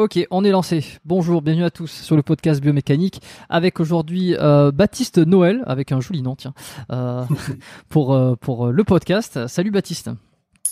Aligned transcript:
Ok, 0.00 0.18
on 0.30 0.44
est 0.44 0.50
lancé. 0.50 0.82
Bonjour, 1.04 1.42
bienvenue 1.42 1.66
à 1.66 1.70
tous 1.70 1.90
sur 1.90 2.16
le 2.16 2.22
podcast 2.22 2.62
biomécanique 2.62 3.20
avec 3.50 3.80
aujourd'hui 3.80 4.34
euh, 4.38 4.72
Baptiste 4.72 5.18
Noël 5.18 5.62
avec 5.66 5.92
un 5.92 6.00
joli 6.00 6.22
nom, 6.22 6.36
tiens, 6.36 6.54
euh, 6.90 7.22
pour 7.90 8.14
euh, 8.14 8.34
pour 8.34 8.68
le 8.68 8.82
podcast. 8.82 9.46
Salut 9.46 9.70
Baptiste. 9.70 10.08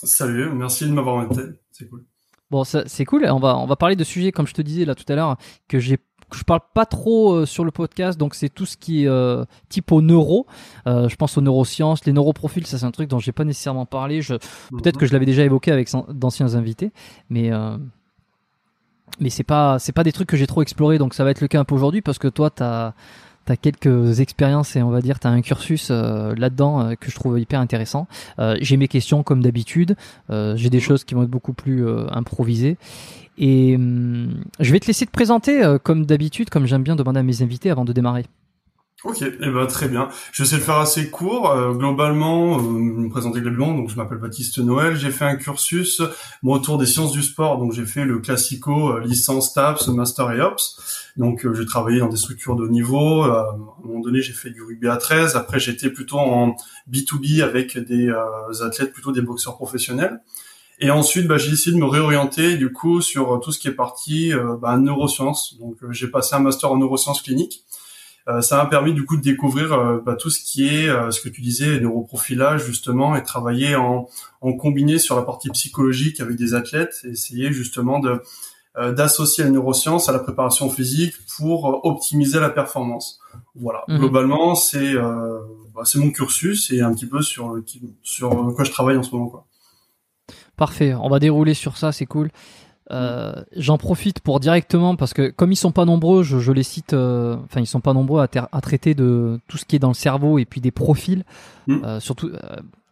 Salut, 0.03 0.50
merci 0.55 0.87
de 0.87 0.93
m'avoir 0.93 1.19
invité, 1.19 1.43
c'est 1.72 1.91
cool. 1.91 2.06
Bon, 2.50 2.65
c'est 2.65 3.05
cool. 3.05 3.27
On 3.27 3.39
va 3.39 3.59
on 3.59 3.66
va 3.66 3.77
parler 3.77 3.97
de 3.97 4.05
sujets 4.05 4.33
comme 4.33 4.47
je 4.47 4.55
te 4.55 4.62
disais 4.62 4.87
là 4.87 4.94
tout 4.94 5.05
à 5.12 5.15
l'heure 5.15 5.37
que 5.69 5.78
j'ai 5.78 5.99
je 6.34 6.43
parle 6.45 6.60
pas 6.75 6.87
trop 6.87 7.33
euh, 7.34 7.47
sur 7.47 7.65
le 7.65 7.71
podcast, 7.71 8.19
donc 8.19 8.34
c'est 8.34 8.49
tout 8.49 8.66
ce 8.66 8.77
qui 8.77 9.05
est 9.05 9.09
euh, 9.09 9.45
type 9.69 9.93
au 9.93 10.03
neuro. 10.03 10.47
Euh, 10.87 11.09
je 11.09 11.16
pense 11.16 11.39
aux 11.39 11.41
neurosciences, 11.41 12.05
les 12.05 12.12
neuroprofils, 12.12 12.66
ça 12.66 12.78
c'est 12.78 12.84
un 12.84 12.91
truc 12.91 13.09
dont 13.09 13.19
j'ai 13.19 13.33
pas 13.33 13.45
nécessairement 13.45 13.87
parlé. 13.87 14.21
Je, 14.22 14.34
peut-être 14.71 14.99
que 14.99 15.06
je 15.06 15.12
l'avais 15.12 15.27
déjà 15.27 15.45
évoqué 15.45 15.72
avec 15.72 15.91
d'anciens 16.10 16.55
invités, 16.55 16.93
mais 17.31 17.50
mais 19.20 19.30
c'est 19.30 19.44
pas 19.44 19.78
c'est 19.78 19.92
pas 19.92 20.04
des 20.04 20.12
trucs 20.12 20.28
que 20.28 20.36
j'ai 20.36 20.46
trop 20.46 20.62
exploré, 20.62 20.98
donc 20.98 21.14
ça 21.14 21.24
va 21.24 21.30
être 21.30 21.41
le 21.41 21.48
cas 21.48 21.60
un 21.60 21.64
peu 21.64 21.74
aujourd'hui 21.74 22.02
parce 22.02 22.19
que 22.19 22.28
toi 22.28 22.50
t'as 22.50 22.92
T'as 23.48 23.56
quelques 23.56 24.20
expériences 24.20 24.76
et 24.76 24.82
on 24.82 24.91
va 24.91 25.00
dire 25.00 25.19
t'as 25.19 25.30
un 25.30 25.41
cursus 25.41 25.88
euh, 25.91 26.34
là-dedans 26.36 26.82
euh, 26.82 26.94
que 26.96 27.10
je 27.10 27.14
trouve 27.14 27.41
hyper 27.41 27.60
intéressant. 27.60 28.06
Euh, 28.38 28.58
j'ai 28.60 28.76
mes 28.76 28.88
questions 28.88 29.22
comme 29.22 29.42
d'habitude. 29.42 29.97
J'ai 30.28 30.68
des 30.68 30.80
choses 30.80 31.04
qui 31.04 31.14
vont 31.14 31.22
être 31.22 31.30
beaucoup 31.30 31.54
plus 31.54 31.88
improvisées. 32.10 32.76
Et 33.38 33.74
hum, 33.74 34.44
je 34.60 34.70
vais 34.70 34.80
te 34.80 34.86
laisser 34.86 35.06
te 35.06 35.10
présenter 35.10 35.62
comme 35.82 36.04
d'habitude, 36.04 36.50
comme 36.50 36.66
j'aime 36.66 36.82
bien 36.82 36.94
demander 36.94 37.21
à 37.21 37.22
mes 37.22 37.41
invités 37.41 37.71
avant 37.71 37.86
de 37.86 37.94
démarrer. 37.94 38.27
Ok, 39.04 39.22
eh 39.22 39.50
ben 39.50 39.66
très 39.66 39.86
bien. 39.86 40.09
Je 40.33 40.42
vais 40.42 40.47
essayer 40.47 40.60
de 40.60 40.66
faire 40.66 40.78
assez 40.78 41.09
court. 41.09 41.53
Euh, 41.53 41.72
globalement, 41.72 42.59
euh, 42.59 42.62
me 42.62 43.09
présenter 43.09 43.41
globalement. 43.41 43.72
Donc, 43.72 43.91
je 43.91 43.97
m'appelle 43.97 44.18
Baptiste 44.18 44.59
Noël. 44.59 44.97
J'ai 44.97 45.12
fait 45.12 45.24
un 45.24 45.36
cursus 45.36 46.03
bon, 46.42 46.54
autour 46.54 46.78
des 46.78 46.86
sciences 46.86 47.12
du 47.12 47.22
sport. 47.22 47.59
Donc, 47.59 47.72
j'ai 47.72 47.86
fait 47.86 48.04
le 48.04 48.18
classico 48.18 48.95
euh, 48.95 49.00
licence 49.00 49.54
TAPS, 49.54 49.86
master 49.86 50.33
et 50.33 50.41
ops. 50.41 51.12
Donc, 51.16 51.45
euh, 51.45 51.54
j'ai 51.54 51.65
travaillé 51.65 52.00
dans 52.00 52.09
des 52.09 52.16
structures 52.16 52.56
de 52.56 52.66
niveau. 52.66 53.22
Euh, 53.22 53.33
à 53.33 53.53
un 53.53 53.86
moment 53.86 54.00
donné, 54.00 54.21
j'ai 54.21 54.33
fait 54.33 54.50
du 54.50 54.62
rugby 54.62 54.89
à 54.89 54.97
13. 54.97 55.36
Après, 55.36 55.60
j'étais 55.60 55.91
plutôt 55.91 56.18
en 56.18 56.56
B2B 56.91 57.42
avec 57.42 57.78
des 57.78 58.09
euh, 58.09 58.66
athlètes, 58.66 58.92
plutôt 58.92 59.12
des 59.12 59.22
boxeurs 59.22 59.56
professionnels. 59.56 60.21
Et 60.80 60.91
ensuite, 60.91 61.28
bah, 61.28 61.39
j'ai 61.39 61.50
décidé 61.50 61.77
de 61.77 61.80
me 61.80 61.89
réorienter 61.89 62.56
du 62.56 62.72
coup 62.72 63.00
sur 63.00 63.41
tout 63.41 63.50
ce 63.50 63.59
qui 63.60 63.66
est 63.68 63.72
parti 63.72 64.33
bah, 64.60 64.77
neurosciences. 64.77 65.56
Donc, 65.59 65.77
j'ai 65.91 66.09
passé 66.09 66.36
un 66.36 66.41
master 66.41 66.71
en 66.71 66.77
neurosciences 66.77 67.21
cliniques. 67.21 67.65
Euh, 68.28 68.42
ça 68.42 68.59
m'a 68.59 68.66
permis 68.66 68.92
du 68.92 69.07
coup 69.07 69.16
de 69.16 69.22
découvrir 69.22 69.72
euh, 69.72 70.01
bah, 70.04 70.15
tout 70.15 70.28
ce 70.28 70.41
qui 70.41 70.69
est 70.69 70.89
euh, 70.89 71.10
ce 71.10 71.21
que 71.21 71.30
tu 71.30 71.41
disais 71.41 71.80
neuroprofilage 71.80 72.65
justement 72.66 73.16
et 73.16 73.22
travailler 73.22 73.75
en, 73.75 74.07
en 74.42 74.53
combiné 74.53 74.98
sur 74.98 75.16
la 75.16 75.22
partie 75.22 75.48
psychologique 75.51 76.21
avec 76.21 76.36
des 76.36 76.53
athlètes 76.54 77.01
et 77.04 77.09
essayer 77.10 77.53
justement 77.53 77.98
de 78.01 78.21
d'associer 78.95 79.42
la 79.42 79.51
neuroscience 79.51 80.09
à 80.09 80.13
la 80.13 80.21
préparation 80.21 80.71
physique 80.71 81.15
pour 81.36 81.84
optimiser 81.84 82.39
la 82.39 82.48
performance. 82.48 83.19
Voilà, 83.57 83.83
Mhm. 83.89 83.98
globalement, 83.98 84.54
c'est 84.54 84.95
euh, 84.95 85.39
bah, 85.74 85.83
c'est 85.84 85.98
mon 85.98 86.10
cursus 86.13 86.71
et 86.71 86.81
un 86.81 86.95
petit 86.95 87.07
peu 87.07 87.21
sur 87.21 87.57
sur 88.04 88.31
quoi 88.54 88.63
je 88.65 88.71
travaille 88.71 88.97
en 88.97 89.03
ce 89.03 89.10
moment. 89.10 89.31
Quoi. 89.31 89.47
Parfait, 90.57 90.95
on 90.95 91.09
va 91.09 91.19
dérouler 91.19 91.54
sur 91.54 91.77
ça, 91.77 91.91
c'est 91.91 92.07
cool. 92.07 92.31
Euh, 92.90 93.34
J'en 93.56 93.76
profite 93.78 94.20
pour 94.20 94.40
directement 94.40 94.96
parce 94.96 95.12
que 95.12 95.28
comme 95.30 95.52
ils 95.52 95.56
sont 95.56 95.72
pas 95.72 95.84
nombreux, 95.84 96.22
je, 96.22 96.38
je 96.38 96.52
les 96.52 96.62
cite. 96.62 96.92
euh, 96.94 97.36
Enfin, 97.44 97.60
ils 97.60 97.66
sont 97.66 97.80
pas 97.80 97.92
nombreux 97.92 98.22
à, 98.22 98.28
ter- 98.28 98.48
à 98.52 98.60
traiter 98.60 98.94
de 98.94 99.38
tout 99.48 99.58
ce 99.58 99.64
qui 99.64 99.76
est 99.76 99.78
dans 99.78 99.88
le 99.88 99.94
cerveau 99.94 100.38
et 100.38 100.44
puis 100.44 100.60
des 100.60 100.70
profils. 100.70 101.24
Mm. 101.66 101.84
Euh, 101.84 102.00
surtout, 102.00 102.28
euh, 102.28 102.38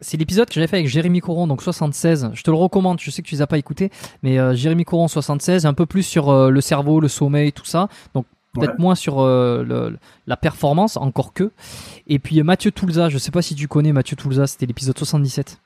c'est 0.02 0.18
l'épisode 0.18 0.48
que 0.48 0.54
j'avais 0.54 0.66
fait 0.66 0.76
avec 0.76 0.88
Jérémy 0.88 1.20
Coron, 1.20 1.46
donc 1.46 1.62
76. 1.62 2.30
Je 2.34 2.42
te 2.42 2.50
le 2.50 2.56
recommande. 2.56 3.00
Je 3.00 3.10
sais 3.10 3.22
que 3.22 3.26
tu 3.28 3.34
les 3.34 3.42
as 3.42 3.46
pas 3.46 3.56
écoutés, 3.58 3.90
mais 4.22 4.38
euh, 4.38 4.54
Jérémy 4.54 4.84
Coron 4.84 5.08
76, 5.08 5.64
un 5.64 5.72
peu 5.74 5.86
plus 5.86 6.02
sur 6.02 6.28
euh, 6.28 6.50
le 6.50 6.60
cerveau, 6.60 7.00
le 7.00 7.08
sommeil, 7.08 7.52
tout 7.52 7.64
ça. 7.64 7.88
Donc 8.14 8.26
peut-être 8.52 8.70
Ouais. 8.72 8.76
moins 8.78 8.94
sur 8.94 9.20
euh, 9.20 9.62
le- 9.64 9.98
la 10.26 10.36
performance, 10.36 10.96
encore 10.98 11.32
que. 11.32 11.50
Et 12.06 12.18
puis 12.18 12.42
Mathieu 12.42 12.70
Toulza, 12.70 13.08
je 13.08 13.18
sais 13.18 13.30
pas 13.30 13.42
si 13.42 13.54
tu 13.54 13.68
connais 13.68 13.92
Mathieu 13.92 14.16
Toulza, 14.16 14.46
c'était 14.46 14.66
l'épisode 14.66 14.96
77. 14.98 15.58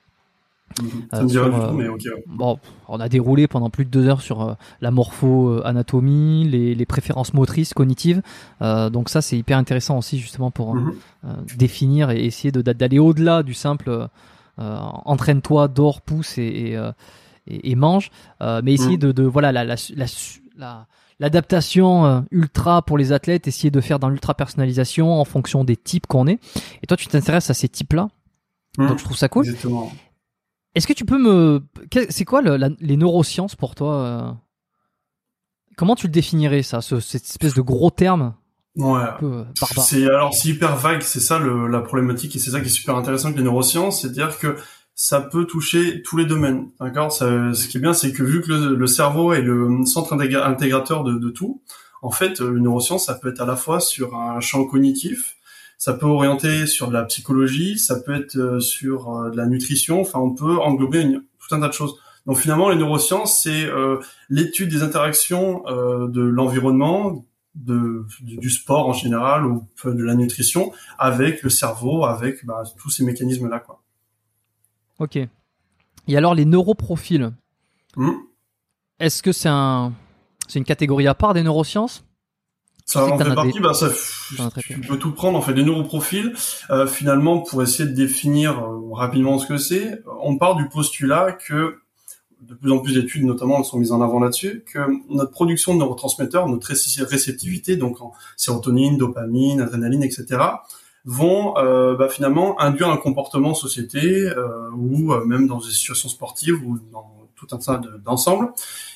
Euh, 1.13 1.27
sur, 1.27 1.43
euh, 1.43 1.71
mais. 1.73 1.87
Bon, 2.27 2.59
on 2.87 2.99
a 2.99 3.09
déroulé 3.09 3.47
pendant 3.47 3.69
plus 3.69 3.85
de 3.85 3.89
deux 3.89 4.07
heures 4.07 4.21
sur 4.21 4.41
euh, 4.41 4.53
la 4.81 4.91
morpho-anatomie, 4.91 6.47
les, 6.49 6.75
les 6.75 6.85
préférences 6.85 7.33
motrices, 7.33 7.73
cognitives. 7.73 8.21
Euh, 8.61 8.89
donc 8.89 9.09
ça, 9.09 9.21
c'est 9.21 9.37
hyper 9.37 9.57
intéressant 9.57 9.97
aussi 9.97 10.19
justement 10.19 10.51
pour 10.51 10.75
euh, 10.75 10.79
Mhm. 10.79 11.45
définir 11.57 12.09
et 12.11 12.25
essayer 12.25 12.51
de- 12.51 12.61
d'aller 12.61 12.99
au-delà 12.99 13.43
du 13.43 13.53
simple 13.53 14.07
entraîne-toi, 14.57 15.67
dors, 15.67 16.01
pousse 16.01 16.37
et, 16.37 16.43
et, 16.43 16.75
et- 17.47 17.71
et 17.71 17.75
mange, 17.75 18.11
mais 18.41 18.73
essayer 18.73 18.97
Mhm. 18.97 18.97
de, 18.97 19.11
de 19.11 19.23
voilà 19.23 19.51
la 19.51 19.63
la 19.63 19.75
la- 19.95 20.05
la- 20.57 20.87
l'adaptation 21.19 22.25
ultra 22.31 22.81
pour 22.81 22.97
les 22.97 23.11
athlètes, 23.11 23.47
essayer 23.47 23.71
de 23.71 23.81
faire 23.81 23.99
dans 23.99 24.09
l'ultra 24.09 24.33
personnalisation 24.33 25.19
en 25.19 25.25
fonction 25.25 25.63
des 25.63 25.77
types 25.77 26.05
qu'on 26.07 26.27
est. 26.27 26.39
Et 26.83 26.87
toi, 26.87 26.97
tu 26.97 27.07
t'intéresses 27.07 27.49
à 27.49 27.53
ces 27.53 27.69
types-là, 27.69 28.09
Mhm. 28.77 28.87
donc 28.87 28.99
je 28.99 29.03
trouve 29.03 29.17
ça 29.17 29.29
cool. 29.29 29.45
Exactement. 29.45 29.91
Est-ce 30.75 30.87
que 30.87 30.93
tu 30.93 31.05
peux 31.05 31.17
me. 31.17 31.61
C'est 32.09 32.25
quoi 32.25 32.41
le- 32.41 32.57
la- 32.57 32.69
les 32.79 32.97
neurosciences 32.97 33.55
pour 33.55 33.75
toi 33.75 33.95
euh? 33.95 34.31
Comment 35.77 35.95
tu 35.95 36.07
le 36.07 36.11
définirais, 36.11 36.63
ça, 36.63 36.81
ce- 36.81 36.99
cette 36.99 37.23
espèce 37.25 37.53
de 37.53 37.61
gros 37.61 37.91
terme? 37.91 38.35
Ouais. 38.77 39.01
euh, 39.23 39.43
C'est 39.83 40.05
alors 40.05 40.33
c'est 40.33 40.49
hyper 40.49 40.75
vague, 40.77 41.01
c'est 41.01 41.19
ça 41.19 41.39
le, 41.39 41.67
la 41.67 41.81
problématique 41.81 42.35
et 42.35 42.39
c'est 42.39 42.51
ça 42.51 42.61
qui 42.61 42.67
est 42.67 42.69
super 42.69 42.95
intéressant 42.95 43.25
avec 43.27 43.37
les 43.37 43.43
neurosciences, 43.43 44.01
c'est-à-dire 44.01 44.37
que 44.37 44.55
ça 44.95 45.19
peut 45.19 45.45
toucher 45.45 46.01
tous 46.03 46.15
les 46.17 46.25
domaines. 46.25 46.69
D'accord? 46.79 47.11
Ce 47.11 47.67
qui 47.67 47.77
est 47.77 47.81
bien, 47.81 47.93
c'est 47.93 48.13
que 48.13 48.23
vu 48.23 48.41
que 48.41 48.51
le, 48.51 48.75
le 48.75 48.87
cerveau 48.87 49.33
est 49.33 49.41
le 49.41 49.85
centre 49.85 50.13
intégra- 50.15 50.45
intégrateur 50.45 51.03
de, 51.03 51.17
de 51.17 51.29
tout, 51.29 51.61
en 52.01 52.11
fait, 52.11 52.39
euh, 52.41 52.49
le 52.51 52.59
neuroscience, 52.59 53.05
ça 53.07 53.15
peut 53.15 53.29
être 53.29 53.41
à 53.41 53.45
la 53.45 53.55
fois 53.57 53.79
sur 53.81 54.15
un 54.15 54.39
champ 54.39 54.63
cognitif, 54.65 55.35
ça 55.83 55.93
peut 55.93 56.05
orienter 56.05 56.67
sur 56.67 56.89
de 56.89 56.93
la 56.93 57.03
psychologie, 57.05 57.79
ça 57.79 57.99
peut 57.99 58.13
être 58.13 58.35
euh, 58.37 58.59
sur 58.59 59.09
euh, 59.15 59.31
de 59.31 59.37
la 59.37 59.47
nutrition. 59.47 59.99
Enfin, 59.99 60.19
on 60.19 60.35
peut 60.35 60.59
englober 60.59 61.01
une- 61.01 61.23
tout 61.39 61.55
un 61.55 61.59
tas 61.59 61.69
de 61.69 61.73
choses. 61.73 61.95
Donc 62.27 62.37
finalement, 62.37 62.69
les 62.69 62.75
neurosciences, 62.75 63.41
c'est 63.41 63.65
euh, 63.65 63.97
l'étude 64.29 64.69
des 64.69 64.83
interactions 64.83 65.63
euh, 65.65 66.07
de 66.07 66.21
l'environnement, 66.21 67.25
de, 67.55 68.05
du, 68.21 68.51
sport 68.51 68.87
en 68.89 68.93
général 68.93 69.43
ou 69.47 69.65
de 69.83 70.03
la 70.03 70.13
nutrition 70.13 70.71
avec 70.99 71.41
le 71.41 71.49
cerveau, 71.49 72.05
avec 72.05 72.45
bah, 72.45 72.61
tous 72.79 72.91
ces 72.91 73.03
mécanismes-là. 73.03 73.59
Quoi. 73.59 73.81
Ok. 74.99 75.15
Et 75.15 76.15
alors, 76.15 76.35
les 76.35 76.45
neuroprofils, 76.45 77.31
Hmm. 77.97 78.11
est-ce 78.99 79.23
que 79.23 79.31
c'est 79.31 79.49
un. 79.49 79.93
C'est 80.47 80.59
une 80.59 80.65
catégorie 80.65 81.07
à 81.07 81.15
part 81.15 81.33
des 81.33 81.41
neurosciences? 81.43 82.05
Ça 82.85 83.05
en 83.05 83.17
fait 83.17 83.23
partie, 83.35 83.51
des- 83.53 83.59
bah, 83.59 83.73
ça, 83.73 83.89
tu 84.61 84.79
peux 84.87 84.97
tout 84.97 85.11
prendre, 85.11 85.37
en 85.37 85.41
fait, 85.41 85.53
des 85.53 85.63
neuroprofils, 85.63 86.33
euh, 86.69 86.87
finalement, 86.87 87.39
pour 87.39 87.61
essayer 87.63 87.87
de 87.87 87.93
définir 87.95 88.59
euh, 88.59 88.93
rapidement 88.93 89.37
ce 89.39 89.45
que 89.47 89.57
c'est, 89.57 90.01
on 90.21 90.37
part 90.37 90.55
du 90.55 90.67
postulat 90.69 91.31
que 91.33 91.77
de 92.41 92.55
plus 92.55 92.71
en 92.71 92.79
plus 92.79 92.95
d'études, 92.95 93.23
notamment, 93.23 93.63
sont 93.63 93.77
mises 93.77 93.91
en 93.91 94.01
avant 94.01 94.19
là-dessus, 94.19 94.63
que 94.65 94.79
notre 95.13 95.29
production 95.31 95.73
de 95.75 95.79
neurotransmetteurs, 95.79 96.47
notre 96.49 96.67
réceptivité, 97.05 97.77
donc 97.77 98.01
en 98.01 98.13
sérotonine, 98.35 98.97
dopamine, 98.97 99.61
adrénaline, 99.61 100.01
etc., 100.03 100.25
vont 101.05 101.55
euh, 101.57 101.95
bah, 101.95 102.09
finalement 102.09 102.59
induire 102.61 102.89
un 102.89 102.97
comportement 102.97 103.49
en 103.49 103.53
société 103.55 104.27
euh, 104.27 104.69
ou 104.75 105.13
euh, 105.13 105.23
même 105.25 105.47
dans 105.47 105.57
des 105.59 105.69
situations 105.71 106.09
sportives 106.09 106.61
ou 106.65 106.77
dans 106.91 107.11
tout 107.35 107.47
un 107.51 107.57
tas 107.57 107.77
de- 107.77 107.97
d'ensemble. 108.03 108.51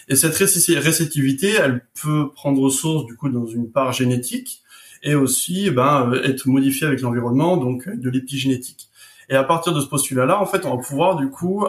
Et 0.08 0.16
cette 0.16 0.36
réceptivité, 0.36 1.52
elle 1.52 1.86
peut 2.02 2.32
prendre 2.34 2.70
source 2.70 3.06
du 3.06 3.16
coup 3.16 3.30
dans 3.30 3.46
une 3.46 3.72
part 3.72 3.92
génétique 3.92 4.62
et 5.04 5.16
aussi 5.16 5.70
ben, 5.72 6.12
euh, 6.12 6.24
être 6.24 6.48
modifiée 6.48 6.88
avec 6.88 7.02
l'environnement, 7.02 7.58
donc 7.58 7.88
euh, 7.88 7.96
de 7.96 8.10
l'épigénétique. 8.10 8.90
Et 9.30 9.36
à 9.36 9.44
partir 9.44 9.74
de 9.74 9.82
ce 9.82 9.88
postulat-là, 9.88 10.40
en 10.40 10.46
fait, 10.46 10.66
on 10.66 10.76
va 10.76 10.84
pouvoir 10.84 11.16
du 11.16 11.30
coup 11.30 11.66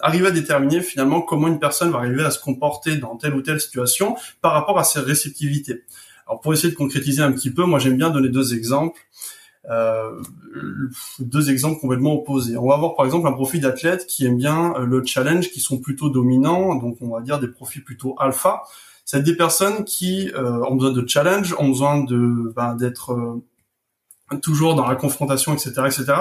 arriver 0.00 0.26
à 0.26 0.30
déterminer 0.30 0.82
finalement 0.82 1.22
comment 1.22 1.48
une 1.48 1.58
personne 1.58 1.90
va 1.90 1.98
arriver 1.98 2.22
à 2.22 2.30
se 2.30 2.38
comporter 2.38 2.96
dans 2.96 3.16
telle 3.16 3.34
ou 3.34 3.40
telle 3.40 3.60
situation 3.60 4.16
par 4.42 4.52
rapport 4.52 4.78
à 4.78 4.84
ses 4.84 5.00
réceptivités. 5.00 5.84
Alors 6.26 6.40
pour 6.40 6.52
essayer 6.52 6.70
de 6.70 6.76
concrétiser 6.76 7.22
un 7.22 7.32
petit 7.32 7.50
peu, 7.50 7.64
moi 7.64 7.78
j'aime 7.78 7.96
bien 7.96 8.10
donner 8.10 8.28
deux 8.28 8.54
exemples. 8.54 9.00
Euh, 9.70 10.20
deux 11.20 11.50
exemples 11.50 11.80
complètement 11.80 12.14
opposés. 12.14 12.56
On 12.56 12.68
va 12.68 12.74
avoir 12.74 12.94
par 12.94 13.06
exemple 13.06 13.26
un 13.26 13.32
profil 13.32 13.62
d'athlète 13.62 14.06
qui 14.06 14.26
aime 14.26 14.36
bien 14.36 14.74
euh, 14.74 14.84
le 14.84 15.02
challenge, 15.04 15.50
qui 15.50 15.60
sont 15.60 15.78
plutôt 15.78 16.10
dominants, 16.10 16.74
donc 16.74 16.98
on 17.00 17.08
va 17.08 17.22
dire 17.22 17.40
des 17.40 17.48
profils 17.48 17.82
plutôt 17.82 18.14
alpha. 18.18 18.62
C'est 19.04 19.22
des 19.22 19.36
personnes 19.36 19.84
qui 19.84 20.30
euh, 20.34 20.60
ont 20.64 20.76
besoin 20.76 20.92
de 20.92 21.06
challenge, 21.06 21.54
ont 21.58 21.68
besoin 21.68 22.02
de 22.04 22.52
ben, 22.54 22.74
d'être 22.74 23.12
euh, 23.12 24.38
toujours 24.42 24.74
dans 24.74 24.86
la 24.86 24.96
confrontation, 24.96 25.52
etc., 25.52 25.72
etc. 25.86 26.14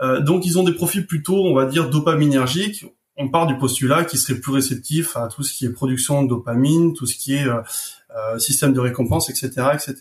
Euh, 0.00 0.20
donc 0.20 0.44
ils 0.44 0.58
ont 0.58 0.62
des 0.62 0.72
profils 0.72 1.06
plutôt, 1.06 1.44
on 1.44 1.54
va 1.54 1.66
dire, 1.66 1.88
dopaminergiques. 1.90 2.86
On 3.16 3.30
part 3.30 3.46
du 3.46 3.56
postulat 3.56 4.04
qui 4.04 4.18
serait 4.18 4.38
plus 4.38 4.52
réceptif 4.52 5.16
à 5.16 5.28
tout 5.28 5.42
ce 5.42 5.54
qui 5.54 5.64
est 5.64 5.70
production 5.70 6.22
de 6.22 6.28
dopamine, 6.28 6.92
tout 6.92 7.06
ce 7.06 7.16
qui 7.16 7.34
est 7.34 7.46
euh, 7.46 8.38
système 8.38 8.74
de 8.74 8.80
récompense, 8.80 9.30
etc., 9.30 9.68
etc. 9.72 9.96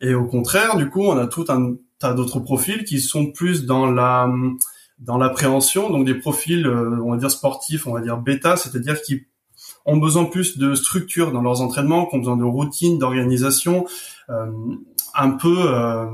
Et 0.00 0.14
au 0.14 0.26
contraire, 0.26 0.76
du 0.76 0.88
coup, 0.90 1.02
on 1.02 1.16
a 1.16 1.28
tout 1.28 1.44
un 1.48 1.74
tas 2.02 2.12
d'autres 2.14 2.40
profils 2.40 2.84
qui 2.84 3.00
sont 3.00 3.32
plus 3.32 3.64
dans 3.64 3.86
la 3.90 4.28
dans 4.98 5.18
l'appréhension, 5.18 5.90
donc 5.90 6.04
des 6.04 6.14
profils, 6.14 6.64
euh, 6.64 7.00
on 7.04 7.10
va 7.12 7.16
dire 7.16 7.30
sportifs, 7.30 7.86
on 7.88 7.92
va 7.92 8.00
dire 8.00 8.18
bêta, 8.18 8.56
c'est-à-dire 8.56 9.02
qui 9.02 9.22
ont 9.84 9.96
besoin 9.96 10.24
plus 10.26 10.58
de 10.58 10.74
structure 10.76 11.32
dans 11.32 11.42
leurs 11.42 11.60
entraînements, 11.60 12.06
qui 12.06 12.14
ont 12.14 12.18
besoin 12.18 12.36
de 12.36 12.44
routine, 12.44 12.98
d'organisation, 13.00 13.84
euh, 14.30 14.52
un 15.14 15.30
peu 15.30 15.56
euh, 15.58 16.06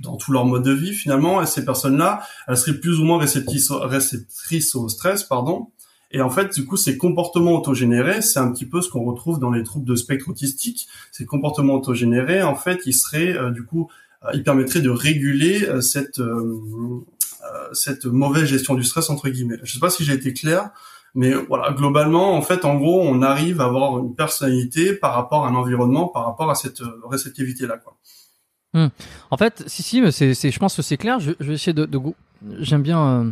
dans 0.00 0.16
tout 0.16 0.30
leur 0.32 0.44
mode 0.44 0.64
de 0.64 0.72
vie 0.72 0.92
finalement. 0.92 1.40
Et 1.42 1.46
ces 1.46 1.64
personnes-là, 1.64 2.20
elles 2.48 2.56
seraient 2.56 2.78
plus 2.78 3.00
ou 3.00 3.04
moins 3.04 3.18
réceptrices, 3.18 3.70
au- 3.70 4.88
stress, 4.88 5.22
pardon. 5.24 5.68
Et 6.10 6.20
en 6.20 6.28
fait, 6.28 6.52
du 6.54 6.66
coup, 6.66 6.76
ces 6.76 6.98
comportements 6.98 7.52
autogénérés, 7.60 8.20
c'est 8.20 8.40
un 8.40 8.52
petit 8.52 8.66
peu 8.66 8.82
ce 8.82 8.90
qu'on 8.90 9.04
retrouve 9.04 9.38
dans 9.38 9.50
les 9.50 9.62
troubles 9.62 9.86
de 9.86 9.96
spectre 9.96 10.28
autistique. 10.28 10.86
Ces 11.10 11.24
comportements 11.24 11.76
autogénérés, 11.76 12.42
en 12.42 12.56
fait, 12.56 12.80
ils 12.84 12.92
seraient, 12.92 13.34
du 13.52 13.64
coup, 13.64 13.88
euh, 14.24 14.30
ils 14.34 14.42
permettraient 14.42 14.80
de 14.80 14.90
réguler 14.90 15.64
euh, 15.68 15.80
cette 15.80 16.18
euh, 16.18 17.00
cette 17.72 18.06
mauvaise 18.06 18.44
gestion 18.44 18.74
du 18.74 18.84
stress 18.84 19.10
entre 19.10 19.28
guillemets. 19.28 19.58
Je 19.62 19.72
sais 19.72 19.80
pas 19.80 19.90
si 19.90 20.04
j'ai 20.04 20.12
été 20.14 20.32
clair, 20.32 20.70
mais 21.14 21.32
voilà, 21.34 21.72
globalement, 21.72 22.34
en 22.34 22.42
fait, 22.42 22.64
en 22.64 22.76
gros, 22.76 23.02
on 23.02 23.20
arrive 23.22 23.60
à 23.60 23.64
avoir 23.64 23.98
une 23.98 24.14
personnalité 24.14 24.94
par 24.94 25.14
rapport 25.14 25.44
à 25.44 25.48
un 25.48 25.54
environnement, 25.54 26.08
par 26.08 26.24
rapport 26.26 26.50
à 26.50 26.54
cette 26.54 26.80
euh, 26.82 27.00
réceptivité 27.10 27.66
là, 27.66 27.78
quoi. 27.78 27.96
En 29.30 29.36
fait, 29.36 29.64
si, 29.66 29.82
si, 29.82 30.02
c'est, 30.12 30.32
c'est, 30.34 30.50
je 30.50 30.58
pense 30.58 30.74
que 30.76 30.82
c'est 30.82 30.96
clair. 30.96 31.20
Je, 31.20 31.32
je 31.40 31.46
vais 31.48 31.54
essayer 31.54 31.74
de. 31.74 31.88
J'aime 32.60 32.82
bien. 32.82 33.06
euh, 33.06 33.30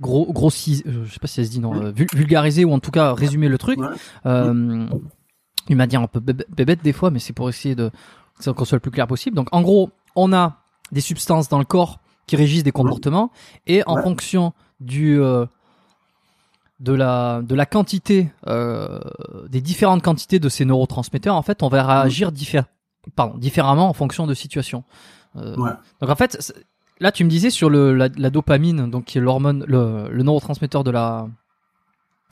Gros, 0.00 0.32
grossi, 0.32 0.82
je 0.84 1.12
sais 1.12 1.20
pas 1.20 1.28
si 1.28 1.34
ça 1.34 1.44
se 1.44 1.50
dit, 1.50 1.60
non, 1.60 1.92
vul- 1.92 2.08
vulgariser 2.12 2.64
ou 2.64 2.72
en 2.72 2.80
tout 2.80 2.90
cas 2.90 3.14
résumer 3.14 3.48
le 3.48 3.56
truc. 3.56 3.78
Ouais. 3.78 3.86
Euh, 4.26 4.52
une 5.68 5.76
manière 5.76 6.00
un 6.00 6.08
peu 6.08 6.18
bébête 6.18 6.82
des 6.82 6.92
fois, 6.92 7.10
mais 7.12 7.20
c'est 7.20 7.32
pour 7.32 7.48
essayer 7.48 7.76
de 7.76 7.92
qu'on 8.50 8.64
soit 8.64 8.76
le 8.76 8.80
plus 8.80 8.90
clair 8.90 9.06
possible. 9.06 9.36
Donc, 9.36 9.48
en 9.52 9.62
gros, 9.62 9.90
on 10.16 10.32
a 10.32 10.58
des 10.92 11.00
substances 11.00 11.48
dans 11.48 11.58
le 11.58 11.64
corps 11.64 11.98
qui 12.26 12.36
régissent 12.36 12.64
des 12.64 12.72
comportements 12.72 13.30
et 13.66 13.82
en 13.86 13.96
Ouais. 13.96 14.02
fonction 14.02 14.52
du 14.80 15.20
euh, 15.20 15.46
de 16.80 16.92
la 16.92 17.42
de 17.42 17.54
la 17.54 17.66
quantité 17.66 18.30
euh, 18.48 19.00
des 19.48 19.60
différentes 19.60 20.02
quantités 20.02 20.38
de 20.38 20.48
ces 20.48 20.64
neurotransmetteurs, 20.64 21.36
en 21.36 21.42
fait, 21.42 21.62
on 21.62 21.68
va 21.68 21.82
réagir 21.84 22.32
diffé- 22.32 22.64
pardon, 23.16 23.38
différemment 23.38 23.88
en 23.88 23.92
fonction 23.92 24.26
de 24.26 24.34
situation. 24.34 24.84
Euh, 25.36 25.56
Ouais. 25.56 25.70
Donc 26.00 26.10
en 26.10 26.16
fait, 26.16 26.52
là 27.00 27.10
tu 27.12 27.24
me 27.24 27.30
disais 27.30 27.50
sur 27.50 27.70
le 27.70 27.94
la, 27.94 28.08
la 28.16 28.30
dopamine, 28.30 28.90
donc 28.90 29.04
qui 29.06 29.18
est 29.18 29.20
l'hormone, 29.20 29.64
le, 29.68 30.08
le 30.10 30.22
neurotransmetteur 30.22 30.84
de 30.84 30.90
la 30.90 31.28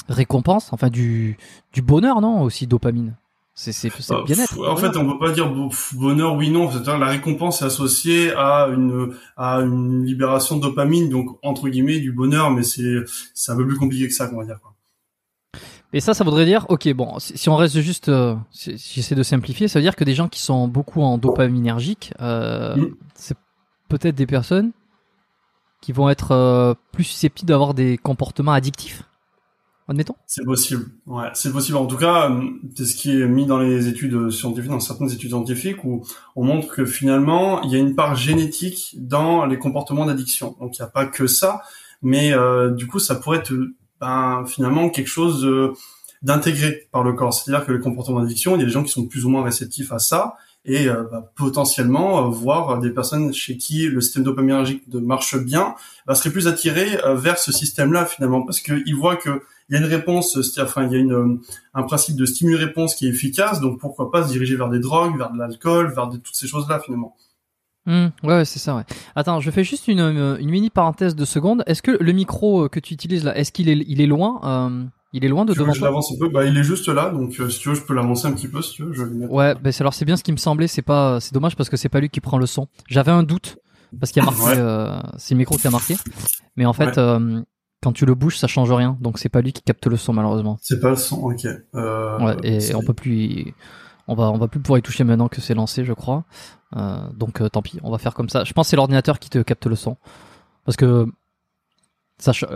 récompense, 0.08 0.72
enfin 0.72 0.88
du 0.88 1.36
du 1.72 1.82
bonheur, 1.82 2.20
non 2.20 2.42
aussi 2.42 2.66
dopamine. 2.66 3.16
C'est 3.62 3.72
c'est 3.72 3.90
c'est 4.00 4.14
le 4.14 4.20
Euh, 4.20 4.24
bien-être. 4.24 4.54
pff, 4.54 4.66
En 4.66 4.76
fait, 4.76 4.96
on 4.96 5.04
peut 5.06 5.18
pas 5.18 5.32
dire 5.32 5.52
bonheur, 5.92 6.34
oui, 6.34 6.48
non. 6.50 6.70
C'est-à-dire 6.70 6.96
la 6.98 7.08
récompense 7.08 7.60
est 7.60 7.66
associée 7.66 8.32
à 8.34 8.68
une 8.72 9.14
à 9.36 9.56
une 9.60 10.02
libération 10.06 10.56
de 10.56 10.62
dopamine, 10.62 11.10
donc 11.10 11.38
entre 11.42 11.68
guillemets 11.68 12.00
du 12.00 12.10
bonheur, 12.10 12.50
mais 12.50 12.62
c'est 12.62 13.00
c'est 13.34 13.52
un 13.52 13.56
peu 13.56 13.66
plus 13.66 13.76
compliqué 13.76 14.08
que 14.08 14.14
ça, 14.14 14.30
on 14.32 14.38
va 14.38 14.46
dire. 14.46 14.58
Quoi. 14.62 14.74
Et 15.92 16.00
ça, 16.00 16.14
ça 16.14 16.24
voudrait 16.24 16.46
dire, 16.46 16.64
ok, 16.70 16.90
bon, 16.94 17.18
si, 17.18 17.36
si 17.36 17.48
on 17.50 17.56
reste 17.56 17.78
juste, 17.80 18.08
euh, 18.08 18.34
si, 18.50 18.78
si 18.78 18.94
j'essaie 18.94 19.14
de 19.14 19.22
simplifier, 19.22 19.68
ça 19.68 19.78
veut 19.78 19.82
dire 19.82 19.96
que 19.96 20.04
des 20.04 20.14
gens 20.14 20.28
qui 20.28 20.40
sont 20.40 20.66
beaucoup 20.66 21.02
en 21.02 21.18
dopaminergique, 21.18 22.14
euh, 22.22 22.76
Mm. 22.76 22.94
c'est 23.14 23.36
peut-être 23.90 24.14
des 24.14 24.26
personnes 24.26 24.70
qui 25.82 25.92
vont 25.92 26.08
être 26.08 26.30
euh, 26.32 26.72
plus 26.92 27.04
susceptibles 27.04 27.48
d'avoir 27.48 27.74
des 27.74 27.98
comportements 27.98 28.52
addictifs, 28.52 29.02
admettons. 29.90 30.14
C'est 30.26 30.44
possible. 30.44 30.86
C'est 31.34 31.52
possible. 31.52 31.76
En 31.76 31.86
tout 31.86 31.96
cas, 31.96 32.30
euh, 32.30 32.42
c'est 32.76 32.84
ce 32.84 32.94
qui 32.94 33.20
est 33.20 33.26
mis 33.26 33.44
dans 33.44 33.58
les 33.58 33.88
études 33.88 34.30
scientifiques, 34.30 34.70
dans 34.70 34.80
certaines 34.80 35.10
études 35.10 35.30
scientifiques, 35.30 35.84
où 35.84 36.04
on 36.36 36.44
montre 36.44 36.68
que 36.68 36.86
finalement, 36.86 37.60
il 37.62 37.70
y 37.70 37.76
a 37.76 37.78
une 37.78 37.94
part 37.94 38.14
génétique 38.14 38.94
dans 38.98 39.44
les 39.46 39.58
comportements 39.58 40.06
d'addiction. 40.06 40.56
Donc, 40.60 40.78
il 40.78 40.82
n'y 40.82 40.86
a 40.86 40.90
pas 40.90 41.06
que 41.06 41.26
ça, 41.26 41.62
mais 42.02 42.32
euh, 42.32 42.70
du 42.70 42.86
coup, 42.86 43.00
ça 43.00 43.16
pourrait 43.16 43.38
être 43.38 43.52
ben, 44.00 44.44
finalement 44.46 44.88
quelque 44.88 45.08
chose 45.08 45.44
euh, 45.44 45.74
d'intégré 46.22 46.88
par 46.92 47.02
le 47.02 47.12
corps. 47.12 47.34
C'est-à-dire 47.34 47.66
que 47.66 47.72
les 47.72 47.80
comportements 47.80 48.20
d'addiction, 48.20 48.54
il 48.54 48.60
y 48.60 48.62
a 48.62 48.66
des 48.66 48.72
gens 48.72 48.84
qui 48.84 48.92
sont 48.92 49.06
plus 49.06 49.24
ou 49.24 49.28
moins 49.28 49.42
réceptifs 49.42 49.92
à 49.92 49.98
ça, 49.98 50.36
et 50.64 50.88
euh, 50.88 51.04
bah, 51.10 51.32
potentiellement 51.36 52.26
euh, 52.26 52.30
voir 52.30 52.78
des 52.80 52.90
personnes 52.90 53.32
chez 53.32 53.56
qui 53.56 53.88
le 53.88 54.00
système 54.00 54.24
dopaminergique 54.24 54.82
marche 54.92 55.36
bien, 55.38 55.74
bah, 56.06 56.14
seraient 56.14 56.30
plus 56.30 56.48
attirés 56.48 56.98
euh, 57.04 57.14
vers 57.14 57.38
ce 57.38 57.52
système-là 57.52 58.04
finalement, 58.06 58.42
parce 58.42 58.60
qu'ils 58.60 58.94
voient 58.94 59.16
que 59.16 59.42
il 59.70 59.74
y 59.74 59.76
a 59.76 59.80
une 59.80 59.86
réponse, 59.90 60.36
enfin, 60.60 60.84
il 60.86 60.92
y 60.92 60.96
a 60.96 60.98
une, 60.98 61.12
euh, 61.12 61.40
un 61.74 61.82
principe 61.84 62.16
de 62.16 62.26
stimule-réponse 62.26 62.94
qui 62.96 63.06
est 63.06 63.10
efficace, 63.10 63.60
donc 63.60 63.78
pourquoi 63.78 64.10
pas 64.10 64.24
se 64.26 64.32
diriger 64.32 64.56
vers 64.56 64.68
des 64.68 64.80
drogues, 64.80 65.16
vers 65.16 65.32
de 65.32 65.38
l'alcool, 65.38 65.92
vers 65.94 66.08
toutes 66.10 66.26
ces 66.34 66.46
choses-là 66.48 66.80
finalement. 66.80 67.14
Hmm, 67.86 68.08
ouais, 68.24 68.44
c'est 68.44 68.58
ça, 68.58 68.76
ouais. 68.76 68.82
Attends, 69.16 69.40
je 69.40 69.50
fais 69.50 69.64
juste 69.64 69.88
une, 69.88 70.00
euh, 70.00 70.36
une 70.38 70.50
mini 70.50 70.68
parenthèse 70.68 71.16
de 71.16 71.24
seconde. 71.24 71.62
Est-ce 71.66 71.80
que 71.82 71.92
le 71.92 72.12
micro 72.12 72.64
euh, 72.64 72.68
que 72.68 72.78
tu 72.78 72.92
utilises 72.92 73.24
là, 73.24 73.34
est-ce 73.36 73.52
qu'il 73.52 73.68
est, 73.70 73.84
il 73.88 74.00
est 74.02 74.06
loin 74.06 74.40
euh, 74.44 74.84
Il 75.14 75.24
est 75.24 75.28
loin 75.28 75.46
de 75.46 75.52
Tu 75.54 75.58
veux 75.58 75.64
devant 75.64 75.72
que 75.72 75.78
je 75.78 75.84
l'avance 75.84 76.12
un 76.12 76.18
peu? 76.18 76.28
Bah, 76.28 76.44
il 76.44 76.56
est 76.58 76.62
juste 76.62 76.88
là, 76.88 77.08
donc 77.10 77.40
euh, 77.40 77.48
si 77.48 77.58
tu 77.60 77.70
veux, 77.70 77.74
je 77.74 77.80
peux 77.80 77.94
l'avancer 77.94 78.26
un 78.26 78.32
petit 78.32 78.48
peu, 78.48 78.60
si 78.60 78.74
tu 78.74 78.84
veux. 78.84 78.92
Je 78.92 79.02
vais. 79.04 79.26
Ouais, 79.26 79.54
c'est- 79.72 79.80
alors 79.80 79.94
c'est 79.94 80.04
bien 80.04 80.16
ce 80.18 80.22
qui 80.22 80.30
me 80.30 80.36
semblait. 80.36 80.68
C'est 80.68 80.82
pas, 80.82 81.20
c'est 81.20 81.32
dommage 81.32 81.56
parce 81.56 81.70
que 81.70 81.76
c'est 81.78 81.88
pas 81.88 82.00
lui 82.00 82.10
qui 82.10 82.20
prend 82.20 82.36
le 82.38 82.46
son. 82.46 82.68
J'avais 82.88 83.12
un 83.12 83.22
doute 83.22 83.56
parce 83.98 84.12
qu'il 84.12 84.22
y 84.22 84.26
a 84.26 84.30
marqué, 84.30 84.42
Ouais. 84.44 84.54
euh, 84.58 85.00
c'est 85.16 85.34
le 85.34 85.38
micro 85.38 85.56
qui 85.56 85.66
a 85.66 85.70
marqué. 85.70 85.96
Mais 86.56 86.66
en 86.66 86.74
fait, 86.74 86.98
Ouais. 86.98 87.42
Quand 87.82 87.92
tu 87.92 88.04
le 88.06 88.14
bouges, 88.14 88.36
ça 88.38 88.46
change 88.46 88.70
rien. 88.72 88.96
Donc 89.00 89.18
c'est 89.18 89.28
pas 89.28 89.40
lui 89.40 89.52
qui 89.52 89.62
capte 89.62 89.86
le 89.86 89.96
son 89.96 90.12
malheureusement. 90.12 90.58
C'est 90.60 90.80
pas 90.80 90.90
le 90.90 90.96
son, 90.96 91.16
ok. 91.16 91.46
Euh, 91.74 92.18
Ouais, 92.18 92.36
et 92.42 92.74
on 92.74 92.82
peut 92.82 92.94
plus, 92.94 93.54
on 94.08 94.14
va, 94.14 94.30
on 94.30 94.38
va 94.38 94.48
plus 94.48 94.60
pouvoir 94.60 94.78
y 94.78 94.82
toucher 94.82 95.04
maintenant 95.04 95.28
que 95.28 95.40
c'est 95.40 95.54
lancé, 95.54 95.84
je 95.84 95.92
crois. 95.92 96.24
Euh, 96.76 96.98
donc 97.14 97.40
euh, 97.40 97.48
tant 97.48 97.62
pis, 97.62 97.78
on 97.82 97.90
va 97.90 97.98
faire 97.98 98.14
comme 98.14 98.28
ça. 98.28 98.44
Je 98.44 98.52
pense 98.52 98.66
que 98.66 98.70
c'est 98.70 98.76
l'ordinateur 98.76 99.18
qui 99.18 99.30
te 99.30 99.38
capte 99.40 99.66
le 99.66 99.76
son 99.76 99.96
parce 100.64 100.76
que 100.76 101.06
ça, 102.18 102.32
ch- 102.32 102.50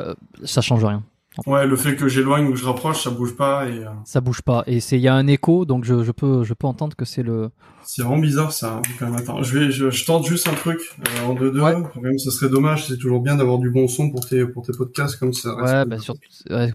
ça 0.44 0.60
change 0.60 0.84
rien. 0.84 1.02
Ouais, 1.46 1.66
le 1.66 1.74
fait 1.76 1.96
que 1.96 2.06
j'éloigne 2.06 2.46
ou 2.46 2.50
que 2.52 2.56
je 2.58 2.64
rapproche, 2.64 3.02
ça 3.02 3.10
bouge 3.10 3.34
pas 3.34 3.66
et 3.68 3.82
Ça 4.04 4.20
bouge 4.20 4.42
pas 4.42 4.62
et 4.68 4.78
c'est, 4.80 4.96
il 4.98 5.02
y 5.02 5.08
a 5.08 5.14
un 5.14 5.26
écho, 5.26 5.64
donc 5.64 5.84
je, 5.84 6.04
je 6.04 6.12
peux, 6.12 6.44
je 6.44 6.54
peux 6.54 6.66
entendre 6.66 6.94
que 6.96 7.04
c'est 7.04 7.22
le. 7.24 7.50
C'est 7.86 8.02
vraiment 8.02 8.18
bizarre 8.18 8.52
ça. 8.52 8.80
Quand 8.98 9.06
même, 9.06 9.14
attends, 9.16 9.42
je 9.42 9.58
vais, 9.58 9.70
je, 9.70 9.90
je 9.90 10.04
tente 10.04 10.26
juste 10.26 10.48
un 10.48 10.54
truc 10.54 10.78
euh, 11.00 11.26
en 11.26 11.34
deux 11.34 11.50
deux. 11.50 11.60
Ouais. 11.60 11.74
Quand 11.94 12.00
même, 12.00 12.18
ça 12.18 12.30
serait 12.30 12.48
dommage. 12.50 12.86
C'est 12.88 12.96
toujours 12.96 13.20
bien 13.20 13.36
d'avoir 13.36 13.58
du 13.58 13.70
bon 13.70 13.88
son 13.88 14.10
pour 14.10 14.26
tes 14.26 14.44
pour 14.46 14.64
tes 14.64 14.72
podcasts 14.72 15.16
comme 15.16 15.32
ça. 15.32 15.54
Ouais, 15.56 15.84
bah, 15.84 15.98
sur- 15.98 16.14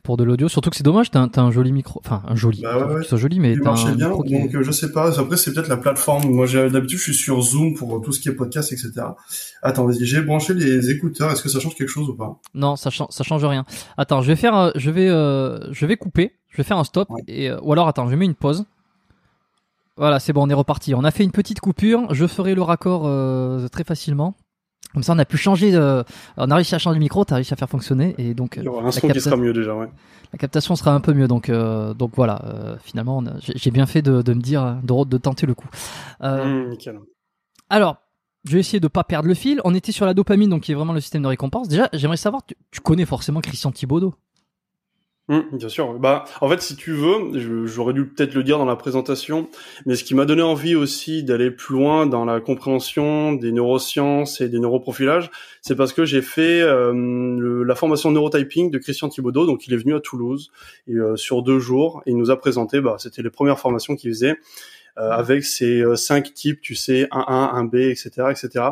pour 0.03 0.17
de 0.17 0.23
l'audio, 0.23 0.47
surtout 0.47 0.69
que 0.69 0.75
c'est 0.75 0.83
dommage, 0.83 1.11
t'as 1.11 1.27
un, 1.35 1.51
joli 1.51 1.71
micro, 1.71 2.01
enfin 2.05 2.21
un 2.27 2.35
joli, 2.35 2.61
Bah 2.61 2.77
ouais, 2.87 2.93
ouais. 2.95 3.03
ce 3.03 3.15
joli, 3.17 3.39
mais 3.39 3.53
Il 3.53 3.61
marchait 3.61 3.91
bien, 3.93 4.11
qui 4.23 4.33
donc 4.33 4.55
euh, 4.55 4.63
je 4.63 4.71
sais 4.71 4.91
pas. 4.91 5.19
Après, 5.19 5.37
c'est 5.37 5.53
peut-être 5.53 5.67
la 5.69 5.77
plateforme. 5.77 6.29
Moi, 6.29 6.45
j'ai 6.45 6.69
d'habitude, 6.69 6.97
je 6.99 7.03
suis 7.03 7.13
sur 7.15 7.41
Zoom 7.41 7.73
pour 7.75 7.95
euh, 7.95 7.99
tout 7.99 8.11
ce 8.11 8.19
qui 8.19 8.29
est 8.29 8.33
podcast, 8.33 8.71
etc. 8.71 8.91
Attends, 9.61 9.85
vas-y, 9.85 10.05
j'ai 10.05 10.21
branché 10.21 10.53
les 10.53 10.89
écouteurs. 10.91 11.31
Est-ce 11.31 11.43
que 11.43 11.49
ça 11.49 11.59
change 11.59 11.75
quelque 11.75 11.89
chose 11.89 12.09
ou 12.09 12.15
pas? 12.15 12.39
Non, 12.53 12.75
ça, 12.75 12.89
chan- 12.89 13.09
ça 13.09 13.23
change 13.23 13.43
rien. 13.45 13.65
Attends, 13.97 14.21
je 14.21 14.27
vais 14.27 14.35
faire, 14.35 14.55
euh, 14.57 14.71
je 14.75 14.89
vais, 14.91 15.09
euh, 15.09 15.59
je 15.71 15.85
vais 15.85 15.97
couper, 15.97 16.33
je 16.49 16.57
vais 16.57 16.63
faire 16.63 16.77
un 16.77 16.83
stop, 16.83 17.07
et 17.27 17.49
euh, 17.49 17.59
ou 17.61 17.71
alors 17.73 17.87
attends, 17.87 18.07
je 18.09 18.15
mets 18.15 18.25
une 18.25 18.35
pause. 18.35 18.65
Voilà, 19.99 20.19
c'est 20.19 20.33
bon, 20.33 20.47
on 20.47 20.49
est 20.49 20.53
reparti. 20.53 20.95
On 20.95 21.03
a 21.03 21.11
fait 21.11 21.23
une 21.23 21.31
petite 21.31 21.59
coupure. 21.59 22.11
Je 22.13 22.25
ferai 22.25 22.55
le 22.55 22.61
raccord 22.63 23.03
euh, 23.05 23.67
très 23.67 23.83
facilement. 23.83 24.33
Comme 24.93 25.03
ça, 25.03 25.13
on 25.13 25.19
a 25.19 25.25
pu 25.25 25.37
changer. 25.37 25.71
De... 25.71 26.03
On 26.37 26.49
a 26.49 26.55
réussi 26.55 26.73
à 26.73 26.79
changer 26.79 26.95
le 26.95 27.01
micro, 27.03 27.23
t'as 27.23 27.35
réussi 27.35 27.53
à 27.53 27.57
faire 27.57 27.69
fonctionner, 27.69 28.15
et 28.17 28.33
donc 28.33 28.55
Il 28.57 28.63
y 28.63 28.67
aura 28.67 28.87
un 28.87 28.91
son 28.91 29.07
la, 29.07 29.13
qui 29.13 29.21
sera 29.21 29.35
mieux 29.37 29.53
déjà, 29.53 29.75
ouais. 29.75 29.87
la 30.33 30.39
captation 30.39 30.75
sera 30.75 30.93
un 30.95 30.99
peu 30.99 31.13
mieux. 31.13 31.27
Donc, 31.27 31.49
euh, 31.49 31.93
donc 31.93 32.13
voilà. 32.15 32.41
euh, 32.45 32.75
finalement, 32.81 33.19
a- 33.19 33.33
j'ai 33.39 33.69
bien 33.69 33.85
fait 33.85 34.01
de, 34.01 34.23
de 34.23 34.33
me 34.33 34.41
dire, 34.41 34.77
de, 34.81 35.03
de 35.05 35.17
tenter 35.17 35.45
le 35.45 35.53
coup. 35.53 35.67
Euh, 36.23 36.69
nickel. 36.69 36.99
Alors, 37.69 37.97
je 38.45 38.53
vais 38.53 38.61
essayer 38.61 38.79
de 38.79 38.87
pas 38.87 39.03
perdre 39.03 39.27
le 39.27 39.35
fil. 39.35 39.61
On 39.63 39.75
était 39.75 39.91
sur 39.91 40.07
la 40.07 40.15
dopamine, 40.15 40.49
donc 40.49 40.63
qui 40.63 40.71
est 40.71 40.75
vraiment 40.75 40.93
le 40.93 41.01
système 41.01 41.21
de 41.21 41.27
récompense. 41.27 41.67
Déjà, 41.67 41.89
j'aimerais 41.93 42.17
savoir, 42.17 42.43
tu, 42.45 42.55
tu 42.71 42.79
connais 42.79 43.05
forcément 43.05 43.41
Christian 43.41 43.71
Thibaudot? 43.71 44.15
Hum, 45.29 45.45
bien 45.51 45.69
sûr. 45.69 45.93
Bah, 45.99 46.25
en 46.41 46.49
fait, 46.49 46.59
si 46.59 46.75
tu 46.75 46.91
veux, 46.91 47.67
j'aurais 47.67 47.93
dû 47.93 48.07
peut-être 48.07 48.33
le 48.33 48.41
dire 48.43 48.57
dans 48.57 48.65
la 48.65 48.75
présentation, 48.75 49.47
mais 49.85 49.95
ce 49.95 50.03
qui 50.03 50.15
m'a 50.15 50.25
donné 50.25 50.41
envie 50.41 50.73
aussi 50.73 51.21
d'aller 51.21 51.51
plus 51.51 51.75
loin 51.75 52.07
dans 52.07 52.25
la 52.25 52.39
compréhension 52.41 53.33
des 53.33 53.51
neurosciences 53.51 54.41
et 54.41 54.49
des 54.49 54.59
neuroprofilages, 54.59 55.29
c'est 55.61 55.75
parce 55.75 55.93
que 55.93 56.03
j'ai 56.03 56.23
fait 56.23 56.61
euh, 56.61 57.63
la 57.63 57.75
formation 57.75 58.09
neurotyping 58.09 58.71
de 58.71 58.79
Christian 58.79 59.07
Thibaudot. 59.07 59.45
Donc, 59.45 59.67
il 59.67 59.73
est 59.73 59.77
venu 59.77 59.93
à 59.93 59.99
Toulouse 59.99 60.49
et, 60.87 60.95
euh, 60.95 61.15
sur 61.15 61.43
deux 61.43 61.59
jours 61.59 62.01
et 62.07 62.09
il 62.09 62.17
nous 62.17 62.31
a 62.31 62.39
présenté. 62.39 62.81
Bah, 62.81 62.95
c'était 62.97 63.21
les 63.21 63.29
premières 63.29 63.59
formations 63.59 63.95
qu'il 63.95 64.09
faisait. 64.09 64.35
Euh, 64.99 65.11
avec 65.11 65.43
ces 65.45 65.79
euh, 65.81 65.95
cinq 65.95 66.33
types, 66.33 66.59
tu 66.61 66.75
sais, 66.75 67.07
1A, 67.11 67.53
1B, 67.63 67.89
etc., 67.89 68.09
etc. 68.31 68.65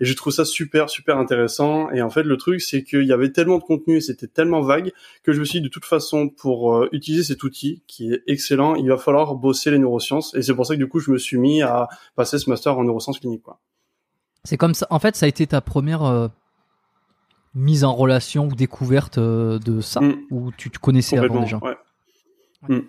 Et 0.00 0.04
je 0.04 0.14
trouve 0.14 0.32
ça 0.32 0.44
super, 0.44 0.88
super 0.88 1.18
intéressant. 1.18 1.90
Et 1.90 2.00
en 2.02 2.08
fait, 2.10 2.22
le 2.22 2.36
truc, 2.36 2.60
c'est 2.62 2.82
qu'il 2.82 3.02
y 3.04 3.12
avait 3.12 3.30
tellement 3.30 3.58
de 3.58 3.62
contenu 3.64 3.96
et 3.96 4.00
c'était 4.00 4.26
tellement 4.26 4.62
vague 4.62 4.92
que 5.22 5.32
je 5.32 5.40
me 5.40 5.44
suis 5.44 5.60
dit, 5.60 5.64
de 5.64 5.68
toute 5.70 5.84
façon, 5.84 6.28
pour 6.28 6.74
euh, 6.74 6.88
utiliser 6.92 7.22
cet 7.24 7.42
outil 7.44 7.82
qui 7.86 8.12
est 8.12 8.22
excellent, 8.26 8.74
il 8.76 8.88
va 8.88 8.96
falloir 8.96 9.34
bosser 9.34 9.70
les 9.70 9.78
neurosciences. 9.78 10.34
Et 10.34 10.42
c'est 10.42 10.54
pour 10.54 10.64
ça 10.66 10.74
que 10.74 10.78
du 10.78 10.88
coup, 10.88 11.00
je 11.00 11.10
me 11.10 11.18
suis 11.18 11.36
mis 11.38 11.62
à 11.62 11.88
passer 12.16 12.38
ce 12.38 12.48
master 12.48 12.78
en 12.78 12.84
neurosciences 12.84 13.18
cliniques. 13.20 13.42
Quoi. 13.42 13.58
C'est 14.44 14.56
comme 14.56 14.74
ça. 14.74 14.86
En 14.90 14.98
fait, 14.98 15.16
ça 15.16 15.26
a 15.26 15.28
été 15.28 15.46
ta 15.46 15.60
première 15.60 16.02
euh, 16.04 16.28
mise 17.54 17.84
en 17.84 17.94
relation 17.94 18.46
ou 18.48 18.54
découverte 18.54 19.18
euh, 19.18 19.58
de 19.58 19.80
ça, 19.80 20.00
Mm. 20.00 20.16
ou 20.30 20.50
tu, 20.56 20.70
tu 20.70 20.78
connaissais 20.78 21.16
avant 21.18 21.40
déjà? 21.40 21.58
Ouais. 21.58 21.76
Et 22.68 22.74
je- 22.74 22.80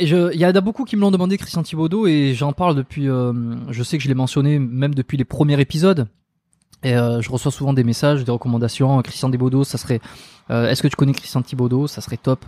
Il 0.00 0.38
y 0.40 0.46
en 0.46 0.50
a 0.50 0.60
beaucoup 0.60 0.84
qui 0.84 0.96
me 0.96 1.00
l'ont 1.00 1.10
demandé, 1.10 1.36
Christian 1.38 1.62
Thibaudot, 1.62 2.06
et 2.06 2.34
j'en 2.34 2.52
parle 2.52 2.74
depuis. 2.76 3.08
euh, 3.08 3.32
je 3.70 3.82
sais 3.82 3.96
que 3.98 4.02
je 4.04 4.08
l'ai 4.08 4.14
mentionné 4.14 4.58
même 4.58 4.94
depuis 4.94 5.16
les 5.16 5.24
premiers 5.24 5.60
épisodes. 5.60 6.06
Et 6.84 6.96
euh, 6.96 7.20
je 7.20 7.30
reçois 7.30 7.52
souvent 7.52 7.72
des 7.72 7.84
messages, 7.84 8.24
des 8.24 8.32
recommandations. 8.32 9.00
Christian 9.02 9.30
Thibaudot, 9.30 9.64
ça 9.64 9.78
serait. 9.78 10.00
euh, 10.50 10.68
Est-ce 10.68 10.82
que 10.82 10.88
tu 10.88 10.96
connais 10.96 11.12
Christian 11.12 11.42
Thibaudot? 11.42 11.86
Ça 11.86 12.00
serait 12.00 12.16
top. 12.16 12.44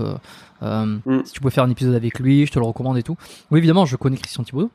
Mm. 0.61 0.99
Si 1.25 1.33
tu 1.33 1.41
pouvais 1.41 1.53
faire 1.53 1.65
un 1.65 1.71
épisode 1.71 1.95
avec 1.95 2.19
lui, 2.19 2.47
je 2.47 2.53
te 2.53 2.59
le 2.59 2.65
recommande 2.65 2.99
et 2.99 3.03
tout. 3.03 3.17
Oui, 3.51 3.59
évidemment, 3.59 3.85
je 3.85 3.97
connais 3.97 4.17
Christian 4.17 4.43
Thibaudot. 4.45 4.71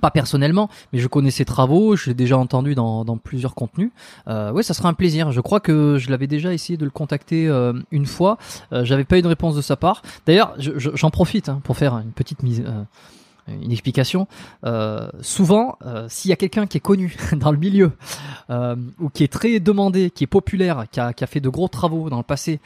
Pas 0.00 0.10
personnellement, 0.10 0.70
mais 0.92 0.98
je 1.00 1.06
connais 1.06 1.30
ses 1.30 1.44
travaux, 1.44 1.96
je 1.96 2.06
l'ai 2.10 2.14
déjà 2.14 2.38
entendu 2.38 2.74
dans, 2.74 3.04
dans 3.04 3.18
plusieurs 3.18 3.54
contenus. 3.54 3.90
Euh, 4.26 4.50
oui, 4.52 4.64
ça 4.64 4.72
sera 4.72 4.88
un 4.88 4.94
plaisir. 4.94 5.32
Je 5.32 5.40
crois 5.40 5.60
que 5.60 5.98
je 5.98 6.10
l'avais 6.10 6.26
déjà 6.26 6.54
essayé 6.54 6.76
de 6.78 6.84
le 6.84 6.90
contacter 6.90 7.46
euh, 7.48 7.74
une 7.90 8.06
fois. 8.06 8.38
Euh, 8.72 8.84
J'avais 8.84 9.04
pas 9.04 9.18
eu 9.18 9.22
de 9.22 9.28
réponse 9.28 9.54
de 9.54 9.60
sa 9.60 9.76
part. 9.76 10.02
D'ailleurs, 10.26 10.54
je- 10.58 10.78
je- 10.78 10.90
j'en 10.94 11.10
profite 11.10 11.48
hein, 11.50 11.60
pour 11.64 11.76
faire 11.76 11.94
une 11.98 12.12
petite 12.12 12.42
mise, 12.42 12.62
euh, 12.66 12.82
une 13.48 13.70
explication. 13.72 14.28
Euh, 14.64 15.08
souvent, 15.20 15.76
euh, 15.84 16.06
s'il 16.08 16.30
y 16.30 16.32
a 16.32 16.36
quelqu'un 16.36 16.66
qui 16.66 16.78
est 16.78 16.80
connu 16.80 17.14
dans 17.32 17.52
le 17.52 17.58
milieu 17.58 17.92
ou 19.00 19.08
qui 19.10 19.24
est 19.24 19.32
très 19.32 19.60
demandé, 19.60 20.10
qui 20.10 20.24
est 20.24 20.26
populaire, 20.26 20.84
qui 20.90 21.00
a, 21.00 21.12
qui 21.12 21.24
a 21.24 21.26
fait 21.26 21.40
de 21.40 21.48
gros 21.48 21.68
travaux 21.68 22.08
dans 22.10 22.18
le 22.18 22.22
passé. 22.22 22.60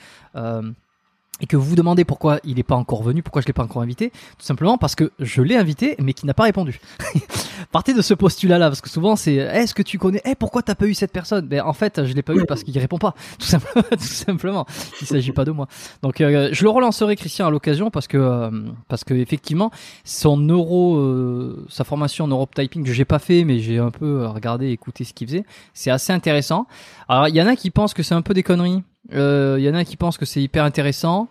Et 1.41 1.47
que 1.47 1.57
vous 1.57 1.65
vous 1.65 1.77
demandez 1.77 2.05
pourquoi 2.05 2.41
il 2.45 2.57
n'est 2.57 2.63
pas 2.63 2.77
encore 2.77 3.03
venu, 3.03 3.23
pourquoi 3.23 3.43
je 3.43 3.47
l'ai 3.47 3.53
pas 3.53 3.65
encore 3.65 3.83
invité, 3.83 4.11
tout 4.11 4.45
simplement 4.45 4.79
parce 4.79 4.95
que 4.95 5.13
je 5.19 5.43
l'ai 5.43 5.57
invité 5.57 5.97
mais 5.99 6.13
qui 6.13 6.27
n'a 6.27 6.35
pas 6.35 6.45
répondu. 6.45 6.81
Partez 7.73 7.95
de 7.95 8.03
ce 8.03 8.15
postulat-là 8.15 8.69
parce 8.69 8.81
que 8.81 8.89
souvent 8.89 9.17
c'est 9.17 9.35
est-ce 9.35 9.75
que 9.75 9.83
tu 9.83 9.99
connais, 9.99 10.23
eh 10.25 10.35
pourquoi 10.35 10.63
t'as 10.63 10.75
pas 10.75 10.87
eu 10.87 10.95
cette 10.95 11.13
personne? 11.13 11.47
Ben 11.47 11.63
en 11.63 11.73
fait 11.73 12.05
je 12.05 12.15
l'ai 12.15 12.23
pas 12.23 12.35
eu 12.35 12.45
parce 12.47 12.63
qu'il 12.63 12.79
répond 12.79 12.99
pas, 12.99 13.15
tout 13.39 13.47
simplement. 13.47 13.85
tout 13.91 13.99
simplement. 13.99 14.67
Il 15.01 15.07
s'agit 15.07 15.33
pas 15.33 15.45
de 15.45 15.51
moi. 15.51 15.67
Donc 16.03 16.21
euh, 16.21 16.49
je 16.53 16.63
le 16.63 16.71
relancerai 16.71 17.17
Christian 17.17 17.47
à 17.47 17.51
l'occasion 17.51 17.91
parce 17.91 18.07
que 18.07 18.17
euh, 18.17 18.51
parce 18.89 19.05
que 19.05 19.15
effectivement 19.15 19.71
son 20.05 20.37
neuro, 20.37 20.97
euh, 20.97 21.67
sa 21.69 21.85
formation 21.85 22.25
en 22.25 22.29
neurotyping 22.29 22.85
que 22.85 22.93
j'ai 22.93 23.05
pas 23.05 23.19
fait 23.19 23.45
mais 23.45 23.59
j'ai 23.59 23.79
un 23.79 23.91
peu 23.91 24.27
regardé, 24.27 24.71
écouté 24.71 25.05
ce 25.05 25.13
qu'il 25.13 25.29
faisait, 25.29 25.45
c'est 25.75 25.91
assez 25.91 26.13
intéressant. 26.13 26.67
Alors 27.09 27.29
il 27.29 27.35
y 27.35 27.43
en 27.43 27.47
a 27.47 27.57
qui 27.57 27.71
pensent 27.71 27.95
que 27.95 28.03
c'est 28.03 28.15
un 28.15 28.23
peu 28.23 28.35
des 28.35 28.43
conneries. 28.43 28.83
Euh, 29.13 29.57
Il 29.59 29.65
y 29.65 29.71
en 29.71 29.75
a 29.75 29.85
qui 29.85 29.97
pensent 29.97 30.19
que 30.19 30.25
c'est 30.25 30.43
hyper 30.43 30.65
intéressant. 30.65 31.29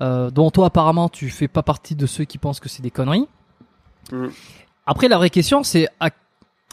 Euh, 0.00 0.30
dont 0.30 0.50
toi 0.50 0.68
apparemment 0.68 1.10
tu 1.10 1.28
fais 1.28 1.48
pas 1.48 1.62
partie 1.62 1.94
de 1.94 2.06
ceux 2.06 2.24
qui 2.24 2.38
pensent 2.38 2.60
que 2.60 2.70
c'est 2.70 2.82
des 2.82 2.90
conneries. 2.90 3.28
Mm. 4.10 4.28
Après 4.86 5.06
la 5.06 5.18
vraie 5.18 5.28
question 5.28 5.62
c'est 5.62 5.86
à, 6.00 6.08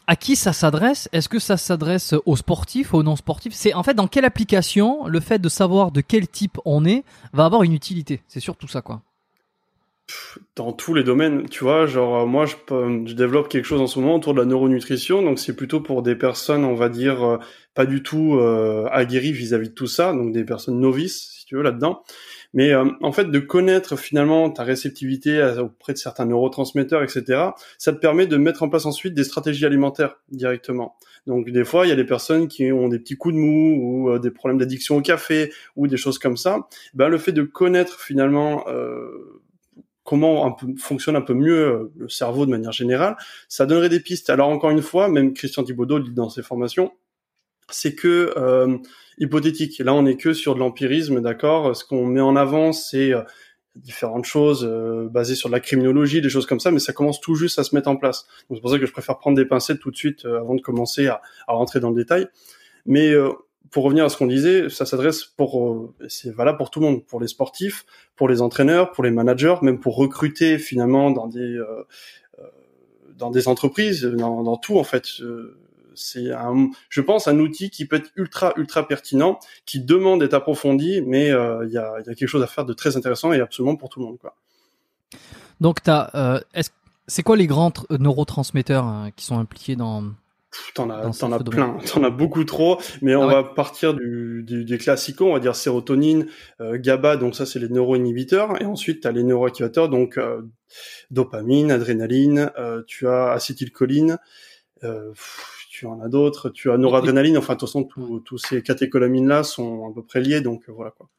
à 0.07 0.15
qui 0.15 0.37
ça 0.37 0.53
s'adresse? 0.53 1.09
Est-ce 1.11 1.27
que 1.27 1.37
ça 1.37 1.57
s'adresse 1.57 2.15
aux 2.25 2.37
sportifs, 2.37 2.93
aux 2.93 3.03
non 3.03 3.17
sportifs 3.17 3.53
C'est 3.53 3.73
en 3.73 3.83
fait 3.83 3.93
dans 3.93 4.07
quelle 4.07 4.23
application 4.23 5.05
le 5.05 5.19
fait 5.19 5.37
de 5.39 5.49
savoir 5.49 5.91
de 5.91 5.99
quel 5.99 6.29
type 6.29 6.57
on 6.63 6.85
est 6.85 7.03
va 7.33 7.43
avoir 7.43 7.63
une 7.63 7.73
utilité? 7.73 8.23
C'est 8.29 8.39
surtout 8.39 8.69
ça 8.69 8.81
quoi. 8.81 9.01
Dans 10.55 10.73
tous 10.73 10.93
les 10.93 11.03
domaines, 11.03 11.47
tu 11.49 11.63
vois, 11.63 11.85
genre 11.85 12.27
moi 12.27 12.45
je, 12.45 12.55
je, 13.05 13.13
développe 13.13 13.49
quelque 13.49 13.65
chose 13.65 13.81
en 13.81 13.87
ce 13.87 13.99
moment 13.99 14.15
autour 14.15 14.33
de 14.33 14.39
la 14.39 14.45
neuronutrition, 14.45 15.21
donc 15.21 15.39
c'est 15.39 15.55
plutôt 15.55 15.79
pour 15.79 16.01
des 16.01 16.15
personnes, 16.15 16.65
on 16.65 16.75
va 16.75 16.89
dire, 16.89 17.23
euh, 17.23 17.37
pas 17.73 17.85
du 17.85 18.03
tout 18.03 18.35
euh, 18.35 18.87
aguerries 18.91 19.31
vis-à-vis 19.31 19.69
de 19.69 19.73
tout 19.73 19.87
ça, 19.87 20.13
donc 20.13 20.31
des 20.31 20.43
personnes 20.43 20.79
novices, 20.79 21.37
si 21.39 21.45
tu 21.45 21.55
veux, 21.55 21.61
là-dedans. 21.61 22.03
Mais 22.53 22.73
euh, 22.73 22.85
en 23.01 23.11
fait, 23.11 23.25
de 23.25 23.39
connaître 23.39 23.95
finalement 23.95 24.49
ta 24.49 24.63
réceptivité 24.63 25.41
auprès 25.59 25.93
de 25.93 25.99
certains 25.99 26.25
neurotransmetteurs, 26.25 27.03
etc., 27.03 27.49
ça 27.77 27.93
te 27.93 27.99
permet 27.99 28.25
de 28.25 28.37
mettre 28.37 28.63
en 28.63 28.69
place 28.69 28.85
ensuite 28.85 29.13
des 29.13 29.23
stratégies 29.23 29.65
alimentaires 29.65 30.15
directement. 30.31 30.95
Donc 31.27 31.49
des 31.51 31.63
fois, 31.63 31.85
il 31.85 31.89
y 31.89 31.91
a 31.91 31.95
des 31.95 32.05
personnes 32.05 32.47
qui 32.47 32.71
ont 32.71 32.87
des 32.87 32.97
petits 32.97 33.15
coups 33.15 33.35
de 33.35 33.39
mou 33.39 34.07
ou 34.09 34.19
des 34.19 34.31
problèmes 34.31 34.57
d'addiction 34.57 34.97
au 34.97 35.01
café 35.01 35.51
ou 35.75 35.87
des 35.87 35.97
choses 35.97 36.17
comme 36.17 36.37
ça. 36.37 36.67
Ben, 36.93 37.07
le 37.07 37.17
fait 37.19 37.31
de 37.31 37.43
connaître 37.43 37.99
finalement 37.99 38.65
euh, 38.67 39.38
comment 40.09 40.43
un 40.47 40.51
peu, 40.51 40.65
fonctionne 40.79 41.15
un 41.15 41.21
peu 41.21 41.35
mieux 41.35 41.67
euh, 41.67 41.91
le 41.95 42.09
cerveau 42.09 42.47
de 42.47 42.49
manière 42.49 42.71
générale, 42.71 43.15
ça 43.47 43.67
donnerait 43.67 43.89
des 43.89 43.99
pistes. 43.99 44.31
Alors 44.31 44.49
encore 44.49 44.71
une 44.71 44.81
fois, 44.81 45.07
même 45.07 45.35
Christian 45.35 45.63
Thibaudot 45.63 45.99
dit 45.99 46.13
dans 46.13 46.29
ses 46.29 46.41
formations, 46.41 46.91
c'est 47.69 47.93
que 47.93 48.33
euh, 48.35 48.79
hypothétique. 49.19 49.77
Là, 49.77 49.93
on 49.93 50.01
n'est 50.01 50.17
que 50.17 50.33
sur 50.33 50.55
de 50.55 50.59
l'empirisme, 50.61 51.21
d'accord? 51.21 51.75
Ce 51.75 51.85
qu'on 51.85 52.07
met 52.07 52.21
en 52.21 52.35
avant, 52.35 52.73
c'est 52.73 53.13
euh, 53.13 53.21
différentes 53.75 54.25
choses 54.25 54.65
basées 55.11 55.35
sur 55.35 55.47
de 55.47 55.53
la 55.53 55.59
criminologie, 55.59 56.21
des 56.21 56.29
choses 56.29 56.47
comme 56.47 56.59
ça, 56.59 56.71
mais 56.71 56.79
ça 56.79 56.91
commence 56.91 57.21
tout 57.21 57.35
juste 57.35 57.59
à 57.59 57.63
se 57.63 57.75
mettre 57.75 57.87
en 57.87 57.95
place. 57.95 58.25
Donc 58.49 58.57
c'est 58.57 58.61
pour 58.61 58.71
ça 58.71 58.79
que 58.79 58.87
je 58.87 58.91
préfère 58.91 59.19
prendre 59.19 59.37
des 59.37 59.45
pincettes 59.45 59.79
tout 59.79 59.91
de 59.91 59.95
suite 59.95 60.25
avant 60.25 60.55
de 60.55 60.61
commencer 60.61 61.05
à, 61.05 61.21
à, 61.47 61.53
rentrer 61.53 61.79
dans 61.79 61.91
le 61.91 61.95
détail. 61.95 62.27
Mais 62.87 63.13
pour 63.71 63.83
revenir 63.83 64.05
à 64.05 64.09
ce 64.09 64.17
qu'on 64.17 64.27
disait, 64.27 64.69
ça 64.69 64.85
s'adresse 64.85 65.23
pour, 65.23 65.63
euh, 65.63 65.93
c'est 66.07 66.33
valable 66.33 66.57
pour 66.57 66.71
tout 66.71 66.79
le 66.79 66.87
monde, 66.87 67.05
pour 67.05 67.19
les 67.19 67.27
sportifs, 67.27 67.85
pour 68.15 68.27
les 68.27 68.41
entraîneurs, 68.41 68.91
pour 68.91 69.03
les 69.03 69.11
managers, 69.11 69.55
même 69.61 69.79
pour 69.79 69.95
recruter 69.95 70.57
finalement 70.57 71.11
dans 71.11 71.27
des 71.27 71.39
euh, 71.39 71.85
euh 72.39 72.43
dans 73.17 73.31
des 73.31 73.49
entreprises, 73.49 74.05
dans, 74.05 74.55
tout 74.55 74.79
en 74.79 74.85
fait. 74.85 75.05
C'est 75.93 76.31
un, 76.31 76.69
je 76.87 77.01
pense, 77.01 77.27
un 77.27 77.37
outil 77.37 77.69
qui 77.69 77.85
peut 77.85 77.97
être 77.97 78.11
ultra 78.15 78.53
ultra 78.55 78.87
pertinent, 78.87 79.39
qui 79.65 79.81
demande 79.81 80.21
d'être 80.21 80.35
approfondi, 80.35 81.01
mais 81.01 81.25
il 81.25 81.71
y, 81.71 81.77
a, 81.77 81.99
y, 81.99 82.09
a, 82.09 82.15
quelque 82.15 82.27
chose 82.27 82.41
à 82.41 82.47
faire 82.47 82.63
de 82.63 82.71
très 82.71 82.95
intéressant 82.95 83.33
et 83.33 83.41
absolument 83.41 83.75
pour 83.75 83.89
tout 83.89 83.99
le 83.99 84.05
monde 84.05 84.19
quoi. 84.19 84.35
Donc 85.59 85.83
t'as, 85.83 86.39
c'est 87.09 87.23
quoi 87.23 87.35
les 87.35 87.47
grands 87.47 87.73
neurotransmetteurs 87.89 88.85
hein, 88.85 89.09
qui 89.15 89.25
sont 89.25 89.37
impliqués 89.37 89.75
dans 89.75 90.05
T'en 90.73 90.89
as, 90.89 91.11
t'en 91.11 91.31
as 91.31 91.43
plein, 91.43 91.77
t'en 91.93 92.03
as 92.03 92.09
beaucoup 92.09 92.43
trop, 92.43 92.79
mais 93.03 93.15
on 93.15 93.29
ah 93.29 93.41
va 93.41 93.43
partir 93.43 93.93
du, 93.93 94.43
du, 94.43 94.65
des 94.65 94.77
classicaux, 94.79 95.27
on 95.27 95.33
va 95.33 95.39
dire 95.39 95.55
sérotonine, 95.55 96.25
euh, 96.59 96.79
GABA, 96.79 97.17
donc 97.17 97.35
ça 97.35 97.45
c'est 97.45 97.59
les 97.59 97.69
neuroinhibiteurs, 97.69 98.59
et 98.59 98.65
ensuite 98.65 99.03
t'as 99.03 99.11
les 99.11 99.23
neuroactivateurs, 99.23 99.89
donc 99.89 100.17
euh, 100.17 100.41
dopamine, 101.11 101.69
adrénaline, 101.69 102.51
euh, 102.57 102.81
tu 102.87 103.07
as 103.07 103.31
acétylcholine, 103.31 104.17
tu 105.69 105.85
en 105.85 106.01
as 106.01 106.07
d'autres, 106.07 106.49
tu 106.49 106.71
as 106.71 106.77
noradrénaline, 106.77 107.37
enfin 107.37 107.53
de 107.53 107.59
toute 107.59 107.69
façon 107.69 107.83
tous 107.83 108.37
ces 108.39 108.63
catécholamines-là 108.63 109.43
sont 109.43 109.87
à 109.87 109.93
peu 109.93 110.03
près 110.03 110.19
liés, 110.19 110.41
donc 110.41 110.63
voilà 110.67 110.91
quoi. 110.91 111.09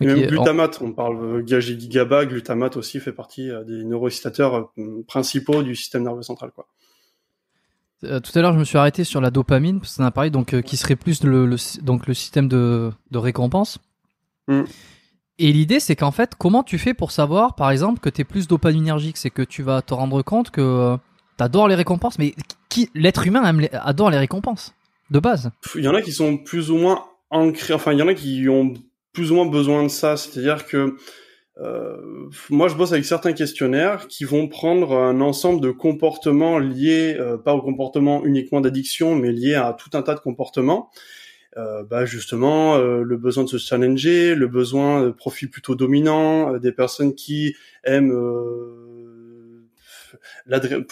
Et 0.00 0.06
même 0.06 0.26
glutamate, 0.26 0.80
on 0.80 0.92
parle 0.92 1.42
GABA, 1.42 2.26
glutamate 2.26 2.76
aussi 2.76 3.00
fait 3.00 3.12
partie 3.12 3.50
des 3.66 3.84
neuroexcitateurs 3.84 4.72
principaux 5.06 5.62
du 5.62 5.74
système 5.74 6.04
nerveux 6.04 6.22
central 6.22 6.50
quoi. 6.52 6.66
Euh, 8.04 8.20
tout 8.20 8.36
à 8.38 8.42
l'heure, 8.42 8.52
je 8.52 8.58
me 8.58 8.64
suis 8.64 8.78
arrêté 8.78 9.04
sur 9.04 9.20
la 9.20 9.30
dopamine, 9.30 9.80
parce 9.80 9.92
que 9.92 9.96
c'est 9.96 10.02
un 10.02 10.06
appareil 10.06 10.30
donc, 10.30 10.54
euh, 10.54 10.60
qui 10.60 10.76
serait 10.76 10.96
plus 10.96 11.22
le, 11.24 11.56
donc, 11.82 12.06
le 12.06 12.14
système 12.14 12.48
de, 12.48 12.92
de 13.10 13.18
récompense. 13.18 13.78
Mm. 14.48 14.64
Et 15.38 15.52
l'idée, 15.52 15.80
c'est 15.80 15.96
qu'en 15.96 16.12
fait, 16.12 16.34
comment 16.38 16.62
tu 16.62 16.78
fais 16.78 16.94
pour 16.94 17.10
savoir, 17.10 17.54
par 17.54 17.70
exemple, 17.70 18.00
que 18.00 18.08
tu 18.08 18.22
es 18.22 18.24
plus 18.24 18.48
dopaminergique? 18.48 19.16
C'est 19.16 19.30
que 19.30 19.42
tu 19.42 19.62
vas 19.62 19.82
te 19.82 19.92
rendre 19.92 20.22
compte 20.22 20.50
que 20.50 20.60
euh, 20.60 20.96
tu 21.38 21.44
adores 21.44 21.68
les 21.68 21.74
récompenses, 21.74 22.18
mais 22.18 22.34
qui 22.68 22.90
l'être 22.94 23.26
humain 23.26 23.44
aime 23.44 23.68
adore 23.72 24.10
les 24.10 24.18
récompenses, 24.18 24.74
de 25.10 25.18
base. 25.18 25.50
Il 25.74 25.84
y 25.84 25.88
en 25.88 25.94
a 25.94 26.02
qui 26.02 26.12
sont 26.12 26.38
plus 26.38 26.70
ou 26.70 26.76
moins 26.76 27.04
ancrés, 27.30 27.74
enfin, 27.74 27.92
il 27.92 27.98
y 27.98 28.02
en 28.02 28.08
a 28.08 28.14
qui 28.14 28.48
ont 28.48 28.74
plus 29.12 29.30
ou 29.30 29.34
moins 29.34 29.46
besoin 29.46 29.82
de 29.82 29.88
ça. 29.88 30.16
C'est-à-dire 30.16 30.66
que 30.66 30.96
euh, 31.58 31.96
moi, 32.50 32.68
je 32.68 32.74
bosse 32.74 32.92
avec 32.92 33.04
certains 33.04 33.32
questionnaires 33.32 34.08
qui 34.08 34.24
vont 34.24 34.48
prendre 34.48 34.94
un 34.96 35.20
ensemble 35.20 35.60
de 35.60 35.70
comportements 35.70 36.58
liés, 36.58 37.16
euh, 37.18 37.38
pas 37.38 37.54
au 37.54 37.62
comportement 37.62 38.24
uniquement 38.24 38.60
d'addiction, 38.60 39.16
mais 39.16 39.32
liés 39.32 39.54
à 39.54 39.72
tout 39.72 39.90
un 39.94 40.02
tas 40.02 40.14
de 40.14 40.20
comportements. 40.20 40.90
Euh, 41.56 41.82
bah 41.84 42.04
justement, 42.04 42.76
euh, 42.76 43.02
le 43.02 43.16
besoin 43.16 43.44
de 43.44 43.48
se 43.48 43.56
challenger, 43.56 44.34
le 44.34 44.46
besoin 44.46 45.04
de 45.04 45.10
profil 45.10 45.50
plutôt 45.50 45.74
dominant, 45.74 46.58
des 46.58 46.72
personnes 46.72 47.14
qui 47.14 47.56
aiment 47.84 48.12
l'adresse 50.44 50.84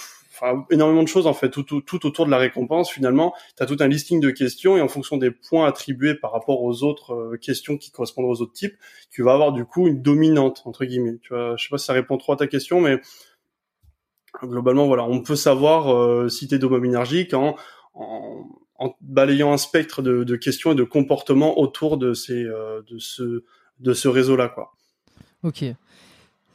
enfin 0.45 0.67
énormément 0.71 1.03
de 1.03 1.09
choses 1.09 1.27
en 1.27 1.35
fait, 1.35 1.51
tout, 1.51 1.63
tout, 1.63 1.81
tout 1.81 2.07
autour 2.07 2.27
de 2.27 2.31
la 2.31 2.39
récompense. 2.39 2.91
Finalement, 2.91 3.35
tu 3.57 3.63
as 3.63 3.67
tout 3.67 3.77
un 3.81 3.89
listing 3.89 4.21
de 4.21 4.31
questions 4.31 4.77
et 4.77 4.81
en 4.81 4.89
fonction 4.89 5.17
des 5.17 5.31
points 5.31 5.67
attribués 5.67 6.15
par 6.15 6.33
rapport 6.33 6.63
aux 6.63 6.83
autres 6.83 7.15
euh, 7.15 7.37
questions 7.37 7.77
qui 7.77 7.91
correspondent 7.91 8.27
aux 8.27 8.43
autres 8.43 8.53
types, 8.53 8.77
tu 9.11 9.23
vas 9.23 9.33
avoir 9.33 9.53
du 9.53 9.65
coup 9.65 9.87
une 9.89 10.03
dominante 10.03 10.63
entre 10.65 10.85
guillemets. 10.85 11.19
Tu 11.23 11.33
vois, 11.33 11.57
je 11.57 11.65
sais 11.65 11.71
pas 11.71 11.79
si 11.79 11.87
ça 11.87 11.93
répond 11.93 12.17
trop 12.19 12.33
à 12.33 12.37
ta 12.37 12.47
question, 12.47 12.81
mais 12.81 13.01
globalement 14.43 14.87
voilà, 14.87 15.05
on 15.05 15.21
peut 15.21 15.37
savoir 15.37 15.95
euh, 15.95 16.29
si 16.29 16.49
tu 16.49 16.55
es 16.57 17.35
en, 17.35 17.57
en, 17.95 18.97
balayant 19.01 19.53
un 19.53 19.57
spectre 19.57 20.03
de, 20.03 20.37
questions 20.37 20.73
et 20.73 20.75
de 20.75 20.85
comportements 20.85 21.59
autour 21.59 21.97
de 21.97 22.13
ces 22.15 22.45
euh, 22.45 22.83
de 22.91 22.99
ce 22.99 23.45
de 23.81 23.93
ce 23.93 24.09
réseau 24.09 24.37
là. 24.37 24.55
Ok. 25.43 25.65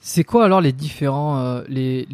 C'est 0.01 0.23
quoi 0.23 0.45
alors 0.45 0.61
les 0.61 0.71
différents 0.71 1.39
euh, 1.39 1.63
les, 1.67 2.07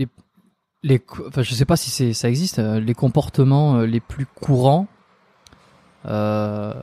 les, 0.85 1.01
enfin, 1.27 1.41
je 1.41 1.53
sais 1.53 1.65
pas 1.65 1.77
si 1.77 1.89
c'est, 1.89 2.13
ça 2.13 2.29
existe, 2.29 2.59
euh, 2.59 2.79
les 2.79 2.93
comportements 2.93 3.77
euh, 3.77 3.85
les 3.87 3.99
plus 3.99 4.27
courants, 4.27 4.87
euh, 6.05 6.73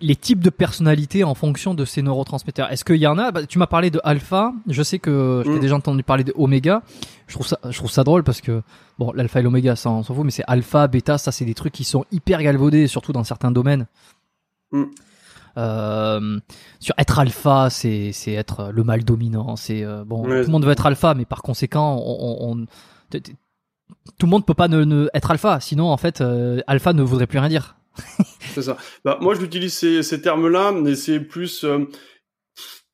les 0.00 0.14
types 0.14 0.38
de 0.38 0.50
personnalités 0.50 1.24
en 1.24 1.34
fonction 1.34 1.74
de 1.74 1.84
ces 1.84 2.00
neurotransmetteurs. 2.00 2.70
Est-ce 2.70 2.84
qu'il 2.84 2.96
y 2.96 3.08
en 3.08 3.18
a? 3.18 3.32
Bah, 3.32 3.44
Tu 3.44 3.58
m'as 3.58 3.66
parlé 3.66 3.90
de 3.90 4.00
alpha. 4.04 4.52
Je 4.68 4.82
sais 4.84 5.00
que 5.00 5.42
j'ai 5.44 5.50
mm. 5.50 5.60
déjà 5.60 5.74
entendu 5.74 6.04
parler 6.04 6.22
de 6.22 6.32
oméga. 6.36 6.82
Je 7.26 7.34
trouve 7.34 7.46
ça, 7.46 7.58
je 7.68 7.76
trouve 7.76 7.90
ça 7.90 8.04
drôle 8.04 8.22
parce 8.22 8.40
que 8.40 8.62
bon, 8.98 9.12
l'alpha 9.12 9.40
et 9.40 9.42
l'oméga, 9.42 9.74
ça 9.74 9.90
on 9.90 10.04
s'en 10.04 10.14
fout, 10.14 10.24
mais 10.24 10.30
c'est 10.30 10.44
alpha, 10.46 10.86
bêta, 10.86 11.18
ça 11.18 11.32
c'est 11.32 11.44
des 11.44 11.54
trucs 11.54 11.72
qui 11.72 11.84
sont 11.84 12.04
hyper 12.12 12.40
galvaudés, 12.40 12.86
surtout 12.86 13.12
dans 13.12 13.24
certains 13.24 13.50
domaines. 13.50 13.86
Mm. 14.70 14.84
Euh, 15.56 16.38
sur 16.80 16.94
être 16.98 17.18
alpha, 17.18 17.68
c'est 17.70 18.12
c'est 18.12 18.32
être 18.32 18.70
le 18.72 18.84
mal 18.84 19.04
dominant. 19.04 19.56
C'est 19.56 19.84
euh, 19.84 20.04
bon, 20.04 20.22
tout 20.22 20.28
le 20.28 20.46
monde 20.46 20.64
veut 20.64 20.72
être 20.72 20.86
alpha, 20.86 21.14
mais 21.14 21.24
par 21.24 21.42
conséquent, 21.42 21.96
on, 22.04 22.52
on 22.52 22.66
tout 24.18 24.26
le 24.26 24.30
monde 24.30 24.44
peut 24.44 24.54
pas 24.54 24.68
ne, 24.68 24.84
ne, 24.84 25.08
être 25.14 25.30
alpha. 25.30 25.60
Sinon, 25.60 25.86
en 25.86 25.96
fait, 25.96 26.20
euh, 26.20 26.60
alpha 26.66 26.92
ne 26.92 27.02
voudrait 27.02 27.26
plus 27.26 27.38
rien 27.38 27.48
dire. 27.48 27.76
c'est 28.54 28.62
ça. 28.62 28.76
Bah, 29.04 29.18
moi, 29.20 29.34
j'utilise 29.34 29.74
ces, 29.74 30.02
ces 30.02 30.20
termes-là, 30.20 30.72
mais 30.72 30.94
c'est 30.94 31.20
plus 31.20 31.64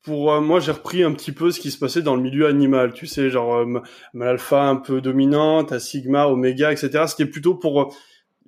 pour 0.02 0.40
moi, 0.40 0.60
j'ai 0.60 0.72
repris 0.72 1.02
un 1.02 1.12
petit 1.12 1.30
peu 1.30 1.50
ce 1.50 1.60
qui 1.60 1.70
se 1.70 1.78
passait 1.78 2.00
dans 2.02 2.16
le 2.16 2.22
milieu 2.22 2.46
animal. 2.46 2.92
Tu 2.94 3.06
sais, 3.06 3.30
genre 3.30 3.66
mal 4.14 4.28
alpha 4.28 4.62
un 4.62 4.76
peu 4.76 5.00
dominante, 5.00 5.72
à 5.72 5.78
sigma, 5.78 6.26
oméga, 6.26 6.72
etc. 6.72 7.04
C'était 7.06 7.26
plutôt 7.26 7.54
pour 7.54 7.94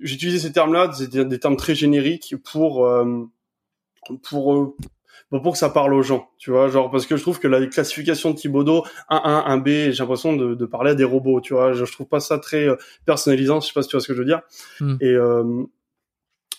j'utilisais 0.03 0.39
ces 0.39 0.53
termes-là, 0.53 0.91
c'était 0.93 1.25
des 1.25 1.39
termes 1.39 1.57
très 1.57 1.75
génériques 1.75 2.35
pour 2.45 2.87
pour 4.23 4.55
euh, 4.55 4.77
pour 5.41 5.53
que 5.53 5.59
ça 5.59 5.71
parle 5.71 5.95
aux 5.95 6.03
gens, 6.03 6.31
tu 6.39 6.51
vois, 6.51 6.69
genre 6.69 6.91
parce 6.91 7.07
que 7.07 7.17
je 7.17 7.23
trouve 7.23 7.39
que 7.39 7.49
la 7.49 7.65
classification 7.67 8.31
de 8.31 8.37
Thibaudot 8.37 8.85
1 9.09 9.17
1 9.17 9.59
1B, 9.59 9.93
j'ai 9.93 10.03
l'impression 10.03 10.37
de, 10.37 10.55
de, 10.55 10.67
parler 10.67 10.91
à 10.91 10.95
des 10.95 11.05
robots, 11.05 11.41
tu 11.41 11.55
vois, 11.55 11.73
je, 11.73 11.85
trouve 11.85 12.07
pas 12.07 12.21
ça 12.21 12.39
très 12.39 12.69
euh, 12.69 12.77
personnalisant, 13.07 13.61
je 13.61 13.69
sais 13.69 13.73
pas 13.73 13.83
si 13.83 13.89
tu 13.89 13.97
vois 13.97 14.03
ce 14.03 14.09
que 14.09 14.15
je 14.15 14.19
veux 14.19 14.27
dire. 14.27 14.43
Hmm. 14.81 14.97
Et 15.01 15.09
euh, 15.09 15.65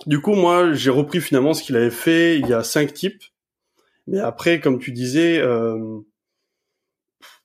du 0.07 0.21
coup, 0.21 0.33
moi, 0.33 0.73
j'ai 0.73 0.89
repris 0.89 1.21
finalement 1.21 1.53
ce 1.53 1.63
qu'il 1.63 1.75
avait 1.75 1.91
fait. 1.91 2.39
Il 2.39 2.47
y 2.47 2.53
a 2.53 2.63
cinq 2.63 2.93
types, 2.93 3.23
mais 4.07 4.19
après, 4.19 4.59
comme 4.59 4.79
tu 4.79 4.91
disais, 4.91 5.39
euh, 5.39 5.99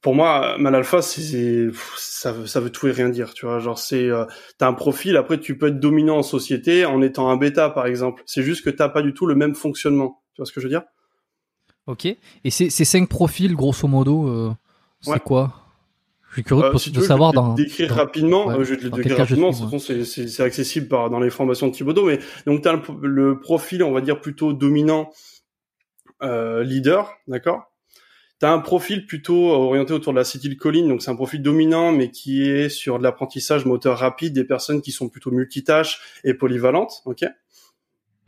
pour 0.01 0.15
moi, 0.15 0.57
mal 0.59 0.75
alpha, 0.75 1.03
c'est 1.03 1.69
ça, 1.97 2.35
ça 2.47 2.61
veut 2.61 2.71
tout 2.71 2.87
et 2.87 2.93
rien 2.93 3.09
dire, 3.09 3.35
tu 3.35 3.47
vois. 3.47 3.59
Genre, 3.59 3.79
c'est 3.79 4.05
euh, 4.05 4.25
t'as 4.57 4.69
un 4.69 4.73
profil. 4.73 5.17
Après, 5.17 5.41
tu 5.41 5.59
peux 5.59 5.69
être 5.69 5.81
dominant 5.81 6.19
en 6.19 6.23
société 6.23 6.85
en 6.85 7.03
étant 7.03 7.31
un 7.31 7.37
bêta, 7.37 7.69
par 7.71 7.87
exemple. 7.87 8.23
C'est 8.25 8.43
juste 8.43 8.65
que 8.65 8.71
t'as 8.71 8.89
pas 8.89 9.03
du 9.03 9.13
tout 9.13 9.27
le 9.27 9.35
même 9.35 9.55
fonctionnement. 9.55 10.23
Tu 10.35 10.41
vois 10.41 10.47
ce 10.47 10.53
que 10.53 10.61
je 10.61 10.67
veux 10.67 10.71
dire? 10.71 10.85
Ok. 11.87 12.07
Et 12.07 12.51
ces, 12.51 12.71
ces 12.71 12.85
cinq 12.85 13.09
profils, 13.09 13.55
grosso 13.57 13.89
modo, 13.89 14.29
euh, 14.29 14.53
c'est 15.01 15.23
quoi? 15.23 15.65
Je 16.31 16.35
suis 16.35 16.45
curieux 16.45 16.67
euh, 16.67 16.73
de, 16.73 17.01
savoir. 17.01 17.33
dans, 17.33 17.55
décrire 17.55 17.93
rapidement. 17.95 18.53
je 18.63 18.71
vais 18.71 18.77
te 18.77 18.85
le 18.85 18.91
décrire 18.91 19.17
rapidement. 19.17 19.51
C'est 19.53 20.41
accessible 20.41 20.87
par 20.87 21.11
dans 21.11 21.19
les 21.19 21.31
formations 21.31 21.67
de 21.67 21.73
Thibaudot, 21.73 22.05
mais 22.05 22.21
donc 22.47 22.63
t'as 22.63 22.75
le, 22.75 22.83
le 23.03 23.41
profil, 23.41 23.83
on 23.83 23.93
va 23.93 24.01
dire 24.01 24.21
plutôt 24.21 24.53
dominant, 24.53 25.11
leader, 26.21 27.11
d'accord? 27.27 27.68
Tu 28.41 28.47
as 28.47 28.53
un 28.53 28.61
profil 28.61 29.07
plutôt 29.07 29.49
orienté 29.49 29.93
autour 29.93 30.13
de 30.13 30.19
l'acétylcholine, 30.19 30.89
donc 30.89 31.03
c'est 31.03 31.11
un 31.11 31.17
profil 31.17 31.43
dominant, 31.43 31.93
mais 31.93 32.11
qui 32.11 32.49
est 32.49 32.69
sur 32.69 32.99
de 32.99 33.03
l'apprentissage 33.03 33.65
moteur 33.65 33.99
rapide 33.99 34.33
des 34.33 34.45
personnes 34.45 34.81
qui 34.81 34.93
sont 34.93 35.09
plutôt 35.09 35.31
multitâches 35.31 36.01
et 36.25 36.35
polyvalentes, 36.35 37.03
ok? 37.05 37.25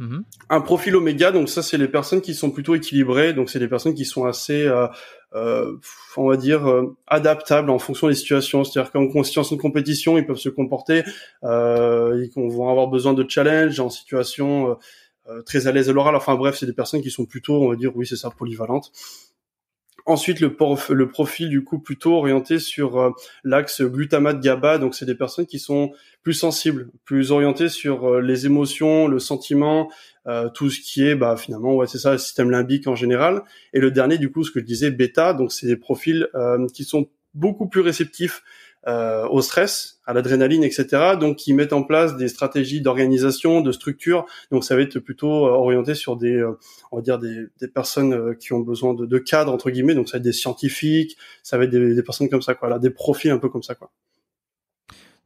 Mhm. 0.01 0.25
Un 0.49 0.61
profil 0.62 0.96
oméga, 0.96 1.31
donc 1.31 1.51
ça 1.51 1.62
c'est 1.62 1.77
les 1.77 1.87
personnes 1.87 2.23
qui 2.23 2.33
sont 2.33 2.51
plutôt 2.51 2.75
équilibrées, 2.75 3.35
donc 3.35 3.51
c'est 3.51 3.59
des 3.59 3.68
personnes 3.68 3.94
qui 3.94 4.07
sont 4.07 4.25
assez, 4.25 4.66
euh, 4.66 4.87
euh, 5.35 5.77
on 6.16 6.27
va 6.27 6.38
dire, 6.38 6.66
euh, 6.66 6.96
adaptables 7.07 7.68
en 7.68 7.79
fonction 7.79 8.09
des 8.09 8.14
situations. 8.14 8.64
C'est-à-dire 8.64 8.92
qu'en 8.92 9.23
situation 9.23 9.57
de 9.57 9.61
compétition, 9.61 10.16
ils 10.16 10.27
peuvent 10.27 10.38
se 10.38 10.49
comporter, 10.49 11.05
euh, 11.44 12.27
ils 12.35 12.51
vont 12.51 12.70
avoir 12.70 12.88
besoin 12.88 13.12
de 13.12 13.27
challenge 13.29 13.79
en 13.79 13.90
situation 13.90 14.79
euh, 15.29 15.42
très 15.42 15.66
à 15.66 15.73
l'aise 15.73 15.90
à 15.90 15.92
l'oral. 15.92 16.16
Enfin 16.16 16.35
bref, 16.35 16.57
c'est 16.59 16.66
des 16.66 16.73
personnes 16.73 17.03
qui 17.03 17.11
sont 17.11 17.27
plutôt, 17.27 17.62
on 17.62 17.68
va 17.68 17.77
dire, 17.77 17.94
oui 17.94 18.07
c'est 18.07 18.16
ça, 18.16 18.31
polyvalentes. 18.31 18.90
Ensuite, 20.06 20.40
le, 20.40 20.56
le, 20.90 21.08
profil 21.08 21.48
du 21.48 21.62
coup 21.64 21.78
plutôt 21.78 22.14
orienté 22.14 22.58
sur 22.58 22.98
euh, 22.98 23.10
l'axe 23.44 23.82
glutamate 23.82 24.40
GABA, 24.40 24.78
donc 24.78 24.94
c'est 24.94 25.06
des 25.06 25.14
personnes 25.14 25.46
qui 25.46 25.58
sont 25.58 25.92
plus 26.22 26.34
sensibles, 26.34 26.90
plus 27.04 27.32
orientées 27.32 27.68
sur 27.68 28.08
euh, 28.08 28.20
les 28.20 28.46
émotions, 28.46 29.08
le 29.08 29.18
sentiment, 29.18 29.90
euh, 30.26 30.48
tout 30.48 30.70
ce 30.70 30.80
qui 30.80 31.06
est 31.06 31.14
bah 31.14 31.36
finalement 31.36 31.74
ouais 31.74 31.86
c'est 31.86 31.98
ça 31.98 32.12
le 32.12 32.18
système 32.18 32.50
limbique 32.50 32.86
en 32.86 32.94
général. 32.94 33.42
Et 33.72 33.80
le 33.80 33.90
dernier 33.90 34.18
du 34.18 34.30
coup 34.30 34.44
ce 34.44 34.50
que 34.50 34.60
je 34.60 34.64
disais 34.64 34.90
bêta, 34.90 35.34
donc 35.34 35.52
c'est 35.52 35.66
des 35.66 35.76
profils 35.76 36.28
qui 36.72 36.84
sont 36.84 37.08
beaucoup 37.34 37.68
plus 37.68 37.80
réceptifs 37.80 38.42
euh, 38.87 39.29
au 39.29 39.43
stress, 39.43 40.01
à 40.07 40.14
l'adrénaline, 40.14 40.64
etc. 40.64 40.87
Donc, 41.21 41.37
qui 41.37 41.53
mettent 41.53 41.75
en 41.75 41.83
place 41.83 42.16
des 42.16 42.29
stratégies 42.29 42.81
d'organisation, 42.81 43.61
de 43.61 43.73
structure. 43.73 44.25
Donc, 44.51 44.64
ça 44.64 44.75
va 44.75 44.83
être 44.83 44.99
plutôt 44.99 45.47
euh, 45.47 45.51
orienté 45.51 45.95
sur 45.95 46.16
des, 46.16 46.37
euh, 46.37 46.59
on 46.90 46.97
va 46.97 47.03
dire 47.03 47.19
des, 47.19 47.47
des 47.61 47.69
personnes 47.69 48.37
qui 48.38 48.55
ont 48.55 48.61
besoin 48.61 48.95
de, 48.95 49.05
de 49.05 49.19
cadres 49.19 49.53
entre 49.53 49.71
guillemets. 49.71 49.95
Donc, 49.95 50.09
ça 50.09 50.16
va 50.16 50.19
être 50.19 50.25
des 50.25 50.33
scientifiques, 50.33 51.19
ça 51.43 51.59
va 51.59 51.64
être 51.64 51.71
des, 51.71 51.95
des 51.95 52.03
personnes 52.03 52.31
comme 52.31 52.43
ça, 52.43 52.55
quoi. 52.55 52.71
Là, 52.71 52.79
des 52.79 52.90
profils 52.90 53.31
un 53.31 53.38
peu 53.38 53.51
comme 53.51 53.62
ça, 53.62 53.75
quoi. 53.75 53.90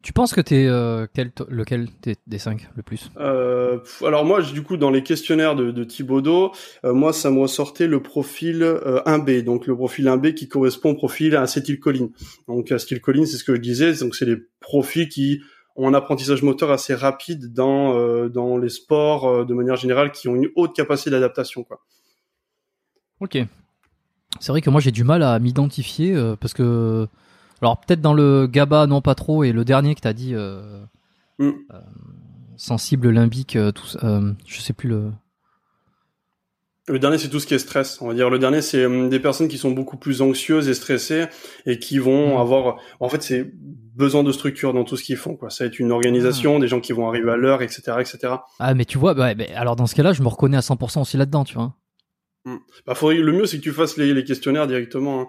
Tu 0.04 0.12
penses 0.12 0.34
que 0.34 0.42
t'es 0.42 0.66
euh, 0.66 1.06
quel, 1.14 1.32
lequel 1.48 1.88
des 2.26 2.38
cinq 2.38 2.68
le 2.76 2.82
plus? 2.82 3.10
Euh, 3.16 3.78
Alors 4.04 4.26
moi, 4.26 4.42
du 4.42 4.62
coup, 4.62 4.76
dans 4.76 4.90
les 4.90 5.02
questionnaires 5.02 5.56
de, 5.56 5.70
de 5.70 5.82
Thibaudot, 5.82 6.52
euh, 6.84 6.92
moi, 6.92 7.14
ça 7.14 7.30
me 7.30 7.40
ressortait 7.40 7.86
le 7.86 8.02
profil 8.02 8.62
1B, 8.62 9.44
donc 9.44 9.66
le 9.66 9.74
profil 9.74 10.04
1B 10.04 10.34
qui 10.34 10.46
correspond 10.46 10.90
au 10.90 10.94
profil 10.94 11.34
acétylcholine. 11.36 12.10
Donc 12.48 12.70
acétylcholine, 12.70 13.24
c'est 13.24 13.38
ce 13.38 13.44
que 13.44 13.54
je 13.54 13.60
disais, 13.62 13.94
donc 13.94 14.14
c'est 14.14 14.26
les 14.26 14.36
profils 14.60 15.08
qui 15.08 15.40
ont 15.74 15.88
un 15.88 15.94
apprentissage 15.94 16.42
moteur 16.42 16.70
assez 16.70 16.94
rapide 16.94 17.54
dans 17.54 18.28
dans 18.28 18.58
les 18.58 18.68
sports 18.68 19.46
de 19.46 19.54
manière 19.54 19.76
générale, 19.76 20.12
qui 20.12 20.28
ont 20.28 20.34
une 20.34 20.50
haute 20.54 20.76
capacité 20.76 21.08
d'adaptation, 21.12 21.64
quoi. 21.64 21.80
Ok. 23.20 23.38
C'est 24.38 24.52
vrai 24.52 24.60
que 24.60 24.68
moi 24.68 24.82
j'ai 24.82 24.90
du 24.90 25.02
mal 25.02 25.22
à 25.22 25.38
m'identifier 25.38 26.14
parce 26.40 26.52
que 26.52 27.08
alors 27.64 27.80
peut-être 27.80 28.02
dans 28.02 28.12
le 28.12 28.46
GABA, 28.46 28.86
non 28.86 29.00
pas 29.00 29.14
trop, 29.14 29.42
et 29.42 29.52
le 29.52 29.64
dernier 29.64 29.94
que 29.94 30.00
tu 30.00 30.08
as 30.08 30.12
dit, 30.12 30.34
euh, 30.34 30.84
mm. 31.38 31.48
euh, 31.48 31.80
sensible, 32.56 33.08
limbique, 33.08 33.56
euh, 33.56 33.72
tout 33.72 33.86
je 34.46 34.60
sais 34.60 34.74
plus 34.74 34.88
le... 34.88 35.10
Le 36.86 36.98
dernier, 36.98 37.16
c'est 37.16 37.30
tout 37.30 37.40
ce 37.40 37.46
qui 37.46 37.54
est 37.54 37.58
stress. 37.58 38.02
On 38.02 38.08
va 38.08 38.12
dire 38.12 38.28
le 38.28 38.38
dernier, 38.38 38.60
c'est 38.60 38.86
des 39.08 39.18
personnes 39.18 39.48
qui 39.48 39.56
sont 39.56 39.70
beaucoup 39.70 39.96
plus 39.96 40.20
anxieuses 40.20 40.68
et 40.68 40.74
stressées 40.74 41.24
et 41.64 41.78
qui 41.78 41.98
vont 41.98 42.36
mm. 42.36 42.40
avoir, 42.40 42.76
en 43.00 43.08
fait, 43.08 43.22
c'est 43.22 43.50
besoin 43.94 44.22
de 44.22 44.32
structure 44.32 44.74
dans 44.74 44.84
tout 44.84 44.98
ce 44.98 45.02
qu'ils 45.02 45.16
font. 45.16 45.34
Quoi. 45.34 45.48
Ça 45.48 45.64
va 45.64 45.68
être 45.68 45.78
une 45.78 45.90
organisation, 45.90 46.56
ah. 46.56 46.60
des 46.60 46.68
gens 46.68 46.80
qui 46.80 46.92
vont 46.92 47.08
arriver 47.08 47.30
à 47.30 47.36
l'heure, 47.36 47.62
etc., 47.62 47.96
etc. 48.00 48.34
Ah, 48.60 48.74
mais 48.74 48.84
tu 48.84 48.98
vois, 48.98 49.14
bah, 49.14 49.32
alors 49.56 49.76
dans 49.76 49.86
ce 49.86 49.94
cas-là, 49.94 50.12
je 50.12 50.22
me 50.22 50.28
reconnais 50.28 50.58
à 50.58 50.60
100% 50.60 51.00
aussi 51.00 51.16
là-dedans, 51.16 51.44
tu 51.44 51.54
vois. 51.54 51.74
Mm. 52.44 52.56
Bah, 52.86 52.94
le 53.02 53.32
mieux, 53.32 53.46
c'est 53.46 53.56
que 53.56 53.62
tu 53.62 53.72
fasses 53.72 53.96
les, 53.96 54.12
les 54.12 54.24
questionnaires 54.24 54.66
directement. 54.66 55.22
Hein. 55.22 55.28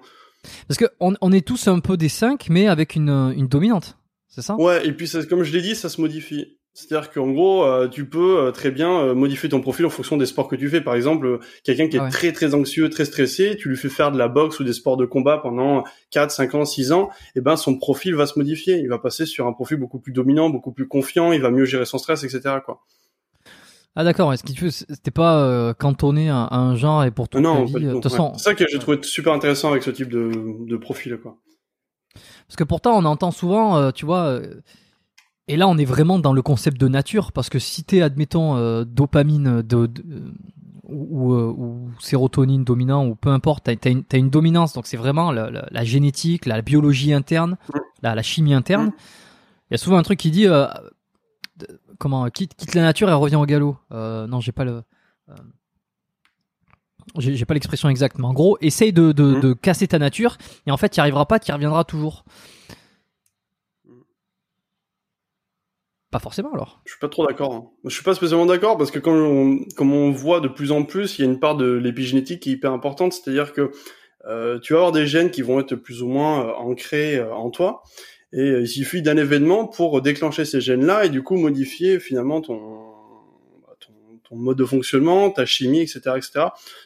Parce 0.67 0.77
que 0.77 0.85
on, 0.99 1.31
est 1.31 1.45
tous 1.45 1.67
un 1.67 1.79
peu 1.79 1.97
des 1.97 2.09
5, 2.09 2.47
mais 2.49 2.67
avec 2.67 2.95
une, 2.95 3.33
une 3.35 3.47
dominante. 3.47 3.97
C'est 4.27 4.41
ça? 4.41 4.55
Ouais, 4.55 4.85
et 4.85 4.91
puis 4.91 5.09
comme 5.29 5.43
je 5.43 5.53
l'ai 5.53 5.61
dit, 5.61 5.75
ça 5.75 5.89
se 5.89 6.01
modifie. 6.01 6.57
C'est-à-dire 6.75 7.09
qu'en 7.09 7.31
gros, 7.31 7.63
euh, 7.63 7.87
tu 7.87 8.05
peux 8.05 8.37
euh, 8.37 8.51
très 8.51 8.69
bien 8.69 8.99
euh, 8.99 9.15
modifier 9.15 9.47
ton 9.47 9.61
profil 9.61 9.85
en 9.85 9.89
fonction 9.89 10.17
des 10.17 10.25
sports 10.25 10.49
que 10.49 10.57
tu 10.57 10.67
fais. 10.67 10.81
Par 10.81 10.93
exemple, 10.93 11.39
quelqu'un 11.63 11.87
qui 11.87 11.95
est 11.95 12.09
très 12.09 12.33
très 12.33 12.53
anxieux, 12.53 12.89
très 12.89 13.05
stressé, 13.05 13.55
tu 13.55 13.69
lui 13.69 13.77
fais 13.77 13.87
faire 13.87 14.11
de 14.11 14.17
la 14.17 14.27
boxe 14.27 14.59
ou 14.59 14.65
des 14.65 14.73
sports 14.73 14.97
de 14.97 15.05
combat 15.05 15.37
pendant 15.37 15.85
4, 16.11 16.31
5 16.31 16.53
ans, 16.53 16.65
6 16.65 16.91
ans, 16.91 17.09
et 17.27 17.39
eh 17.39 17.41
ben 17.41 17.55
son 17.55 17.77
profil 17.77 18.15
va 18.15 18.27
se 18.27 18.37
modifier. 18.37 18.75
Il 18.75 18.89
va 18.89 18.99
passer 18.99 19.25
sur 19.25 19.47
un 19.47 19.53
profil 19.53 19.77
beaucoup 19.77 19.99
plus 19.99 20.11
dominant, 20.11 20.49
beaucoup 20.49 20.73
plus 20.73 20.85
confiant, 20.85 21.31
il 21.31 21.41
va 21.41 21.49
mieux 21.49 21.63
gérer 21.63 21.85
son 21.85 21.97
stress, 21.97 22.25
etc. 22.25 22.55
Quoi. 22.65 22.81
Ah 23.97 24.03
d'accord, 24.03 24.33
est-ce 24.33 24.43
que 24.43 24.51
tu 24.51 24.71
c'était 24.71 25.11
pas 25.11 25.39
euh, 25.39 25.73
cantonné 25.73 26.29
à, 26.29 26.49
un 26.51 26.75
genre 26.75 27.05
et 27.05 27.11
pour 27.11 27.29
toute 27.29 27.41
non, 27.41 27.63
vie 27.63 27.85
euh, 27.85 27.99
C'est 28.03 28.43
ça 28.43 28.53
que 28.53 28.65
j'ai 28.69 28.77
trouvé 28.77 28.99
super 29.03 29.31
intéressant 29.31 29.71
avec 29.71 29.83
ce 29.83 29.89
type 29.89 30.09
de, 30.09 30.31
de 30.67 30.77
profil 30.77 31.17
quoi. 31.21 31.37
Parce 32.47 32.57
que 32.57 32.65
pourtant 32.65 32.97
on 32.97 33.05
entend 33.05 33.31
souvent, 33.31 33.77
euh, 33.77 33.91
tu 33.91 34.05
vois, 34.05 34.41
et 35.47 35.55
là 35.55 35.69
on 35.69 35.77
est 35.77 35.85
vraiment 35.85 36.19
dans 36.19 36.33
le 36.33 36.41
concept 36.41 36.77
de 36.77 36.89
nature 36.89 37.31
parce 37.31 37.49
que 37.49 37.57
si 37.57 37.85
t'es 37.85 38.01
admettons 38.01 38.83
dopamine 38.83 39.61
de, 39.61 39.89
ou, 40.83 41.33
ou, 41.33 41.89
sérotonine 42.01 42.65
dominant 42.65 43.07
ou 43.07 43.15
peu 43.15 43.29
importe, 43.29 43.63
t'as 43.63 43.75
as 43.85 43.89
une, 43.89 44.03
une, 44.13 44.29
dominance 44.29 44.73
donc 44.73 44.87
c'est 44.87 44.97
vraiment 44.97 45.31
la, 45.31 45.49
la, 45.49 45.83
génétique, 45.85 46.45
la, 46.45 46.61
biologie 46.61 47.13
interne, 47.13 47.57
mm. 47.73 47.79
la, 48.03 48.15
la 48.15 48.21
chimie 48.21 48.53
interne. 48.53 48.87
Mm. 48.87 48.93
Il 49.71 49.73
y 49.73 49.75
a 49.75 49.77
souvent 49.77 49.97
un 49.97 50.03
truc 50.03 50.19
qui 50.19 50.31
dit 50.31 50.47
comment 51.97 52.29
quitte, 52.29 52.55
quitte 52.55 52.75
la 52.75 52.81
nature 52.81 53.09
et 53.09 53.13
revient 53.13 53.35
au 53.35 53.45
galop. 53.45 53.77
Euh, 53.91 54.27
non, 54.27 54.39
j'ai 54.39 54.51
pas 54.51 54.63
le. 54.63 54.83
Euh, 55.29 55.33
j'ai 57.17 57.45
pas 57.45 57.53
l'expression 57.53 57.87
exacte, 57.87 58.17
mais 58.17 58.25
en 58.25 58.33
gros, 58.33 58.57
essaye 58.61 58.91
de, 58.91 59.11
de, 59.11 59.35
mmh. 59.35 59.39
de, 59.39 59.53
casser 59.53 59.87
ta 59.87 59.99
nature 59.99 60.37
et 60.65 60.71
en 60.71 60.77
fait, 60.77 60.89
tu 60.89 60.99
n'y 60.99 61.01
arriveras 61.01 61.25
pas, 61.25 61.39
tu 61.39 61.49
y 61.49 61.53
reviendras 61.53 61.83
toujours. 61.83 62.25
Pas 66.11 66.19
forcément 66.19 66.51
alors. 66.53 66.81
Je 66.85 66.91
suis 66.91 66.99
pas 66.99 67.07
trop 67.07 67.25
d'accord. 67.27 67.53
Hein. 67.53 67.65
Je 67.85 67.93
suis 67.93 68.03
pas 68.03 68.15
spécialement 68.15 68.47
d'accord 68.47 68.77
parce 68.77 68.89
que 68.89 68.99
comme 68.99 69.15
on, 69.15 69.59
comme 69.75 69.93
on 69.93 70.11
voit 70.11 70.39
de 70.39 70.47
plus 70.47 70.71
en 70.71 70.83
plus, 70.83 71.17
il 71.17 71.25
y 71.25 71.27
a 71.27 71.31
une 71.31 71.39
part 71.39 71.55
de 71.55 71.71
l'épigénétique 71.71 72.41
qui 72.41 72.49
est 72.49 72.53
hyper 72.53 72.71
importante, 72.71 73.13
c'est-à-dire 73.13 73.53
que 73.53 73.71
euh, 74.25 74.59
tu 74.59 74.73
vas 74.73 74.79
avoir 74.79 74.91
des 74.91 75.05
gènes 75.05 75.29
qui 75.29 75.43
vont 75.43 75.59
être 75.59 75.75
plus 75.75 76.01
ou 76.01 76.07
moins 76.07 76.53
ancrés 76.55 77.21
en 77.21 77.49
toi 77.51 77.83
et 78.35 78.41
euh, 78.41 78.61
il 78.61 78.67
suffit 78.67 79.01
d'un 79.01 79.15
événement 79.15 79.65
pour 79.65 80.01
déclencher 80.01 80.43
ces 80.43 80.59
gènes-là 80.59 81.05
et 81.05 81.09
du 81.09 81.23
coup 81.23 81.37
modifier 81.37 81.99
finalement 81.99 82.41
ton, 82.41 82.57
bah, 83.65 83.75
ton, 83.79 83.93
ton, 84.27 84.35
mode 84.35 84.57
de 84.57 84.65
fonctionnement, 84.65 85.29
ta 85.31 85.45
chimie, 85.45 85.79
etc., 85.79 86.01
etc. 86.17 86.31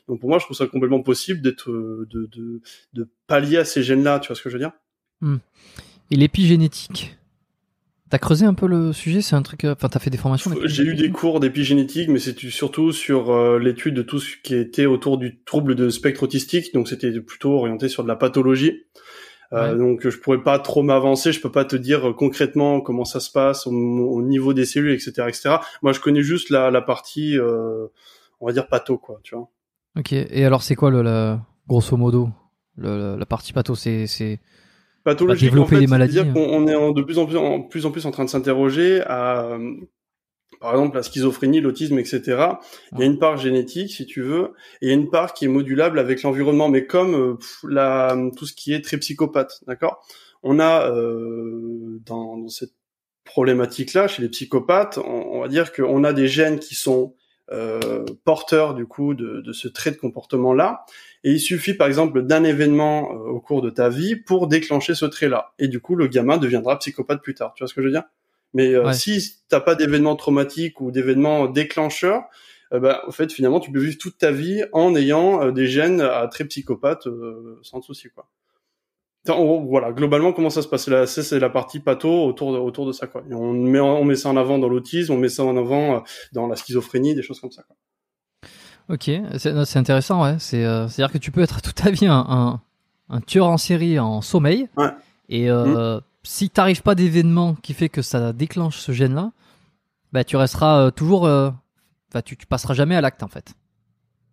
Donc 0.08 0.20
pour 0.20 0.30
moi, 0.30 0.38
je 0.38 0.46
trouve 0.46 0.56
ça 0.56 0.68
complètement 0.68 1.02
possible 1.02 1.42
d'être 1.42 1.72
de, 1.72 2.30
de, 2.32 2.62
de, 2.94 3.08
pallier 3.26 3.58
à 3.58 3.66
ces 3.66 3.82
gènes-là. 3.82 4.20
Tu 4.20 4.28
vois 4.28 4.36
ce 4.36 4.44
que 4.44 4.50
je 4.50 4.56
veux 4.56 4.64
dire? 4.64 4.74
Hmm. 5.22 5.38
Et 6.12 6.16
l'épigénétique? 6.16 7.18
T'as 8.10 8.18
creusé 8.18 8.46
un 8.46 8.56
peu 8.56 8.68
le 8.68 8.92
sujet? 8.92 9.22
C'est 9.22 9.36
un 9.36 9.44
truc. 9.44 9.64
Euh, 9.66 9.74
enfin, 9.74 9.88
t'as 9.88 10.00
fait 10.00 10.10
des 10.10 10.18
formations 10.18 10.52
J'ai 10.66 10.84
eu 10.84 10.96
des 10.96 11.12
cours 11.12 11.40
d'épigénétique, 11.40 12.10
mais 12.10 12.18
c'était 12.18 12.50
surtout 12.50 12.92
sur 12.92 13.32
euh, 13.32 13.60
l'étude 13.60 13.94
de 13.94 14.02
tout 14.02 14.20
ce 14.20 14.36
qui 14.42 14.56
était 14.56 14.88
autour 14.88 15.20
du 15.20 15.40
trouble 15.46 15.76
de 15.76 15.90
spectre 15.90 16.24
autistique. 16.24 16.74
Donc, 16.74 16.88
c'était 16.88 17.12
plutôt 17.22 17.54
orienté 17.54 17.88
sur 17.88 18.02
de 18.04 18.08
la 18.08 18.16
pathologie. 18.16 18.86
Euh, 19.54 19.76
donc 19.76 20.08
je 20.08 20.18
pourrais 20.18 20.44
pas 20.44 20.60
trop 20.60 20.84
m'avancer, 20.84 21.32
je 21.32 21.42
peux 21.42 21.52
pas 21.52 21.66
te 21.66 21.76
dire 21.76 22.10
euh, 22.10 22.14
concrètement 22.14 22.82
comment 22.82 23.06
ça 23.06 23.20
se 23.20 23.32
passe 23.32 23.66
au, 23.66 24.22
niveau 24.22 24.54
des 24.54 24.66
cellules, 24.66 24.94
etc., 24.94 25.12
etc. 25.28 25.56
Moi, 25.82 25.92
je 25.92 26.00
connais 26.00 26.22
juste 26.22 26.52
la, 26.52 26.70
la 26.70 26.82
partie, 26.82 27.38
euh, 27.38 27.88
on 28.40 28.46
va 28.46 28.54
dire 28.54 28.68
patho, 28.68 28.98
quoi, 28.98 29.20
tu 29.24 29.36
vois. 29.36 29.50
Ok. 29.98 30.14
Et 30.14 30.46
alors, 30.46 30.62
c'est 30.62 30.76
quoi 30.76 30.92
le, 30.92 31.02
la, 31.02 31.42
grosso 31.68 31.98
modo, 31.98 32.30
le, 32.78 33.16
la 33.18 33.26
partie 33.26 33.54
patho, 33.54 33.76
c'est 33.76 34.08
c'est. 34.08 34.40
Développer 35.06 35.60
en 35.60 35.66
fait, 35.66 35.80
des 35.80 35.88
maladies. 35.88 36.14
Dire 36.22 36.34
qu'on 36.34 36.68
est 36.68 36.94
de 36.94 37.02
plus 37.02 37.18
en 37.18 37.26
plus, 37.26 37.38
en 37.38 37.62
plus 37.62 37.86
en 37.88 37.92
plus 37.92 38.06
en 38.06 38.12
train 38.12 38.26
de 38.26 38.30
s'interroger 38.30 39.02
à 39.08 39.58
par 40.60 40.72
exemple 40.72 40.98
la 40.98 41.04
schizophrénie, 41.04 41.62
l'autisme, 41.62 41.98
etc. 42.00 42.22
Il 42.94 43.00
y 43.00 43.04
a 43.04 43.06
une 43.06 43.20
part 43.20 43.38
génétique, 43.38 43.92
si 43.92 44.06
tu 44.06 44.22
veux, 44.22 44.54
et 44.82 44.88
il 44.88 44.90
y 44.90 44.92
a 44.92 44.96
une 44.96 45.10
part 45.10 45.34
qui 45.34 45.46
est 45.46 45.50
modulable 45.50 46.00
avec 46.00 46.24
l'environnement, 46.24 46.70
mais 46.70 46.86
comme 46.86 47.16
euh, 47.16 47.38
la, 47.68 48.16
tout 48.38 48.46
ce 48.46 48.54
qui 48.54 48.74
est 48.74 48.82
très 48.82 48.98
psychopathe, 48.98 49.62
d'accord? 49.68 50.04
On 50.44 50.60
a 50.60 50.90
euh, 50.92 52.00
dans, 52.06 52.38
dans, 52.38 52.48
cette 52.50 52.74
problématique-là, 53.26 54.08
chez 54.08 54.22
les 54.22 54.30
psychopathes, 54.30 54.98
on, 54.98 55.40
va 55.40 55.48
dire 55.48 55.72
qu'on 55.72 56.04
a 56.04 56.14
des 56.14 56.28
gènes 56.28 56.60
qui 56.60 56.76
sont 56.76 57.16
euh, 57.52 58.06
porteurs 58.26 58.74
du 58.74 58.86
coup 58.86 59.14
de, 59.14 59.42
de, 59.42 59.54
ce 59.54 59.68
trait 59.68 59.92
de 59.92 59.98
comportement-là, 59.98 60.86
et 61.24 61.32
il 61.32 61.40
suffit 61.40 61.74
par 61.74 61.88
exemple 61.88 62.24
d'un 62.24 62.44
événement 62.44 63.12
euh, 63.12 63.30
au 63.30 63.40
cours 63.40 63.62
de 63.62 63.70
ta 63.70 63.90
vie 63.90 64.16
pour 64.16 64.48
déclencher 64.48 64.96
ce 64.96 65.06
trait-là, 65.06 65.54
et 65.60 65.68
du 65.68 65.80
coup 65.80 65.96
le 65.96 66.08
gamin 66.08 66.38
deviendra 66.38 66.80
psychopathe 66.80 67.22
plus 67.22 67.36
tard. 67.36 67.54
Tu 67.56 67.64
vois 67.64 67.68
ce 67.68 67.74
que 67.74 67.82
je 67.82 67.88
veux 67.88 67.94
dire? 67.94 68.04
Mais 68.54 68.74
euh, 68.74 68.92
si 68.94 69.38
t'as 69.48 69.60
pas 69.60 69.76
d'événement 69.76 70.16
traumatique 70.16 70.82
ou 70.82 70.92
d'événement 70.92 71.48
déclencheur, 71.48 72.24
euh, 72.74 72.80
bah, 72.80 73.02
en 73.08 73.12
fait, 73.12 73.32
finalement, 73.32 73.60
tu 73.60 73.72
peux 73.72 73.80
vivre 73.80 73.98
toute 73.98 74.18
ta 74.18 74.32
vie 74.32 74.64
en 74.74 74.96
ayant 74.96 75.42
euh, 75.42 75.52
des 75.52 75.68
gènes 75.68 76.02
à 76.02 76.28
très 76.28 76.46
psychopathe 76.46 77.08
sans 77.62 77.82
souci, 77.82 78.10
quoi. 78.10 78.28
voilà, 79.26 79.92
globalement, 79.92 80.34
comment 80.34 80.50
ça 80.50 80.62
se 80.62 80.68
passe? 80.68 80.88
Là, 80.88 81.06
c'est 81.06 81.40
la 81.40 81.50
partie 81.50 81.80
patho 81.80 82.26
autour 82.26 82.54
de, 82.54 82.58
autour 82.58 82.88
de 82.88 82.92
ça, 82.92 83.08
quoi. 83.08 83.24
on 83.32 83.54
met, 83.54 83.80
on 83.80 84.04
met 84.04 84.16
ça 84.16 84.30
en 84.30 84.38
avant 84.38 84.58
dans 84.58 84.70
l'autisme, 84.70 85.14
on 85.14 85.18
met 85.18 85.30
ça 85.30 85.44
en 85.44 85.58
avant 85.58 86.04
dans 86.34 86.48
la 86.48 86.56
schizophrénie, 86.56 87.16
des 87.16 87.22
choses 87.22 87.40
comme 87.40 87.52
ça, 87.52 87.64
quoi. 87.64 87.76
Ok, 88.90 89.12
c'est 89.38 89.78
intéressant, 89.78 90.24
ouais. 90.24 90.38
C'est 90.40 90.66
à 90.66 90.88
dire 90.88 91.12
que 91.12 91.20
tu 91.20 91.30
peux 91.30 91.42
être 91.42 91.62
toute 91.62 91.76
ta 91.76 91.92
vie 91.92 92.08
un, 92.08 92.26
un, 92.28 92.62
un 93.10 93.22
tueur 93.22 93.46
en 93.46 93.58
série 93.58 94.00
en 94.00 94.22
sommeil. 94.22 94.68
Ouais. 94.78 94.90
Et 95.30 95.50
euh, 95.50 95.98
mmh 95.98 96.02
si 96.24 96.50
t'arrives 96.50 96.82
pas 96.82 96.96
d'événement 96.96 97.56
qui 97.56 97.74
fait 97.74 97.90
que 97.90 98.02
ça 98.02 98.34
déclenche 98.34 98.78
ce 98.78 98.92
gène-là, 98.92 99.32
bah 100.12 100.24
tu 100.24 100.38
resteras 100.38 100.88
euh, 100.88 100.92
toujours 100.92 101.24
enfin, 101.24 102.22
tu, 102.24 102.36
tu 102.38 102.46
passeras 102.46 102.74
jamais 102.74 102.96
à 102.96 103.02
l'acte 103.02 103.24
en 103.24 103.28
fait. 103.28 103.54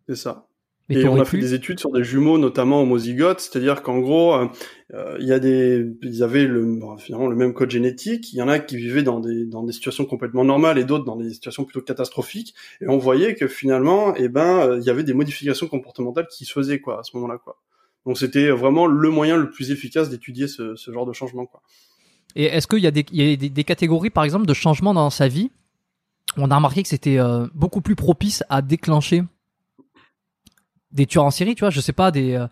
C'est 0.09 0.17
ça. 0.17 0.47
Mais 0.89 1.01
et 1.01 1.09
on 1.09 1.21
a 1.21 1.25
fait 1.25 1.39
des 1.39 1.53
études 1.53 1.81
sur 1.81 1.91
des 1.91 2.05
jumeaux, 2.05 2.39
notamment 2.39 2.83
homozygotes, 2.83 3.41
c'est-à-dire 3.41 3.83
qu'en 3.83 3.99
gros, 3.99 4.35
euh, 4.35 4.47
euh, 4.95 5.17
il 5.19 5.27
y 5.27 5.33
a 5.33 5.41
des, 5.41 5.85
ils 6.03 6.23
avaient 6.23 6.45
le, 6.45 6.79
finalement 6.99 7.27
le 7.27 7.35
même 7.35 7.55
code 7.55 7.71
génétique. 7.71 8.33
Il 8.33 8.37
y 8.37 8.43
en 8.43 8.47
a 8.47 8.61
qui 8.61 8.77
vivaient 8.77 9.03
dans 9.03 9.19
des 9.19 9.47
dans 9.47 9.65
des 9.65 9.73
situations 9.73 10.05
complètement 10.05 10.45
normales 10.45 10.79
et 10.79 10.85
d'autres 10.85 11.05
dans 11.05 11.17
des 11.17 11.31
situations 11.33 11.65
plutôt 11.65 11.83
catastrophiques. 11.83 12.55
Et 12.81 12.89
on 12.89 12.99
voyait 12.99 13.35
que 13.35 13.49
finalement, 13.49 14.15
eh 14.15 14.29
ben, 14.29 14.79
il 14.79 14.85
y 14.85 14.91
avait 14.91 15.03
des 15.03 15.15
modifications 15.15 15.67
comportementales 15.67 16.29
qui 16.29 16.45
se 16.45 16.53
faisaient 16.53 16.79
quoi 16.79 17.01
à 17.01 17.03
ce 17.03 17.17
moment-là 17.17 17.39
quoi. 17.43 17.61
Donc 18.07 18.17
c'était 18.19 18.51
vraiment 18.51 18.87
le 18.87 19.11
moyen 19.11 19.37
le 19.37 19.51
plus 19.51 19.71
efficace 19.71 20.09
d'étudier 20.09 20.49
ce, 20.49 20.77
ce 20.77 20.91
genre 20.93 21.05
de 21.07 21.13
changement 21.13 21.45
quoi. 21.45 21.61
Et 22.37 22.45
est-ce 22.45 22.67
qu'il 22.67 22.79
y 22.81 22.87
a, 22.87 22.91
des, 22.91 23.05
il 23.13 23.23
y 23.29 23.33
a 23.33 23.37
des, 23.37 23.49
des 23.49 23.65
catégories, 23.65 24.11
par 24.11 24.23
exemple, 24.23 24.45
de 24.47 24.53
changements 24.55 24.93
dans 24.95 25.09
sa 25.11 25.27
vie? 25.27 25.51
On 26.37 26.51
a 26.51 26.57
remarqué 26.57 26.83
que 26.83 26.89
c'était 26.89 27.19
euh, 27.19 27.47
beaucoup 27.55 27.81
plus 27.81 27.97
propice 27.97 28.45
à 28.51 28.61
déclencher 28.61 29.23
des 30.93 31.07
tueurs 31.07 31.25
en 31.25 31.31
série, 31.31 31.55
tu 31.55 31.61
vois, 31.61 31.71
je 31.71 31.81
sais 31.81 31.93
pas, 31.95 32.11
des, 32.11 32.35
euh, 32.35 32.47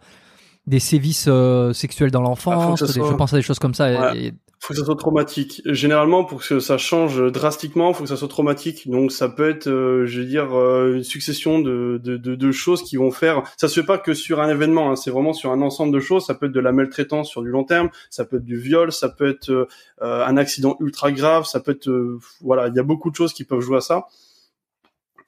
des 0.67 0.79
sévices 0.81 1.27
euh, 1.29 1.73
sexuels 1.75 2.11
dans 2.11 2.21
Ah, 2.21 2.29
l'enfance, 2.29 2.81
je 2.87 3.15
pense 3.15 3.33
à 3.33 3.37
des 3.37 3.43
choses 3.43 3.59
comme 3.59 3.75
ça. 3.75 3.93
et- 3.93 3.97
Ouais. 3.99 4.27
et- 4.29 4.33
faut 4.65 4.73
que 4.73 4.81
ça 4.81 4.87
soit 4.87 4.97
traumatique. 4.97 5.61
Généralement, 5.67 6.25
pour 6.25 6.43
que 6.43 6.59
ça 6.59 6.79
change 6.79 7.21
drastiquement, 7.31 7.93
faut 7.93 8.05
que 8.05 8.09
ça 8.09 8.17
soit 8.17 8.29
traumatique. 8.29 8.89
Donc, 8.89 9.13
ça 9.13 9.29
peut 9.29 9.47
être, 9.51 9.67
euh, 9.69 10.07
je 10.07 10.21
veux 10.21 10.27
dire, 10.27 10.55
euh, 10.55 10.95
une 10.95 11.05
succession 11.05 11.59
de, 11.59 12.01
de, 12.03 12.17
de, 12.17 12.35
de 12.35 12.53
choses 12.53 12.83
qui 12.83 12.97
vont 12.97 13.11
faire. 13.11 13.43
Ça 13.59 13.69
se 13.69 13.79
fait 13.79 13.87
pas 13.87 13.99
que 13.99 14.15
sur 14.15 14.41
un 14.41 14.49
événement. 14.49 14.91
Hein, 14.91 14.97
c'est 14.97 15.11
vraiment 15.11 15.35
sur 15.35 15.53
un 15.53 15.61
ensemble 15.61 15.93
de 15.93 16.01
choses. 16.01 16.25
Ça 16.25 16.35
peut 16.35 16.47
être 16.47 16.53
de 16.53 16.61
la 16.61 16.73
maltraitance 16.73 17.29
sur 17.29 17.43
du 17.43 17.51
long 17.51 17.65
terme. 17.65 17.91
Ça 18.09 18.25
peut 18.25 18.39
être 18.39 18.45
du 18.45 18.59
viol. 18.59 18.91
Ça 18.91 19.11
peut 19.11 19.29
être 19.29 19.51
euh, 19.51 19.67
un 20.01 20.39
accident 20.39 20.79
ultra 20.81 21.13
grave. 21.13 21.45
Ça 21.45 21.61
peut 21.61 21.73
être, 21.73 21.91
euh, 21.91 22.19
voilà, 22.41 22.69
il 22.69 22.75
y 22.75 22.79
a 22.79 22.85
beaucoup 22.85 23.11
de 23.11 23.17
choses 23.17 23.35
qui 23.35 23.45
peuvent 23.45 23.61
jouer 23.61 23.77
à 23.77 23.83
ça. 23.83 24.07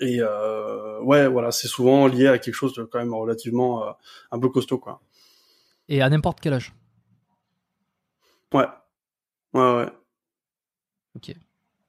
Et 0.01 0.19
euh, 0.21 0.99
ouais, 1.03 1.29
voilà, 1.29 1.51
c'est 1.51 1.69
souvent 1.69 2.07
lié 2.07 2.27
à 2.29 2.39
quelque 2.39 2.55
chose 2.55 2.73
de 2.73 2.85
quand 2.85 3.01
même 3.01 3.13
relativement 3.13 3.87
euh, 3.87 3.91
un 4.31 4.39
peu 4.39 4.49
costaud, 4.49 4.79
quoi. 4.79 5.03
et 5.91 6.01
à 6.01 6.09
n'importe 6.09 6.41
quel 6.41 6.55
âge? 6.55 6.73
Ouais, 8.55 8.65
ouais, 9.57 9.77
ouais. 9.85 9.87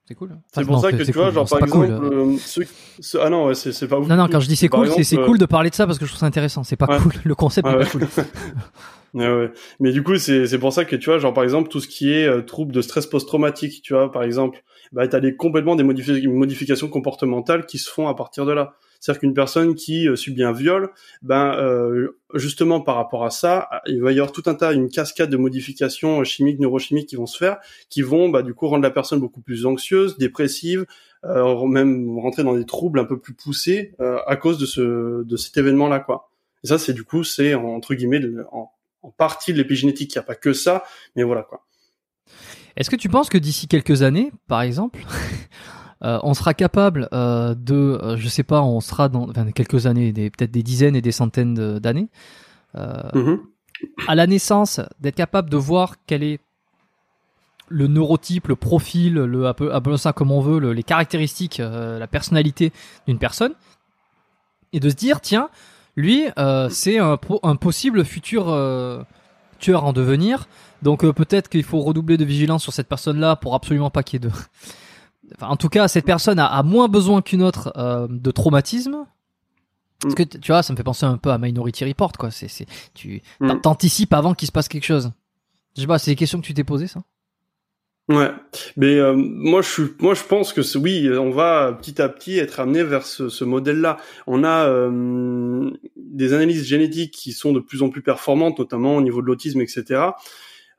C'est 0.10 0.16
cool. 0.16 0.32
Enfin, 0.32 0.42
C'est 0.54 0.64
pour 0.66 0.76
non, 0.76 0.82
ça 0.82 0.92
que 0.94 1.04
tu 1.04 1.12
vois, 1.12 1.26
cool. 1.26 1.34
genre 1.34 1.50
par 1.50 1.60
pas 1.60 1.68
cool. 1.68 1.86
exemple, 1.88 2.06
euh, 2.14 2.38
ceux, 2.38 2.64
ceux- 3.02 3.20
ah 3.22 3.30
non, 3.30 3.48
ouais, 3.48 3.56
c'est 3.56 3.74
c'est 3.74 3.90
pas 3.90 4.00
ouf. 4.00 4.08
Non, 4.08 4.16
non, 4.16 4.30
quand 4.30 4.40
je 4.40 4.48
dis 4.48 4.56
c'est 4.56 4.70
Par 4.70 4.80
cool, 4.80 4.88
c'est 4.90 5.04
c'est 5.04 5.16
exemple, 5.16 5.26
cool 5.28 5.38
de 5.38 5.46
parler 5.46 5.70
de 5.70 5.76
ça 5.76 5.86
parce 5.86 6.00
que 6.00 6.06
je 6.06 6.12
trouve 6.12 6.22
ça 6.22 6.26
intéressant. 6.28 6.64
C'est 6.64 6.78
pas 6.78 6.86
Ouais. 6.88 6.98
cool, 6.98 7.12
le 7.26 7.36
concept 7.36 7.68
ouais. 7.68 7.78
pas 7.80 7.86
cool. 7.86 8.08
Ouais, 9.14 9.28
ouais. 9.28 9.52
Mais 9.82 9.92
du 9.92 10.04
coup, 10.04 10.16
c'est 10.18 10.48
c'est 10.48 10.60
pour 10.60 10.72
ça 10.72 10.86
que 10.86 10.96
tu 10.96 11.10
vois, 11.10 11.18
genre 11.18 11.34
par 11.34 11.44
exemple, 11.44 11.68
tout 11.70 11.80
ce 11.82 11.88
qui 11.90 12.12
est 12.14 12.26
euh, 12.26 12.42
trouble 12.42 12.72
de 12.74 12.82
stress 12.82 13.06
post-traumatique, 13.08 13.82
tu 13.82 13.94
vois, 13.94 14.10
par 14.12 14.24
exemple, 14.24 14.64
bah 14.94 15.08
t'as 15.10 15.20
des 15.20 15.36
complètement 15.36 15.76
des 15.76 15.84
modifi- 15.84 16.28
modifications 16.28 16.88
comportementales 16.88 17.66
qui 17.66 17.78
se 17.78 17.90
font 17.90 18.08
à 18.08 18.16
partir 18.16 18.46
de 18.46 18.52
là. 18.54 18.76
C'est-à-dire 19.00 19.20
qu'une 19.22 19.34
personne 19.34 19.76
qui 19.76 20.08
euh, 20.08 20.16
subit 20.16 20.44
un 20.44 20.52
viol, 20.52 20.92
ben 21.22 21.56
euh, 21.58 22.20
justement 22.34 22.82
par 22.82 22.96
rapport 22.96 23.26
à 23.26 23.30
ça, 23.30 23.70
il 23.86 24.02
va 24.02 24.12
y 24.12 24.16
avoir 24.16 24.32
tout 24.32 24.44
un 24.48 24.56
tas, 24.56 24.74
une 24.74 24.90
cascade 24.90 25.30
de 25.30 25.38
modifications 25.38 26.24
chimiques, 26.24 26.60
neurochimiques 26.60 27.10
qui 27.10 27.16
vont 27.16 27.26
se 27.26 27.38
faire, 27.38 27.58
qui 27.90 28.02
vont 28.02 28.30
bah 28.30 28.42
du 28.42 28.54
coup 28.54 28.68
rendre 28.68 28.84
la 28.84 28.92
personne 28.92 29.20
beaucoup 29.20 29.42
plus 29.42 29.66
anxieuse, 29.66 30.18
dépressive, 30.18 30.86
euh, 31.26 31.66
même 31.66 32.18
rentrer 32.20 32.44
dans 32.44 32.56
des 32.56 32.66
troubles 32.66 33.00
un 33.00 33.06
peu 33.06 33.20
plus 33.20 33.34
poussés 33.34 33.94
à 34.00 34.36
cause 34.36 34.58
de 34.58 34.66
ce 34.66 35.24
de 35.24 35.38
cet 35.38 35.58
événement-là, 35.58 36.00
quoi. 36.00 36.30
Et 36.64 36.68
ça, 36.68 36.78
c'est 36.78 36.94
du 36.94 37.04
coup, 37.04 37.24
c'est 37.24 37.54
entre 37.54 37.94
guillemets 37.94 38.22
en, 38.52 38.72
en 39.04 39.12
partie 39.12 39.54
de 39.54 39.58
l'épigénétique. 39.58 40.14
Il 40.16 40.18
n'y 40.18 40.22
a 40.22 40.26
pas 40.26 40.36
que 40.36 40.54
ça, 40.54 40.84
mais 41.16 41.24
voilà 41.24 41.44
quoi. 41.44 41.66
Est-ce 42.76 42.92
que 42.92 42.96
tu 42.96 43.10
penses 43.10 43.30
que 43.30 43.40
d'ici 43.40 43.68
quelques 43.68 44.04
années, 44.04 44.32
par 44.48 44.62
exemple, 44.62 45.00
euh, 46.04 46.20
on 46.24 46.34
sera 46.34 46.54
capable 46.54 47.10
euh, 47.14 47.56
de, 47.56 47.74
euh, 47.76 48.18
je 48.18 48.28
sais 48.28 48.44
pas, 48.44 48.62
on 48.62 48.80
sera 48.82 49.10
dans 49.10 49.30
enfin, 49.30 49.52
quelques 49.52 49.86
années, 49.88 50.12
peut-être 50.14 50.52
des 50.52 50.64
dizaines 50.64 50.96
et 50.96 51.02
des 51.02 51.12
centaines 51.12 51.80
d'années, 51.80 52.08
euh, 52.76 53.02
Mhm. 53.16 53.40
à 54.08 54.16
la 54.16 54.28
naissance, 54.28 54.80
d'être 55.00 55.16
capable 55.16 55.50
de 55.50 55.58
voir 55.58 55.96
quel 56.06 56.24
est 56.24 56.40
le 57.70 57.88
neurotype, 57.88 58.48
le 58.48 58.56
profil, 58.56 59.16
le 59.16 59.46
appelons 59.48 59.98
ça 59.98 60.14
comme 60.14 60.32
on 60.32 60.40
veut, 60.42 60.60
le- 60.60 60.72
les 60.74 60.84
caractéristiques, 60.84 61.58
la 61.60 62.08
personnalité 62.08 62.72
d'une 63.08 63.18
personne, 63.20 63.54
et 64.74 64.80
de 64.80 64.90
se 64.90 64.96
dire 64.96 65.20
tiens, 65.22 65.50
lui, 65.98 66.28
c'est 66.70 66.98
un, 67.00 67.18
po- 67.18 67.40
un 67.44 67.56
possible 67.58 68.06
futur 68.06 68.46
tueur 69.60 69.84
en 69.84 69.92
devenir. 69.94 70.48
Donc 70.84 71.04
euh, 71.04 71.12
peut-être 71.12 71.50
qu'il 71.50 71.64
faut 71.64 71.82
redoubler 71.82 72.18
de 72.18 72.24
vigilance 72.24 72.62
sur 72.62 72.72
cette 72.72 72.88
personne-là 72.88 73.36
pour 73.36 73.56
absolument 73.56 73.90
pas 73.90 74.04
qu'il 74.04 74.22
y 74.24 74.26
ait 74.26 74.30
de. 74.30 74.36
Enfin, 75.36 75.48
en 75.48 75.58
tout 75.58 75.70
cas, 75.70 75.88
cette 75.88 76.06
personne 76.06 76.40
a, 76.40 76.46
a 76.46 76.64
moins 76.64 76.88
besoin 76.88 77.22
qu'une 77.22 77.44
autre 77.44 77.72
euh, 77.78 78.08
de 78.10 78.32
traumatisme. 78.32 79.06
Parce 80.02 80.14
que 80.16 80.24
t- 80.24 80.40
tu 80.40 80.52
vois, 80.52 80.62
ça 80.64 80.74
me 80.74 80.78
fait 80.78 80.84
penser 80.84 81.06
un 81.06 81.18
peu 81.18 81.32
à 81.32 81.38
Minority 81.38 81.84
Report, 81.86 82.12
quoi. 82.14 82.32
C'est, 82.32 82.48
c'est, 82.48 82.66
tu 82.94 83.22
Mm. 83.40 83.60
t'anticipes 83.62 84.14
avant 84.14 84.34
qu'il 84.34 84.48
se 84.48 84.52
passe 84.52 84.68
quelque 84.68 84.86
chose. 84.86 85.12
Je 85.76 85.82
sais 85.82 85.88
pas, 85.88 86.00
c'est 86.00 86.12
des 86.12 86.16
questions 86.16 86.40
que 86.40 86.46
tu 86.46 86.54
t'es 86.54 86.64
posées, 86.64 86.88
ça? 86.88 87.02
Ouais, 88.10 88.32
mais 88.78 88.96
euh, 88.96 89.14
moi 89.18 89.62
je 89.62 89.68
suis, 89.70 89.84
moi 90.00 90.14
je 90.14 90.24
pense 90.24 90.54
que 90.54 90.62
oui, 90.78 91.10
on 91.20 91.30
va 91.32 91.74
petit 91.74 92.02
à 92.02 92.08
petit 92.08 92.38
être 92.40 92.62
amené 92.62 92.82
vers 92.82 93.06
ce, 93.06 93.28
ce 93.28 93.44
modèle-là. 93.44 93.98
On 94.28 94.46
a 94.46 94.66
euh, 94.70 95.70
des 95.98 96.32
analyses 96.32 96.64
génétiques 96.66 97.14
qui 97.14 97.34
sont 97.34 97.52
de 97.52 97.60
plus 97.60 97.82
en 97.84 97.90
plus 97.90 98.02
performantes, 98.02 98.60
notamment 98.60 98.96
au 98.96 99.02
niveau 99.02 99.22
de 99.22 99.28
l'autisme, 99.28 99.60
etc. 99.60 100.12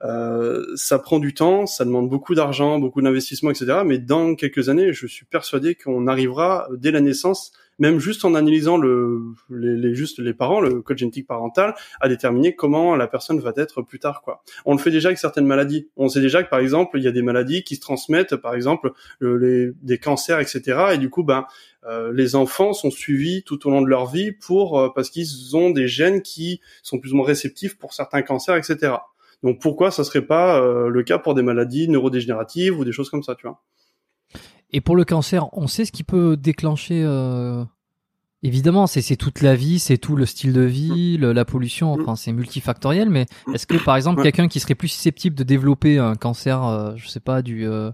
Euh, 0.04 0.64
ça 0.76 0.98
prend 0.98 1.18
du 1.18 1.34
temps, 1.34 1.66
ça 1.66 1.84
demande 1.84 2.08
beaucoup 2.08 2.34
d'argent, 2.37 2.78
beaucoup 2.78 3.02
d'investissement, 3.02 3.50
etc. 3.50 3.80
Mais 3.84 3.98
dans 3.98 4.34
quelques 4.37 4.68
années, 4.68 4.92
je 4.92 5.06
suis 5.06 5.24
persuadé 5.26 5.74
qu'on 5.74 6.06
arrivera 6.06 6.68
dès 6.76 6.92
la 6.92 7.00
naissance, 7.00 7.50
même 7.80 7.98
juste 7.98 8.24
en 8.24 8.34
analysant 8.37 8.76
le, 8.76 9.20
les, 9.50 9.76
les- 9.76 9.94
juste 9.96 10.18
les 10.20 10.34
parents, 10.34 10.61
le 10.61 10.82
code 10.82 10.98
génétique 10.98 11.26
parental, 11.26 11.74
à 12.00 12.08
déterminer 12.08 12.54
comment 12.54 12.94
la 12.96 13.08
personne 13.08 13.40
va 13.40 13.52
être 13.56 13.82
plus 13.82 13.98
tard, 13.98 14.22
quoi. 14.22 14.42
On 14.64 14.72
le 14.72 14.78
fait 14.78 14.90
déjà 14.92 15.08
avec 15.08 15.18
certaines 15.18 15.46
maladies. 15.46 15.88
On 15.96 16.08
sait 16.08 16.20
déjà 16.20 16.42
que 16.44 16.48
par 16.50 16.61
exemple, 16.61 16.98
il 16.98 17.04
y 17.04 17.08
a 17.08 17.12
des 17.12 17.22
maladies 17.22 17.64
qui 17.64 17.74
se 17.76 17.80
transmettent, 17.80 18.37
par 18.37 18.54
exemple, 18.54 18.92
le- 19.18 19.37
les, 19.37 19.72
des 19.82 19.98
cancers, 19.98 20.38
etc. 20.38 20.62
Et 20.94 20.98
du 20.98 21.11
coup, 21.11 21.24
ben, 21.24 21.44
euh, 21.88 22.12
les 22.12 22.34
enfants 22.37 22.72
sont 22.72 22.90
suivis 22.90 23.42
tout 23.44 23.66
au 23.66 23.70
long 23.70 23.82
de 23.82 23.88
leur 23.88 24.06
vie 24.06 24.30
pour 24.32 24.78
euh, 24.78 24.88
parce 24.94 25.11
qu'ils 25.11 25.56
ont 25.56 25.70
des 25.70 25.88
gènes 25.88 26.22
qui 26.22 26.61
sont 26.82 26.98
plus 27.00 27.12
ou 27.12 27.16
moins 27.16 27.26
réceptifs 27.26 27.78
pour 27.78 27.94
certains 27.94 28.22
cancers, 28.22 28.56
etc. 28.56 28.94
Donc 29.42 29.61
pourquoi 29.61 29.90
ça 29.90 30.03
serait 30.05 30.27
pas 30.27 30.61
euh, 30.61 30.88
le 30.88 31.03
cas 31.03 31.18
pour 31.18 31.35
des 31.35 31.42
maladies 31.42 31.88
neurodégénératives 31.88 32.79
ou 32.79 32.85
des 32.85 32.92
choses 32.92 33.09
comme 33.11 33.22
ça, 33.22 33.35
tu 33.35 33.46
vois? 33.46 33.62
Et 34.70 34.81
pour 34.81 34.96
le 34.96 35.05
cancer, 35.05 35.46
on 35.57 35.66
sait 35.66 35.85
ce 35.85 35.92
qui 35.92 36.05
peut 36.05 36.37
déclencher. 36.37 37.03
euh, 37.05 37.64
Évidemment, 38.44 38.87
c'est 38.87 39.16
toute 39.16 39.40
la 39.42 39.57
vie, 39.57 39.81
c'est 39.81 39.98
tout 39.98 40.14
le 40.14 40.24
style 40.24 40.53
de 40.53 40.61
vie, 40.61 41.16
le- 41.18 41.33
la 41.33 41.44
pollution. 41.44 41.94
Enfin, 41.94 42.14
c'est 42.14 42.33
multifactoriel. 42.33 43.11
Mais 43.11 43.27
est-ce 43.53 43.66
que, 43.66 43.83
par 43.85 43.96
exemple, 43.96 44.18
Ouais. 44.18 44.24
quelqu'un 44.24 44.46
qui 44.46 44.61
serait 44.61 44.77
plus 44.77 44.87
susceptible 44.88 45.35
de 45.35 45.42
développer 45.42 45.98
un 45.98 46.14
cancer, 46.14 46.62
euh, 46.64 46.92
je 46.94 47.09
sais 47.09 47.18
pas, 47.18 47.42
du, 47.42 47.66
euh, 47.66 47.90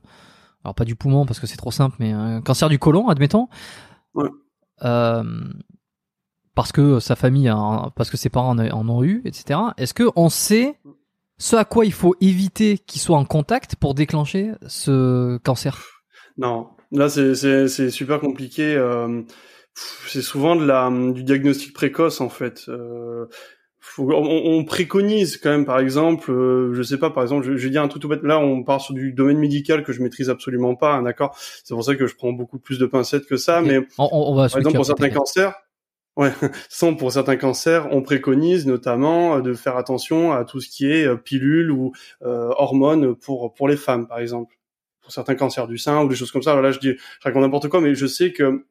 alors 0.62 0.74
pas 0.74 0.84
du 0.84 0.96
poumon 0.96 1.24
parce 1.24 1.40
que 1.40 1.46
c'est 1.46 1.56
trop 1.56 1.70
simple, 1.70 1.96
mais 1.98 2.12
un 2.12 2.42
cancer 2.42 2.68
du 2.68 2.78
côlon, 2.78 3.08
admettons, 3.08 3.48
Ouais. 4.14 4.28
parce 6.54 6.72
que 6.72 7.00
sa 7.00 7.16
famille, 7.16 7.48
a, 7.48 7.90
parce 7.96 8.10
que 8.10 8.16
ses 8.16 8.28
parents 8.28 8.50
en, 8.50 8.58
en 8.58 8.88
ont 8.88 9.02
eu, 9.02 9.22
etc. 9.24 9.60
Est-ce 9.76 9.94
que 9.94 10.04
on 10.14 10.28
sait 10.28 10.78
ce 11.38 11.56
à 11.56 11.64
quoi 11.64 11.84
il 11.84 11.92
faut 11.92 12.14
éviter 12.20 12.78
qu'il 12.78 13.00
soit 13.00 13.16
en 13.16 13.24
contact 13.24 13.76
pour 13.76 13.94
déclencher 13.94 14.52
ce 14.66 15.38
cancer? 15.38 15.82
Non, 16.36 16.68
là 16.92 17.08
c'est 17.08 17.90
super 17.90 18.20
compliqué. 18.20 18.74
euh, 18.74 19.22
c'est 20.06 20.22
souvent 20.22 20.56
de 20.56 20.64
la 20.64 20.90
du 21.12 21.24
diagnostic 21.24 21.72
précoce 21.72 22.20
en 22.20 22.28
fait. 22.28 22.62
Euh, 22.68 23.26
faut- 23.80 24.10
on, 24.12 24.58
on 24.58 24.64
préconise 24.64 25.36
quand 25.36 25.50
même, 25.50 25.66
par 25.66 25.78
exemple, 25.78 26.30
euh, 26.32 26.72
je 26.72 26.82
sais 26.82 26.96
pas, 26.98 27.10
par 27.10 27.22
exemple, 27.22 27.44
je, 27.46 27.56
je 27.56 27.64
vais 27.64 27.70
dire 27.70 27.82
un 27.82 27.88
truc 27.88 28.00
tout 28.00 28.08
bête. 28.08 28.22
Là, 28.22 28.38
on 28.38 28.62
part 28.62 28.80
sur 28.80 28.94
du 28.94 29.12
domaine 29.12 29.36
médical 29.38 29.84
que 29.84 29.92
je 29.92 30.02
maîtrise 30.02 30.30
absolument 30.30 30.74
pas, 30.74 30.94
hein, 30.94 31.02
d'accord? 31.02 31.36
C'est 31.64 31.74
pour 31.74 31.84
ça 31.84 31.94
que 31.94 32.06
je 32.06 32.14
prends 32.14 32.32
beaucoup 32.32 32.58
plus 32.58 32.78
de 32.78 32.86
pincettes 32.86 33.26
que 33.26 33.36
ça, 33.36 33.60
mais 33.60 33.80
on, 33.98 34.08
on- 34.10 34.34
va 34.34 34.48
Par 34.48 34.58
exemple, 34.58 34.76
pour 34.76 34.86
certains 34.86 35.10
cancers, 35.10 35.54
ouais, 36.16 36.32
sans 36.68 36.94
pour 36.94 37.12
certains 37.12 37.36
cancers, 37.36 37.88
on 37.90 38.02
préconise 38.02 38.66
notamment 38.66 39.36
euh, 39.36 39.40
de 39.40 39.54
faire 39.54 39.76
attention 39.76 40.32
à 40.32 40.44
tout 40.44 40.60
ce 40.60 40.68
qui 40.68 40.90
est 40.90 41.06
euh, 41.06 41.16
pilules 41.16 41.70
ou 41.70 41.92
euh, 42.22 42.50
hormones 42.56 43.14
pour 43.14 43.54
pour 43.54 43.68
les 43.68 43.76
femmes, 43.76 44.06
par 44.06 44.18
exemple, 44.18 44.56
pour 45.02 45.12
certains 45.12 45.34
cancers 45.34 45.68
du 45.68 45.78
sein 45.78 46.02
ou 46.02 46.08
des 46.08 46.16
choses 46.16 46.30
comme 46.30 46.42
ça. 46.42 46.52
Voilà, 46.54 46.72
je 46.72 46.78
dis, 46.78 46.92
je 46.96 47.22
raconte 47.22 47.42
n'importe 47.42 47.68
quoi, 47.68 47.80
mais 47.80 47.94
je 47.94 48.06
sais 48.06 48.32
que 48.32 48.66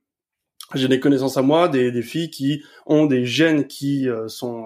j'ai 0.76 0.88
des 0.88 1.00
connaissances 1.00 1.38
à 1.38 1.42
moi, 1.42 1.68
des, 1.70 1.92
des 1.92 2.02
filles 2.02 2.30
qui 2.30 2.64
ont 2.86 3.06
des 3.06 3.26
gènes 3.26 3.68
qui 3.68 4.08
sont 4.28 4.66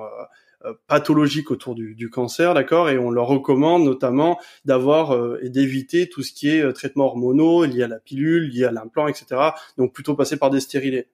pathologiques 0.88 1.52
autour 1.52 1.76
du, 1.76 2.10
cancer, 2.10 2.54
d'accord, 2.54 2.90
et 2.90 2.98
on 2.98 3.12
leur 3.12 3.28
recommande 3.28 3.84
notamment 3.84 4.40
d'avoir 4.66 5.16
euh, 5.16 5.40
et 5.42 5.50
d'éviter 5.50 6.10
tout 6.10 6.24
ce 6.24 6.34
qui 6.34 6.50
est 6.50 6.62
euh, 6.62 6.72
traitements 6.72 7.06
hormonaux 7.06 7.66
liés 7.66 7.84
à 7.84 7.88
la 7.88 8.00
pilule, 8.00 8.50
liés 8.50 8.66
à 8.66 8.72
l'implant, 8.72 9.08
etc. 9.08 9.52
Donc 9.78 9.94
plutôt 9.94 10.16
passer 10.16 10.38
par 10.38 10.50
des 10.50 10.60
stérilés. 10.60 11.08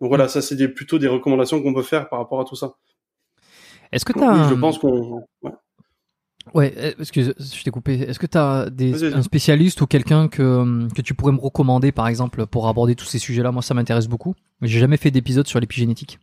Donc 0.00 0.08
voilà, 0.08 0.28
ça 0.28 0.40
c'est 0.42 0.56
des, 0.56 0.68
plutôt 0.68 0.98
des 0.98 1.08
recommandations 1.08 1.62
qu'on 1.62 1.74
peut 1.74 1.82
faire 1.82 2.08
par 2.08 2.18
rapport 2.20 2.40
à 2.40 2.44
tout 2.44 2.56
ça. 2.56 2.74
Est-ce 3.92 4.04
que 4.04 4.12
tu 4.12 4.20
Oui, 4.20 4.26
as 4.26 4.48
je 4.50 4.54
pense 4.54 4.78
qu'on. 4.78 5.24
ouais. 5.42 5.52
Ouais, 6.54 6.72
euh, 6.78 6.92
excuse, 6.98 7.34
je 7.38 7.62
t'ai 7.62 7.70
coupé. 7.70 7.94
Est-ce 7.94 8.18
que 8.18 8.26
tu 8.26 8.38
as 8.38 8.70
des, 8.70 9.12
un 9.12 9.22
spécialiste 9.22 9.80
ou 9.82 9.86
quelqu'un 9.86 10.28
que, 10.28 10.88
que 10.94 11.02
tu 11.02 11.12
pourrais 11.14 11.32
me 11.32 11.40
recommander, 11.40 11.92
par 11.92 12.08
exemple, 12.08 12.46
pour 12.46 12.68
aborder 12.68 12.94
tous 12.94 13.04
ces 13.04 13.18
sujets-là? 13.18 13.52
Moi, 13.52 13.60
ça 13.60 13.74
m'intéresse 13.74 14.08
beaucoup. 14.08 14.34
Mais 14.60 14.68
j'ai 14.68 14.78
jamais 14.78 14.96
fait 14.96 15.10
d'épisode 15.10 15.46
sur 15.46 15.60
l'épigénétique, 15.60 16.18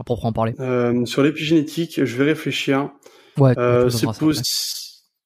à 0.00 0.04
proprement 0.04 0.32
parler. 0.32 0.54
Euh, 0.58 1.04
sur 1.06 1.22
l'épigénétique, 1.22 2.04
je 2.04 2.16
vais 2.16 2.24
réfléchir. 2.24 2.90
Ouais, 3.38 3.56
euh, 3.58 3.88
c'est 3.90 4.06
possible. 4.06 4.34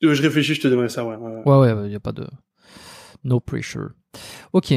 Je 0.03 0.23
réfléchis, 0.23 0.55
je 0.55 0.61
te 0.61 0.69
donnerai 0.69 0.91
ça, 0.91 1.07
ouais. 1.07 1.17
Ouais, 1.17 1.57
ouais, 1.59 1.87
il 1.87 1.89
n'y 1.89 1.95
a 1.95 2.01
pas 2.01 2.13
de... 2.13 2.27
No 3.25 3.41
pressure. 3.41 3.93
Ok. 4.53 4.75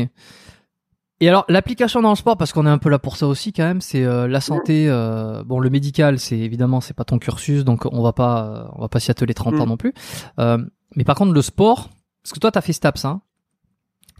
Et 1.20 1.28
alors 1.28 1.46
l'application 1.50 2.02
dans 2.02 2.12
le 2.12 2.16
sport, 2.16 2.38
parce 2.38 2.54
qu'on 2.54 2.68
est 2.68 2.70
un 2.70 2.78
peu 2.78 2.90
là 2.90 3.00
pour 3.00 3.18
ça 3.18 3.28
aussi 3.28 3.52
quand 3.52 3.64
même, 3.64 3.82
c'est 3.82 4.04
euh, 4.04 4.28
la 4.28 4.40
santé. 4.40 4.88
Euh, 4.88 5.44
bon, 5.44 5.60
le 5.60 5.70
médical, 5.70 6.20
c'est 6.20 6.38
évidemment 6.38 6.80
c'est 6.80 6.94
pas 6.94 7.06
ton 7.06 7.18
cursus, 7.18 7.64
donc 7.64 7.88
on 7.92 8.04
va 8.04 8.14
pas 8.14 8.72
on 8.76 8.82
va 8.82 8.88
pas 8.88 9.00
s'y 9.00 9.10
atteler 9.10 9.34
30 9.34 9.56
ans 9.56 9.66
mm. 9.66 9.70
non 9.70 9.78
plus. 9.78 9.94
Euh, 10.40 10.60
mais 10.96 11.04
par 11.04 11.16
contre 11.16 11.34
le 11.34 11.42
sport, 11.42 11.90
parce 12.22 12.34
que 12.34 12.40
toi 12.40 12.52
t'as 12.52 12.62
fait 12.62 12.74
Staps, 12.74 13.06
hein 13.06 13.22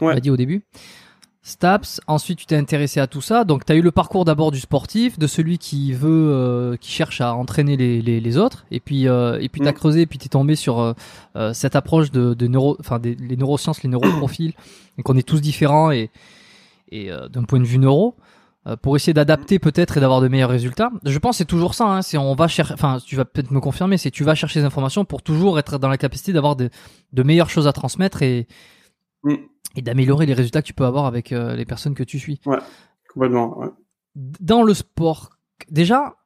Ouais. 0.00 0.06
On 0.06 0.10
l'a 0.10 0.20
dit 0.20 0.30
au 0.30 0.36
début. 0.36 0.64
Staps. 1.42 2.00
Ensuite 2.06 2.40
tu 2.40 2.46
t'es 2.46 2.56
intéressé 2.56 3.00
à 3.00 3.06
tout 3.06 3.20
ça, 3.20 3.44
donc 3.44 3.64
t'as 3.64 3.74
eu 3.74 3.80
le 3.80 3.90
parcours 3.92 4.24
d'abord 4.24 4.50
du 4.50 4.60
sportif, 4.60 5.18
de 5.18 5.26
celui 5.28 5.58
qui 5.58 5.92
veut, 5.92 6.76
qui 6.80 6.90
cherche 6.90 7.20
à 7.20 7.34
entraîner 7.34 7.76
les, 7.76 8.02
les, 8.02 8.20
les 8.20 8.36
autres, 8.36 8.66
et 8.72 8.80
puis 8.80 9.04
et 9.04 9.48
puis 9.48 9.60
t'as 9.60 9.70
mm. 9.70 9.74
creusé, 9.74 10.00
et 10.02 10.06
puis 10.06 10.18
t'es 10.18 10.28
tombé 10.28 10.56
sur 10.56 10.94
cette 11.52 11.76
approche 11.76 12.10
de, 12.10 12.34
de 12.34 12.46
neuro, 12.48 12.76
enfin 12.80 12.98
des 12.98 13.14
les 13.14 13.36
neurosciences, 13.36 13.84
les 13.84 13.88
neuroprofils, 13.88 14.54
donc 14.98 15.08
on 15.08 15.16
est 15.16 15.26
tous 15.26 15.40
différents 15.40 15.92
et 15.92 16.10
et 16.90 17.10
euh, 17.10 17.28
d'un 17.28 17.44
point 17.44 17.60
de 17.60 17.64
vue 17.64 17.78
neuro 17.78 18.16
euh, 18.66 18.76
pour 18.76 18.96
essayer 18.96 19.14
d'adapter 19.14 19.58
peut-être 19.58 19.96
et 19.96 20.00
d'avoir 20.00 20.20
de 20.20 20.28
meilleurs 20.28 20.50
résultats. 20.50 20.90
Je 21.04 21.18
pense 21.18 21.38
c'est 21.38 21.44
toujours 21.44 21.74
ça. 21.74 21.86
Hein, 21.86 22.02
c'est 22.02 22.18
on 22.18 22.34
va 22.34 22.48
chercher. 22.48 22.74
Enfin, 22.74 22.98
tu 23.04 23.16
vas 23.16 23.24
peut-être 23.24 23.50
me 23.50 23.60
confirmer. 23.60 23.96
C'est 23.98 24.10
tu 24.10 24.24
vas 24.24 24.34
chercher 24.34 24.60
des 24.60 24.66
informations 24.66 25.04
pour 25.04 25.22
toujours 25.22 25.58
être 25.58 25.78
dans 25.78 25.88
la 25.88 25.96
capacité 25.96 26.32
d'avoir 26.32 26.56
de, 26.56 26.70
de 27.12 27.22
meilleures 27.22 27.50
choses 27.50 27.66
à 27.66 27.72
transmettre 27.72 28.22
et 28.22 28.46
mm. 29.22 29.34
et 29.76 29.82
d'améliorer 29.82 30.26
les 30.26 30.34
résultats 30.34 30.60
que 30.60 30.66
tu 30.66 30.74
peux 30.74 30.86
avoir 30.86 31.06
avec 31.06 31.32
euh, 31.32 31.54
les 31.54 31.64
personnes 31.64 31.94
que 31.94 32.04
tu 32.04 32.18
suis. 32.18 32.40
Ouais, 32.46 32.58
complètement. 33.12 33.58
Ouais. 33.58 33.68
Dans 34.14 34.62
le 34.62 34.74
sport, 34.74 35.30
déjà, 35.70 36.16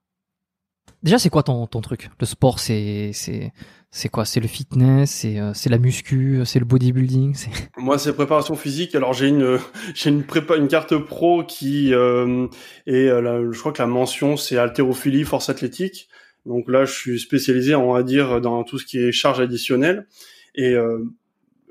déjà 1.03 1.19
c'est 1.19 1.31
quoi 1.31 1.43
ton 1.43 1.67
ton 1.67 1.81
truc? 1.81 2.11
Le 2.19 2.27
sport, 2.27 2.59
c'est 2.59 3.13
c'est 3.13 3.53
c'est 3.95 4.09
quoi? 4.09 4.25
C'est 4.25 4.41
le 4.41 4.49
fitness, 4.49 5.11
c'est 5.11 5.39
euh, 5.39 5.53
la 5.67 5.79
muscu, 5.79 6.41
c'est 6.47 6.59
le 6.59 6.65
bodybuilding. 6.65 7.37
Moi 7.77 7.99
c'est 7.99 8.13
préparation 8.15 8.57
physique. 8.57 8.95
Alors 8.95 9.13
j'ai 9.13 9.29
une 9.29 9.59
j'ai 9.95 10.09
une 10.11 10.25
prépa 10.25 10.57
une 10.57 10.67
carte 10.67 10.97
pro 10.97 11.45
qui 11.45 11.93
euh, 11.93 12.49
est 12.87 13.09
euh, 13.09 13.53
je 13.53 13.61
crois 13.61 13.73
que 13.73 13.83
la 13.83 13.87
mention 13.87 14.37
c'est 14.37 14.57
haltérophilie, 14.57 15.25
force 15.25 15.51
athlétique. 15.51 16.09
Donc 16.47 16.69
là 16.69 16.87
je 16.87 16.93
suis 16.93 17.21
spécialisé 17.21 17.75
on 17.75 17.93
va 17.93 18.03
dire 18.03 18.41
dans 18.41 18.65
tout 18.65 18.79
ce 18.79 18.87
qui 18.87 18.99
est 18.99 19.13
charge 19.13 19.41
additionnelle 19.41 20.07
et 20.55 20.75
euh, 20.75 21.05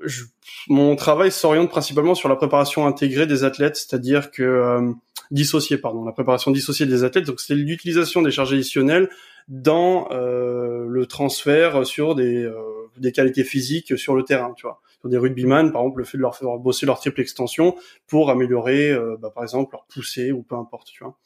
je, 0.00 0.24
mon 0.68 0.96
travail 0.96 1.30
s'oriente 1.30 1.70
principalement 1.70 2.14
sur 2.14 2.28
la 2.28 2.36
préparation 2.36 2.86
intégrée 2.86 3.26
des 3.26 3.44
athlètes, 3.44 3.76
c'est-à-dire 3.76 4.30
que 4.30 4.42
euh, 4.42 4.92
dissociée 5.32 5.78
pardon, 5.78 6.04
la 6.04 6.12
préparation 6.12 6.52
dissociée 6.52 6.86
des 6.86 7.02
athlètes. 7.02 7.26
Donc 7.26 7.40
c'est 7.40 7.54
l'utilisation 7.54 8.22
des 8.22 8.30
charges 8.30 8.52
additionnelles 8.52 9.08
dans 9.48 10.08
euh, 10.12 10.86
le 10.88 11.06
transfert 11.06 11.84
sur 11.84 12.14
des, 12.14 12.44
euh, 12.44 12.54
des 12.98 13.10
qualités 13.10 13.42
physiques 13.42 13.98
sur 13.98 14.14
le 14.14 14.22
terrain, 14.22 14.52
tu 14.56 14.62
vois. 14.62 14.80
Sur 15.00 15.08
des 15.08 15.18
rugbyman, 15.18 15.72
par 15.72 15.82
exemple, 15.82 15.98
le 15.98 16.04
fait 16.04 16.16
de 16.16 16.22
leur 16.22 16.36
faire 16.36 16.56
bosser 16.58 16.86
leur 16.86 17.00
triple 17.00 17.20
extension 17.20 17.74
pour 18.06 18.30
améliorer, 18.30 18.92
euh, 18.92 19.16
bah, 19.20 19.32
par 19.34 19.42
exemple, 19.42 19.72
leur 19.72 19.84
poussée 19.86 20.30
ou 20.30 20.42
peu 20.42 20.54
importe, 20.54 20.88
tu 20.92 21.02
vois. 21.02 21.18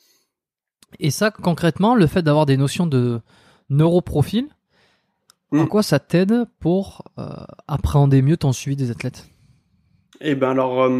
Et 0.99 1.11
ça, 1.11 1.31
concrètement, 1.31 1.95
le 1.95 2.07
fait 2.07 2.23
d'avoir 2.23 2.47
des 2.47 2.57
notions 2.57 2.87
de 2.87 3.21
neuroprofil, 3.69 4.49
en 5.53 5.65
hmm. 5.65 5.69
quoi 5.69 5.83
ça 5.83 5.99
t'aide 5.99 6.45
pour 6.61 7.05
appréhender 7.69 8.23
mieux 8.23 8.37
ton 8.37 8.53
suivi 8.53 8.77
des 8.77 8.91
athlètes? 8.91 9.27
Eh 10.21 10.35
ben 10.35 10.51
alors, 10.51 10.91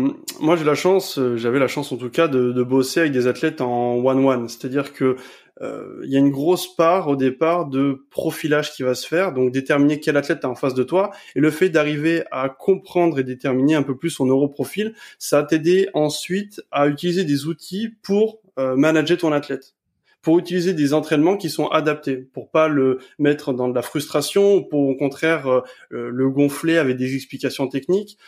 moi 0.41 0.57
j'ai 0.57 0.65
la 0.65 0.75
chance, 0.75 1.19
j'avais 1.37 1.59
la 1.59 1.69
chance 1.69 1.91
en 1.93 1.97
tout 1.97 2.11
cas 2.11 2.29
de, 2.29 2.63
bosser 2.63 3.01
avec 3.01 3.13
des 3.13 3.27
athlètes 3.27 3.61
en 3.61 3.97
one-one, 3.97 4.49
c'est-à-dire 4.49 4.93
que 4.93 5.17
euh, 5.63 6.03
il 6.05 6.11
y 6.11 6.17
a 6.17 6.19
une 6.19 6.31
grosse 6.31 6.75
part 6.75 7.09
au 7.09 7.17
départ 7.17 7.67
de 7.67 8.05
profilage 8.11 8.73
qui 8.73 8.83
va 8.83 8.95
se 8.95 9.07
faire, 9.07 9.33
donc 9.33 9.53
déterminer 9.53 10.01
quel 10.01 10.17
athlète 10.17 10.41
est 10.43 10.47
en 10.47 10.55
face 10.55 10.75
de 10.75 10.83
toi, 10.83 11.11
et 11.35 11.41
le 11.41 11.51
fait 11.51 11.71
d'arriver 11.71 12.25
à 12.31 12.49
comprendre 12.49 13.19
et 13.19 13.25
déterminer 13.25 13.75
un 13.75 13.83
peu 13.83 13.97
plus 13.97 14.11
son 14.11 14.27
neuroprofil, 14.27 14.95
ça 15.19 15.41
va 15.41 15.47
t'aider 15.47 15.89
ensuite 15.95 16.63
à 16.71 16.89
utiliser 16.89 17.25
des 17.25 17.47
outils 17.47 17.89
pour 18.03 18.41
euh, 18.59 18.77
manager 18.77 19.17
ton 19.17 19.33
athlète. 19.33 19.75
Pour 20.21 20.39
utiliser 20.39 20.75
des 20.75 20.93
entraînements 20.93 21.37
qui 21.37 21.49
sont 21.49 21.69
adaptés, 21.69 22.17
pour 22.17 22.51
pas 22.51 22.69
le 22.69 22.99
mettre 23.19 23.53
dans 23.53 23.69
de 23.69 23.75
la 23.75 23.83
frustration, 23.83 24.57
ou 24.57 24.63
pour 24.63 24.81
au 24.81 24.97
contraire 24.97 25.49
euh, 25.49 25.63
le 25.91 26.29
gonfler 26.29 26.77
avec 26.77 26.97
des 26.97 27.15
explications 27.15 27.69
techniques 27.69 28.19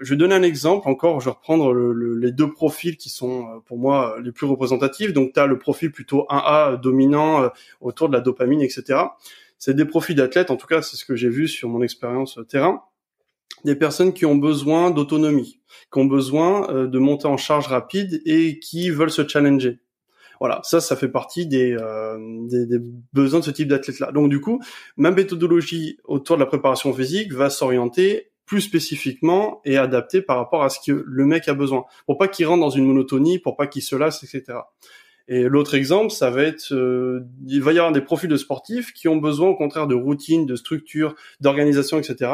je 0.00 0.10
vais 0.10 0.16
donner 0.16 0.34
un 0.34 0.42
exemple 0.42 0.88
encore, 0.88 1.20
je 1.20 1.26
vais 1.26 1.32
reprendre 1.32 1.72
les 1.74 2.32
deux 2.32 2.50
profils 2.50 2.96
qui 2.96 3.08
sont 3.08 3.42
euh, 3.42 3.60
pour 3.64 3.78
moi 3.78 4.16
les 4.22 4.32
plus 4.32 4.46
représentatifs. 4.46 5.12
Donc 5.12 5.32
tu 5.32 5.40
as 5.40 5.46
le 5.46 5.58
profil 5.58 5.92
plutôt 5.92 6.26
1A 6.28 6.80
dominant 6.80 7.42
euh, 7.42 7.48
autour 7.80 8.08
de 8.08 8.14
la 8.14 8.20
dopamine, 8.20 8.60
etc. 8.60 9.00
C'est 9.58 9.74
des 9.74 9.84
profils 9.84 10.16
d'athlètes, 10.16 10.50
en 10.50 10.56
tout 10.56 10.66
cas 10.66 10.82
c'est 10.82 10.96
ce 10.96 11.04
que 11.04 11.16
j'ai 11.16 11.28
vu 11.28 11.48
sur 11.48 11.68
mon 11.68 11.82
expérience 11.82 12.38
euh, 12.38 12.44
terrain. 12.44 12.82
Des 13.64 13.76
personnes 13.76 14.12
qui 14.12 14.26
ont 14.26 14.36
besoin 14.36 14.90
d'autonomie, 14.90 15.60
qui 15.92 15.98
ont 15.98 16.04
besoin 16.04 16.86
de 16.86 16.98
monter 16.98 17.26
en 17.26 17.38
charge 17.38 17.66
rapide 17.68 18.20
et 18.26 18.58
qui 18.58 18.90
veulent 18.90 19.10
se 19.10 19.26
challenger. 19.26 19.80
Voilà, 20.40 20.60
ça, 20.62 20.80
ça 20.80 20.94
fait 20.94 21.08
partie 21.08 21.46
des, 21.46 21.74
des, 22.48 22.66
des 22.66 22.78
besoins 23.14 23.40
de 23.40 23.44
ce 23.44 23.50
type 23.50 23.68
d'athlète-là. 23.68 24.12
Donc 24.12 24.28
du 24.28 24.40
coup, 24.40 24.60
ma 24.98 25.10
méthodologie 25.10 25.96
autour 26.04 26.36
de 26.36 26.40
la 26.42 26.46
préparation 26.46 26.92
physique 26.92 27.32
va 27.32 27.48
s'orienter 27.48 28.30
plus 28.46 28.60
spécifiquement 28.60 29.60
et 29.64 29.76
adapté 29.76 30.22
par 30.22 30.38
rapport 30.38 30.62
à 30.62 30.70
ce 30.70 30.78
que 30.84 31.04
le 31.06 31.26
mec 31.26 31.48
a 31.48 31.54
besoin, 31.54 31.84
pour 32.06 32.16
pas 32.16 32.28
qu'il 32.28 32.46
rentre 32.46 32.60
dans 32.60 32.70
une 32.70 32.86
monotonie, 32.86 33.38
pour 33.38 33.56
pas 33.56 33.66
qu'il 33.66 33.82
se 33.82 33.96
lasse, 33.96 34.22
etc. 34.22 34.60
Et 35.28 35.42
l'autre 35.42 35.74
exemple, 35.74 36.12
ça 36.12 36.30
va 36.30 36.44
être, 36.44 36.72
euh, 36.72 37.26
il 37.48 37.60
va 37.60 37.72
y 37.72 37.78
avoir 37.78 37.92
des 37.92 38.00
profils 38.00 38.28
de 38.30 38.36
sportifs 38.36 38.92
qui 38.92 39.08
ont 39.08 39.16
besoin 39.16 39.48
au 39.48 39.56
contraire 39.56 39.88
de 39.88 39.96
routine, 39.96 40.46
de 40.46 40.54
structure, 40.54 41.16
d'organisation, 41.40 41.98
etc. 41.98 42.30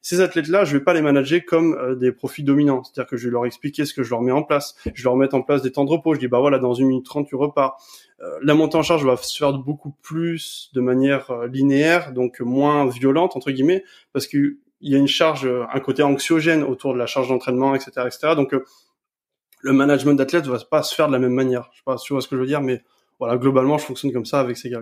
Ces 0.00 0.22
athlètes-là, 0.22 0.64
je 0.64 0.78
vais 0.78 0.82
pas 0.82 0.94
les 0.94 1.02
manager 1.02 1.44
comme 1.46 1.74
euh, 1.74 1.94
des 1.94 2.12
profils 2.12 2.44
dominants, 2.44 2.82
c'est-à-dire 2.82 3.10
que 3.10 3.18
je 3.18 3.26
vais 3.26 3.32
leur 3.32 3.44
expliquer 3.44 3.84
ce 3.84 3.92
que 3.92 4.02
je 4.02 4.08
leur 4.08 4.22
mets 4.22 4.32
en 4.32 4.42
place, 4.42 4.74
je 4.94 5.04
leur 5.04 5.16
mets 5.16 5.34
en 5.34 5.42
place 5.42 5.60
des 5.60 5.70
temps 5.70 5.84
de 5.84 5.90
repos, 5.90 6.14
je 6.14 6.20
dis 6.20 6.28
bah 6.28 6.40
voilà, 6.40 6.58
dans 6.58 6.72
une 6.72 6.86
minute 6.86 7.04
trente 7.04 7.28
tu 7.28 7.34
repars. 7.34 7.76
Euh, 8.22 8.38
la 8.42 8.54
montée 8.54 8.78
en 8.78 8.82
charge 8.82 9.04
va 9.04 9.18
se 9.18 9.36
faire 9.36 9.52
beaucoup 9.52 9.94
plus 10.00 10.70
de 10.72 10.80
manière 10.80 11.46
linéaire, 11.46 12.14
donc 12.14 12.40
moins 12.40 12.86
violente 12.86 13.36
entre 13.36 13.50
guillemets, 13.50 13.84
parce 14.14 14.26
que 14.26 14.56
il 14.80 14.92
y 14.92 14.94
a 14.94 14.98
une 14.98 15.08
charge, 15.08 15.46
euh, 15.46 15.64
un 15.72 15.80
côté 15.80 16.02
anxiogène 16.02 16.62
autour 16.62 16.94
de 16.94 16.98
la 16.98 17.06
charge 17.06 17.28
d'entraînement, 17.28 17.74
etc., 17.74 17.90
etc. 18.06 18.34
Donc, 18.34 18.54
euh, 18.54 18.64
le 19.60 19.72
management 19.72 20.14
d'athlète 20.14 20.46
va 20.46 20.58
pas 20.58 20.82
se 20.82 20.94
faire 20.94 21.08
de 21.08 21.12
la 21.12 21.18
même 21.18 21.34
manière. 21.34 21.68
Je 21.72 21.78
sais 21.78 21.84
pas 21.84 21.98
si 21.98 22.06
tu 22.06 22.12
vois 22.14 22.22
ce 22.22 22.28
que 22.28 22.36
je 22.36 22.40
veux 22.40 22.46
dire, 22.46 22.62
mais 22.62 22.82
voilà, 23.18 23.36
globalement, 23.36 23.76
je 23.76 23.84
fonctionne 23.84 24.12
comme 24.12 24.24
ça 24.24 24.40
avec 24.40 24.56
ces 24.56 24.70
gars. 24.70 24.80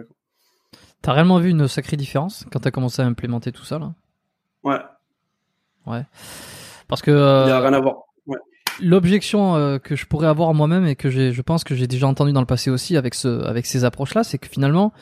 T'as 1.02 1.12
réellement 1.12 1.38
vu 1.38 1.50
une 1.50 1.66
sacrée 1.66 1.96
différence 1.96 2.44
quand 2.52 2.60
t'as 2.60 2.70
commencé 2.70 3.02
à 3.02 3.06
implémenter 3.06 3.50
tout 3.50 3.64
ça, 3.64 3.78
là? 3.78 3.92
Ouais. 4.62 4.78
Ouais. 5.86 6.02
Parce 6.86 7.02
que. 7.02 7.10
Euh, 7.10 7.44
il 7.46 7.48
y 7.48 7.52
a 7.52 7.60
rien 7.60 7.72
à 7.72 7.80
voir. 7.80 7.96
Ouais. 8.26 8.38
L'objection 8.80 9.78
que 9.82 9.96
je 9.96 10.06
pourrais 10.06 10.28
avoir 10.28 10.54
moi-même 10.54 10.86
et 10.86 10.94
que 10.94 11.10
je 11.10 11.42
pense 11.42 11.64
que 11.64 11.74
j'ai 11.74 11.88
déjà 11.88 12.06
entendu 12.06 12.32
dans 12.32 12.40
le 12.40 12.46
passé 12.46 12.70
aussi 12.70 12.96
avec 12.96 13.14
ce, 13.14 13.44
avec 13.44 13.66
ces 13.66 13.84
approches-là, 13.84 14.22
c'est 14.22 14.38
que 14.38 14.48
finalement, 14.48 14.92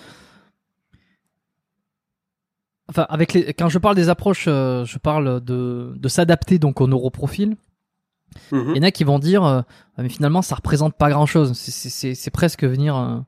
enfin 2.88 3.06
avec 3.08 3.32
les 3.32 3.52
quand 3.54 3.68
je 3.68 3.78
parle 3.78 3.96
des 3.96 4.08
approches 4.08 4.46
euh, 4.48 4.84
je 4.84 4.98
parle 4.98 5.40
de, 5.42 5.94
de 5.96 6.08
s'adapter 6.08 6.58
donc 6.58 6.80
au 6.80 6.86
neuroprofil 6.86 7.56
mhm. 8.52 8.72
il 8.74 8.76
y 8.76 8.80
en 8.80 8.82
a 8.82 8.90
qui 8.90 9.04
vont 9.04 9.18
dire 9.18 9.44
euh, 9.44 9.62
mais 9.98 10.08
finalement 10.08 10.42
ça 10.42 10.54
représente 10.54 10.94
pas 10.94 11.10
grand 11.10 11.26
chose 11.26 11.52
c'est 11.54 12.30
presque 12.30 12.64
venir 12.64 12.96
euh, 12.96 13.18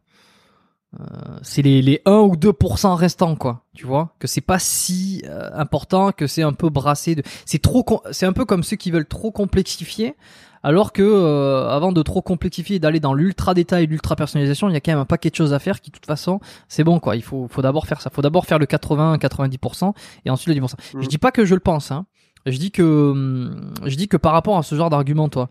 euh, 1.00 1.04
c'est 1.42 1.62
les, 1.62 1.82
les 1.82 2.00
1 2.06 2.12
ou 2.12 2.34
2% 2.34 2.94
restants 2.94 3.36
quoi. 3.36 3.66
Tu 3.74 3.86
vois? 3.86 4.14
Que 4.18 4.26
c'est 4.26 4.40
pas 4.40 4.58
si 4.58 5.22
important 5.52 6.12
que 6.12 6.26
c'est 6.26 6.42
un 6.42 6.54
peu 6.54 6.70
brassé 6.70 7.14
de 7.14 7.22
c'est 7.44 7.60
trop 7.60 7.84
c'est 8.10 8.24
un 8.24 8.32
peu 8.32 8.46
comme 8.46 8.62
ceux 8.62 8.76
qui 8.76 8.90
veulent 8.90 9.06
trop 9.06 9.30
complexifier 9.30 10.16
alors 10.62 10.92
que 10.92 11.02
euh, 11.02 11.68
avant 11.68 11.92
de 11.92 12.02
trop 12.02 12.22
complexifier 12.22 12.76
et 12.76 12.78
d'aller 12.78 13.00
dans 13.00 13.14
l'ultra 13.14 13.54
détail, 13.54 13.86
l'ultra 13.86 14.16
personnalisation, 14.16 14.68
il 14.68 14.72
y 14.72 14.76
a 14.76 14.80
quand 14.80 14.92
même 14.92 15.00
un 15.00 15.04
paquet 15.04 15.30
de 15.30 15.34
choses 15.34 15.52
à 15.52 15.58
faire 15.58 15.80
qui 15.80 15.90
de 15.90 15.94
toute 15.94 16.06
façon, 16.06 16.40
c'est 16.68 16.84
bon 16.84 17.00
quoi. 17.00 17.16
Il 17.16 17.22
faut, 17.22 17.46
faut 17.48 17.62
d'abord 17.62 17.86
faire 17.86 18.00
ça. 18.00 18.10
Faut 18.10 18.22
d'abord 18.22 18.46
faire 18.46 18.58
le 18.58 18.66
80-90% 18.66 19.92
et 20.24 20.30
ensuite 20.30 20.54
le 20.54 20.60
10%. 20.60 20.74
Je 20.92 20.98
mm. 20.98 21.02
dis 21.02 21.18
pas 21.18 21.30
que 21.30 21.44
je 21.44 21.54
le 21.54 21.60
pense. 21.60 21.90
Hein. 21.90 22.06
Je 22.46 22.58
dis 22.58 22.70
que, 22.70 23.50
je 23.84 23.96
dis 23.96 24.08
que 24.08 24.16
par 24.16 24.32
rapport 24.32 24.58
à 24.58 24.62
ce 24.62 24.74
genre 24.74 24.90
d'argument, 24.90 25.28
toi, 25.28 25.48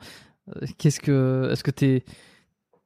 euh, 0.49 0.65
qu'est-ce 0.77 0.99
que, 0.99 1.49
est-ce 1.51 1.63
que 1.63 1.71
t'es 1.71 2.03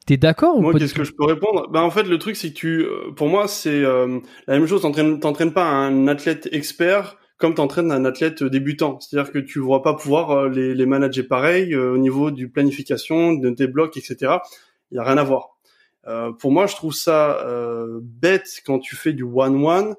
T'es 0.07 0.17
d'accord 0.17 0.57
ou 0.57 0.61
Moi, 0.61 0.73
qu'est-ce 0.73 0.95
que 0.95 1.03
je 1.03 1.13
peux 1.13 1.25
répondre? 1.25 1.69
Ben 1.69 1.81
en 1.81 1.91
fait, 1.91 2.01
le 2.01 2.17
truc 2.17 2.35
c'est 2.35 2.49
que 2.49 2.55
tu, 2.55 2.81
euh, 2.81 3.11
pour 3.15 3.27
moi, 3.27 3.47
c'est 3.47 3.81
la 3.81 4.07
même 4.47 4.65
chose. 4.65 4.81
T'entraînes 4.81 5.53
pas 5.53 5.65
un 5.65 6.07
athlète 6.07 6.49
expert 6.51 7.17
comme 7.41 7.55
tu 7.55 7.61
entraînes 7.61 7.91
un 7.91 8.05
athlète 8.05 8.43
débutant. 8.43 8.99
C'est-à-dire 8.99 9.31
que 9.31 9.39
tu 9.39 9.59
ne 9.59 9.65
vas 9.65 9.81
pas 9.81 9.95
pouvoir 9.95 10.31
euh, 10.31 10.49
les, 10.49 10.73
les 10.73 10.85
manager 10.85 11.27
pareil 11.27 11.73
euh, 11.73 11.93
au 11.93 11.97
niveau 11.97 12.31
du 12.31 12.49
planification, 12.49 13.33
de 13.33 13.49
tes 13.49 13.67
blocs, 13.67 13.97
etc. 13.97 14.35
Il 14.91 14.95
y 14.95 14.99
a 14.99 15.03
rien 15.03 15.17
à 15.17 15.23
voir. 15.23 15.57
Euh, 16.07 16.31
pour 16.31 16.51
moi, 16.51 16.67
je 16.67 16.75
trouve 16.75 16.93
ça 16.93 17.45
euh, 17.45 17.99
bête 18.01 18.61
quand 18.65 18.79
tu 18.79 18.95
fais 18.95 19.13
du 19.13 19.23
one-one 19.23 19.95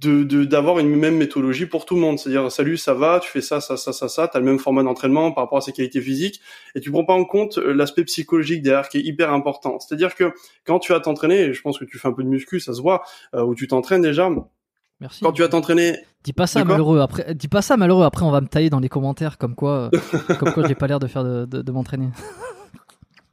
de 0.00 0.44
d'avoir 0.44 0.78
une 0.78 0.94
même 0.94 1.16
méthodologie 1.16 1.66
pour 1.66 1.86
tout 1.86 1.94
le 1.94 2.00
monde. 2.00 2.18
C'est-à-dire, 2.18 2.50
salut, 2.52 2.76
ça 2.76 2.94
va, 2.94 3.18
tu 3.20 3.28
fais 3.28 3.40
ça, 3.40 3.60
ça, 3.60 3.76
ça, 3.76 3.92
ça, 3.92 4.08
ça, 4.08 4.28
t'as 4.28 4.38
le 4.38 4.44
même 4.44 4.58
format 4.58 4.82
d'entraînement 4.82 5.32
par 5.32 5.44
rapport 5.44 5.58
à 5.58 5.60
ses 5.60 5.72
qualités 5.72 6.00
physiques, 6.00 6.40
et 6.74 6.80
tu 6.80 6.90
prends 6.90 7.04
pas 7.04 7.14
en 7.14 7.24
compte 7.24 7.58
euh, 7.58 7.72
l'aspect 7.72 8.04
psychologique 8.04 8.62
derrière 8.62 8.88
qui 8.88 8.98
est 8.98 9.02
hyper 9.02 9.32
important. 9.32 9.78
C'est-à-dire 9.80 10.14
que 10.14 10.32
quand 10.64 10.78
tu 10.78 10.92
vas 10.92 11.00
t'entraîner, 11.00 11.52
je 11.52 11.60
pense 11.62 11.78
que 11.78 11.84
tu 11.84 11.98
fais 11.98 12.08
un 12.08 12.12
peu 12.12 12.22
de 12.22 12.28
muscu, 12.28 12.60
ça 12.60 12.74
se 12.74 12.80
voit, 12.80 13.02
euh, 13.34 13.42
ou 13.42 13.54
tu 13.54 13.66
t'entraînes 13.66 14.02
déjà. 14.02 14.30
Merci. 15.00 15.20
Quand 15.22 15.32
tu 15.32 15.42
vas 15.42 15.48
t'entraîner, 15.48 15.96
Dis 16.26 16.32
pas 16.32 16.48
ça 16.48 16.64
malheureux. 16.64 16.98
Après, 16.98 17.34
dis 17.36 17.46
pas 17.46 17.62
ça 17.62 17.76
malheureux. 17.76 18.04
Après, 18.04 18.24
on 18.24 18.32
va 18.32 18.40
me 18.40 18.48
tailler 18.48 18.68
dans 18.68 18.80
les 18.80 18.88
commentaires 18.88 19.38
comme 19.38 19.54
quoi, 19.54 19.90
euh, 19.94 19.98
comme 20.40 20.52
quoi 20.52 20.66
j'ai 20.66 20.74
pas 20.74 20.88
l'air 20.88 20.98
de 20.98 21.06
faire 21.06 21.22
de, 21.22 21.44
de, 21.44 21.62
de 21.62 21.72
m'entraîner. 21.72 22.08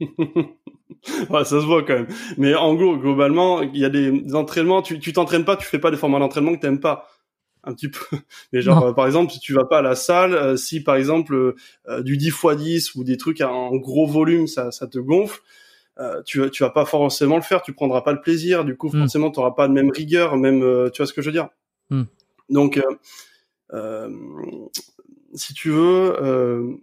ouais, 0.00 1.44
ça 1.44 1.44
se 1.44 1.66
voit 1.66 1.82
quand 1.82 1.94
même. 1.94 2.06
Mais 2.38 2.54
en 2.54 2.74
gros, 2.74 2.96
globalement, 2.96 3.62
il 3.62 3.76
y 3.76 3.84
a 3.84 3.90
des 3.90 4.34
entraînements. 4.34 4.80
Tu 4.80 5.00
tu 5.00 5.12
t'entraînes 5.12 5.44
pas, 5.44 5.56
tu 5.56 5.66
fais 5.66 5.80
pas 5.80 5.90
des 5.90 5.96
formats 5.96 6.20
d'entraînement 6.20 6.54
que 6.54 6.60
t'aimes 6.60 6.80
pas. 6.80 7.08
Un 7.64 7.74
petit 7.74 7.88
peu. 7.88 7.98
Mais 8.52 8.60
genre, 8.62 8.84
euh, 8.84 8.92
par 8.92 9.06
exemple, 9.06 9.32
si 9.32 9.40
tu 9.40 9.54
vas 9.54 9.64
pas 9.64 9.78
à 9.78 9.82
la 9.82 9.96
salle, 9.96 10.34
euh, 10.34 10.56
si 10.56 10.82
par 10.82 10.96
exemple 10.96 11.54
euh, 11.88 12.02
du 12.02 12.16
10 12.16 12.28
x 12.28 12.56
10 12.56 12.94
ou 12.94 13.04
des 13.04 13.16
trucs 13.16 13.40
en 13.40 13.74
gros 13.76 14.06
volume, 14.06 14.46
ça, 14.46 14.70
ça 14.70 14.86
te 14.86 14.98
gonfle. 14.98 15.40
Tu 16.26 16.40
vas 16.40 16.50
tu 16.50 16.62
vas 16.62 16.70
pas 16.70 16.84
forcément 16.84 17.36
le 17.36 17.42
faire. 17.42 17.62
Tu 17.62 17.72
prendras 17.72 18.02
pas 18.02 18.12
le 18.12 18.20
plaisir. 18.20 18.64
Du 18.64 18.76
coup, 18.76 18.88
Mm. 18.88 19.00
forcément, 19.00 19.30
tu 19.30 19.38
auras 19.40 19.52
pas 19.52 19.68
de 19.68 19.72
même 19.72 19.90
rigueur, 19.90 20.36
même. 20.36 20.60
tu 20.92 20.98
vois 21.02 21.06
ce 21.06 21.12
que 21.12 21.22
je 21.22 21.28
veux 21.28 21.32
dire 21.34 21.48
Mm. 21.90 22.02
Donc, 22.50 22.80
si 25.34 25.54
tu 25.54 25.70
veux 25.70 26.78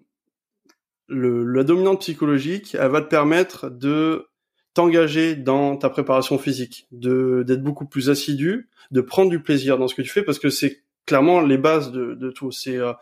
le, 1.08 1.44
la 1.46 1.64
dominante 1.64 2.00
psychologique, 2.02 2.76
elle 2.80 2.90
va 2.92 3.02
te 3.02 3.08
permettre 3.10 3.70
de 3.70 4.28
t'engager 4.74 5.36
dans 5.36 5.76
ta 5.76 5.90
préparation 5.90 6.38
physique, 6.38 6.88
de 6.92 7.44
d'être 7.46 7.62
beaucoup 7.64 7.86
plus 7.86 8.10
assidu, 8.10 8.70
de 8.92 9.02
prendre 9.02 9.30
du 9.30 9.42
plaisir 9.42 9.78
dans 9.78 9.88
ce 9.90 9.96
que 9.96 10.02
tu 10.02 10.10
fais, 10.10 10.24
parce 10.24 10.40
que 10.40 10.50
c'est 10.50 10.84
clairement 11.06 11.42
les 11.42 11.58
bases 11.58 11.92
de, 11.92 12.14
de 12.14 12.30
tout. 12.32 12.52
C'est 12.52 12.78
euh, 12.78 12.94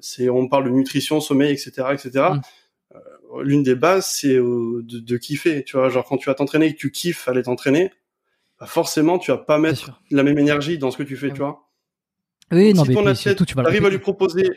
c'est 0.00 0.28
on 0.28 0.48
parle 0.48 0.64
de 0.64 0.70
nutrition, 0.70 1.20
sommeil, 1.20 1.52
etc., 1.52 1.70
etc. 1.92 2.10
Euh, 2.94 3.42
L'une 3.42 3.62
des 3.62 3.74
bases, 3.74 4.06
c'est 4.06 4.34
euh, 4.34 4.82
de, 4.82 4.98
de 4.98 5.16
kiffer. 5.16 5.64
Tu 5.64 5.76
vois, 5.76 5.88
genre 5.88 6.04
quand 6.04 6.16
tu 6.16 6.28
vas 6.28 6.34
t'entraîner 6.34 6.66
et 6.66 6.72
que 6.72 6.78
tu 6.78 6.90
kiffes 6.90 7.28
aller 7.28 7.42
t'entraîner, 7.42 7.92
bah 8.58 8.66
forcément 8.66 9.18
tu 9.18 9.30
vas 9.30 9.38
pas 9.38 9.58
mettre 9.58 10.00
la 10.10 10.22
même 10.22 10.38
énergie 10.38 10.78
dans 10.78 10.90
ce 10.90 10.96
que 10.96 11.02
tu 11.02 11.16
fais. 11.16 11.28
Ah 11.30 11.34
Tu 11.34 11.38
vois. 11.38 11.68
Oui, 12.50 12.72
non, 12.72 12.84
si 12.84 12.88
mais 12.88 12.94
ton 12.94 13.06
athlète 13.06 13.36
surtout, 13.36 13.44
tu 13.44 13.54
vas 13.54 13.62
à 13.62 13.90
lui 13.90 13.98
proposer 13.98 14.50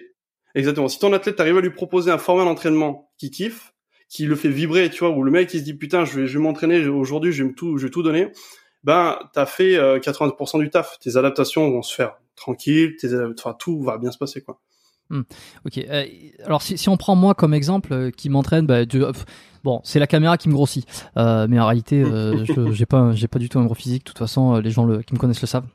exactement 0.56 0.88
si 0.88 1.00
ton 1.00 1.14
athlète 1.14 1.40
arrive 1.40 1.58
à 1.58 1.62
lui 1.62 1.72
proposer 1.72 2.12
un 2.12 2.18
format 2.18 2.46
d'entraînement 2.46 3.12
qui 3.18 3.32
kiffe 3.32 3.74
qui 4.10 4.26
le 4.26 4.36
fait 4.36 4.50
vibrer 4.50 4.90
tu 4.90 5.00
vois 5.00 5.10
où 5.10 5.24
le 5.24 5.32
mec 5.32 5.54
il 5.54 5.60
se 5.60 5.64
dit 5.64 5.74
putain 5.74 6.06
je 6.06 6.20
vais 6.20 6.28
je 6.28 6.38
vais 6.38 6.44
m'entraîner 6.44 6.86
aujourd'hui 6.88 7.32
je 7.32 7.44
vais 7.44 7.54
tout 7.54 7.78
je 7.78 7.86
vais 7.86 7.92
tout 7.92 8.04
donner 8.04 8.32
ben 8.84 9.18
t'as 9.34 9.46
fait 9.46 9.78
euh, 9.78 10.00
80% 10.00 10.60
du 10.60 10.70
taf 10.70 11.00
tes 11.00 11.18
adaptations 11.18 11.70
vont 11.70 11.82
se 11.82 11.94
faire 11.94 12.18
tranquille 12.36 12.96
tes 12.98 13.10
enfin 13.16 13.56
tout 13.58 13.82
va 13.82 13.98
bien 13.98 14.12
se 14.12 14.18
passer 14.18 14.42
quoi 14.42 14.60
Ok. 15.66 15.78
euh, 15.78 16.06
alors 16.46 16.62
si, 16.62 16.78
si 16.78 16.90
on 16.90 16.98
prend 16.98 17.16
moi 17.16 17.34
comme 17.36 17.54
exemple 17.54 17.94
euh, 17.94 18.12
qui 18.12 18.30
m'entraîne, 18.30 18.66
bah, 18.66 18.82
euh, 18.94 19.12
bon, 19.64 19.82
c'est 19.84 20.00
la 20.00 20.08
caméra 20.08 20.38
qui 20.38 20.48
me 20.50 20.54
grossit. 20.54 20.86
Euh, 21.18 21.48
mais 21.50 21.60
en 21.60 21.66
réalité, 21.66 22.02
euh, 22.02 22.46
je- 22.46 22.72
j'ai 22.72 22.86
pas, 22.86 23.12
j'ai 23.14 23.28
pas 23.28 23.40
du 23.40 23.50
tout 23.50 23.60
un 23.60 23.66
gros 23.66 23.74
physique. 23.76 24.04
De 24.06 24.10
toute 24.10 24.18
façon, 24.20 24.58
les 24.60 24.72
gens 24.72 24.86
le, 24.86 25.02
qui 25.02 25.14
me 25.14 25.20
connaissent 25.20 25.42
le 25.42 25.48
savent. 25.48 25.68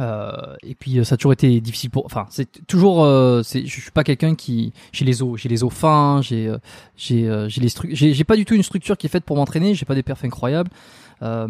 Euh, 0.00 0.30
et 0.62 0.74
puis 0.76 1.04
ça 1.04 1.14
a 1.14 1.16
toujours 1.16 1.32
été 1.32 1.60
difficile 1.60 1.90
pour. 1.90 2.04
Enfin, 2.06 2.26
c'est 2.30 2.64
toujours. 2.66 3.02
euh, 3.04 3.42
c'est, 3.42 3.66
je 3.66 3.80
suis 3.80 3.90
pas 3.90 4.04
quelqu'un 4.04 4.34
qui. 4.36 4.72
J'ai 4.92 5.04
les 5.04 5.22
os, 5.22 5.40
j'ai 5.40 5.48
les 5.48 5.64
os 5.64 5.72
fins. 5.72 6.20
J'ai, 6.22 6.46
euh, 6.46 6.58
j'ai, 6.96 7.28
euh, 7.28 7.48
j'ai 7.48 7.60
les 7.60 7.68
j'ai, 7.90 8.12
j'ai 8.14 8.24
pas 8.24 8.36
du 8.36 8.44
tout 8.44 8.54
une 8.54 8.62
structure 8.62 8.96
qui 8.96 9.06
est 9.06 9.10
faite 9.10 9.24
pour 9.24 9.36
m'entraîner. 9.36 9.74
J'ai 9.74 9.86
pas 9.86 9.96
des 9.96 10.04
perfs 10.04 10.24
incroyables. 10.24 10.70
Euh, 11.22 11.48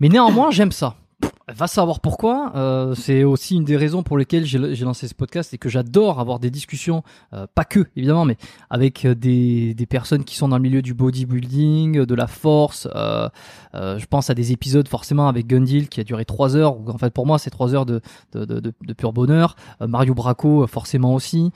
mais 0.00 0.08
néanmoins, 0.08 0.50
j'aime 0.50 0.72
ça. 0.72 0.96
Va 1.48 1.68
savoir 1.68 2.00
pourquoi. 2.00 2.50
Euh, 2.56 2.96
c'est 2.96 3.22
aussi 3.22 3.54
une 3.54 3.64
des 3.64 3.76
raisons 3.76 4.02
pour 4.02 4.18
lesquelles 4.18 4.44
j'ai 4.44 4.58
lancé 4.84 5.06
ce 5.06 5.14
podcast 5.14 5.54
et 5.54 5.58
que 5.58 5.68
j'adore 5.68 6.18
avoir 6.18 6.40
des 6.40 6.50
discussions, 6.50 7.04
euh, 7.32 7.46
pas 7.54 7.64
que 7.64 7.86
évidemment, 7.94 8.24
mais 8.24 8.36
avec 8.68 9.04
euh, 9.04 9.14
des, 9.14 9.72
des 9.72 9.86
personnes 9.86 10.24
qui 10.24 10.34
sont 10.34 10.48
dans 10.48 10.56
le 10.56 10.62
milieu 10.62 10.82
du 10.82 10.92
bodybuilding, 10.92 12.04
de 12.04 12.14
la 12.16 12.26
force. 12.26 12.88
Euh, 12.96 13.28
euh, 13.76 13.96
je 13.96 14.06
pense 14.06 14.28
à 14.28 14.34
des 14.34 14.50
épisodes 14.50 14.88
forcément 14.88 15.28
avec 15.28 15.46
Gundil 15.46 15.88
qui 15.88 16.00
a 16.00 16.04
duré 16.04 16.24
trois 16.24 16.56
heures. 16.56 16.76
En 16.88 16.98
fait 16.98 17.14
pour 17.14 17.26
moi 17.26 17.38
c'est 17.38 17.50
trois 17.50 17.76
heures 17.76 17.86
de, 17.86 18.00
de, 18.32 18.44
de, 18.44 18.58
de- 18.60 18.92
pur 18.92 19.12
bonheur. 19.12 19.54
Euh, 19.80 19.86
Mario 19.86 20.14
Bracco 20.14 20.66
forcément 20.66 21.14
aussi. 21.14 21.52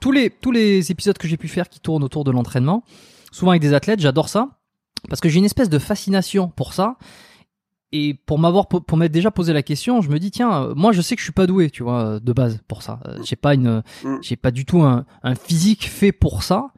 Tous 0.00 0.12
les 0.12 0.28
tous 0.28 0.52
les 0.52 0.90
épisodes 0.90 1.16
que 1.16 1.26
j'ai 1.26 1.38
pu 1.38 1.48
faire 1.48 1.70
qui 1.70 1.80
tournent 1.80 2.04
autour 2.04 2.24
de 2.24 2.30
l'entraînement, 2.30 2.84
souvent 3.32 3.52
avec 3.52 3.62
des 3.62 3.72
athlètes, 3.72 4.00
j'adore 4.00 4.28
ça 4.28 4.48
parce 5.08 5.22
que 5.22 5.30
j'ai 5.30 5.38
une 5.38 5.46
espèce 5.46 5.70
de 5.70 5.78
fascination 5.78 6.48
pour 6.48 6.74
ça. 6.74 6.96
Et 7.92 8.14
pour 8.14 8.38
m'avoir 8.38 8.68
pour, 8.68 8.96
m'être 8.96 9.10
déjà 9.10 9.30
posé 9.32 9.52
la 9.52 9.62
question, 9.64 10.00
je 10.00 10.10
me 10.10 10.18
dis 10.20 10.30
tiens, 10.30 10.62
euh, 10.62 10.74
moi 10.76 10.92
je 10.92 11.00
sais 11.00 11.16
que 11.16 11.20
je 11.20 11.24
suis 11.24 11.32
pas 11.32 11.46
doué, 11.48 11.70
tu 11.70 11.82
vois, 11.82 12.00
euh, 12.04 12.20
de 12.20 12.32
base 12.32 12.60
pour 12.68 12.82
ça. 12.82 13.00
Euh, 13.06 13.18
J'ai 13.24 13.34
pas 13.36 13.54
une, 13.54 13.82
Mm. 14.04 14.16
j'ai 14.22 14.36
pas 14.36 14.52
du 14.52 14.64
tout 14.64 14.82
un, 14.82 15.04
un 15.24 15.34
physique 15.34 15.88
fait 15.88 16.12
pour 16.12 16.44
ça. 16.44 16.68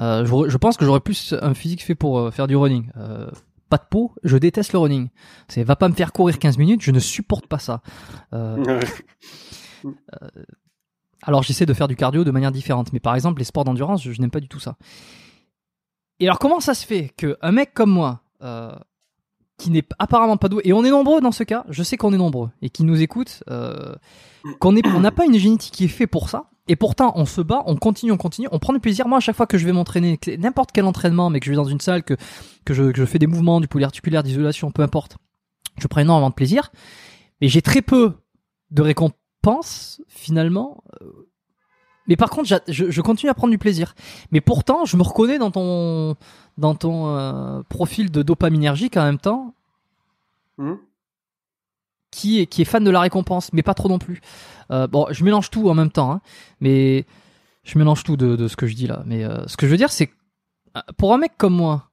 Euh, 0.00 0.24
je, 0.26 0.50
je 0.50 0.56
pense 0.58 0.76
que 0.76 0.84
j'aurais 0.84 1.00
plus 1.00 1.34
un 1.40 1.54
physique 1.54 1.82
fait 1.82 1.94
pour 1.94 2.18
euh, 2.18 2.30
faire 2.30 2.46
du 2.46 2.56
running. 2.56 2.90
Euh, 2.98 3.30
pas 3.70 3.78
de 3.78 3.84
peau, 3.88 4.12
je 4.22 4.36
déteste 4.36 4.72
le 4.74 4.80
running. 4.80 5.08
C'est 5.48 5.62
va 5.62 5.76
pas 5.76 5.88
me 5.88 5.94
faire 5.94 6.12
courir 6.12 6.38
15 6.38 6.58
minutes, 6.58 6.82
je 6.82 6.90
ne 6.90 6.98
supporte 6.98 7.46
pas 7.46 7.58
ça. 7.58 7.80
Alors 11.22 11.42
j'essaie 11.42 11.66
de 11.66 11.74
faire 11.74 11.88
du 11.88 11.96
cardio 11.96 12.24
de 12.24 12.30
manière 12.30 12.52
différente, 12.52 12.92
mais 12.92 13.00
par 13.00 13.14
exemple 13.14 13.38
les 13.38 13.44
sports 13.44 13.64
d'endurance, 13.64 14.02
je, 14.02 14.12
je 14.12 14.20
n'aime 14.20 14.30
pas 14.30 14.40
du 14.40 14.48
tout 14.48 14.60
ça. 14.60 14.76
Et 16.18 16.26
alors 16.26 16.38
comment 16.38 16.60
ça 16.60 16.74
se 16.74 16.84
fait 16.86 17.10
que 17.16 17.36
un 17.42 17.52
mec 17.52 17.72
comme 17.74 17.90
moi, 17.90 18.22
euh, 18.42 18.74
qui 19.60 19.70
n'est 19.70 19.84
apparemment 19.98 20.36
pas 20.36 20.48
doué, 20.48 20.62
et 20.64 20.72
on 20.72 20.84
est 20.84 20.90
nombreux 20.90 21.20
dans 21.20 21.32
ce 21.32 21.44
cas, 21.44 21.64
je 21.68 21.82
sais 21.82 21.96
qu'on 21.96 22.12
est 22.12 22.18
nombreux 22.18 22.50
et 22.62 22.70
qui 22.70 22.82
nous 22.82 23.00
écoutent, 23.00 23.44
euh, 23.50 23.94
qu'on 24.58 24.72
n'a 24.72 25.10
pas 25.10 25.26
une 25.26 25.38
génétique 25.38 25.72
qui 25.72 25.84
est 25.84 25.88
fait 25.88 26.06
pour 26.06 26.30
ça, 26.30 26.50
et 26.66 26.76
pourtant 26.76 27.12
on 27.16 27.26
se 27.26 27.40
bat, 27.40 27.62
on 27.66 27.76
continue, 27.76 28.12
on 28.12 28.16
continue, 28.16 28.48
on 28.52 28.58
prend 28.58 28.72
du 28.72 28.80
plaisir. 28.80 29.06
Moi 29.06 29.18
à 29.18 29.20
chaque 29.20 29.36
fois 29.36 29.46
que 29.46 29.58
je 29.58 29.66
vais 29.66 29.72
m'entraîner, 29.72 30.18
n'importe 30.38 30.70
quel 30.72 30.86
entraînement, 30.86 31.30
mais 31.30 31.40
que 31.40 31.46
je 31.46 31.50
vais 31.50 31.56
dans 31.56 31.64
une 31.64 31.80
salle, 31.80 32.02
que 32.02 32.16
que 32.64 32.74
je, 32.74 32.90
que 32.90 32.96
je 32.96 33.04
fais 33.04 33.18
des 33.18 33.26
mouvements, 33.26 33.60
du 33.60 33.68
polyarticulaire, 33.68 34.22
d'isolation, 34.22 34.70
peu 34.70 34.82
importe, 34.82 35.18
je 35.78 35.86
prends 35.86 36.00
énormément 36.00 36.30
de 36.30 36.34
plaisir, 36.34 36.72
mais 37.40 37.48
j'ai 37.48 37.62
très 37.62 37.82
peu 37.82 38.14
de 38.70 38.82
récompenses 38.82 40.00
finalement. 40.08 40.82
Mais 42.10 42.16
par 42.16 42.28
contre, 42.28 42.60
je, 42.68 42.90
je 42.90 43.00
continue 43.00 43.30
à 43.30 43.34
prendre 43.34 43.50
du 43.52 43.58
plaisir. 43.58 43.94
Mais 44.32 44.42
pourtant, 44.42 44.84
je 44.84 44.96
me 44.98 45.02
reconnais 45.02 45.38
dans 45.38 45.50
ton 45.50 46.16
dans 46.58 46.74
ton 46.74 47.16
euh, 47.16 47.62
profil 47.70 48.10
de 48.10 48.22
dopaminergique 48.22 48.98
en 48.98 49.04
même 49.04 49.18
temps, 49.18 49.54
Mhm. 50.58 50.76
qui 52.10 52.40
est 52.40 52.46
qui 52.46 52.60
est 52.60 52.66
fan 52.66 52.84
de 52.84 52.90
la 52.90 53.00
récompense, 53.00 53.52
mais 53.54 53.62
pas 53.62 53.72
trop 53.74 53.88
non 53.88 53.98
plus. 53.98 54.20
Euh, 54.70 54.86
bon, 54.86 55.06
je 55.10 55.24
mélange 55.24 55.48
tout 55.50 55.70
en 55.70 55.74
même 55.74 55.90
temps, 55.90 56.12
hein, 56.12 56.20
mais 56.60 57.06
je 57.62 57.78
mélange 57.78 58.02
tout 58.04 58.16
de, 58.18 58.36
de 58.36 58.48
ce 58.48 58.56
que 58.56 58.66
je 58.66 58.74
dis 58.74 58.86
là. 58.86 59.02
Mais 59.06 59.24
euh, 59.24 59.46
ce 59.46 59.56
que 59.56 59.66
je 59.66 59.70
veux 59.70 59.76
dire, 59.78 59.90
c'est 59.92 60.08
que, 60.08 60.14
pour 60.98 61.14
un 61.14 61.18
mec 61.18 61.32
comme 61.38 61.54
moi, 61.54 61.90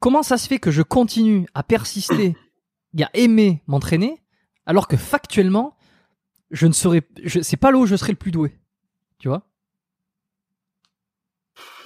comment 0.00 0.22
ça 0.22 0.36
se 0.38 0.46
fait 0.46 0.58
que 0.58 0.70
je 0.70 0.82
continue 0.82 1.46
à 1.54 1.62
persister 1.62 2.36
et 2.98 3.02
à 3.04 3.10
aimer 3.14 3.62
m'entraîner, 3.66 4.22
alors 4.66 4.86
que 4.86 4.96
factuellement, 4.96 5.76
je 6.50 6.66
ne 6.66 6.72
serais, 6.72 7.02
c'est 7.42 7.56
pas 7.56 7.70
là 7.72 7.78
où 7.78 7.86
je 7.86 7.96
serais 7.96 8.12
le 8.12 8.18
plus 8.18 8.30
doué, 8.30 8.56
tu 9.18 9.28
vois? 9.28 9.42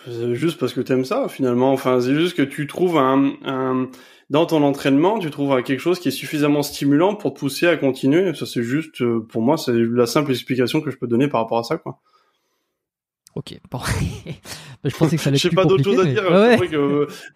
C'est 0.07 0.35
juste 0.35 0.59
parce 0.59 0.73
que 0.73 0.81
t'aimes 0.81 1.05
ça 1.05 1.29
finalement. 1.29 1.73
Enfin, 1.73 2.01
c'est 2.01 2.15
juste 2.15 2.37
que 2.37 2.43
tu 2.43 2.67
trouves 2.67 2.97
un, 2.97 3.33
un 3.45 3.89
dans 4.31 4.47
ton 4.47 4.63
entraînement, 4.63 5.19
tu 5.19 5.31
trouves 5.31 5.63
quelque 5.63 5.81
chose 5.81 5.99
qui 6.01 6.09
est 6.09 6.13
suffisamment 6.13 6.63
stimulant 6.63 7.15
pour 7.15 7.35
te 7.35 7.39
pousser 7.41 7.67
à 7.67 7.77
continuer. 7.77 8.33
Ça, 8.35 8.47
c'est 8.47 8.63
juste 8.63 9.03
euh, 9.03 9.21
pour 9.21 9.43
moi, 9.43 9.59
c'est 9.59 9.73
la 9.75 10.07
simple 10.07 10.31
explication 10.31 10.81
que 10.81 10.91
je 10.91 10.97
peux 10.97 11.07
donner 11.07 11.29
par 11.29 11.43
rapport 11.43 11.59
à 11.59 11.65
ça, 11.65 11.77
quoi. 11.77 12.01
Ok. 13.37 13.59
Bon. 13.71 13.79
Je 14.83 14.97
pensais 14.97 15.17
que 15.17 15.23
ça 15.23 15.29
allait 15.29 15.37
Je 15.37 15.47
être 15.49 15.51
plus 15.51 15.57
pas 15.57 15.67
d'autre 15.67 15.85
chose 15.85 16.01
à 16.01 16.05
dire. 16.07 16.25
mais- 16.31 16.59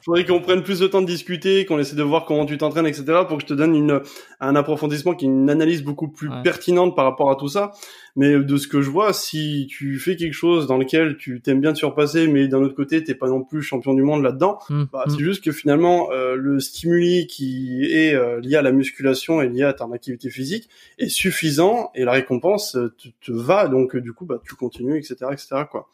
Ouais, 0.07 0.25
qu'on 0.25 0.41
prenne 0.41 0.63
plus 0.63 0.79
de 0.79 0.87
temps 0.87 1.03
de 1.03 1.07
discuter, 1.07 1.67
qu'on 1.67 1.79
essaie 1.79 1.95
de 1.95 2.03
voir 2.03 2.25
comment 2.25 2.47
tu 2.47 2.57
t'entraînes, 2.57 2.87
etc. 2.87 3.05
pour 3.29 3.37
que 3.37 3.43
je 3.43 3.47
te 3.49 3.53
donne 3.53 3.75
une, 3.77 4.01
un 4.41 4.57
approfondissement 4.57 5.15
qui 5.15 5.27
est 5.27 5.29
une 5.29 5.51
analyse 5.51 5.83
beaucoup 5.85 6.09
plus 6.09 6.31
Ouais. 6.31 6.43
pertinente 6.43 6.97
par 6.97 7.05
rapport 7.05 7.31
à 7.31 7.37
tout 7.37 7.49
ça. 7.49 7.73
Mais 8.17 8.39
de 8.39 8.57
ce 8.57 8.69
que 8.69 8.81
je 8.81 8.91
vois, 8.91 9.13
si 9.13 9.67
tu 9.69 9.99
fais 9.99 10.15
quelque 10.15 10.35
chose 10.35 10.69
dans 10.69 10.77
lequel 10.79 11.17
tu 11.17 11.41
t'aimes 11.41 11.61
bien 11.61 11.73
te 11.73 11.79
surpasser, 11.79 12.29
mais 12.29 12.47
d'un 12.47 12.63
autre 12.63 12.77
côté, 12.77 13.03
t'es 13.03 13.17
pas 13.17 13.29
non 13.29 13.43
plus 13.43 13.61
champion 13.61 13.93
du 13.93 14.03
monde 14.03 14.23
là-dedans, 14.23 14.59
Hum, 14.71 14.87
bah, 14.93 15.03
hum. 15.07 15.13
c'est 15.13 15.23
juste 15.25 15.43
que 15.43 15.51
finalement, 15.51 16.11
euh, 16.13 16.37
le 16.37 16.61
stimuli 16.61 17.27
qui 17.27 17.85
est 17.93 18.15
euh, 18.15 18.41
lié 18.41 18.55
à 18.55 18.63
la 18.63 18.71
musculation 18.71 19.43
et 19.43 19.49
lié 19.49 19.65
à 19.65 19.73
ton 19.73 19.91
activité 19.93 20.31
physique 20.31 20.69
est 20.99 21.09
suffisant 21.09 21.91
et 21.97 22.05
la 22.05 22.13
récompense 22.13 22.77
euh, 22.77 22.95
te, 22.97 23.09
te 23.21 23.33
va. 23.33 23.67
Donc, 23.67 23.97
euh, 23.97 24.01
du 24.01 24.13
coup, 24.13 24.27
bah, 24.27 24.41
tu 24.47 24.55
continues, 24.55 24.97
etc., 24.97 25.17
etc., 25.33 25.65
quoi. 25.69 25.89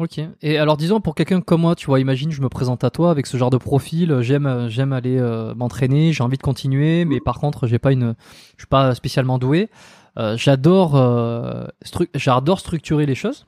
Ok. 0.00 0.18
Et 0.40 0.56
alors 0.56 0.78
disons 0.78 1.02
pour 1.02 1.14
quelqu'un 1.14 1.42
comme 1.42 1.60
moi, 1.60 1.74
tu 1.74 1.84
vois, 1.84 2.00
imagine 2.00 2.30
je 2.30 2.40
me 2.40 2.48
présente 2.48 2.84
à 2.84 2.90
toi 2.90 3.10
avec 3.10 3.26
ce 3.26 3.36
genre 3.36 3.50
de 3.50 3.58
profil, 3.58 4.10
euh, 4.10 4.22
j'aime 4.22 4.46
euh, 4.46 4.66
j'aime 4.70 4.94
aller 4.94 5.18
euh, 5.18 5.54
m'entraîner, 5.54 6.14
j'ai 6.14 6.22
envie 6.22 6.38
de 6.38 6.42
continuer, 6.42 7.04
mais 7.04 7.20
par 7.20 7.38
contre 7.38 7.66
j'ai 7.66 7.78
pas 7.78 7.92
une, 7.92 8.14
je 8.56 8.62
suis 8.62 8.66
pas 8.66 8.94
spécialement 8.94 9.36
doué. 9.36 9.68
Euh, 10.18 10.36
j'adore 10.36 10.96
euh, 10.96 11.66
stru- 11.84 12.08
j'adore 12.14 12.60
structurer 12.60 13.06
les 13.06 13.14
choses. 13.14 13.46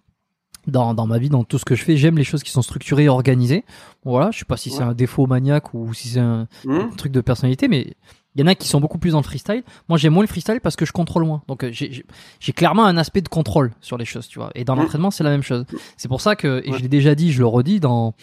Dans, 0.68 0.94
dans 0.94 1.08
ma 1.08 1.18
vie, 1.18 1.28
dans 1.28 1.42
tout 1.42 1.58
ce 1.58 1.64
que 1.64 1.74
je 1.74 1.82
fais, 1.82 1.96
j'aime 1.96 2.16
les 2.16 2.22
choses 2.22 2.44
qui 2.44 2.52
sont 2.52 2.62
structurées 2.62 3.04
et 3.04 3.08
organisées. 3.08 3.64
Voilà, 4.04 4.30
je 4.30 4.38
sais 4.38 4.44
pas 4.44 4.56
si 4.56 4.70
c'est 4.70 4.82
un 4.84 4.94
défaut 4.94 5.26
maniaque 5.26 5.74
ou 5.74 5.92
si 5.92 6.06
c'est 6.06 6.20
un, 6.20 6.46
un 6.68 6.88
truc 6.96 7.10
de 7.10 7.20
personnalité, 7.20 7.66
mais 7.66 7.94
Il 8.34 8.40
y 8.40 8.44
en 8.44 8.46
a 8.46 8.54
qui 8.54 8.68
sont 8.68 8.80
beaucoup 8.80 8.98
plus 8.98 9.10
dans 9.12 9.18
le 9.18 9.24
freestyle. 9.24 9.62
Moi, 9.88 9.98
j'aime 9.98 10.14
moins 10.14 10.22
le 10.22 10.28
freestyle 10.28 10.60
parce 10.62 10.76
que 10.76 10.86
je 10.86 10.92
contrôle 10.92 11.24
moins. 11.24 11.42
Donc, 11.48 11.64
euh, 11.64 11.70
j'ai 11.72 12.52
clairement 12.52 12.84
un 12.84 12.96
aspect 12.96 13.20
de 13.20 13.28
contrôle 13.28 13.72
sur 13.80 13.98
les 13.98 14.04
choses, 14.04 14.26
tu 14.26 14.38
vois. 14.38 14.50
Et 14.54 14.64
dans 14.64 14.74
mm. 14.74 14.80
l'entraînement, 14.80 15.10
c'est 15.10 15.24
la 15.24 15.30
même 15.30 15.42
chose. 15.42 15.66
C'est 15.96 16.08
pour 16.08 16.20
ça 16.20 16.34
que, 16.34 16.62
et 16.64 16.72
je 16.72 16.78
l'ai 16.78 16.88
déjà 16.88 17.14
dit, 17.14 17.32
je 17.32 17.40
le 17.40 17.46
redis 17.46 17.80
dans 17.80 18.14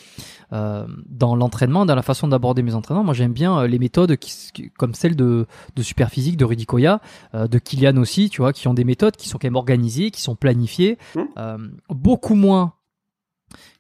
euh, 0.52 0.88
dans 1.08 1.36
l'entraînement, 1.36 1.86
dans 1.86 1.96
la 1.96 2.02
façon 2.02 2.28
d'aborder 2.28 2.64
mes 2.64 2.74
entraînements. 2.74 3.04
Moi, 3.04 3.14
j'aime 3.14 3.34
bien 3.34 3.60
euh, 3.60 3.68
les 3.68 3.78
méthodes 3.78 4.18
qui, 4.18 4.72
comme 4.78 4.96
celle 4.96 5.16
de 5.16 5.46
de 5.76 5.84
Superphysique, 5.84 6.38
de 6.38 6.46
Rudy 6.46 6.66
Koya, 6.66 7.02
euh, 7.36 7.48
de 7.48 7.60
Kylian 7.60 7.98
aussi, 7.98 8.30
tu 8.30 8.42
vois, 8.42 8.54
qui 8.54 8.68
ont 8.68 8.74
des 8.74 8.84
méthodes 8.84 9.16
qui 9.16 9.30
sont 9.30 9.38
quand 9.38 9.48
même 9.48 9.56
organisées, 9.56 10.10
qui 10.12 10.22
sont 10.22 10.36
planifiées, 10.36 10.98
mm. 11.16 11.22
euh, 11.38 11.58
beaucoup 11.90 12.36
moins 12.36 12.74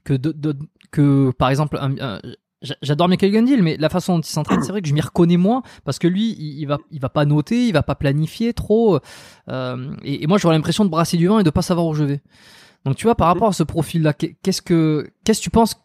que 0.04 0.14
de, 0.14 0.32
de 0.32 0.56
que 0.92 1.32
par 1.32 1.50
exemple 1.50 1.78
un, 1.82 2.20
J'adore 2.62 3.07
Michael 3.07 3.32
Gundil, 3.32 3.62
mais 3.62 3.78
la 3.78 3.88
façon 3.88 4.16
dont 4.16 4.22
il 4.22 4.30
s'entraîne, 4.30 4.62
c'est 4.62 4.72
vrai 4.72 4.82
que 4.82 4.88
je 4.88 4.93
m'y 4.93 4.99
reconnais 4.99 5.38
moins 5.38 5.64
parce 5.86 5.97
que 5.97 6.07
lui, 6.07 6.36
il, 6.38 6.66
va, 6.66 6.78
il 6.91 6.99
va 6.99 7.07
pas 7.07 7.24
noter, 7.24 7.68
il 7.68 7.72
va 7.72 7.84
pas 7.84 7.95
planifier 7.95 8.53
trop. 8.53 8.99
Euh, 9.47 9.95
et, 10.03 10.28
moi, 10.28 10.38
j'aurais 10.38 10.55
l'impression 10.55 10.84
de 10.84 10.89
brasser 10.89 11.16
du 11.16 11.28
vent 11.28 11.39
et 11.39 11.43
de 11.43 11.49
pas 11.51 11.62
savoir 11.62 11.88
où 11.88 11.93
je 11.93 12.03
vais. 12.03 12.22
Donc, 12.84 12.97
tu 12.97 13.05
vois, 13.05 13.16
par 13.16 13.28
rapport 13.28 13.47
à 13.47 13.53
ce 13.53 13.64
profil-là, 13.64 14.14
qu'est-ce 14.14 14.62
que, 14.62 15.10
qu'est-ce 15.24 15.39
que 15.39 15.43
tu 15.43 15.49
penses 15.49 15.82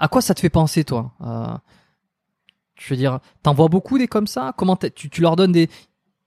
À 0.00 0.08
quoi 0.08 0.22
ça 0.22 0.34
te 0.34 0.40
fait 0.40 0.50
penser, 0.50 0.82
toi 0.82 1.12
euh, 1.20 1.56
Je 2.74 2.88
veux 2.90 2.96
dire, 2.96 3.20
t'en 3.44 3.54
vois 3.54 3.68
beaucoup 3.68 3.96
des 3.96 4.08
comme 4.08 4.26
ça? 4.26 4.54
Comment 4.56 4.76
tu, 4.76 5.08
tu 5.08 5.20
leur 5.20 5.36
donnes 5.36 5.52
des, 5.52 5.70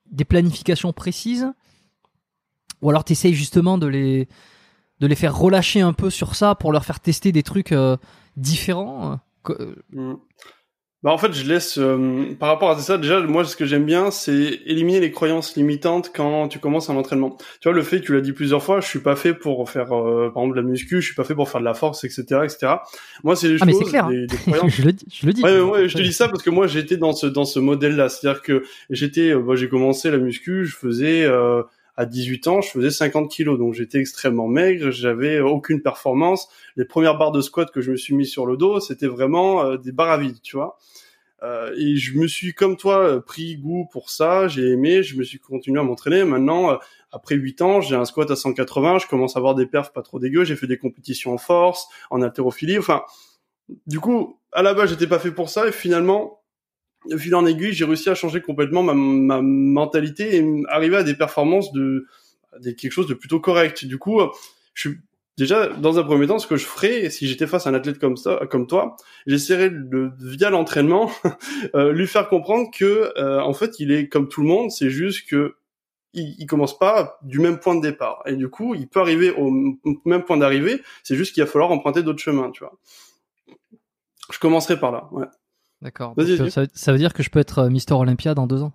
des 0.09 0.25
planifications 0.25 0.93
précises? 0.93 1.51
Ou 2.81 2.89
alors 2.89 3.03
t'essayes 3.03 3.33
justement 3.33 3.77
de 3.77 3.87
les, 3.87 4.29
de 5.01 5.07
les 5.07 5.15
faire 5.15 5.37
relâcher 5.37 5.81
un 5.81 5.93
peu 5.93 6.09
sur 6.09 6.35
ça 6.35 6.55
pour 6.55 6.71
leur 6.71 6.85
faire 6.85 7.01
tester 7.01 7.33
des 7.33 7.43
trucs 7.43 7.73
euh, 7.73 7.97
différents 8.37 9.19
Mm. 9.91 10.15
Bah 11.05 11.11
en 11.11 11.19
fait, 11.19 11.33
je 11.33 11.47
laisse 11.47 11.77
euh, 11.77 12.35
par 12.39 12.49
rapport 12.49 12.71
à 12.71 12.79
ça. 12.79 12.97
Déjà, 12.97 13.19
moi, 13.19 13.45
ce 13.45 13.55
que 13.55 13.63
j'aime 13.63 13.85
bien, 13.85 14.09
c'est 14.09 14.59
éliminer 14.65 14.99
les 14.99 15.11
croyances 15.11 15.55
limitantes 15.55 16.11
quand 16.11 16.47
tu 16.47 16.57
commences 16.57 16.89
un 16.89 16.95
entraînement. 16.95 17.37
Tu 17.61 17.69
vois, 17.69 17.73
le 17.73 17.83
fait, 17.83 18.01
tu 18.01 18.11
l'as 18.11 18.21
dit 18.21 18.33
plusieurs 18.33 18.63
fois, 18.63 18.81
je 18.81 18.87
suis 18.87 18.97
pas 18.97 19.15
fait 19.15 19.35
pour 19.35 19.69
faire, 19.69 19.95
euh, 19.95 20.31
par 20.33 20.41
exemple, 20.41 20.57
de 20.57 20.61
la 20.63 20.67
muscu, 20.67 21.01
je 21.01 21.05
suis 21.05 21.13
pas 21.13 21.23
fait 21.23 21.35
pour 21.35 21.47
faire 21.47 21.59
de 21.59 21.65
la 21.65 21.75
force, 21.75 22.03
etc., 22.05 22.23
etc. 22.43 22.77
Moi, 23.23 23.35
c'est 23.35 23.49
les 23.49 23.57
ah, 23.61 23.67
choses, 23.67 23.81
mais 23.81 23.85
clair, 23.85 24.07
hein. 24.07 24.25
croyances. 24.47 24.71
je 24.75 24.81
le 24.81 24.93
je 25.13 25.27
le 25.27 25.33
dis. 25.33 25.43
Ouais, 25.43 25.59
ouais, 25.61 25.87
je 25.87 25.95
te 25.95 26.01
dis 26.01 26.11
ça 26.11 26.27
parce 26.27 26.41
que 26.41 26.49
moi, 26.49 26.65
j'étais 26.65 26.97
dans 26.97 27.13
ce 27.13 27.27
dans 27.27 27.45
ce 27.45 27.59
modèle-là, 27.59 28.09
c'est-à-dire 28.09 28.41
que 28.41 28.63
j'étais, 28.89 29.29
euh, 29.29 29.41
bah, 29.41 29.53
j'ai 29.53 29.69
commencé 29.69 30.09
la 30.09 30.17
muscu, 30.17 30.65
je 30.65 30.75
faisais 30.75 31.29
à 31.97 32.05
18 32.05 32.47
ans, 32.47 32.61
je 32.61 32.69
faisais 32.69 32.91
50 32.91 33.31
kilos, 33.31 33.57
donc 33.57 33.73
j'étais 33.73 33.99
extrêmement 33.99 34.47
maigre, 34.47 34.91
j'avais 34.91 35.39
aucune 35.39 35.81
performance. 35.81 36.49
Les 36.75 36.85
premières 36.85 37.17
barres 37.17 37.31
de 37.31 37.41
squat 37.41 37.71
que 37.71 37.81
je 37.81 37.91
me 37.91 37.97
suis 37.97 38.13
mis 38.13 38.25
sur 38.25 38.45
le 38.45 38.57
dos, 38.57 38.79
c'était 38.79 39.07
vraiment 39.07 39.63
euh, 39.63 39.77
des 39.77 39.91
barres 39.91 40.11
à 40.11 40.17
vide, 40.17 40.41
tu 40.41 40.57
vois. 40.57 40.77
Euh, 41.43 41.73
et 41.77 41.95
je 41.95 42.17
me 42.17 42.27
suis, 42.27 42.53
comme 42.53 42.75
toi, 42.75 43.23
pris 43.25 43.57
goût 43.57 43.87
pour 43.91 44.09
ça, 44.09 44.47
j'ai 44.47 44.71
aimé, 44.71 45.03
je 45.03 45.17
me 45.17 45.23
suis 45.23 45.39
continué 45.39 45.79
à 45.79 45.83
m'entraîner. 45.83 46.23
Maintenant, 46.23 46.71
euh, 46.71 46.75
après 47.11 47.35
8 47.35 47.61
ans, 47.61 47.81
j'ai 47.81 47.95
un 47.95 48.05
squat 48.05 48.29
à 48.29 48.35
180, 48.35 48.99
je 48.99 49.07
commence 49.07 49.35
à 49.35 49.39
avoir 49.39 49.55
des 49.55 49.65
perfs 49.65 49.93
pas 49.93 50.01
trop 50.01 50.19
dégueux, 50.19 50.43
j'ai 50.43 50.55
fait 50.55 50.67
des 50.67 50.77
compétitions 50.77 51.33
en 51.33 51.37
force, 51.37 51.87
en 52.09 52.21
haltérophilie, 52.21 52.77
enfin... 52.77 53.03
Du 53.87 53.99
coup, 53.99 54.39
à 54.51 54.61
la 54.61 54.75
base, 54.75 54.91
j'étais 54.91 55.07
pas 55.07 55.17
fait 55.17 55.31
pour 55.31 55.49
ça, 55.49 55.67
et 55.67 55.71
finalement, 55.71 56.44
de 57.09 57.17
fil 57.17 57.35
en 57.35 57.45
aiguille, 57.45 57.73
j'ai 57.73 57.85
réussi 57.85 58.09
à 58.09 58.15
changer 58.15 58.41
complètement 58.41 58.83
ma, 58.83 58.93
ma, 58.93 59.41
mentalité 59.41 60.37
et 60.37 60.63
arriver 60.69 60.97
à 60.97 61.03
des 61.03 61.15
performances 61.15 61.71
de, 61.71 62.05
des 62.59 62.75
quelque 62.75 62.91
chose 62.91 63.07
de 63.07 63.13
plutôt 63.13 63.39
correct. 63.39 63.85
Du 63.85 63.97
coup, 63.97 64.19
je 64.73 64.89
suis 64.89 64.99
déjà 65.37 65.67
dans 65.67 65.99
un 65.99 66.03
premier 66.03 66.27
temps 66.27 66.39
ce 66.39 66.47
que 66.47 66.57
je 66.57 66.65
ferais 66.65 67.09
si 67.09 67.27
j'étais 67.27 67.47
face 67.47 67.67
à 67.67 67.69
un 67.69 67.73
athlète 67.73 67.99
comme 67.99 68.17
ça, 68.17 68.41
comme 68.49 68.67
toi, 68.67 68.95
j'essaierais 69.27 69.69
de 69.69 70.11
via 70.19 70.49
l'entraînement 70.49 71.11
euh, 71.75 71.91
lui 71.91 72.07
faire 72.07 72.29
comprendre 72.29 72.69
que 72.73 73.11
euh, 73.17 73.41
en 73.41 73.53
fait 73.53 73.79
il 73.79 73.91
est 73.91 74.07
comme 74.07 74.29
tout 74.29 74.41
le 74.41 74.47
monde, 74.47 74.71
c'est 74.71 74.89
juste 74.89 75.27
que 75.27 75.55
il, 76.13 76.35
il, 76.39 76.45
commence 76.45 76.79
pas 76.79 77.19
du 77.23 77.39
même 77.39 77.59
point 77.59 77.75
de 77.75 77.81
départ 77.81 78.23
et 78.25 78.37
du 78.37 78.47
coup 78.47 78.73
il 78.73 78.87
peut 78.87 79.01
arriver 79.01 79.31
au 79.31 79.51
même 80.05 80.23
point 80.23 80.37
d'arrivée. 80.37 80.81
C'est 81.03 81.15
juste 81.15 81.33
qu'il 81.33 81.43
va 81.43 81.49
falloir 81.49 81.71
emprunter 81.71 82.03
d'autres 82.03 82.21
chemins, 82.21 82.51
tu 82.51 82.63
vois. 82.63 82.77
Je 84.31 84.39
commencerai 84.39 84.79
par 84.79 84.91
là. 84.91 85.09
Ouais. 85.11 85.25
D'accord. 85.81 86.15
Ça, 86.49 86.63
ça, 86.73 86.91
veut 86.91 86.97
dire 86.97 87.13
que 87.13 87.23
je 87.23 87.29
peux 87.29 87.39
être 87.39 87.59
euh, 87.59 87.69
Mister 87.69 87.93
Olympia 87.93 88.33
dans 88.33 88.47
deux 88.47 88.61
ans? 88.61 88.73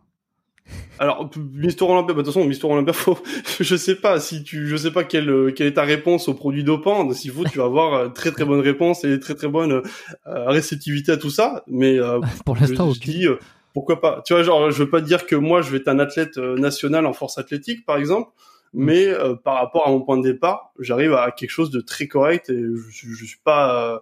Alors 1.00 1.28
Mister 1.54 1.84
Olympia, 1.84 2.14
bah, 2.14 2.20
de 2.20 2.26
toute 2.26 2.34
façon 2.34 2.46
Mister 2.46 2.66
Olympia, 2.66 2.92
faut, 2.92 3.18
je 3.60 3.76
sais 3.76 3.96
pas 3.96 4.20
si 4.20 4.44
tu, 4.44 4.68
je 4.68 4.76
sais 4.76 4.92
pas 4.92 5.02
quelle 5.02 5.28
euh, 5.28 5.50
quelle 5.50 5.66
est 5.66 5.74
ta 5.74 5.82
réponse 5.82 6.28
aux 6.28 6.34
produits 6.34 6.62
dopants. 6.62 7.10
S'il 7.12 7.32
faut, 7.32 7.44
tu 7.44 7.58
vas 7.58 7.64
avoir 7.64 7.94
euh, 7.94 8.08
très 8.08 8.30
très 8.30 8.44
bonne 8.44 8.60
réponse 8.60 9.02
et 9.04 9.18
très 9.18 9.34
très 9.34 9.48
bonne 9.48 9.82
réceptivité 10.26 11.12
à 11.12 11.16
tout 11.16 11.30
ça. 11.30 11.64
Mais 11.66 11.98
pour 12.44 12.56
l'instant, 12.56 12.92
je, 12.92 13.00
dis 13.00 13.26
pourquoi 13.72 14.00
pas. 14.00 14.22
Tu 14.24 14.34
vois, 14.34 14.42
genre 14.42 14.70
je 14.70 14.82
veux 14.82 14.90
pas 14.90 15.00
dire 15.00 15.26
que 15.26 15.34
moi 15.34 15.62
je 15.62 15.70
vais 15.70 15.78
être 15.78 15.88
un 15.88 15.98
athlète 15.98 16.36
national 16.36 17.06
en 17.06 17.12
force 17.12 17.38
athlétique 17.38 17.84
par 17.84 17.96
exemple, 17.96 18.30
mm. 18.74 18.84
mais 18.84 19.08
par 19.42 19.54
rapport 19.54 19.88
à 19.88 19.90
mon 19.90 20.02
point 20.02 20.18
de 20.18 20.22
départ, 20.22 20.72
j'arrive 20.78 21.14
à 21.14 21.32
quelque 21.32 21.50
chose 21.50 21.70
de 21.70 21.80
très 21.80 22.06
correct 22.06 22.50
et 22.50 22.62
je, 22.62 23.08
je 23.12 23.24
suis 23.24 23.40
pas 23.42 24.00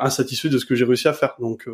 insatisfait 0.00 0.48
de 0.48 0.58
ce 0.58 0.66
que 0.66 0.74
j'ai 0.74 0.84
réussi 0.84 1.08
à 1.08 1.12
faire. 1.12 1.34
Donc 1.38 1.68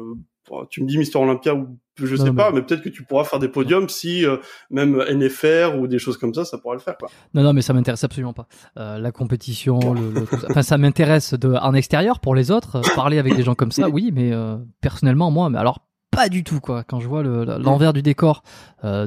tu 0.70 0.82
me 0.82 0.88
dis 0.88 0.98
Mister 0.98 1.18
Olympia 1.18 1.54
ou 1.54 1.78
je 1.96 2.16
sais 2.16 2.32
pas, 2.32 2.50
mais, 2.50 2.62
peut-être 2.62 2.82
que 2.82 2.88
tu 2.88 3.04
pourras 3.04 3.24
faire 3.24 3.38
des 3.38 3.48
podiums 3.48 3.88
si 3.88 4.24
euh, 4.24 4.38
même 4.70 5.02
NFR 5.10 5.78
ou 5.78 5.86
des 5.86 5.98
choses 5.98 6.16
comme 6.16 6.32
ça, 6.32 6.44
ça 6.44 6.58
pourra 6.58 6.74
le 6.74 6.80
faire. 6.80 6.96
Quoi. 6.96 7.08
Non, 7.34 7.42
non, 7.42 7.52
mais 7.52 7.60
ça 7.62 7.72
m'intéresse 7.74 8.02
absolument 8.02 8.32
pas. 8.32 8.46
Euh, 8.78 8.98
la 8.98 9.12
compétition, 9.12 9.94
le, 9.94 10.24
enfin, 10.48 10.62
ça 10.62 10.78
m'intéresse 10.78 11.34
de 11.34 11.54
en 11.54 11.74
extérieur 11.74 12.20
pour 12.20 12.34
les 12.34 12.50
autres, 12.50 12.76
euh, 12.76 12.94
parler 12.94 13.18
avec 13.18 13.36
des 13.36 13.42
gens 13.42 13.54
comme 13.54 13.72
ça, 13.72 13.88
oui, 13.90 14.10
mais 14.12 14.32
personnellement, 14.80 15.30
moi, 15.30 15.50
mais 15.50 15.58
alors 15.58 15.80
pas 16.10 16.28
du 16.28 16.44
tout 16.44 16.60
quoi. 16.60 16.84
Quand 16.84 17.00
je 17.00 17.08
vois 17.08 17.22
l'envers 17.22 17.92
du 17.92 18.02
décor, 18.02 18.42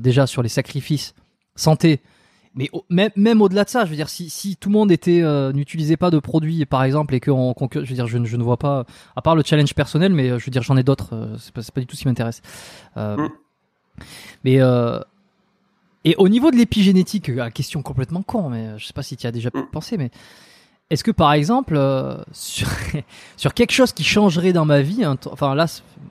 déjà 0.01 0.27
sur 0.27 0.41
les 0.41 0.49
sacrifices, 0.49 1.13
santé, 1.55 2.01
mais 2.55 2.69
même, 2.89 3.11
même 3.17 3.41
au-delà 3.41 3.65
de 3.65 3.69
ça, 3.69 3.83
je 3.83 3.89
veux 3.89 3.97
dire, 3.97 4.07
si, 4.07 4.29
si 4.29 4.55
tout 4.55 4.69
le 4.69 4.73
monde 4.73 4.91
était 4.91 5.21
euh, 5.21 5.51
n'utilisait 5.51 5.97
pas 5.97 6.09
de 6.09 6.19
produits, 6.19 6.65
par 6.65 6.83
exemple, 6.83 7.13
et 7.13 7.19
que 7.19 7.29
on, 7.29 7.53
je 7.73 7.79
veux 7.79 7.85
dire, 7.85 8.07
je, 8.07 8.23
je, 8.23 8.37
ne 8.37 8.43
vois 8.43 8.57
pas, 8.57 8.85
à 9.15 9.21
part 9.21 9.35
le 9.35 9.43
challenge 9.45 9.73
personnel, 9.73 10.13
mais 10.13 10.29
euh, 10.29 10.39
je 10.39 10.45
veux 10.45 10.51
dire, 10.51 10.63
j'en 10.63 10.77
ai 10.77 10.83
d'autres. 10.83 11.13
Euh, 11.13 11.35
c'est 11.37 11.53
pas, 11.53 11.61
pas 11.73 11.81
du 11.81 11.87
tout 11.87 11.97
ce 11.97 12.03
qui 12.03 12.07
m'intéresse. 12.07 12.41
Euh, 12.95 13.17
mm. 13.17 13.29
Mais 14.45 14.59
et 16.07 16.15
au 16.17 16.29
niveau 16.29 16.51
de 16.51 16.55
l'épigénétique, 16.55 17.31
question 17.53 17.81
complètement 17.81 18.21
con, 18.21 18.49
mais 18.49 18.77
je 18.77 18.85
sais 18.85 18.93
pas 18.93 19.03
si 19.03 19.17
tu 19.17 19.25
as 19.27 19.31
déjà 19.31 19.49
mm. 19.53 19.69
pensé, 19.71 19.97
mais 19.97 20.11
est-ce 20.91 21.03
que 21.03 21.11
par 21.11 21.33
exemple 21.33 21.77
sur, 22.31 22.67
sur 23.37 23.53
quelque 23.53 23.71
chose 23.71 23.91
qui 23.91 24.03
changerait 24.03 24.53
dans 24.53 24.65
ma 24.65 24.81
vie, 24.81 25.03
enfin 25.05 25.55
là, 25.55 25.65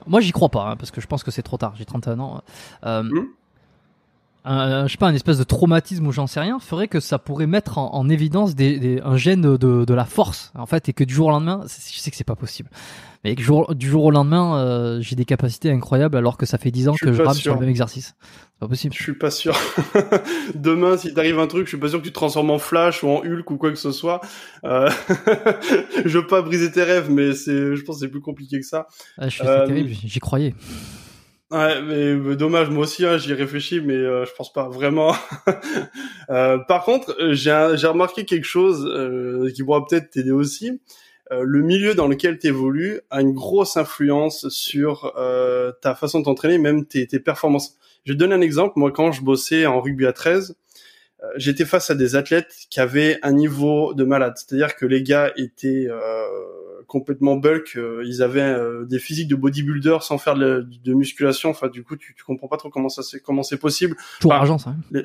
moi 0.05 0.19
j'y 0.19 0.31
crois 0.31 0.49
pas, 0.49 0.71
hein, 0.71 0.75
parce 0.75 0.91
que 0.91 1.01
je 1.01 1.07
pense 1.07 1.23
que 1.23 1.31
c'est 1.31 1.43
trop 1.43 1.57
tard. 1.57 1.73
J'ai 1.77 1.85
31 1.85 2.19
ans. 2.19 2.41
Mm 2.83 3.21
un, 4.45 4.87
je 4.87 4.91
sais 4.91 4.97
pas, 4.97 5.07
un 5.07 5.13
espèce 5.13 5.37
de 5.37 5.43
traumatisme 5.43 6.05
ou 6.07 6.11
j'en 6.11 6.27
sais 6.27 6.39
rien, 6.39 6.59
ferait 6.59 6.87
que 6.87 6.99
ça 6.99 7.19
pourrait 7.19 7.47
mettre 7.47 7.77
en, 7.77 8.07
évidence 8.09 8.55
des, 8.55 8.79
des, 8.79 9.01
un 9.03 9.17
gène 9.17 9.41
de, 9.41 9.57
de, 9.57 9.93
la 9.93 10.05
force, 10.05 10.51
en 10.55 10.65
fait, 10.65 10.87
et 10.89 10.93
que 10.93 11.03
du 11.03 11.13
jour 11.13 11.27
au 11.27 11.31
lendemain, 11.31 11.63
je 11.63 11.99
sais 11.99 12.11
que 12.11 12.17
c'est 12.17 12.23
pas 12.23 12.35
possible, 12.35 12.69
mais 13.23 13.35
que 13.35 13.41
jour, 13.41 13.73
du 13.73 13.89
jour 13.89 14.05
au 14.05 14.11
lendemain, 14.11 14.59
euh, 14.59 15.01
j'ai 15.01 15.15
des 15.15 15.25
capacités 15.25 15.71
incroyables 15.71 16.15
alors 16.15 16.37
que 16.37 16.45
ça 16.45 16.59
fait 16.59 16.69
10 16.69 16.89
ans 16.89 16.95
que 17.01 17.11
je 17.11 17.23
rame 17.23 17.33
sur 17.33 17.55
le 17.55 17.59
même 17.59 17.69
exercice. 17.69 18.15
C'est 18.21 18.59
pas 18.59 18.67
possible. 18.67 18.93
Je 18.95 19.01
suis 19.01 19.17
pas 19.17 19.31
sûr. 19.31 19.57
Demain, 20.55 20.95
si 20.95 21.11
t'arrive 21.11 21.39
un 21.39 21.47
truc, 21.47 21.65
je 21.65 21.69
suis 21.69 21.79
pas 21.79 21.89
sûr 21.89 21.99
que 21.99 22.03
tu 22.03 22.11
te 22.11 22.15
transformes 22.15 22.51
en 22.51 22.59
Flash 22.59 23.03
ou 23.03 23.09
en 23.09 23.23
Hulk 23.25 23.49
ou 23.49 23.57
quoi 23.57 23.71
que 23.71 23.79
ce 23.79 23.91
soit. 23.91 24.21
Euh... 24.63 24.89
je 26.05 26.19
veux 26.19 26.27
pas 26.27 26.43
briser 26.43 26.71
tes 26.71 26.83
rêves, 26.83 27.09
mais 27.09 27.33
c'est, 27.33 27.75
je 27.75 27.83
pense 27.83 27.95
que 27.95 28.05
c'est 28.05 28.11
plus 28.11 28.21
compliqué 28.21 28.59
que 28.59 28.65
ça. 28.65 28.87
Ah, 29.17 29.27
je 29.27 29.37
suis 29.37 29.47
euh... 29.47 29.65
terrible, 29.65 29.89
j'y 29.89 30.19
croyais. 30.19 30.53
Ouais, 31.55 31.81
mais, 31.81 32.35
dommage, 32.35 32.69
moi 32.69 32.83
aussi, 32.83 33.05
hein, 33.05 33.17
j'y 33.17 33.33
réfléchis, 33.33 33.79
mais 33.79 33.93
euh, 33.93 34.25
je 34.25 34.33
pense 34.33 34.51
pas 34.51 34.67
vraiment. 34.67 35.15
euh, 36.29 36.57
par 36.57 36.83
contre, 36.83 37.15
euh, 37.21 37.33
j'ai 37.33 37.87
remarqué 37.87 38.25
quelque 38.25 38.43
chose 38.43 38.85
euh, 38.85 39.49
qui 39.55 39.63
pourra 39.63 39.85
peut-être 39.85 40.09
t'aider 40.09 40.31
aussi. 40.31 40.81
Euh, 41.31 41.43
le 41.45 41.61
milieu 41.61 41.95
dans 41.95 42.07
lequel 42.09 42.39
tu 42.39 42.47
évolues 42.47 42.99
a 43.09 43.21
une 43.21 43.31
grosse 43.31 43.77
influence 43.77 44.49
sur 44.49 45.13
ta 45.81 45.95
façon 45.95 46.19
de 46.19 46.25
t'entraîner, 46.25 46.57
même 46.57 46.85
tes, 46.85 47.07
tes, 47.07 47.21
performances. 47.21 47.77
Je 48.03 48.11
vais 48.11 48.17
te 48.17 48.19
donner 48.19 48.35
un 48.35 48.41
exemple. 48.41 48.73
Moi, 48.75 48.91
quand 48.91 49.13
je 49.13 49.21
bossais 49.21 49.65
en 49.65 49.79
rugby 49.79 50.05
à 50.07 50.11
13, 50.11 50.57
j'étais 51.37 51.63
face 51.63 51.89
à 51.89 51.95
des 51.95 52.17
athlètes 52.17 52.53
qui 52.69 52.81
avaient 52.81 53.17
un 53.23 53.31
niveau 53.31 53.93
de 53.93 54.03
malade. 54.03 54.33
C'est-à-dire 54.35 54.75
que 54.75 54.85
les 54.85 55.03
gars 55.03 55.31
étaient 55.37 55.87
complètement 56.87 57.35
bulk. 57.35 57.75
Euh, 57.75 58.03
ils 58.05 58.21
avaient 58.21 58.41
euh, 58.41 58.85
des 58.85 58.99
physiques 58.99 59.27
de 59.27 59.35
bodybuilder 59.35 59.97
sans 60.01 60.17
faire 60.17 60.35
de, 60.35 60.93
musculation. 60.93 61.49
Enfin, 61.49 61.67
du 61.67 61.83
coup, 61.83 61.95
tu, 61.95 62.15
tu 62.15 62.23
comprends 62.23 62.47
pas 62.47 62.57
trop 62.57 62.69
comment 62.69 62.89
ça 62.89 63.03
c'est 63.03 63.19
comment 63.19 63.43
c'est 63.43 63.57
possible. 63.57 63.95
Tout 64.19 64.31
argent, 64.31 64.57
ça. 64.57 64.71
Hein. 64.93 65.01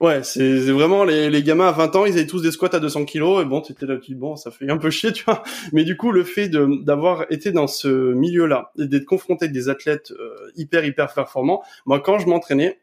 Ouais, 0.00 0.22
c'est 0.22 0.70
vraiment 0.70 1.04
les, 1.04 1.28
les 1.28 1.42
gamins 1.42 1.68
à 1.68 1.72
20 1.72 1.96
ans, 1.96 2.06
ils 2.06 2.14
avaient 2.14 2.26
tous 2.26 2.40
des 2.40 2.52
squats 2.52 2.74
à 2.74 2.80
200 2.80 3.04
kilos 3.04 3.42
et 3.42 3.44
bon, 3.44 3.60
étais 3.60 3.84
là, 3.84 3.98
tu 3.98 4.14
bon, 4.14 4.34
ça 4.34 4.50
fait 4.50 4.70
un 4.70 4.78
peu 4.78 4.88
chier, 4.88 5.12
tu 5.12 5.24
vois. 5.24 5.42
Mais 5.74 5.84
du 5.84 5.98
coup, 5.98 6.10
le 6.10 6.24
fait 6.24 6.48
de 6.48 6.82
d'avoir 6.82 7.26
été 7.30 7.52
dans 7.52 7.66
ce 7.66 8.14
milieu-là 8.14 8.72
et 8.78 8.86
d'être 8.86 9.04
confronté 9.04 9.44
avec 9.44 9.52
des 9.52 9.68
athlètes 9.68 10.12
euh, 10.12 10.50
hyper 10.56 10.86
hyper 10.86 11.12
performants, 11.12 11.62
moi, 11.84 12.00
quand 12.00 12.18
je 12.18 12.26
m'entraînais, 12.28 12.80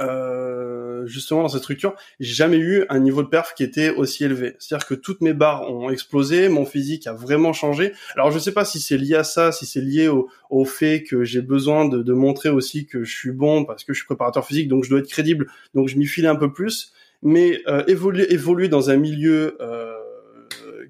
euh, 0.00 1.06
justement 1.06 1.42
dans 1.42 1.48
cette 1.48 1.62
structure, 1.62 1.94
j'ai 2.18 2.34
jamais 2.34 2.56
eu 2.56 2.84
un 2.88 2.98
niveau 2.98 3.22
de 3.22 3.28
perf 3.28 3.54
qui 3.54 3.62
était 3.62 3.90
aussi 3.90 4.24
élevé. 4.24 4.56
C'est-à-dire 4.58 4.86
que 4.86 4.94
toutes 4.94 5.20
mes 5.20 5.34
barres 5.34 5.70
ont 5.70 5.90
explosé, 5.90 6.48
mon 6.48 6.64
physique 6.64 7.06
a 7.06 7.12
vraiment 7.12 7.52
changé. 7.52 7.92
Alors 8.14 8.30
je 8.30 8.38
sais 8.38 8.52
pas 8.52 8.64
si 8.64 8.80
c'est 8.80 8.98
lié 8.98 9.16
à 9.16 9.24
ça, 9.24 9.52
si 9.52 9.66
c'est 9.66 9.80
lié 9.80 10.08
au, 10.08 10.28
au 10.48 10.64
fait 10.64 11.02
que 11.02 11.24
j'ai 11.24 11.42
besoin 11.42 11.86
de, 11.86 12.02
de, 12.02 12.12
montrer 12.12 12.48
aussi 12.48 12.86
que 12.86 13.04
je 13.04 13.16
suis 13.16 13.32
bon 13.32 13.64
parce 13.64 13.84
que 13.84 13.92
je 13.92 13.98
suis 13.98 14.06
préparateur 14.06 14.46
physique, 14.46 14.68
donc 14.68 14.84
je 14.84 14.90
dois 14.90 15.00
être 15.00 15.08
crédible, 15.08 15.46
donc 15.74 15.88
je 15.88 15.96
m'y 15.96 16.06
file 16.06 16.26
un 16.26 16.36
peu 16.36 16.52
plus. 16.52 16.92
Mais 17.22 17.60
euh, 17.66 17.84
évoluer, 17.86 18.32
évoluer 18.32 18.68
dans 18.68 18.90
un 18.90 18.96
milieu 18.96 19.56
euh, 19.60 19.94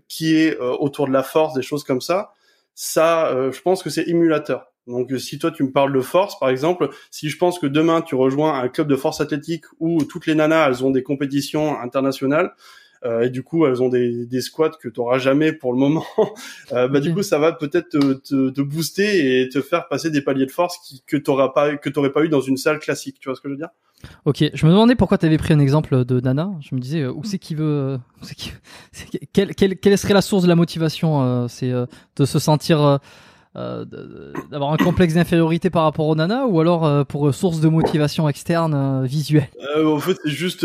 qui 0.09 0.37
est 0.37 0.61
euh, 0.61 0.77
autour 0.79 1.09
de 1.09 1.13
la 1.13 1.23
force, 1.23 1.55
des 1.55 1.63
choses 1.63 1.85
comme 1.85 2.01
ça, 2.01 2.33
ça, 2.75 3.51
je 3.51 3.61
pense 3.61 3.83
que 3.83 3.91
c'est 3.91 4.09
émulateur. 4.09 4.70
Donc 4.87 5.13
si 5.19 5.39
toi 5.39 5.51
tu 5.51 5.63
me 5.63 5.71
parles 5.71 5.93
de 5.93 6.01
force 6.01 6.39
par 6.39 6.49
exemple, 6.49 6.91
si 7.11 7.29
je 7.29 7.37
pense 7.37 7.59
que 7.59 7.67
demain 7.67 8.03
tu 8.03 8.15
rejoins 8.15 8.61
un 8.61 8.69
club 8.69 8.89
de 8.89 8.97
force 8.97 9.21
athlétique 9.21 9.65
où 9.79 10.05
toutes 10.05 10.27
les 10.27 10.35
nanas 10.35 10.69
elles 10.69 10.85
ont 10.85 10.91
des 10.91 11.03
compétitions 11.03 11.79
internationales 11.79 12.55
euh, 13.05 13.23
et 13.23 13.31
du 13.31 13.43
coup 13.43 13.67
elles 13.67 13.83
ont 13.83 13.89
des, 13.89 14.27
des 14.27 14.41
squats 14.41 14.71
que 14.71 14.89
tu 14.89 15.01
auras 15.01 15.19
jamais 15.19 15.53
pour 15.53 15.73
le 15.73 15.79
moment, 15.79 16.05
euh, 16.73 16.89
bah 16.89 17.01
du 17.01 17.15
coup 17.15 17.23
ça 17.23 17.39
va 17.39 17.53
peut-être 17.53 17.89
te, 17.91 18.13
te, 18.15 18.51
te, 18.51 18.61
booster 18.61 19.41
et 19.43 19.49
te 19.49 19.63
faire 19.63 19.89
passer 19.89 20.11
des 20.11 20.21
paliers 20.21 20.45
de 20.45 20.51
force 20.51 20.79
qui, 20.87 21.03
que 21.07 21.17
tu 21.17 21.31
pas 21.55 21.77
que 21.77 21.89
t'aurais 21.89 22.13
pas 22.13 22.25
eu 22.25 22.29
dans 22.29 22.43
une 22.43 22.59
salle 22.59 22.79
classique. 22.79 23.19
Tu 23.19 23.29
vois 23.29 23.37
ce 23.37 23.41
que 23.41 23.49
je 23.49 23.55
veux 23.55 23.59
dire? 23.59 23.71
Ok, 24.25 24.45
je 24.53 24.67
me 24.67 24.71
demandais 24.71 24.97
pourquoi 24.97 25.17
tu 25.17 25.27
avais 25.27 25.39
pris 25.39 25.55
un 25.55 25.61
exemple 25.61 26.05
de 26.05 26.21
Nana. 26.21 26.51
Je 26.61 26.75
me 26.75 26.81
disais 26.81 27.01
euh, 27.01 27.13
où 27.13 27.25
c'est 27.25 27.39
qui 27.39 27.55
veut, 27.55 27.99
qui, 28.37 28.53
quelle, 29.33 29.55
quelle, 29.55 29.77
quelle 29.79 29.97
serait 29.97 30.15
la 30.15 30.23
source 30.23 30.43
de 30.43 30.49
la 30.49 30.57
motivation 30.57 31.23
euh, 31.23 31.49
C'est 31.49 31.71
de 31.71 32.25
se 32.27 32.39
sentir 32.39 33.01
euh, 33.57 33.85
d'avoir 34.51 34.73
un 34.73 34.77
complexe 34.77 35.15
d'infériorité 35.15 35.71
par 35.71 35.83
rapport 35.83 36.07
aux 36.07 36.15
nanas 36.15 36.47
ou 36.47 36.61
alors 36.61 36.87
euh, 36.87 37.03
pour 37.03 37.35
source 37.35 37.59
de 37.59 37.69
motivation 37.69 38.29
externe 38.29 38.75
euh, 38.75 39.05
visuelle? 39.05 39.49
En 39.85 39.99
fait, 39.99 40.17
c'est 40.25 40.31
juste, 40.31 40.65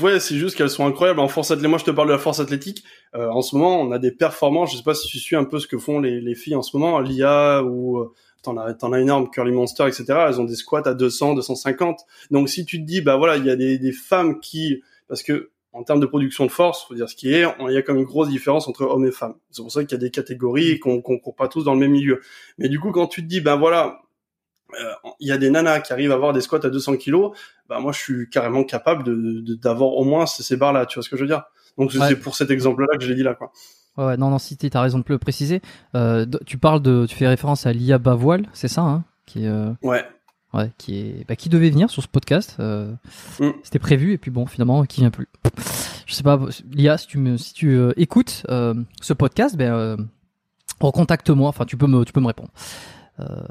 ouais, 0.00 0.20
c'est 0.20 0.36
juste 0.36 0.56
qu'elles 0.56 0.70
sont 0.70 0.86
incroyables 0.86 1.18
en 1.18 1.26
force 1.26 1.50
athlétique. 1.50 1.68
Moi, 1.68 1.78
je 1.78 1.84
te 1.84 1.90
parle 1.90 2.06
de 2.06 2.12
la 2.12 2.18
force 2.18 2.38
athlétique. 2.38 2.84
en 3.14 3.42
ce 3.42 3.56
moment, 3.56 3.80
on 3.80 3.90
a 3.90 3.98
des 3.98 4.12
performances. 4.12 4.72
Je 4.72 4.76
sais 4.76 4.84
pas 4.84 4.94
si 4.94 5.08
tu 5.08 5.18
suis 5.18 5.34
un 5.34 5.44
peu 5.44 5.58
ce 5.58 5.66
que 5.66 5.76
font 5.76 5.98
les, 5.98 6.20
les 6.20 6.34
filles 6.36 6.54
en 6.54 6.62
ce 6.62 6.76
moment, 6.76 7.00
l'IA 7.00 7.64
ou 7.64 8.12
t'en 8.42 8.56
as, 8.56 8.74
t'en 8.74 8.92
as 8.92 9.00
énorme, 9.00 9.28
Curly 9.30 9.52
Monster, 9.52 9.88
etc. 9.88 10.04
Elles 10.28 10.40
ont 10.40 10.44
des 10.44 10.54
squats 10.54 10.82
à 10.86 10.94
200, 10.94 11.34
250. 11.34 12.00
Donc, 12.30 12.48
si 12.48 12.64
tu 12.64 12.80
te 12.80 12.86
dis, 12.86 13.00
bah 13.00 13.16
voilà, 13.16 13.36
il 13.36 13.44
y 13.44 13.50
a 13.50 13.56
des, 13.56 13.78
des 13.78 13.92
femmes 13.92 14.38
qui, 14.40 14.82
parce 15.08 15.22
que 15.22 15.50
en 15.72 15.84
termes 15.84 16.00
de 16.00 16.06
production 16.06 16.46
de 16.46 16.50
force, 16.50 16.84
faut 16.86 16.94
dire 16.94 17.08
ce 17.08 17.14
qui 17.14 17.32
est, 17.32 17.44
il 17.60 17.72
y 17.72 17.76
a 17.76 17.82
comme 17.82 17.96
une 17.96 18.04
grosse 18.04 18.28
différence 18.28 18.66
entre 18.66 18.82
hommes 18.82 19.06
et 19.06 19.12
femmes. 19.12 19.34
C'est 19.50 19.62
pour 19.62 19.70
ça 19.70 19.84
qu'il 19.84 19.92
y 19.92 19.94
a 19.94 19.98
des 19.98 20.10
catégories 20.10 20.70
et 20.70 20.78
qu'on 20.78 21.00
court 21.00 21.36
pas 21.36 21.48
tous 21.48 21.64
dans 21.64 21.74
le 21.74 21.80
même 21.80 21.92
milieu. 21.92 22.20
Mais 22.58 22.68
du 22.68 22.80
coup, 22.80 22.90
quand 22.90 23.06
tu 23.06 23.22
te 23.22 23.28
dis, 23.28 23.40
ben 23.40 23.56
voilà, 23.56 24.00
euh, 24.80 24.92
il 25.20 25.28
y 25.28 25.32
a 25.32 25.38
des 25.38 25.50
nanas 25.50 25.80
qui 25.80 25.92
arrivent 25.92 26.10
à 26.10 26.14
avoir 26.14 26.32
des 26.32 26.40
squats 26.40 26.64
à 26.64 26.70
200 26.70 26.96
kilos, 26.96 27.36
ben 27.68 27.80
moi 27.80 27.92
je 27.92 28.00
suis 28.00 28.30
carrément 28.30 28.64
capable 28.64 29.04
de 29.04 29.54
d'avoir 29.56 29.92
au 29.92 30.04
moins 30.04 30.26
ces, 30.26 30.56
barres-là. 30.56 30.86
Tu 30.86 30.96
vois 30.96 31.04
ce 31.04 31.08
que 31.08 31.16
je 31.16 31.22
veux 31.22 31.28
dire? 31.28 31.44
Donc 31.78 31.92
c'est 31.92 32.16
pour 32.16 32.34
cet 32.34 32.50
exemple-là 32.50 32.88
que 32.98 33.04
je 33.04 33.08
l'ai 33.08 33.14
dit 33.14 33.22
là, 33.22 33.34
quoi. 33.34 33.52
Ouais, 33.96 34.16
non, 34.16 34.30
non, 34.30 34.38
si 34.38 34.56
t'as 34.56 34.80
raison 34.80 34.98
de 34.98 35.04
le 35.06 35.18
préciser. 35.18 35.60
Euh, 35.94 36.24
tu 36.46 36.58
parles 36.58 36.80
de, 36.80 37.06
tu 37.06 37.16
fais 37.16 37.26
référence 37.26 37.66
à 37.66 37.72
Lia 37.72 37.98
Bavoil, 37.98 38.48
c'est 38.52 38.68
ça, 38.68 38.82
hein, 38.82 39.04
qui 39.26 39.46
euh... 39.46 39.72
Ouais 39.82 40.04
ouais, 40.54 40.70
qui 40.78 40.98
est, 40.98 41.28
bah, 41.28 41.36
qui 41.36 41.48
devait 41.48 41.70
venir 41.70 41.90
sur 41.90 42.02
ce 42.02 42.08
podcast. 42.08 42.56
Euh, 42.60 42.92
mm. 43.38 43.50
C'était 43.62 43.78
prévu 43.78 44.12
et 44.12 44.18
puis 44.18 44.30
bon, 44.30 44.46
finalement, 44.46 44.84
qui 44.84 45.00
vient 45.00 45.10
plus. 45.10 45.28
Je 46.06 46.14
sais 46.14 46.22
pas, 46.22 46.40
Lia, 46.72 46.98
si 46.98 47.06
tu 47.06 47.18
me, 47.18 47.36
si 47.36 47.54
tu 47.54 47.70
euh, 47.70 47.92
écoutes 47.96 48.44
euh, 48.50 48.74
ce 49.00 49.12
podcast, 49.12 49.56
ben 49.56 49.72
euh, 49.72 49.96
recontacte-moi. 50.80 51.48
Enfin, 51.48 51.64
tu 51.64 51.76
peux 51.76 51.86
me, 51.86 52.04
tu 52.04 52.12
peux 52.12 52.20
me 52.20 52.26
répondre. 52.26 52.50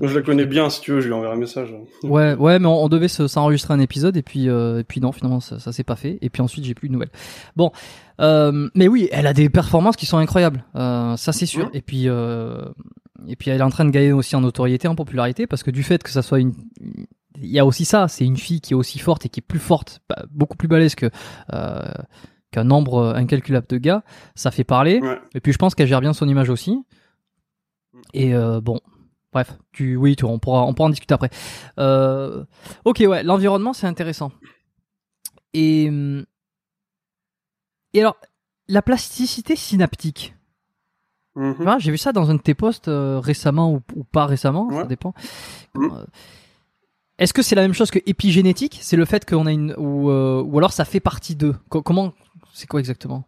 Je 0.01 0.15
la 0.15 0.21
connais 0.21 0.45
bien, 0.45 0.69
si 0.69 0.81
tu 0.81 0.91
veux, 0.91 1.01
je 1.01 1.07
lui 1.07 1.13
enverrai 1.13 1.33
un 1.33 1.37
message. 1.37 1.73
Ouais, 2.03 2.33
ouais, 2.35 2.59
mais 2.59 2.67
on, 2.67 2.89
devait 2.89 3.07
s'enregistrer 3.07 3.73
un 3.73 3.79
épisode 3.79 4.17
et 4.17 4.21
puis, 4.21 4.47
et 4.47 4.83
puis 4.87 5.01
non, 5.01 5.11
finalement, 5.11 5.39
ça, 5.39 5.59
ça 5.59 5.71
s'est 5.71 5.83
pas 5.83 5.95
fait. 5.95 6.17
Et 6.21 6.29
puis 6.29 6.41
ensuite, 6.41 6.65
j'ai 6.65 6.73
plus 6.73 6.87
de 6.87 6.93
nouvelles. 6.93 7.11
Bon, 7.55 7.71
mais 8.19 8.87
oui, 8.87 9.09
elle 9.11 9.27
a 9.27 9.33
des 9.33 9.49
performances 9.49 9.95
qui 9.95 10.05
sont 10.05 10.17
incroyables, 10.17 10.63
ça 10.73 11.31
c'est 11.31 11.45
sûr. 11.45 11.69
Et 11.73 11.81
puis, 11.81 12.07
et 12.07 13.35
puis 13.35 13.51
elle 13.51 13.59
est 13.59 13.63
en 13.63 13.69
train 13.69 13.85
de 13.85 13.91
gagner 13.91 14.11
aussi 14.11 14.35
en 14.35 14.41
notoriété, 14.41 14.87
en 14.87 14.95
popularité, 14.95 15.47
parce 15.47 15.63
que 15.63 15.71
du 15.71 15.83
fait 15.83 16.01
que 16.01 16.09
ça 16.09 16.21
soit 16.21 16.39
une, 16.39 16.53
il 17.41 17.49
y 17.49 17.59
a 17.59 17.65
aussi 17.65 17.85
ça, 17.85 18.07
c'est 18.07 18.25
une 18.25 18.37
fille 18.37 18.61
qui 18.61 18.73
est 18.73 18.75
aussi 18.75 18.99
forte 18.99 19.25
et 19.25 19.29
qui 19.29 19.39
est 19.39 19.45
plus 19.45 19.59
forte, 19.59 20.01
bah, 20.09 20.25
beaucoup 20.31 20.57
plus 20.57 20.67
balèze 20.67 20.95
que 20.95 21.09
euh, 21.53 21.91
qu'un 22.51 22.63
nombre 22.63 23.13
incalculable 23.15 23.67
de 23.67 23.77
gars, 23.77 24.03
ça 24.35 24.51
fait 24.51 24.63
parler. 24.63 25.01
Et 25.35 25.39
puis 25.39 25.53
je 25.53 25.57
pense 25.57 25.75
qu'elle 25.75 25.87
gère 25.87 26.01
bien 26.01 26.13
son 26.13 26.27
image 26.27 26.49
aussi. 26.49 26.83
Et 28.13 28.33
euh, 28.33 28.59
bon, 28.59 28.79
bref, 29.31 29.57
tu, 29.71 29.95
oui, 29.95 30.15
tu, 30.15 30.25
on 30.25 30.39
pourra, 30.39 30.65
on 30.65 30.73
pourra 30.73 30.87
en 30.87 30.91
discuter 30.91 31.13
après. 31.13 31.29
Euh, 31.79 32.43
ok, 32.85 33.03
ouais, 33.07 33.23
l'environnement 33.23 33.73
c'est 33.73 33.87
intéressant. 33.87 34.31
Et 35.53 35.89
et 37.93 37.99
alors 38.01 38.17
la 38.67 38.81
plasticité 38.81 39.55
synaptique. 39.55 40.35
Mhm. 41.35 41.79
J'ai 41.79 41.91
vu 41.91 41.97
ça 41.97 42.11
dans 42.11 42.29
un 42.29 42.35
de 42.35 42.41
tes 42.41 42.53
posts 42.53 42.87
euh, 42.87 43.19
récemment 43.19 43.73
ou, 43.73 44.03
pas 44.03 44.25
récemment, 44.25 44.69
ça 44.71 44.85
dépend. 44.85 45.13
Mhm. 45.75 45.91
Euh, 45.91 46.05
est-ce 47.17 47.33
que 47.33 47.41
c'est 47.41 47.55
la 47.55 47.61
même 47.63 47.73
chose 47.73 47.91
que 47.91 47.99
épigénétique? 48.05 48.79
C'est 48.81 48.95
le 48.95 49.05
fait 49.05 49.25
qu'on 49.25 49.45
a 49.45 49.51
une 49.51 49.73
ou, 49.77 50.09
euh, 50.09 50.41
ou 50.41 50.57
alors 50.57 50.71
ça 50.71 50.85
fait 50.85 50.99
partie 50.99 51.35
d'eux 51.35 51.55
Comment 51.69 52.13
C'est 52.53 52.67
quoi 52.67 52.79
exactement? 52.79 53.25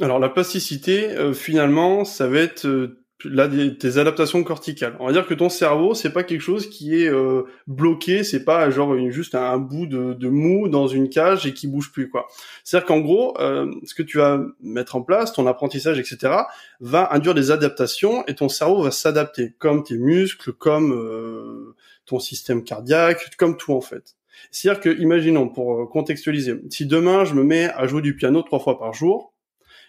Alors 0.00 0.18
la 0.18 0.30
plasticité, 0.30 1.32
finalement, 1.34 2.04
ça 2.04 2.26
va 2.26 2.38
être 2.38 2.96
là 3.24 3.48
tes 3.48 3.98
adaptations 3.98 4.42
corticales. 4.44 4.96
On 5.00 5.06
va 5.06 5.12
dire 5.12 5.26
que 5.26 5.34
ton 5.34 5.48
cerveau, 5.48 5.94
c'est 5.94 6.12
pas 6.12 6.22
quelque 6.22 6.40
chose 6.40 6.68
qui 6.68 7.02
est 7.02 7.08
euh, 7.08 7.42
bloqué, 7.66 8.24
c'est 8.24 8.44
pas 8.44 8.70
genre 8.70 8.94
une, 8.94 9.10
juste 9.10 9.34
un, 9.34 9.58
bout 9.58 9.86
de, 9.86 10.14
de, 10.14 10.28
mou 10.28 10.68
dans 10.68 10.86
une 10.88 11.08
cage 11.08 11.46
et 11.46 11.54
qui 11.54 11.66
bouge 11.66 11.92
plus 11.92 12.08
quoi. 12.08 12.26
C'est-à-dire 12.64 12.86
qu'en 12.86 13.00
gros, 13.00 13.38
euh, 13.40 13.70
ce 13.84 13.94
que 13.94 14.02
tu 14.02 14.18
vas 14.18 14.40
mettre 14.60 14.96
en 14.96 15.02
place, 15.02 15.32
ton 15.32 15.46
apprentissage, 15.46 15.98
etc., 15.98 16.34
va 16.80 17.12
induire 17.12 17.34
des 17.34 17.50
adaptations 17.50 18.24
et 18.26 18.34
ton 18.34 18.48
cerveau 18.48 18.82
va 18.82 18.90
s'adapter, 18.90 19.54
comme 19.58 19.82
tes 19.82 19.98
muscles, 19.98 20.52
comme 20.52 20.92
euh, 20.92 21.74
ton 22.06 22.18
système 22.18 22.64
cardiaque, 22.64 23.36
comme 23.36 23.56
tout 23.56 23.72
en 23.72 23.80
fait. 23.80 24.16
C'est-à-dire 24.50 24.80
que, 24.80 25.00
imaginons, 25.00 25.48
pour 25.48 25.88
contextualiser, 25.90 26.60
si 26.70 26.86
demain 26.86 27.24
je 27.24 27.34
me 27.34 27.44
mets 27.44 27.70
à 27.74 27.86
jouer 27.86 28.02
du 28.02 28.16
piano 28.16 28.42
trois 28.42 28.58
fois 28.58 28.78
par 28.78 28.92
jour, 28.92 29.32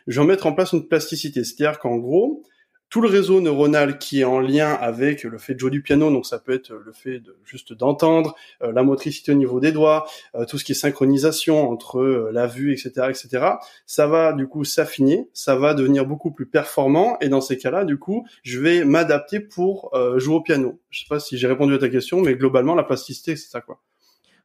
je 0.07 0.19
vais 0.19 0.27
mettre 0.27 0.45
en 0.45 0.53
place 0.53 0.73
une 0.73 0.87
plasticité. 0.87 1.43
C'est-à-dire 1.43 1.79
qu'en 1.79 1.95
gros, 1.97 2.43
tout 2.89 3.01
le 3.01 3.09
réseau 3.09 3.41
neuronal 3.41 3.97
qui 3.97 4.21
est 4.21 4.23
en 4.23 4.39
lien 4.39 4.71
avec 4.71 5.23
le 5.23 5.37
fait 5.39 5.55
de 5.55 5.59
jouer 5.59 5.71
du 5.71 5.81
piano, 5.81 6.11
donc 6.11 6.27
ça 6.27 6.37
peut 6.37 6.51
être 6.53 6.71
le 6.73 6.91
fait 6.91 7.23
juste 7.43 7.73
d'entendre, 7.73 8.35
euh, 8.61 8.71
la 8.71 8.83
motricité 8.83 9.31
au 9.31 9.35
niveau 9.35 9.59
des 9.59 9.71
doigts, 9.71 10.05
euh, 10.35 10.45
tout 10.45 10.59
ce 10.59 10.63
qui 10.63 10.73
est 10.73 10.75
synchronisation 10.75 11.71
entre 11.71 11.99
euh, 11.99 12.29
la 12.31 12.45
vue, 12.45 12.71
etc., 12.71 13.07
etc. 13.09 13.45
Ça 13.87 14.05
va 14.05 14.33
du 14.33 14.47
coup 14.47 14.63
s'affiner, 14.63 15.27
ça 15.33 15.55
va 15.55 15.73
devenir 15.73 16.05
beaucoup 16.05 16.31
plus 16.31 16.45
performant, 16.45 17.17
et 17.19 17.29
dans 17.29 17.41
ces 17.41 17.57
cas-là, 17.57 17.83
du 17.83 17.97
coup, 17.97 18.27
je 18.43 18.59
vais 18.59 18.85
m'adapter 18.85 19.39
pour 19.39 19.91
jouer 20.17 20.35
au 20.35 20.41
piano. 20.41 20.79
Je 20.89 20.99
sais 20.99 21.07
pas 21.09 21.19
si 21.19 21.37
j'ai 21.37 21.47
répondu 21.47 21.73
à 21.73 21.79
ta 21.79 21.89
question, 21.89 22.21
mais 22.21 22.35
globalement, 22.35 22.75
la 22.75 22.83
plasticité, 22.83 23.35
c'est 23.35 23.49
ça 23.49 23.61
quoi. 23.61 23.79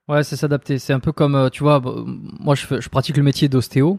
Ouais, 0.08 0.24
c'est 0.24 0.36
s'adapter. 0.36 0.78
C'est 0.78 0.94
un 0.94 1.00
peu 1.00 1.12
comme, 1.12 1.50
tu 1.52 1.62
vois, 1.62 1.82
moi 1.84 2.54
je, 2.54 2.80
je 2.80 2.88
pratique 2.88 3.18
le 3.18 3.22
métier 3.22 3.48
d'ostéo 3.50 3.98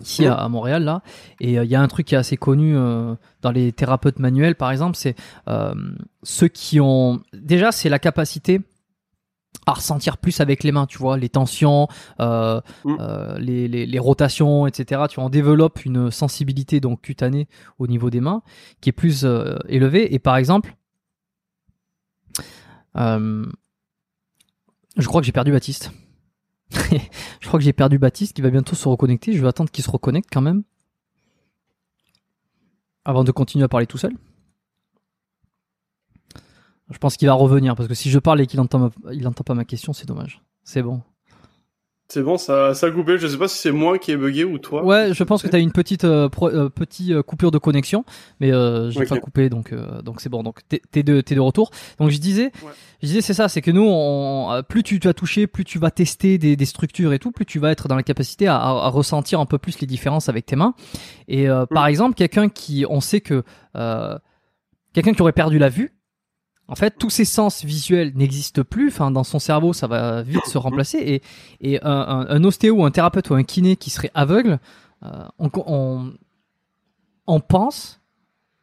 ici 0.00 0.26
à, 0.26 0.48
Montréal 0.48 0.84
là 0.84 1.02
et 1.40 1.58
euh, 1.58 1.64
il 1.64 1.70
y 1.70 1.74
a 1.74 1.80
un 1.80 1.88
truc 1.88 2.06
qui 2.06 2.14
est 2.14 2.18
assez 2.18 2.36
connu 2.36 2.76
euh, 2.76 3.14
dans 3.42 3.50
les 3.50 3.72
thérapeutes 3.72 4.18
manuels 4.18 4.54
par 4.54 4.70
exemple 4.70 4.96
c'est 4.96 5.14
euh, 5.48 5.74
ceux 6.22 6.48
qui 6.48 6.80
ont 6.80 7.20
déjà 7.32 7.72
c'est 7.72 7.88
la 7.88 7.98
capacité 7.98 8.60
à 9.66 9.72
ressentir 9.72 10.16
plus 10.16 10.40
avec 10.40 10.62
les 10.62 10.72
mains, 10.72 10.86
tu 10.86 10.96
vois, 10.96 11.18
les 11.18 11.28
tensions, 11.28 11.88
mm. 12.18 12.60
les, 13.38 13.68
les, 13.68 13.86
les, 13.86 13.98
rotations, 13.98 14.66
etc. 14.66 15.02
Tu 15.10 15.16
vois, 15.16 15.24
on 15.24 15.30
développe 15.30 15.84
une 15.84 16.10
sensibilité 16.10 16.80
donc 16.80 17.02
cutanée 17.02 17.48
au 17.78 17.86
niveau 17.86 18.08
des 18.08 18.20
mains 18.20 18.42
qui 18.80 18.88
est 18.88 18.92
plus 18.92 19.26
élevée. 19.68 20.14
Et 20.14 20.18
par 20.18 20.36
exemple, 20.36 20.74
je 22.94 23.46
crois 25.06 25.20
que 25.20 25.26
j'ai 25.26 25.32
perdu 25.32 25.52
Baptiste. 25.52 25.92
je 27.40 27.46
crois 27.48 27.58
que 27.58 27.64
j'ai 27.64 27.72
perdu 27.72 27.98
Baptiste 27.98 28.34
qui 28.34 28.42
va 28.42 28.50
bientôt 28.50 28.76
se 28.76 28.88
reconnecter. 28.88 29.32
Je 29.32 29.40
vais 29.40 29.48
attendre 29.48 29.70
qu'il 29.70 29.84
se 29.84 29.90
reconnecte 29.90 30.28
quand 30.32 30.40
même. 30.40 30.62
Avant 33.04 33.24
de 33.24 33.32
continuer 33.32 33.64
à 33.64 33.68
parler 33.68 33.86
tout 33.86 33.98
seul. 33.98 34.12
Je 36.90 36.98
pense 36.98 37.16
qu'il 37.16 37.28
va 37.28 37.34
revenir 37.34 37.74
parce 37.74 37.88
que 37.88 37.94
si 37.94 38.10
je 38.10 38.18
parle 38.18 38.40
et 38.40 38.46
qu'il 38.46 38.60
entend, 38.60 38.90
il 39.12 39.26
entend 39.26 39.44
pas 39.44 39.54
ma 39.54 39.64
question, 39.64 39.92
c'est 39.92 40.06
dommage. 40.06 40.42
C'est 40.64 40.82
bon. 40.82 41.02
C'est 42.10 42.22
bon, 42.22 42.38
ça, 42.38 42.72
ça 42.72 42.86
a 42.86 42.90
coupé. 42.90 43.18
Je 43.18 43.26
sais 43.26 43.36
pas 43.36 43.48
si 43.48 43.58
c'est 43.58 43.70
moi 43.70 43.98
qui 43.98 44.12
ai 44.12 44.16
bugué 44.16 44.42
ou 44.44 44.58
toi. 44.58 44.82
Ouais, 44.82 45.12
je 45.12 45.22
pense 45.24 45.42
que 45.42 45.48
tu 45.48 45.54
as 45.54 45.58
une 45.58 45.72
petite 45.72 46.04
euh, 46.04 46.30
euh 46.42 46.70
petite 46.70 47.10
euh, 47.10 47.22
coupure 47.22 47.50
de 47.50 47.58
connexion, 47.58 48.06
mais 48.40 48.50
euh, 48.50 48.90
j'ai 48.90 49.04
pas 49.04 49.18
coupé, 49.18 49.50
donc 49.50 49.74
euh, 49.74 50.00
donc 50.00 50.22
c'est 50.22 50.30
bon. 50.30 50.42
Donc 50.42 50.60
t'es 50.68 51.02
de 51.02 51.20
t'es 51.20 51.34
de 51.34 51.40
retour. 51.40 51.70
Donc 51.98 52.08
je 52.08 52.16
disais, 52.16 52.50
je 53.02 53.08
disais 53.08 53.20
c'est 53.20 53.34
ça, 53.34 53.48
c'est 53.48 53.60
que 53.60 53.70
nous, 53.70 53.86
on, 53.86 54.62
plus 54.66 54.82
tu, 54.82 55.00
tu 55.00 55.08
as 55.08 55.12
touché, 55.12 55.46
plus 55.46 55.66
tu 55.66 55.78
vas 55.78 55.90
tester 55.90 56.38
des, 56.38 56.56
des 56.56 56.64
structures 56.64 57.12
et 57.12 57.18
tout, 57.18 57.30
plus 57.30 57.44
tu 57.44 57.58
vas 57.58 57.72
être 57.72 57.88
dans 57.88 57.96
la 57.96 58.02
capacité 58.02 58.46
à, 58.46 58.56
à, 58.56 58.88
ressentir 58.88 59.38
un 59.38 59.46
peu 59.46 59.58
plus 59.58 59.78
les 59.80 59.86
différences 59.86 60.30
avec 60.30 60.46
tes 60.46 60.56
mains. 60.56 60.72
Et 61.28 61.46
par 61.70 61.84
mm. 61.84 61.90
exemple, 61.90 62.14
quelqu'un 62.14 62.48
qui, 62.48 62.86
on 62.88 63.02
sait 63.02 63.20
que 63.20 63.44
quelqu'un 64.94 65.12
qui 65.12 65.20
aurait 65.20 65.32
perdu 65.32 65.58
la 65.58 65.68
vue, 65.68 65.92
en 66.68 66.74
fait, 66.74 66.96
tous 66.98 67.10
ces 67.10 67.24
sens 67.24 67.64
visuels 67.64 68.12
n'existent 68.14 68.62
plus. 68.62 68.88
Enfin, 68.88 69.10
dans 69.10 69.24
son 69.24 69.38
cerveau, 69.38 69.72
ça 69.72 69.86
va 69.86 70.22
vite 70.22 70.44
se 70.46 70.58
remplacer. 70.58 71.22
Et, 71.60 71.80
un, 71.82 72.26
un, 72.28 72.44
ostéo, 72.44 72.84
un 72.84 72.90
thérapeute 72.90 73.30
ou 73.30 73.34
un 73.34 73.42
kiné 73.42 73.76
qui 73.76 73.88
serait 73.88 74.10
aveugle, 74.14 74.58
euh, 75.04 75.24
on, 77.26 77.40
pense, 77.40 78.00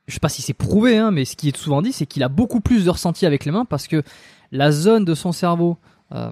je 0.07 0.13
sais 0.13 0.19
pas 0.19 0.29
si 0.29 0.41
c'est 0.41 0.53
prouvé, 0.53 0.97
hein, 0.97 1.11
mais 1.11 1.25
ce 1.25 1.35
qui 1.35 1.49
est 1.49 1.57
souvent 1.57 1.81
dit, 1.81 1.93
c'est 1.93 2.05
qu'il 2.05 2.23
a 2.23 2.29
beaucoup 2.29 2.61
plus 2.61 2.85
de 2.85 2.89
ressenti 2.89 3.25
avec 3.25 3.45
les 3.45 3.51
mains 3.51 3.65
parce 3.65 3.87
que 3.87 4.03
la 4.51 4.71
zone 4.71 5.05
de 5.05 5.15
son 5.15 5.31
cerveau 5.31 5.77
euh, 6.13 6.31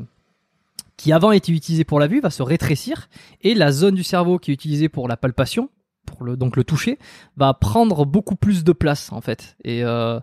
qui 0.97 1.11
avant 1.11 1.31
était 1.31 1.51
utilisée 1.51 1.83
pour 1.83 1.99
la 1.99 2.07
vue 2.07 2.19
va 2.19 2.29
se 2.29 2.43
rétrécir 2.43 3.09
et 3.41 3.55
la 3.55 3.71
zone 3.71 3.95
du 3.95 4.03
cerveau 4.03 4.39
qui 4.39 4.51
est 4.51 4.53
utilisée 4.53 4.89
pour 4.89 5.07
la 5.07 5.17
palpation, 5.17 5.69
pour 6.05 6.23
le 6.23 6.37
donc 6.37 6.55
le 6.55 6.63
toucher, 6.63 6.99
va 7.37 7.53
prendre 7.53 8.05
beaucoup 8.05 8.35
plus 8.35 8.63
de 8.63 8.73
place 8.73 9.11
en 9.11 9.21
fait. 9.21 9.55
Et 9.63 9.83
euh, 9.83 10.19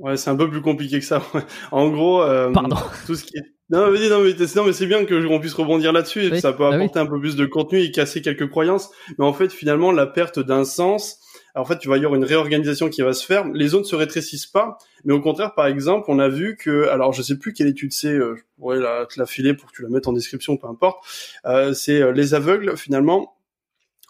Ouais, 0.00 0.16
c'est 0.16 0.30
un 0.30 0.36
peu 0.36 0.50
plus 0.50 0.62
compliqué 0.62 0.98
que 0.98 1.04
ça. 1.04 1.22
en 1.72 1.88
gros, 1.88 2.22
euh, 2.22 2.50
Pardon. 2.52 2.76
tout 3.06 3.14
ce 3.14 3.24
qui 3.24 3.36
est 3.36 3.54
non, 3.70 3.92
mais, 3.92 4.08
non, 4.08 4.20
mais, 4.24 4.34
non, 4.56 4.64
mais 4.64 4.72
c'est 4.72 4.86
bien 4.86 5.04
que 5.04 5.26
on 5.26 5.38
puisse 5.38 5.54
rebondir 5.54 5.92
là-dessus 5.92 6.24
et 6.24 6.30
Oui, 6.32 6.40
ça 6.40 6.52
peut 6.52 6.68
bah 6.68 6.74
apporter 6.74 6.98
un 6.98 7.06
peu 7.06 7.20
plus 7.20 7.36
de 7.36 7.46
contenu 7.46 7.80
et 7.80 7.92
casser 7.92 8.20
quelques 8.20 8.50
croyances. 8.50 8.90
Mais 9.16 9.24
en 9.24 9.32
fait, 9.32 9.52
finalement, 9.52 9.92
la 9.92 10.08
perte 10.08 10.40
d'un 10.40 10.64
sens, 10.64 11.20
en 11.54 11.64
fait, 11.64 11.78
tu 11.78 11.88
vas 11.88 11.96
y 11.96 12.04
avoir 12.04 12.16
une 12.16 12.24
réorganisation 12.24 12.88
qui 12.88 13.02
va 13.02 13.12
se 13.12 13.24
faire. 13.24 13.46
Les 13.54 13.68
zones 13.68 13.84
se 13.84 13.94
rétrécissent 13.94 14.48
pas, 14.48 14.78
mais 15.04 15.12
au 15.12 15.20
contraire, 15.20 15.54
par 15.54 15.68
exemple, 15.68 16.06
on 16.08 16.18
a 16.18 16.28
vu 16.28 16.56
que, 16.56 16.88
alors 16.88 17.12
je 17.12 17.22
sais 17.22 17.38
plus 17.38 17.52
quelle 17.52 17.68
étude 17.68 17.92
c'est, 17.92 18.08
euh, 18.08 18.34
je 18.36 18.42
pourrais 18.56 18.80
la, 18.80 19.06
te 19.06 19.20
la 19.20 19.26
filer 19.26 19.54
pour 19.54 19.70
que 19.70 19.76
tu 19.76 19.82
la 19.82 19.88
mettes 19.88 20.08
en 20.08 20.12
description, 20.12 20.56
peu 20.56 20.66
importe. 20.66 21.04
Euh, 21.46 21.72
c'est 21.72 22.02
euh, 22.02 22.10
les 22.10 22.34
aveugles, 22.34 22.76
finalement, 22.76 23.36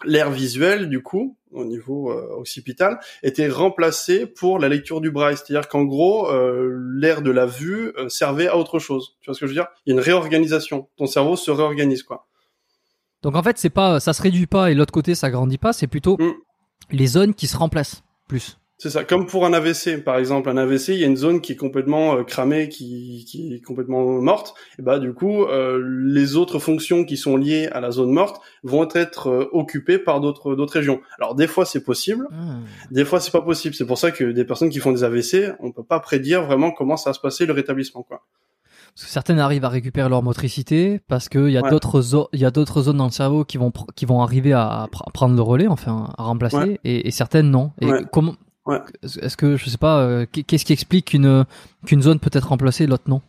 l'air 0.05 0.31
visuel, 0.31 0.89
du 0.89 1.01
coup, 1.01 1.37
au 1.51 1.65
niveau 1.65 2.11
euh, 2.11 2.35
occipital, 2.37 2.99
était 3.23 3.49
remplacé 3.49 4.25
pour 4.25 4.57
la 4.59 4.69
lecture 4.69 5.01
du 5.01 5.11
braille. 5.11 5.35
C'est-à-dire 5.37 5.67
qu'en 5.67 5.83
gros, 5.83 6.29
euh, 6.31 6.69
l'air 6.95 7.21
de 7.21 7.31
la 7.31 7.45
vue 7.45 7.91
euh, 7.97 8.07
servait 8.09 8.47
à 8.47 8.57
autre 8.57 8.79
chose. 8.79 9.17
Tu 9.21 9.25
vois 9.25 9.33
ce 9.35 9.39
que 9.41 9.45
je 9.47 9.51
veux 9.51 9.55
dire? 9.55 9.67
Il 9.85 9.89
y 9.89 9.93
a 9.93 9.95
une 9.99 10.03
réorganisation. 10.03 10.87
Ton 10.97 11.07
cerveau 11.07 11.35
se 11.35 11.51
réorganise, 11.51 12.03
quoi. 12.03 12.27
donc 13.21 13.35
en 13.35 13.43
fait, 13.43 13.57
c'est 13.57 13.69
pas, 13.69 13.99
ça 13.99 14.13
se 14.13 14.21
réduit 14.21 14.47
pas 14.47 14.71
et 14.71 14.75
l'autre 14.75 14.93
côté 14.93 15.13
ça 15.13 15.29
grandit 15.29 15.57
pas. 15.57 15.73
C'est 15.73 15.87
plutôt 15.87 16.17
Mm. 16.17 16.31
les 16.91 17.07
zones 17.07 17.33
qui 17.33 17.47
se 17.47 17.57
remplacent 17.57 18.03
plus. 18.27 18.57
C'est 18.83 18.89
ça. 18.89 19.03
Comme 19.03 19.27
pour 19.27 19.45
un 19.45 19.53
AVC, 19.53 20.03
par 20.03 20.17
exemple, 20.17 20.49
un 20.49 20.57
AVC, 20.57 20.89
il 20.89 20.95
y 21.01 21.03
a 21.03 21.07
une 21.07 21.15
zone 21.15 21.39
qui 21.39 21.51
est 21.51 21.55
complètement 21.55 22.15
euh, 22.15 22.23
cramée, 22.23 22.67
qui, 22.67 23.25
qui 23.29 23.53
est 23.53 23.61
complètement 23.61 24.01
morte. 24.23 24.55
Et 24.79 24.81
bah 24.81 24.97
du 24.97 25.13
coup, 25.13 25.43
euh, 25.43 25.79
les 25.85 26.35
autres 26.35 26.57
fonctions 26.57 27.05
qui 27.05 27.15
sont 27.15 27.37
liées 27.37 27.67
à 27.71 27.79
la 27.79 27.91
zone 27.91 28.09
morte 28.11 28.41
vont 28.63 28.87
être 28.95 29.27
euh, 29.29 29.47
occupées 29.51 29.99
par 29.99 30.19
d'autres 30.19 30.55
d'autres 30.55 30.73
régions. 30.73 30.99
Alors 31.19 31.35
des 31.35 31.45
fois 31.45 31.63
c'est 31.65 31.83
possible, 31.83 32.27
des 32.89 33.05
fois 33.05 33.19
c'est 33.19 33.29
pas 33.29 33.41
possible. 33.43 33.75
C'est 33.75 33.85
pour 33.85 33.99
ça 33.99 34.09
que 34.09 34.23
des 34.31 34.45
personnes 34.45 34.71
qui 34.71 34.79
font 34.79 34.91
des 34.91 35.03
AVC, 35.03 35.53
on 35.59 35.71
peut 35.71 35.83
pas 35.83 35.99
prédire 35.99 36.43
vraiment 36.47 36.71
comment 36.71 36.97
ça 36.97 37.11
va 37.11 37.13
se 37.13 37.19
passer 37.19 37.45
le 37.45 37.53
rétablissement, 37.53 38.01
quoi. 38.01 38.23
Parce 38.95 39.05
que 39.05 39.11
certaines 39.11 39.37
arrivent 39.39 39.63
à 39.63 39.69
récupérer 39.69 40.09
leur 40.09 40.23
motricité 40.23 40.99
parce 41.07 41.29
qu'il 41.29 41.49
y 41.51 41.57
a 41.57 41.61
Ouais. 41.61 41.69
d'autres 41.69 42.01
zo- 42.01 42.29
il 42.33 42.39
y 42.39 42.45
a 42.45 42.51
d'autres 42.51 42.81
zones 42.81 42.97
dans 42.97 43.05
le 43.05 43.11
cerveau 43.11 43.45
qui 43.45 43.57
vont 43.59 43.71
qui 43.95 44.05
vont 44.07 44.21
arriver 44.23 44.53
à, 44.53 44.87
pr- 44.91 45.03
à 45.07 45.11
prendre 45.11 45.35
le 45.35 45.41
relais, 45.43 45.67
enfin 45.67 46.09
à 46.17 46.23
remplacer, 46.23 46.57
Ouais. 46.57 46.79
et, 46.83 47.07
et 47.07 47.11
certaines 47.11 47.51
non. 47.51 47.71
Et 47.79 47.85
Ouais. 47.85 48.01
comment 48.11 48.33
Ouais. 48.65 48.77
Est-ce 49.03 49.37
que 49.37 49.57
je 49.57 49.69
sais 49.69 49.77
pas 49.77 50.01
euh, 50.01 50.25
qu'est-ce 50.31 50.65
qui 50.65 50.73
explique 50.73 51.07
qu'une 51.07 51.45
qu'une 51.85 52.01
zone 52.01 52.19
peut 52.19 52.29
être 52.33 52.49
remplacée, 52.49 52.85
l'autre 52.87 53.05
non? 53.07 53.21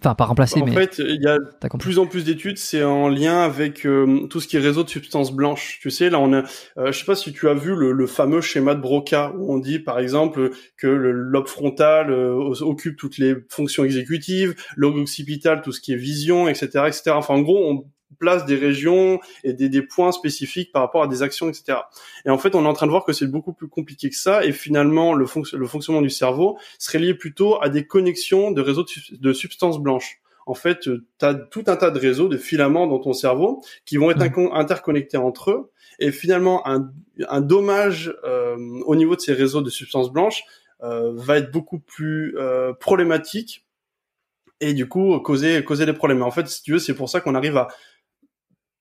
Enfin 0.00 0.14
pas 0.14 0.26
remplacée, 0.26 0.62
en 0.62 0.66
mais 0.66 0.72
fait, 0.72 0.98
il 1.00 1.20
y 1.20 1.26
a 1.26 1.38
compris. 1.68 1.86
plus 1.88 1.98
en 1.98 2.06
plus 2.06 2.24
d'études, 2.24 2.56
c'est 2.56 2.84
en 2.84 3.08
lien 3.08 3.40
avec 3.40 3.84
euh, 3.84 4.28
tout 4.28 4.38
ce 4.40 4.46
qui 4.46 4.56
est 4.56 4.60
réseau 4.60 4.84
de 4.84 4.88
substances 4.88 5.32
blanches. 5.32 5.80
Tu 5.82 5.90
sais, 5.90 6.08
là, 6.08 6.20
on 6.20 6.32
a, 6.32 6.44
euh, 6.78 6.92
je 6.92 6.98
sais 7.00 7.04
pas 7.04 7.16
si 7.16 7.32
tu 7.32 7.48
as 7.48 7.54
vu 7.54 7.74
le, 7.74 7.90
le 7.90 8.06
fameux 8.06 8.40
schéma 8.40 8.76
de 8.76 8.80
Broca 8.80 9.32
où 9.36 9.52
on 9.52 9.58
dit, 9.58 9.80
par 9.80 9.98
exemple, 9.98 10.50
que 10.76 10.86
le 10.86 11.10
lobe 11.10 11.48
frontal 11.48 12.12
euh, 12.12 12.32
occupe 12.60 12.96
toutes 12.96 13.18
les 13.18 13.34
fonctions 13.50 13.82
exécutives, 13.82 14.54
lobe 14.76 14.94
occipital 14.94 15.62
tout 15.62 15.72
ce 15.72 15.80
qui 15.80 15.92
est 15.92 15.96
vision, 15.96 16.46
etc., 16.46 16.84
etc. 16.86 17.10
Enfin, 17.14 17.34
en 17.34 17.40
gros, 17.42 17.68
on 17.68 17.84
place 18.18 18.46
des 18.46 18.56
régions 18.56 19.20
et 19.44 19.52
des, 19.52 19.68
des 19.68 19.82
points 19.82 20.12
spécifiques 20.12 20.72
par 20.72 20.82
rapport 20.82 21.02
à 21.02 21.06
des 21.08 21.22
actions, 21.22 21.48
etc. 21.48 21.78
Et 22.24 22.30
en 22.30 22.38
fait, 22.38 22.54
on 22.54 22.64
est 22.64 22.68
en 22.68 22.72
train 22.72 22.86
de 22.86 22.90
voir 22.90 23.04
que 23.04 23.12
c'est 23.12 23.26
beaucoup 23.26 23.52
plus 23.52 23.68
compliqué 23.68 24.10
que 24.10 24.16
ça. 24.16 24.44
Et 24.44 24.52
finalement, 24.52 25.14
le, 25.14 25.26
fonc- 25.26 25.54
le 25.54 25.66
fonctionnement 25.66 26.02
du 26.02 26.10
cerveau 26.10 26.58
serait 26.78 26.98
lié 26.98 27.14
plutôt 27.14 27.62
à 27.62 27.68
des 27.68 27.86
connexions 27.86 28.50
de 28.50 28.60
réseaux 28.60 28.82
de, 28.84 28.88
sub- 28.88 29.20
de 29.20 29.32
substances 29.32 29.78
blanches 29.78 30.20
en 30.46 30.54
fait, 30.54 30.80
tu 30.80 31.02
as 31.20 31.34
tout 31.34 31.64
un 31.66 31.76
tas 31.76 31.90
de 31.90 31.98
réseaux, 31.98 32.26
de 32.26 32.38
filaments 32.38 32.86
dans 32.86 32.98
ton 33.00 33.12
cerveau 33.12 33.62
qui 33.84 33.98
vont 33.98 34.10
être 34.10 34.20
incon- 34.22 34.50
interconnectés 34.54 35.18
entre 35.18 35.50
eux. 35.50 35.70
Et 35.98 36.10
finalement, 36.10 36.66
un, 36.66 36.90
un 37.28 37.42
dommage 37.42 38.16
euh, 38.24 38.56
au 38.86 38.96
niveau 38.96 39.14
de 39.14 39.20
ces 39.20 39.34
réseaux 39.34 39.60
de 39.60 39.68
substances 39.68 40.10
blanches 40.10 40.44
euh, 40.82 41.12
va 41.14 41.36
être 41.36 41.50
beaucoup 41.50 41.78
plus 41.78 42.34
euh, 42.38 42.72
problématique 42.72 43.66
et 44.60 44.72
du 44.72 44.88
coup 44.88 45.18
causer 45.20 45.62
causer 45.64 45.84
des 45.84 45.92
problèmes. 45.92 46.22
En 46.22 46.30
fait, 46.30 46.48
si 46.48 46.62
tu 46.62 46.72
veux, 46.72 46.78
c'est 46.78 46.94
pour 46.94 47.10
ça 47.10 47.20
qu'on 47.20 47.34
arrive 47.34 47.58
à 47.58 47.68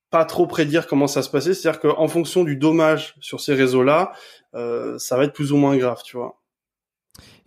pas 0.10 0.26
trop 0.26 0.48
prédire 0.48 0.88
comment 0.88 1.08
ça 1.08 1.22
se 1.22 1.30
passait. 1.30 1.54
C'est-à-dire 1.54 1.80
qu'en 1.82 2.08
fonction 2.08 2.44
du 2.44 2.56
dommage 2.56 3.16
sur 3.20 3.42
ces 3.42 3.54
réseaux-là, 3.54 4.12
euh, 4.56 4.98
ça 5.00 5.18
va 5.18 5.24
être 5.26 5.34
plus 5.34 5.52
ou 5.52 5.58
moins 5.58 5.76
grave, 5.78 6.02
tu 6.04 6.18
vois. 6.18 6.40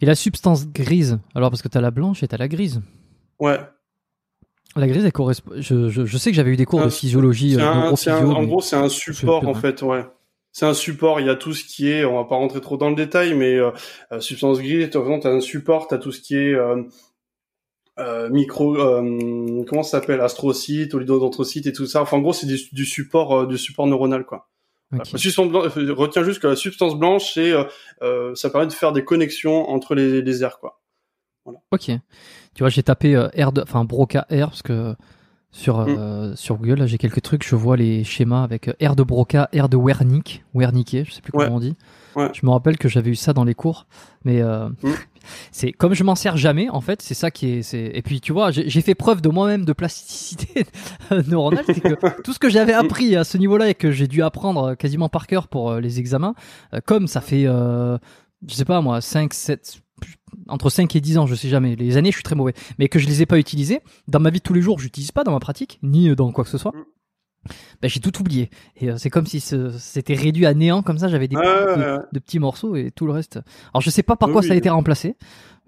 Et 0.00 0.06
la 0.06 0.14
substance 0.14 0.66
grise, 0.68 1.18
alors 1.34 1.50
parce 1.50 1.62
que 1.62 1.68
t'as 1.68 1.80
la 1.80 1.90
blanche 1.90 2.22
et 2.22 2.28
t'as 2.28 2.36
la 2.38 2.48
grise. 2.48 2.80
Ouais. 3.38 3.58
La 4.76 4.86
grise, 4.86 5.04
elle 5.04 5.12
correspond. 5.12 5.52
Je, 5.56 5.88
je, 5.88 6.04
je 6.04 6.16
sais 6.18 6.30
que 6.30 6.36
j'avais 6.36 6.50
eu 6.52 6.56
des 6.56 6.64
cours 6.64 6.82
de 6.84 6.90
physiologie, 6.90 7.56
euh, 7.56 7.58
c'est 7.96 8.10
un- 8.10 8.20
neurophysio, 8.20 8.36
en 8.36 8.40
mais- 8.40 8.46
gros, 8.46 8.60
c'est 8.60 8.76
un 8.76 8.88
support 8.88 9.46
en 9.48 9.54
fait, 9.54 9.82
ouais. 9.82 10.04
C'est 10.52 10.66
un 10.66 10.74
support. 10.74 11.20
Il 11.20 11.26
y 11.26 11.30
a 11.30 11.36
tout 11.36 11.52
ce 11.54 11.64
qui 11.64 11.88
est, 11.90 12.04
on 12.04 12.16
va 12.16 12.24
pas 12.24 12.34
rentrer 12.36 12.60
trop 12.60 12.76
dans 12.76 12.88
le 12.90 12.96
détail, 12.96 13.34
mais 13.34 13.54
euh, 13.56 13.70
substance 14.20 14.58
grise, 14.58 14.84
exemple, 14.86 15.20
t'as 15.22 15.30
un 15.30 15.40
support, 15.40 15.86
t'as 15.88 15.98
tout 15.98 16.12
ce 16.12 16.20
qui 16.20 16.36
est 16.36 16.54
euh, 16.54 16.82
euh, 17.98 18.28
micro, 18.30 18.76
euh, 18.76 19.64
comment 19.68 19.82
ça 19.82 20.00
s'appelle, 20.00 20.20
astrocytes, 20.20 20.94
oligodendrocytes 20.94 21.66
et 21.66 21.72
tout 21.72 21.86
ça. 21.86 22.02
Enfin, 22.02 22.16
en 22.16 22.20
gros, 22.20 22.32
c'est 22.32 22.46
du, 22.46 22.58
du 22.72 22.84
support, 22.84 23.40
euh, 23.40 23.46
du 23.46 23.58
support 23.58 23.86
neuronal, 23.86 24.24
quoi. 24.24 24.48
Ok. 24.92 25.12
La 25.12 25.18
substance 25.18 25.48
blanche, 25.48 25.76
euh, 25.76 25.94
retiens 25.94 26.24
juste 26.24 26.40
que 26.40 26.48
la 26.48 26.56
substance 26.56 26.96
blanche, 26.96 27.34
c'est, 27.34 27.52
euh, 28.02 28.34
ça 28.34 28.50
permet 28.50 28.66
de 28.66 28.72
faire 28.72 28.92
des 28.92 29.04
connexions 29.04 29.68
entre 29.68 29.94
les, 29.94 30.22
les 30.22 30.42
aires, 30.42 30.58
quoi. 30.58 30.80
Ok. 31.70 31.86
Tu 31.86 31.98
vois, 32.58 32.68
j'ai 32.68 32.82
tapé 32.82 33.16
R 33.16 33.52
enfin 33.62 33.84
Broca 33.84 34.26
R 34.30 34.48
parce 34.48 34.62
que 34.62 34.94
sur 35.52 35.80
euh, 35.80 36.34
sur 36.36 36.56
Google 36.56 36.80
là 36.80 36.86
j'ai 36.86 36.98
quelques 36.98 37.22
trucs, 37.22 37.46
je 37.46 37.56
vois 37.56 37.76
les 37.76 38.04
schémas 38.04 38.42
avec 38.42 38.68
euh, 38.68 38.88
R 38.88 38.94
de 38.96 39.02
Broca, 39.02 39.48
R 39.54 39.68
de 39.68 39.76
Wernicke, 39.76 40.44
Wernicke, 40.54 41.04
je 41.04 41.12
sais 41.12 41.20
plus 41.20 41.32
comment 41.32 41.56
on 41.56 41.60
dit. 41.60 41.76
Ouais. 42.16 42.30
Je 42.32 42.44
me 42.44 42.50
rappelle 42.50 42.76
que 42.76 42.88
j'avais 42.88 43.10
eu 43.10 43.14
ça 43.14 43.32
dans 43.32 43.44
les 43.44 43.54
cours, 43.54 43.86
mais 44.24 44.42
euh, 44.42 44.68
Mm. 44.82 44.90
c'est 45.52 45.72
comme 45.72 45.94
je 45.94 46.04
m'en 46.04 46.14
sers 46.14 46.36
jamais 46.36 46.68
en 46.70 46.80
fait, 46.80 47.02
c'est 47.02 47.14
ça 47.14 47.30
qui 47.30 47.48
est 47.48 47.62
c'est 47.62 47.90
et 47.94 48.02
puis 48.02 48.20
tu 48.20 48.32
vois, 48.32 48.50
j'ai 48.50 48.80
fait 48.80 48.94
preuve 48.94 49.20
de 49.20 49.28
moi-même 49.28 49.64
de 49.64 49.72
plasticité 49.72 50.66
neuronale, 51.28 51.64
c'est 51.66 51.80
que 51.80 52.22
tout 52.22 52.32
ce 52.32 52.38
que 52.38 52.48
j'avais 52.48 52.72
appris 52.72 53.16
à 53.16 53.24
ce 53.24 53.38
niveau-là 53.38 53.68
et 53.68 53.74
que 53.74 53.90
j'ai 53.90 54.06
dû 54.06 54.22
apprendre 54.22 54.74
quasiment 54.74 55.08
par 55.08 55.26
cœur 55.26 55.48
pour 55.48 55.70
euh, 55.70 55.80
les 55.80 55.98
examens, 55.98 56.34
euh, 56.74 56.80
comme 56.84 57.06
ça 57.06 57.20
fait 57.20 57.44
euh, 57.46 57.98
je 58.46 58.54
sais 58.54 58.64
pas 58.64 58.80
moi 58.80 59.00
5 59.00 59.34
7 59.34 59.82
entre 60.48 60.70
5 60.70 60.94
et 60.96 61.00
10 61.00 61.18
ans, 61.18 61.26
je 61.26 61.34
sais 61.34 61.48
jamais. 61.48 61.76
Les 61.76 61.96
années, 61.96 62.10
je 62.10 62.16
suis 62.16 62.22
très 62.22 62.34
mauvais. 62.34 62.54
Mais 62.78 62.88
que 62.88 62.98
je 62.98 63.06
les 63.06 63.22
ai 63.22 63.26
pas 63.26 63.38
utilisés. 63.38 63.80
Dans 64.08 64.20
ma 64.20 64.30
vie 64.30 64.38
de 64.38 64.44
tous 64.44 64.54
les 64.54 64.62
jours, 64.62 64.78
j'utilise 64.78 65.12
pas 65.12 65.24
dans 65.24 65.32
ma 65.32 65.40
pratique, 65.40 65.78
ni 65.82 66.08
euh, 66.08 66.16
dans 66.16 66.30
quoi 66.32 66.44
que 66.44 66.50
ce 66.50 66.58
soit. 66.58 66.72
Mm. 66.72 66.84
Ben, 67.80 67.88
j'ai 67.88 68.00
tout 68.00 68.20
oublié. 68.20 68.50
Et 68.76 68.90
euh, 68.90 68.98
c'est 68.98 69.08
comme 69.08 69.26
si 69.26 69.40
c'était 69.40 70.14
réduit 70.14 70.44
à 70.44 70.52
néant, 70.52 70.82
comme 70.82 70.98
ça, 70.98 71.08
j'avais 71.08 71.28
des 71.28 71.36
de, 71.36 71.40
ouais, 71.40 71.96
ouais. 71.96 71.98
de 72.12 72.18
petits 72.18 72.38
morceaux 72.38 72.76
et 72.76 72.90
tout 72.90 73.06
le 73.06 73.12
reste. 73.12 73.40
Alors, 73.72 73.80
je 73.80 73.90
sais 73.90 74.02
pas 74.02 74.16
par 74.16 74.30
quoi 74.30 74.42
Oui, 74.42 74.48
ça 74.48 74.52
a 74.52 74.56
été 74.56 74.68
remplacé, 74.68 75.16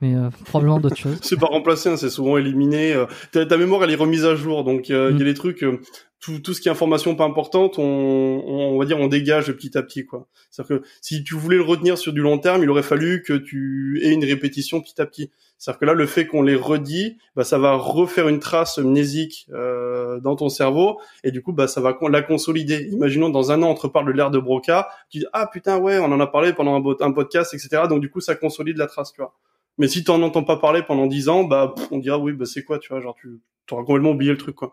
mais 0.03 0.14
euh, 0.14 0.28
probablement 0.44 0.80
d'autres 0.80 0.96
choses. 0.96 1.18
c'est 1.22 1.38
pas 1.38 1.46
remplacé, 1.46 1.88
hein, 1.88 1.96
c'est 1.96 2.11
souvent 2.11 2.36
éliminé. 2.36 2.92
euh, 2.92 3.07
ta, 3.32 3.46
ta 3.46 3.57
mémoire, 3.57 3.82
elle 3.84 3.90
est 3.90 3.94
remise 3.96 4.26
à 4.26 4.34
jour, 4.34 4.64
donc 4.64 4.90
euh, 4.90 5.09
il 5.11 5.14
Mm. 5.14 5.18
y 5.18 5.22
a 5.22 5.24
des 5.24 5.34
trucs, 5.34 5.62
euh, 5.64 5.80
tout, 6.20 6.38
tout 6.40 6.55
ce 6.55 6.61
qui 6.61 6.68
est 6.68 6.70
information 6.70 7.16
pas 7.16 7.24
importante, 7.24 7.78
on, 7.78 7.82
on, 7.82 8.74
on 8.74 8.78
va 8.78 8.84
dire, 8.84 8.98
on 9.00 9.09
dégage 9.09 9.50
petit 9.53 9.76
à 9.78 9.82
petit, 9.82 10.05
quoi. 10.05 10.26
C'est-à-dire 10.50 10.80
que 10.80 10.86
si 11.00 11.24
tu 11.24 11.34
voulais 11.34 11.57
le 11.57 11.62
retenir 11.62 11.96
sur 11.98 12.12
du 12.12 12.20
long 12.20 12.38
terme, 12.38 12.62
il 12.62 12.70
aurait 12.70 12.82
fallu 12.84 13.22
que 13.22 13.32
tu 13.32 14.00
aies 14.05 14.12
une 14.12 14.24
répétition 14.24 14.80
petit 14.80 15.00
à 15.00 15.07
petit. 15.07 15.30
C'est-à-dire 15.59 15.78
que 15.80 15.84
là, 15.84 15.94
le 15.94 16.07
fait 16.07 16.26
qu'on 16.26 16.42
les 16.42 16.55
redit, 16.57 17.18
bah, 17.36 17.44
ça 17.44 17.59
va 17.59 17.74
refaire 17.74 18.28
une 18.28 18.38
trace 18.40 18.78
mnésique 18.78 19.46
euh, 19.53 20.18
dans 20.20 20.36
ton 20.36 20.48
cerveau, 20.48 21.00
et 21.24 21.30
du 21.32 21.40
coup, 21.42 21.53
bah, 21.53 21.66
ça 21.68 21.80
va 21.80 21.96
la 22.11 22.22
consolider. 22.22 22.88
Imaginons 22.92 23.28
dans 23.30 23.50
un 23.53 23.62
an, 23.62 23.70
on 23.70 23.74
te 23.74 23.82
reparle 23.82 24.07
de 24.07 24.12
l'air 24.12 24.30
de 24.30 24.38
Broca, 24.38 24.88
tu 25.11 25.18
dis 25.20 25.26
ah 25.32 25.48
putain 25.53 25.78
ouais, 25.78 25.98
on 25.98 26.05
en 26.07 26.20
a 26.20 26.26
parlé 26.26 26.53
pendant 26.53 26.74
un, 26.76 26.96
un 27.07 27.12
podcast, 27.12 27.55
etc. 27.55 27.82
Donc 27.88 28.00
du 28.00 28.11
coup, 28.11 28.20
ça 28.20 28.34
consolide 28.36 28.76
la 28.76 28.86
trace, 28.86 29.12
tu 29.12 29.20
vois. 29.20 29.34
Mais 29.78 29.88
si 29.88 30.04
t'en 30.04 30.20
entends 30.22 30.44
pas 30.44 30.56
parler 30.58 30.82
pendant 30.82 31.06
10 31.06 31.28
ans, 31.28 31.44
bah 31.44 31.72
pff, 31.74 31.88
on 31.90 31.98
dira 31.98 32.18
oui, 32.18 32.32
bah 32.32 32.44
c'est 32.46 32.62
quoi, 32.64 32.78
tu 32.78 32.88
vois, 32.90 33.00
genre 33.00 33.16
tu 33.20 33.40
auras 33.70 33.84
complètement 33.84 34.10
oublié 34.10 34.32
le 34.32 34.38
truc 34.38 34.54
quoi. 34.56 34.72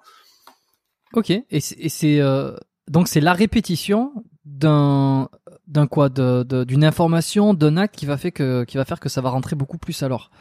Ok. 1.13 1.31
Et 1.31 1.59
c'est 1.61 2.19
euh, 2.21 2.55
donc 2.87 3.07
c'est 3.07 3.21
la 3.21 3.33
répétition 3.33 4.11
d'un 4.45 5.29
d'un 5.67 5.87
quoi, 5.87 6.09
d'une 6.09 6.83
information, 6.83 7.53
d'un 7.53 7.77
acte 7.77 7.95
qui 7.95 8.05
va 8.05 8.17
faire 8.17 8.33
que 8.33 8.63
qui 8.63 8.77
va 8.77 8.85
faire 8.85 8.99
que 8.99 9.09
ça 9.09 9.21
va 9.21 9.29
rentrer 9.29 9.55
beaucoup 9.55 9.77
plus 9.77 10.03
alors. 10.03 10.31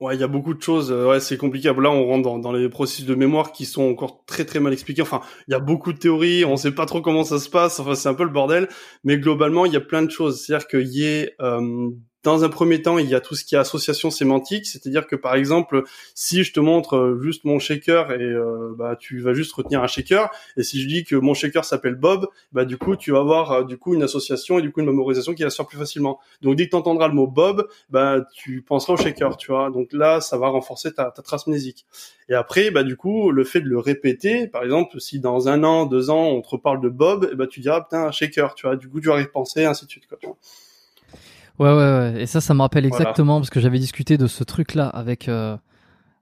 Ouais, 0.00 0.14
il 0.16 0.20
y 0.20 0.24
a 0.24 0.28
beaucoup 0.28 0.54
de 0.54 0.62
choses. 0.62 0.90
euh, 0.90 1.10
ouais, 1.10 1.20
c'est 1.20 1.36
compliqué. 1.36 1.68
Là, 1.68 1.90
on 1.90 2.06
rentre 2.06 2.22
dans, 2.22 2.38
dans 2.38 2.52
les 2.52 2.70
processus 2.70 3.04
de 3.04 3.14
mémoire 3.14 3.52
qui 3.52 3.66
sont 3.66 3.82
encore 3.82 4.24
très 4.24 4.46
très 4.46 4.58
mal 4.58 4.72
expliqués. 4.72 5.02
Enfin, 5.02 5.20
il 5.46 5.50
y 5.50 5.54
a 5.54 5.58
beaucoup 5.60 5.92
de 5.92 5.98
théories. 5.98 6.42
On 6.46 6.56
sait 6.56 6.72
pas 6.72 6.86
trop 6.86 7.02
comment 7.02 7.22
ça 7.22 7.38
se 7.38 7.50
passe. 7.50 7.80
Enfin, 7.80 7.94
c'est 7.94 8.08
un 8.08 8.14
peu 8.14 8.24
le 8.24 8.30
bordel. 8.30 8.68
Mais 9.04 9.18
globalement, 9.18 9.66
il 9.66 9.74
y 9.74 9.76
a 9.76 9.80
plein 9.80 10.02
de 10.02 10.10
choses. 10.10 10.42
C'est-à-dire 10.42 10.68
qu'il 10.68 10.88
y 10.88 11.04
ait 11.04 11.34
euh, 11.42 11.90
dans 12.22 12.44
un 12.44 12.48
premier 12.48 12.82
temps, 12.82 12.98
il 12.98 13.08
y 13.08 13.14
a 13.14 13.20
tout 13.20 13.34
ce 13.34 13.44
qui 13.44 13.54
est 13.54 13.58
association 13.58 14.10
sémantique, 14.10 14.66
c'est-à-dire 14.66 15.06
que 15.06 15.16
par 15.16 15.34
exemple, 15.34 15.84
si 16.14 16.44
je 16.44 16.52
te 16.52 16.60
montre 16.60 16.96
euh, 16.96 17.20
juste 17.22 17.44
mon 17.44 17.58
shaker 17.58 18.12
et 18.12 18.22
euh, 18.22 18.74
bah 18.76 18.96
tu 18.98 19.20
vas 19.20 19.32
juste 19.32 19.52
retenir 19.52 19.82
un 19.82 19.86
shaker, 19.86 20.30
et 20.56 20.62
si 20.62 20.82
je 20.82 20.86
dis 20.86 21.04
que 21.04 21.16
mon 21.16 21.32
shaker 21.32 21.64
s'appelle 21.64 21.94
Bob, 21.94 22.28
bah 22.52 22.64
du 22.64 22.76
coup 22.76 22.96
tu 22.96 23.12
vas 23.12 23.20
avoir 23.20 23.52
euh, 23.52 23.64
du 23.64 23.78
coup 23.78 23.94
une 23.94 24.02
association 24.02 24.58
et 24.58 24.62
du 24.62 24.70
coup 24.70 24.80
une 24.80 24.86
mémorisation 24.86 25.34
qui 25.34 25.44
va 25.44 25.50
se 25.50 25.56
faire 25.56 25.66
plus 25.66 25.78
facilement. 25.78 26.20
Donc 26.42 26.56
dès 26.56 26.66
que 26.66 26.70
tu 26.70 26.76
entendras 26.76 27.08
le 27.08 27.14
mot 27.14 27.26
Bob, 27.26 27.68
bah 27.88 28.18
tu 28.34 28.62
penseras 28.62 28.94
au 28.94 28.96
shaker, 28.98 29.36
tu 29.38 29.50
vois. 29.50 29.70
Donc 29.70 29.92
là, 29.92 30.20
ça 30.20 30.36
va 30.36 30.48
renforcer 30.48 30.92
ta, 30.92 31.10
ta 31.10 31.22
trace 31.22 31.46
mnésique. 31.46 31.86
Et 32.28 32.34
après, 32.34 32.70
bah 32.70 32.82
du 32.82 32.96
coup, 32.96 33.30
le 33.30 33.44
fait 33.44 33.60
de 33.60 33.68
le 33.68 33.78
répéter, 33.78 34.46
par 34.46 34.62
exemple, 34.62 35.00
si 35.00 35.20
dans 35.20 35.48
un 35.48 35.64
an, 35.64 35.86
deux 35.86 36.10
ans, 36.10 36.26
on 36.26 36.42
te 36.42 36.48
reparle 36.50 36.80
de 36.80 36.88
Bob, 36.88 37.34
bah 37.34 37.46
tu 37.46 37.60
diras 37.60 37.80
putain 37.80 38.04
un 38.04 38.12
shaker, 38.12 38.54
tu 38.54 38.66
vois. 38.66 38.76
Du 38.76 38.88
coup, 38.88 39.00
tu 39.00 39.08
vas 39.08 39.20
y 39.20 39.64
ainsi 39.64 39.86
de 39.86 39.90
suite, 39.90 40.06
quoi. 40.06 40.18
Tu 40.20 40.26
vois. 40.26 40.36
Ouais, 41.60 41.68
ouais, 41.68 41.74
ouais. 41.76 42.22
Et 42.22 42.26
ça, 42.26 42.40
ça 42.40 42.54
me 42.54 42.60
rappelle 42.62 42.86
exactement 42.86 43.38
parce 43.38 43.50
que 43.50 43.60
j'avais 43.60 43.78
discuté 43.78 44.16
de 44.18 44.26
ce 44.26 44.42
truc-là 44.44 44.88
avec 44.88 45.28
euh, 45.28 45.56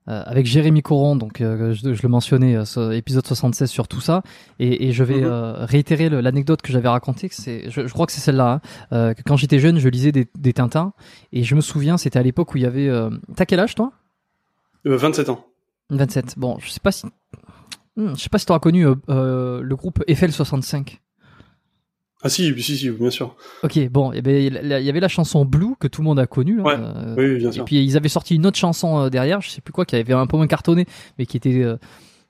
euh, 0.09 0.23
avec 0.25 0.45
Jérémy 0.45 0.81
Coron, 0.81 1.15
donc 1.15 1.39
euh, 1.39 1.73
je, 1.73 1.93
je, 1.93 2.03
le 2.03 2.09
mentionnais, 2.09 2.65
ce 2.65 2.91
épisode 2.93 3.25
76 3.25 3.69
sur 3.69 3.87
tout 3.87 4.01
ça, 4.01 4.21
et, 4.59 4.87
et 4.87 4.91
je 4.91 5.03
vais 5.03 5.21
Mhm. 5.21 5.55
réitérer 5.59 6.09
l'anecdote 6.09 6.61
que 6.61 6.71
j'avais 6.73 6.89
racontée. 6.89 7.29
C'est, 7.31 7.69
je, 7.69 7.87
je 7.87 7.93
crois 7.93 8.05
que 8.05 8.11
c'est 8.11 8.19
celle-là. 8.21 8.59
Hein, 8.91 9.13
quand 9.25 9.37
j'étais 9.37 9.59
jeune, 9.59 9.79
je 9.79 9.87
lisais 9.87 10.11
des, 10.11 10.27
des 10.37 10.53
Tintins, 10.53 10.93
et 11.31 11.43
je 11.43 11.55
me 11.55 11.61
souviens, 11.61 11.97
c'était 11.97 12.19
à 12.19 12.23
l'époque 12.23 12.53
où 12.53 12.57
il 12.57 12.63
y 12.63 12.65
avait. 12.65 12.89
T'as 13.35 13.45
quel 13.45 13.59
âge, 13.59 13.75
toi? 13.75 13.91
Euh, 14.87 14.97
27 14.97 15.29
ans. 15.29 15.45
27. 15.91 16.35
Bon, 16.37 16.57
je 16.59 16.69
sais 16.69 16.79
pas 16.79 16.91
si. 16.91 17.05
Hmm, 17.95 18.13
Je 18.15 18.21
sais 18.21 18.29
pas 18.29 18.39
si 18.39 18.45
t'auras 18.45 18.59
connu 18.59 18.83
le 19.07 19.73
groupe 19.75 20.03
FL65. 20.07 20.97
Ah 22.21 22.27
si, 22.29 22.53
si, 22.61 22.77
si, 22.77 22.89
bien 22.89 23.09
sûr. 23.09 23.35
Ok, 23.63 23.79
bon, 23.89 24.11
il 24.11 24.15
y 24.17 24.19
avait 24.19 24.49
la- 24.49 24.79
il 24.81 24.85
y 24.85 24.89
avait 24.89 24.99
la 24.99 25.07
chanson 25.07 25.45
Blue 25.45 25.75
que 25.79 25.87
tout 25.87 26.01
le 26.01 26.05
monde 26.05 26.19
a 26.19 26.27
connue. 26.27 26.57
là, 26.57 26.63
Ouais, 26.63 26.75
euh, 26.77 27.15
Oui, 27.17 27.37
bien 27.39 27.49
et 27.49 27.53
sûr. 27.53 27.63
puis 27.65 27.83
ils 27.83 27.95
avaient 27.95 28.09
sorti 28.09 28.35
une 28.35 28.45
autre 28.45 28.57
chanson 28.57 28.99
euh, 28.99 29.09
derrière, 29.09 29.39
je 29.41 29.49
sais 29.49 29.61
plus 29.61 29.71
quoi, 29.71 29.85
qui 29.85 29.95
avait 29.95 30.11
un 30.13 30.27
peu 30.27 30.35
moins 30.35 30.47
cartonné, 30.47 30.85
mais 31.17 31.25
qui 31.25 31.37
était, 31.37 31.63
euh, 31.63 31.77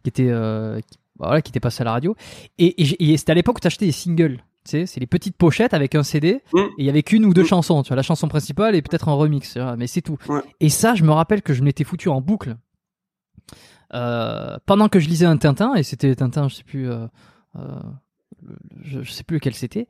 qui 0.04 0.10
était, 0.10 0.30
euh, 0.30 0.80
qui- 0.82 0.98
voilà, 1.18 1.42
qui 1.42 1.50
était 1.50 1.60
passé 1.60 1.82
à 1.82 1.86
la 1.86 1.92
radio. 1.94 2.16
Et, 2.60 2.68
et 2.82 3.14
et 3.14 3.18
c'était 3.18 3.32
à 3.32 3.36
l'époque 3.36 3.58
où 3.58 3.62
t'achetais 3.62 3.86
des 3.88 3.92
singles. 3.92 4.38
Tu 4.66 4.72
sais, 4.72 4.86
c'est 4.86 5.00
les 5.00 5.08
petites 5.08 5.36
pochettes 5.38 5.74
avec 5.74 5.96
un 5.96 6.04
CD 6.04 6.42
Mm. 6.54 6.58
et 6.60 6.64
il 6.80 6.86
y 6.86 6.90
avait 6.90 7.02
qu'une 7.04 7.26
ou 7.26 7.34
deux 7.34 7.42
Mm. 7.44 7.48
chansons. 7.48 7.82
Tu 7.82 7.88
vois, 7.88 7.96
la 7.96 8.04
chanson 8.04 8.28
principale 8.28 8.76
et 8.76 8.82
peut-être 8.84 9.10
un 9.10 9.14
remix, 9.14 9.58
mais 9.78 9.88
c'est 9.88 10.02
tout. 10.02 10.18
Ouais. 10.28 10.42
Et 10.60 10.70
ça, 10.70 10.94
je 10.96 11.04
me 11.04 11.12
rappelle 11.12 11.42
que 11.42 11.54
je 11.54 11.64
m'étais 11.64 11.84
foutu 11.84 12.10
en 12.10 12.22
boucle 12.22 12.58
euh, 13.94 14.58
pendant 14.66 14.88
que 14.88 15.00
je 15.00 15.08
lisais 15.10 15.26
un 15.26 15.38
Tintin 15.38 15.74
et 15.76 15.84
c'était 15.84 16.14
Tintin, 16.16 16.48
je 16.48 16.56
sais 16.56 16.64
plus, 16.64 16.90
euh, 16.92 17.08
euh, 18.48 18.54
je, 18.84 19.02
je 19.02 19.12
sais 19.12 19.24
plus 19.24 19.36
lequel 19.38 19.54
c'était. 19.54 19.88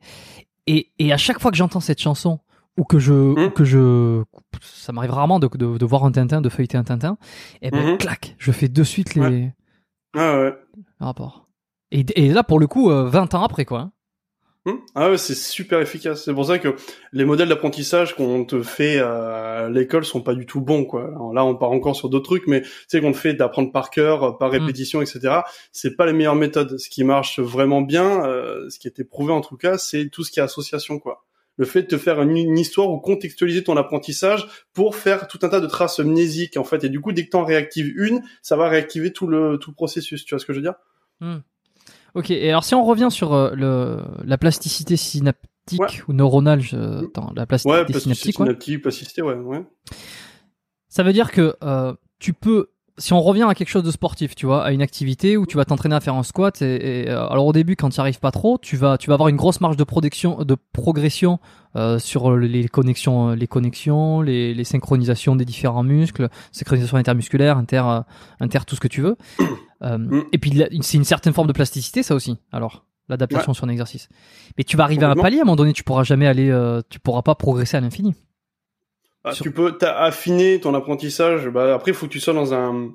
Et, 0.66 0.90
et 0.98 1.12
à 1.12 1.16
chaque 1.16 1.40
fois 1.40 1.50
que 1.50 1.56
j'entends 1.56 1.80
cette 1.80 2.00
chanson 2.00 2.40
ou 2.76 2.84
que 2.84 2.98
je, 2.98 3.12
Mm. 3.12 3.38
ou 3.46 3.50
que 3.50 3.64
je, 3.64 4.22
ça 4.62 4.92
m'arrive 4.92 5.10
rarement 5.10 5.38
de, 5.40 5.48
de, 5.48 5.76
de 5.78 5.84
voir 5.86 6.04
un 6.04 6.12
Tintin, 6.12 6.40
de 6.40 6.48
feuilleter 6.48 6.76
un 6.78 6.84
Tintin, 6.84 7.18
et 7.62 7.70
ben 7.70 7.92
Mhm. 7.92 7.98
clac, 7.98 8.34
je 8.38 8.52
fais 8.52 8.68
de 8.68 8.84
suite 8.84 9.14
les, 9.14 9.20
Ouais. 9.20 9.54
Ah 10.16 10.38
ouais. 10.38 10.54
les 10.76 11.06
rapports. 11.06 11.48
Et, 11.92 12.04
et 12.14 12.28
là, 12.28 12.44
pour 12.44 12.60
le 12.60 12.66
coup, 12.66 12.90
euh, 12.90 13.08
20 13.08 13.34
ans 13.34 13.42
après, 13.42 13.64
quoi. 13.64 13.90
Hmm 14.66 14.76
Ah 14.94 15.10
ouais, 15.10 15.16
c'est 15.16 15.34
super 15.34 15.80
efficace. 15.80 16.24
C'est 16.24 16.34
pour 16.34 16.44
ça 16.44 16.58
que 16.58 16.76
les 17.12 17.24
modèles 17.24 17.48
d'apprentissage 17.48 18.14
qu'on 18.14 18.44
te 18.44 18.62
fait 18.62 18.98
à 18.98 19.70
l'école 19.70 20.04
sont 20.04 20.20
pas 20.20 20.34
du 20.34 20.44
tout 20.44 20.60
bons, 20.60 20.84
quoi. 20.84 21.04
Alors 21.04 21.32
là, 21.32 21.44
on 21.46 21.56
part 21.56 21.70
encore 21.70 21.96
sur 21.96 22.10
d'autres 22.10 22.26
trucs, 22.26 22.46
mais 22.46 22.60
tu 22.60 22.68
sais 22.88 23.00
qu'on 23.00 23.12
te 23.12 23.16
fait 23.16 23.32
d'apprendre 23.32 23.72
par 23.72 23.88
cœur, 23.88 24.36
par 24.36 24.50
répétition, 24.50 25.00
etc. 25.00 25.40
C'est 25.72 25.96
pas 25.96 26.04
les 26.04 26.12
meilleures 26.12 26.34
méthodes. 26.34 26.76
Ce 26.78 26.90
qui 26.90 27.04
marche 27.04 27.40
vraiment 27.40 27.80
bien, 27.80 28.26
euh, 28.26 28.68
ce 28.68 28.78
qui 28.78 28.86
a 28.86 28.90
été 28.90 29.02
prouvé 29.02 29.32
en 29.32 29.40
tout 29.40 29.56
cas, 29.56 29.78
c'est 29.78 30.10
tout 30.10 30.24
ce 30.24 30.30
qui 30.30 30.40
est 30.40 30.42
association, 30.42 30.98
quoi. 30.98 31.24
Le 31.56 31.64
fait 31.64 31.82
de 31.82 31.88
te 31.88 31.98
faire 31.98 32.20
une, 32.20 32.36
une 32.36 32.58
histoire 32.58 32.90
ou 32.90 32.98
contextualiser 32.98 33.64
ton 33.64 33.76
apprentissage 33.78 34.46
pour 34.74 34.94
faire 34.94 35.26
tout 35.26 35.38
un 35.42 35.48
tas 35.48 35.60
de 35.60 35.66
traces 35.66 36.00
mnésiques, 36.00 36.56
en 36.58 36.64
fait. 36.64 36.84
Et 36.84 36.88
du 36.90 37.00
coup, 37.00 37.12
dès 37.12 37.24
que 37.24 37.30
t'en 37.30 37.44
réactives 37.44 37.92
une, 37.96 38.22
ça 38.42 38.56
va 38.56 38.68
réactiver 38.68 39.12
tout 39.12 39.26
le, 39.26 39.56
tout 39.58 39.70
le 39.70 39.74
processus. 39.74 40.24
Tu 40.24 40.34
vois 40.34 40.38
ce 40.38 40.44
que 40.46 40.52
je 40.52 40.58
veux 40.58 40.62
dire? 40.62 40.74
Ok, 42.14 42.30
et 42.30 42.48
alors 42.50 42.64
si 42.64 42.74
on 42.74 42.84
revient 42.84 43.08
sur 43.10 43.32
euh, 43.32 43.50
le, 43.54 43.98
la 44.24 44.38
plasticité 44.38 44.96
synaptique 44.96 45.46
Ouais. 45.78 45.86
ou 46.08 46.12
neuronale, 46.12 46.60
je, 46.60 47.04
attends, 47.04 47.30
la 47.36 47.46
plasticité 47.46 47.78
Ouais, 47.78 47.84
plasticité 47.84 48.32
synaptique, 48.32 48.40
ouais. 48.40 48.46
synaptique, 48.46 48.82
plasticité, 48.82 49.22
ouais, 49.22 49.34
ouais. 49.34 49.62
Ça 50.88 51.04
veut 51.04 51.12
dire 51.12 51.30
que 51.30 51.54
euh, 51.62 51.94
tu 52.18 52.32
peux, 52.32 52.70
si 52.98 53.12
on 53.12 53.20
revient 53.20 53.46
à 53.48 53.54
quelque 53.54 53.68
chose 53.68 53.84
de 53.84 53.90
sportif, 53.92 54.34
tu 54.34 54.46
vois, 54.46 54.64
à 54.64 54.72
une 54.72 54.82
activité 54.82 55.36
où 55.36 55.46
tu 55.46 55.56
vas 55.56 55.64
t'entraîner 55.64 55.94
à 55.94 56.00
faire 56.00 56.14
un 56.16 56.24
squat, 56.24 56.60
et, 56.62 57.02
et, 57.02 57.08
euh, 57.10 57.24
alors 57.28 57.46
au 57.46 57.52
début, 57.52 57.76
quand 57.76 57.88
tu 57.90 57.98
n'y 57.98 58.00
arrives 58.00 58.18
pas 58.18 58.32
trop, 58.32 58.58
tu 58.60 58.76
vas, 58.76 58.98
tu 58.98 59.06
vas 59.08 59.14
avoir 59.14 59.28
une 59.28 59.36
grosse 59.36 59.60
marge 59.60 59.76
de 59.76 59.84
production, 59.84 60.42
de 60.42 60.56
progression 60.72 61.38
euh, 61.76 62.00
sur 62.00 62.36
les 62.36 62.66
connexions, 62.68 63.30
les 63.30 63.46
connexions, 63.46 64.22
les, 64.22 64.52
les 64.54 64.64
synchronisations 64.64 65.36
des 65.36 65.44
différents 65.44 65.84
muscles, 65.84 66.28
synchronisation 66.50 66.96
intermusculaire, 66.96 67.56
inter, 67.58 67.84
inter, 68.40 68.58
tout 68.66 68.74
ce 68.74 68.80
que 68.80 68.88
tu 68.88 69.02
veux. 69.02 69.16
Euh, 69.82 69.98
Mm. 69.98 70.24
Et 70.32 70.38
puis 70.38 70.62
c'est 70.82 70.96
une 70.98 71.04
certaine 71.04 71.32
forme 71.32 71.48
de 71.48 71.52
plasticité, 71.52 72.02
ça 72.02 72.14
aussi. 72.14 72.36
Alors 72.52 72.84
l'adaptation 73.08 73.54
sur 73.54 73.64
un 73.64 73.68
exercice. 73.70 74.08
Mais 74.56 74.62
tu 74.64 74.76
vas 74.76 74.84
arriver 74.84 75.04
à 75.04 75.10
un 75.10 75.14
palier 75.16 75.38
à 75.38 75.42
un 75.42 75.44
moment 75.44 75.56
donné, 75.56 75.72
tu 75.72 75.82
pourras 75.82 76.04
jamais 76.04 76.26
aller, 76.28 76.48
euh, 76.50 76.80
tu 76.90 77.00
pourras 77.00 77.22
pas 77.22 77.34
progresser 77.34 77.76
à 77.76 77.80
l'infini. 77.80 78.14
Ah, 79.24 79.32
Sur- 79.32 79.42
Tu 79.42 79.50
peux 79.50 79.76
affiné 79.82 80.60
ton 80.60 80.74
apprentissage. 80.74 81.48
Bah, 81.48 81.74
après, 81.74 81.90
il 81.90 81.94
faut 81.94 82.06
que 82.06 82.12
tu 82.12 82.20
sois 82.20 82.34
dans 82.34 82.54
un 82.54 82.90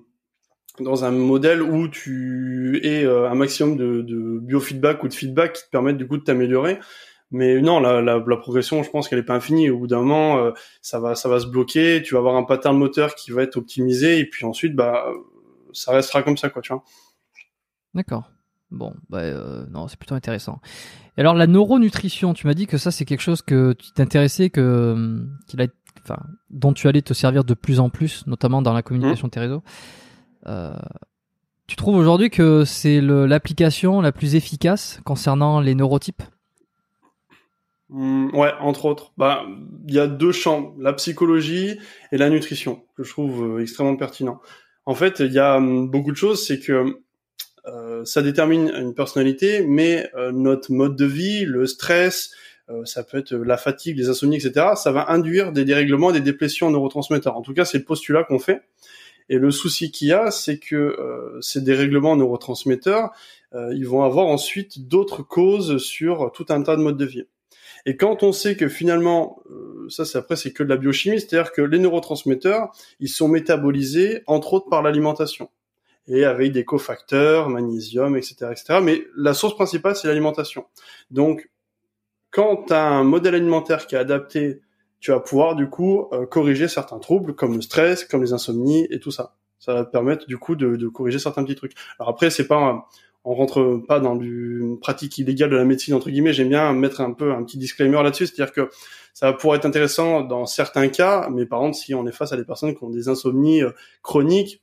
dans 0.80 1.06
un 1.06 1.12
modèle 1.12 1.62
où 1.62 1.88
tu 1.88 2.82
aies 2.84 3.04
euh, 3.06 3.30
un 3.30 3.36
maximum 3.36 3.78
de, 3.78 4.02
de 4.02 4.40
biofeedback 4.42 5.04
ou 5.04 5.08
de 5.08 5.14
feedback 5.14 5.54
qui 5.54 5.64
te 5.64 5.70
permettent 5.70 5.98
du 5.98 6.06
coup 6.08 6.18
de 6.18 6.24
t'améliorer. 6.24 6.80
Mais 7.32 7.60
non, 7.62 7.80
la, 7.80 8.02
la, 8.02 8.24
la 8.26 8.38
progression, 8.38 8.84
je 8.84 8.90
pense 8.90 9.08
qu'elle 9.10 9.20
est 9.20 9.24
pas 9.24 9.36
infinie. 9.36 9.70
Au 9.70 9.80
bout 9.80 9.88
d'un 9.88 10.00
moment, 10.00 10.38
euh, 10.40 10.52
ça 10.82 11.00
va 11.00 11.16
ça 11.16 11.28
va 11.30 11.40
se 11.40 11.48
bloquer. 11.48 12.02
Tu 12.04 12.14
vas 12.14 12.20
avoir 12.20 12.36
un 12.36 12.44
pattern 12.44 12.78
moteur 12.78 13.16
qui 13.16 13.32
va 13.32 13.44
être 13.44 13.58
optimisé 13.58 14.20
et 14.20 14.26
puis 14.30 14.46
ensuite, 14.46 14.76
bah, 14.76 15.06
ça 15.76 15.92
restera 15.92 16.24
comme 16.24 16.38
ça, 16.38 16.50
quoi. 16.50 16.62
Tu 16.62 16.74
vois. 16.74 16.84
D'accord. 17.94 18.32
Bon, 18.72 18.94
bah, 19.10 19.20
euh, 19.20 19.66
non, 19.70 19.88
c'est 19.88 19.98
plutôt 19.98 20.16
intéressant. 20.16 20.60
Et 21.18 21.22
alors, 21.22 21.36
la 21.36 21.48
neuronutrition, 21.48 22.34
tu 22.34 22.48
m'as 22.48 22.54
dit 22.54 22.68
que 22.68 22.78
ça, 22.78 22.92
c'est 22.92 23.06
quelque 23.06 23.22
chose 23.22 23.42
que 23.42 23.74
tu 23.74 23.92
t'intéressais, 23.92 24.50
que, 24.50 24.94
hum, 24.94 25.38
qu'il 25.48 25.62
a, 25.62 25.68
enfin, 26.04 26.20
dont 26.50 26.74
tu 26.74 26.88
allais 26.88 27.02
te 27.02 27.14
servir 27.14 27.44
de 27.44 27.54
plus 27.54 27.80
en 27.80 27.90
plus, 27.90 28.26
notamment 28.28 28.62
dans 28.62 28.74
la 28.74 28.82
communication 28.82 29.28
de 29.28 29.32
tes 29.32 29.40
réseaux. 29.40 29.64
Euh, 30.48 30.76
tu 31.68 31.76
trouves 31.76 31.96
aujourd'hui 31.96 32.30
que 32.30 32.64
c'est 32.66 33.02
l'application 33.02 34.02
la 34.02 34.12
plus 34.12 34.36
efficace 34.36 35.00
concernant 35.04 35.62
les 35.62 35.74
neurotypes? 35.74 36.22
Hmm, 37.90 38.30
ouais, 38.36 38.52
entre 38.60 38.86
autres. 38.86 39.14
Bah, 39.18 39.46
il 39.88 39.94
y 39.94 40.00
a 40.00 40.08
deux 40.08 40.32
champs, 40.32 40.74
la 40.80 40.94
psychologie 40.94 41.80
et 42.12 42.18
la 42.18 42.30
nutrition, 42.30 42.84
que 42.98 43.04
je 43.04 43.12
trouve 43.12 43.58
euh, 43.58 43.62
extrêmement 43.62 43.96
pertinent. 43.96 44.42
En 44.86 44.94
fait, 44.94 45.20
il 45.20 45.34
y 45.34 45.40
a 45.40 45.58
hum, 45.58 45.90
beaucoup 45.90 46.12
de 46.12 46.18
choses, 46.18 46.46
c'est 46.46 46.60
que 46.60 47.00
euh, 47.68 48.06
ça 48.06 48.22
détermine 48.22 48.72
une 48.76 48.94
personnalité, 48.94 49.66
mais 49.66 50.10
euh, 50.16 50.32
notre 50.32 50.72
mode 50.72 50.96
de 50.96 51.06
vie, 51.06 51.46
le 51.46 51.66
stress, 51.66 52.32
euh, 52.70 52.86
ça 52.86 53.04
peut 53.04 53.18
être 53.18 53.34
la 53.36 53.58
fatigue, 53.58 53.98
les 53.98 54.10
insomnies, 54.10 54.38
etc. 54.38 54.68
Ça 54.76 54.92
va 54.92 55.12
induire 55.12 55.52
des 55.52 55.66
dérèglements, 55.66 56.12
des 56.12 56.22
déplétions 56.22 56.68
en 56.68 56.72
neurotransmetteurs. 56.72 57.36
En 57.36 57.42
tout 57.42 57.54
cas, 57.54 57.66
c'est 57.66 57.80
le 57.80 57.84
postulat 57.84 58.24
qu'on 58.24 58.40
fait. 58.40 58.62
Et 59.30 59.40
le 59.40 59.50
souci 59.50 59.92
qu'il 59.92 60.10
y 60.10 60.14
a, 60.14 60.30
c'est 60.30 60.60
que 60.60 60.96
ces 61.42 61.60
dérèglements 61.62 62.12
en 62.12 62.18
neurotransmetteurs, 62.18 63.10
ils 63.54 63.88
vont 63.88 64.04
avoir 64.04 64.28
ensuite 64.28 64.88
d'autres 64.88 65.24
causes 65.24 65.80
sur 65.80 66.32
tout 66.32 66.46
un 66.50 66.62
tas 66.62 66.76
de 66.76 66.84
modes 66.84 66.98
de 66.98 67.06
vie. 67.06 67.24
Et 67.86 67.98
quand 67.98 68.24
on 68.24 68.32
sait 68.32 68.56
que 68.56 68.68
finalement, 68.68 69.44
euh, 69.52 69.88
ça 69.90 70.06
c'est 70.06 70.18
après 70.18 70.36
c'est 70.36 70.52
que 70.52 70.64
de 70.64 70.70
la 70.70 70.78
biochimie, 70.78 71.20
c'est-à-dire 71.20 71.52
que 71.52 71.62
les 71.62 71.78
neurotransmetteurs, 71.78 72.72
ils 73.00 73.10
sont 73.10 73.28
métabolisés 73.28 74.24
entre 74.26 74.54
autres 74.54 74.70
par 74.70 74.82
l'alimentation 74.82 75.50
et 76.08 76.26
avec 76.26 76.52
des 76.52 76.66
cofacteurs, 76.66 77.50
magnésium, 77.50 78.16
etc., 78.16 78.48
etc. 78.52 78.80
Mais 78.82 79.04
la 79.16 79.34
source 79.34 79.56
principale 79.56 79.96
c'est 79.96 80.08
l'alimentation. 80.08 80.66
Donc, 81.12 81.50
quand 82.32 82.66
tu 82.68 82.74
as 82.74 82.88
un 82.88 83.04
modèle 83.04 83.36
alimentaire 83.36 83.88
qui 83.88 83.96
est 83.96 84.00
adapté, 84.00 84.62
tu 85.00 85.12
vas 85.12 85.20
pouvoir 85.20 85.56
du 85.56 85.70
coup 85.70 86.08
euh, 86.12 86.26
corriger 86.26 86.68
certains 86.68 87.00
troubles 87.00 87.36
comme 87.36 87.56
le 87.56 87.62
stress, 87.62 88.04
comme 88.04 88.24
les 88.24 88.34
insomnies 88.34 88.88
et 88.90 89.00
tout 89.00 89.12
ça. 89.12 89.36
Ça 89.60 89.74
va 89.74 89.86
te 89.86 89.92
permettre 89.92 90.26
du 90.28 90.38
coup 90.38 90.56
de, 90.56 90.76
de 90.76 90.88
corriger 90.88 91.20
certains 91.20 91.44
petits 91.44 91.56
trucs. 91.56 91.74
Alors 92.00 92.10
après 92.10 92.30
c'est 92.32 92.48
pas 92.48 92.88
on 93.26 93.34
rentre 93.34 93.82
pas 93.88 94.00
dans 94.00 94.16
du 94.16 94.78
pratique 94.82 95.18
illégale 95.18 95.50
de 95.50 95.56
la 95.56 95.66
médecine 95.66 95.94
entre 95.96 96.10
guillemets. 96.10 96.32
J'aime 96.32 96.50
bien 96.50 96.72
mettre 96.74 97.02
un 97.02 97.12
peu 97.12 97.34
un 97.34 97.44
petit 97.44 97.58
disclaimer 97.58 98.02
là-dessus, 98.04 98.28
c'est-à-dire 98.28 98.54
que 98.54 98.70
ça 99.14 99.34
pouvoir 99.34 99.58
être 99.58 99.66
intéressant 99.66 100.22
dans 100.22 100.46
certains 100.46 100.90
cas, 100.90 101.30
mais 101.32 101.46
par 101.46 101.60
contre, 101.60 101.78
si 101.78 101.94
on 101.96 102.06
est 102.06 102.12
face 102.12 102.32
à 102.34 102.38
des 102.38 102.46
personnes 102.46 102.76
qui 102.76 102.84
ont 102.84 102.90
des 102.90 103.08
insomnies 103.08 103.64
euh, 103.64 103.72
chroniques, 104.04 104.62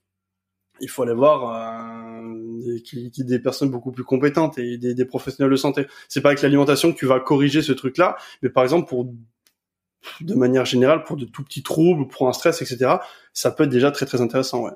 il 0.81 0.89
faut 0.89 1.03
aller 1.03 1.15
voir 1.15 2.23
euh, 2.23 2.81
des, 3.17 3.39
personnes 3.39 3.71
beaucoup 3.71 3.93
plus 3.93 4.05
compétentes 4.05 4.59
et 4.59 4.79
des, 4.79 4.95
des 4.95 5.05
professionnels 5.05 5.51
de 5.51 5.57
santé. 5.57 5.87
C'est 6.09 6.21
pas 6.21 6.31
avec 6.31 6.43
l'alimentation 6.43 6.93
que 6.93 6.99
tu 6.99 7.07
vas 7.07 7.21
corriger 7.21 7.63
ce 7.63 7.73
truc-là, 7.73 8.17
mais 8.43 8.51
par 8.51 8.63
exemple 8.63 8.89
pour 8.89 9.13
de 10.21 10.35
manière 10.35 10.65
générale 10.65 11.05
pour 11.05 11.17
de 11.17 11.25
tout 11.25 11.45
petits 11.45 11.63
troubles, 11.63 12.09
pour 12.09 12.29
un 12.29 12.33
stress, 12.33 12.63
etc. 12.63 12.97
Ça 13.33 13.51
peut 13.51 13.65
être 13.65 13.71
déjà 13.71 13.91
très 13.91 14.07
très 14.07 14.21
intéressant, 14.21 14.65
ouais. 14.65 14.73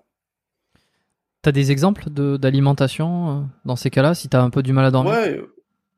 T'as 1.47 1.53
des 1.53 1.71
exemples 1.71 2.11
d'alimentation 2.11 3.31
euh, 3.31 3.41
dans 3.65 3.77
ces 3.77 3.89
cas-là, 3.89 4.15
si 4.17 4.29
t'as 4.29 4.43
un 4.43 4.51
peu 4.51 4.65
du 4.65 4.73
mal 4.73 4.85
à 4.85 4.91
dormir 4.91 5.13
Ouais, 5.13 5.29
Ouais, 5.29 5.45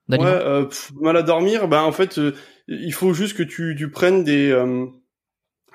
d'aliments 0.06 0.28
euh, 0.28 0.64
pff, 0.66 0.92
mal 1.00 1.16
à 1.16 1.22
dormir, 1.22 1.68
ben 1.68 1.80
en 1.80 1.90
fait, 1.90 2.18
euh, 2.18 2.34
il 2.66 2.92
faut 2.92 3.14
juste 3.14 3.34
que 3.34 3.42
tu, 3.42 3.74
tu 3.74 3.90
prennes 3.90 4.24
des, 4.24 4.50
euh, 4.50 4.84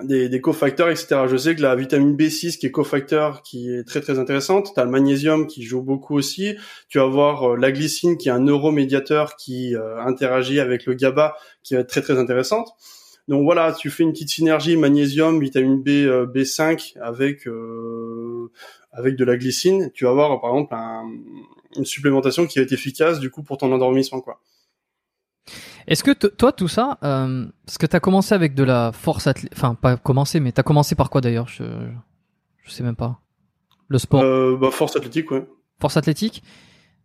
des, 0.03 0.29
des 0.29 0.41
cofacteurs, 0.41 0.89
etc. 0.89 1.21
Je 1.27 1.37
sais 1.37 1.55
que 1.55 1.63
la 1.63 1.75
vitamine 1.75 2.15
B6 2.15 2.59
qui 2.59 2.67
est 2.67 2.71
cofacteur, 2.71 3.41
qui 3.41 3.67
est 3.73 3.83
très 3.83 3.99
très 3.99 4.19
intéressante. 4.19 4.73
Tu 4.75 4.79
as 4.79 4.83
le 4.83 4.91
magnésium 4.91 5.47
qui 5.47 5.63
joue 5.63 5.81
beaucoup 5.81 6.15
aussi. 6.15 6.55
Tu 6.87 6.99
vas 6.99 7.05
avoir 7.05 7.57
la 7.57 7.71
glycine 7.71 8.19
qui 8.19 8.29
est 8.29 8.31
un 8.31 8.41
neuromédiateur 8.41 9.37
qui 9.37 9.73
interagit 10.05 10.59
avec 10.59 10.85
le 10.85 10.93
GABA, 10.93 11.35
qui 11.63 11.73
va 11.73 11.79
être 11.79 11.89
très 11.89 12.03
très 12.03 12.19
intéressante. 12.19 12.75
Donc 13.27 13.43
voilà, 13.43 13.71
tu 13.71 13.89
fais 13.89 14.03
une 14.03 14.11
petite 14.11 14.29
synergie 14.29 14.75
magnésium, 14.75 15.39
vitamine 15.39 15.81
B, 15.81 15.89
euh, 15.89 16.27
B5 16.27 16.97
avec 17.01 17.47
avec 18.93 19.15
de 19.15 19.25
la 19.25 19.37
glycine. 19.37 19.91
Tu 19.93 20.05
vas 20.05 20.11
avoir 20.11 20.39
par 20.39 20.51
exemple 20.51 20.75
une 21.75 21.85
supplémentation 21.85 22.47
qui 22.47 22.59
va 22.59 22.63
être 22.63 22.71
efficace 22.71 23.19
du 23.19 23.29
coup 23.29 23.43
pour 23.43 23.57
ton 23.57 23.71
endormissement 23.71 24.21
quoi. 24.21 24.39
Est-ce 25.85 26.03
que 26.03 26.11
toi, 26.11 26.53
tout 26.53 26.69
ça, 26.69 26.97
euh, 27.03 27.45
parce 27.65 27.77
que 27.77 27.85
t'as 27.85 27.99
commencé 27.99 28.33
avec 28.33 28.55
de 28.55 28.63
la 28.63 28.91
force 28.93 29.27
athlétique, 29.27 29.57
enfin 29.57 29.75
pas 29.75 29.97
commencé, 29.97 30.39
mais 30.39 30.53
t'as 30.53 30.63
commencé 30.63 30.95
par 30.95 31.09
quoi 31.09 31.19
d'ailleurs? 31.19 31.49
Je, 31.49 31.63
je 32.63 32.71
sais 32.71 32.83
même 32.83 32.95
pas. 32.95 33.19
Le 33.89 33.97
sport. 33.97 34.21
Euh, 34.21 34.57
bah, 34.59 34.71
force 34.71 34.95
athlétique, 34.95 35.29
ouais. 35.31 35.45
Force 35.81 35.97
athlétique? 35.97 36.41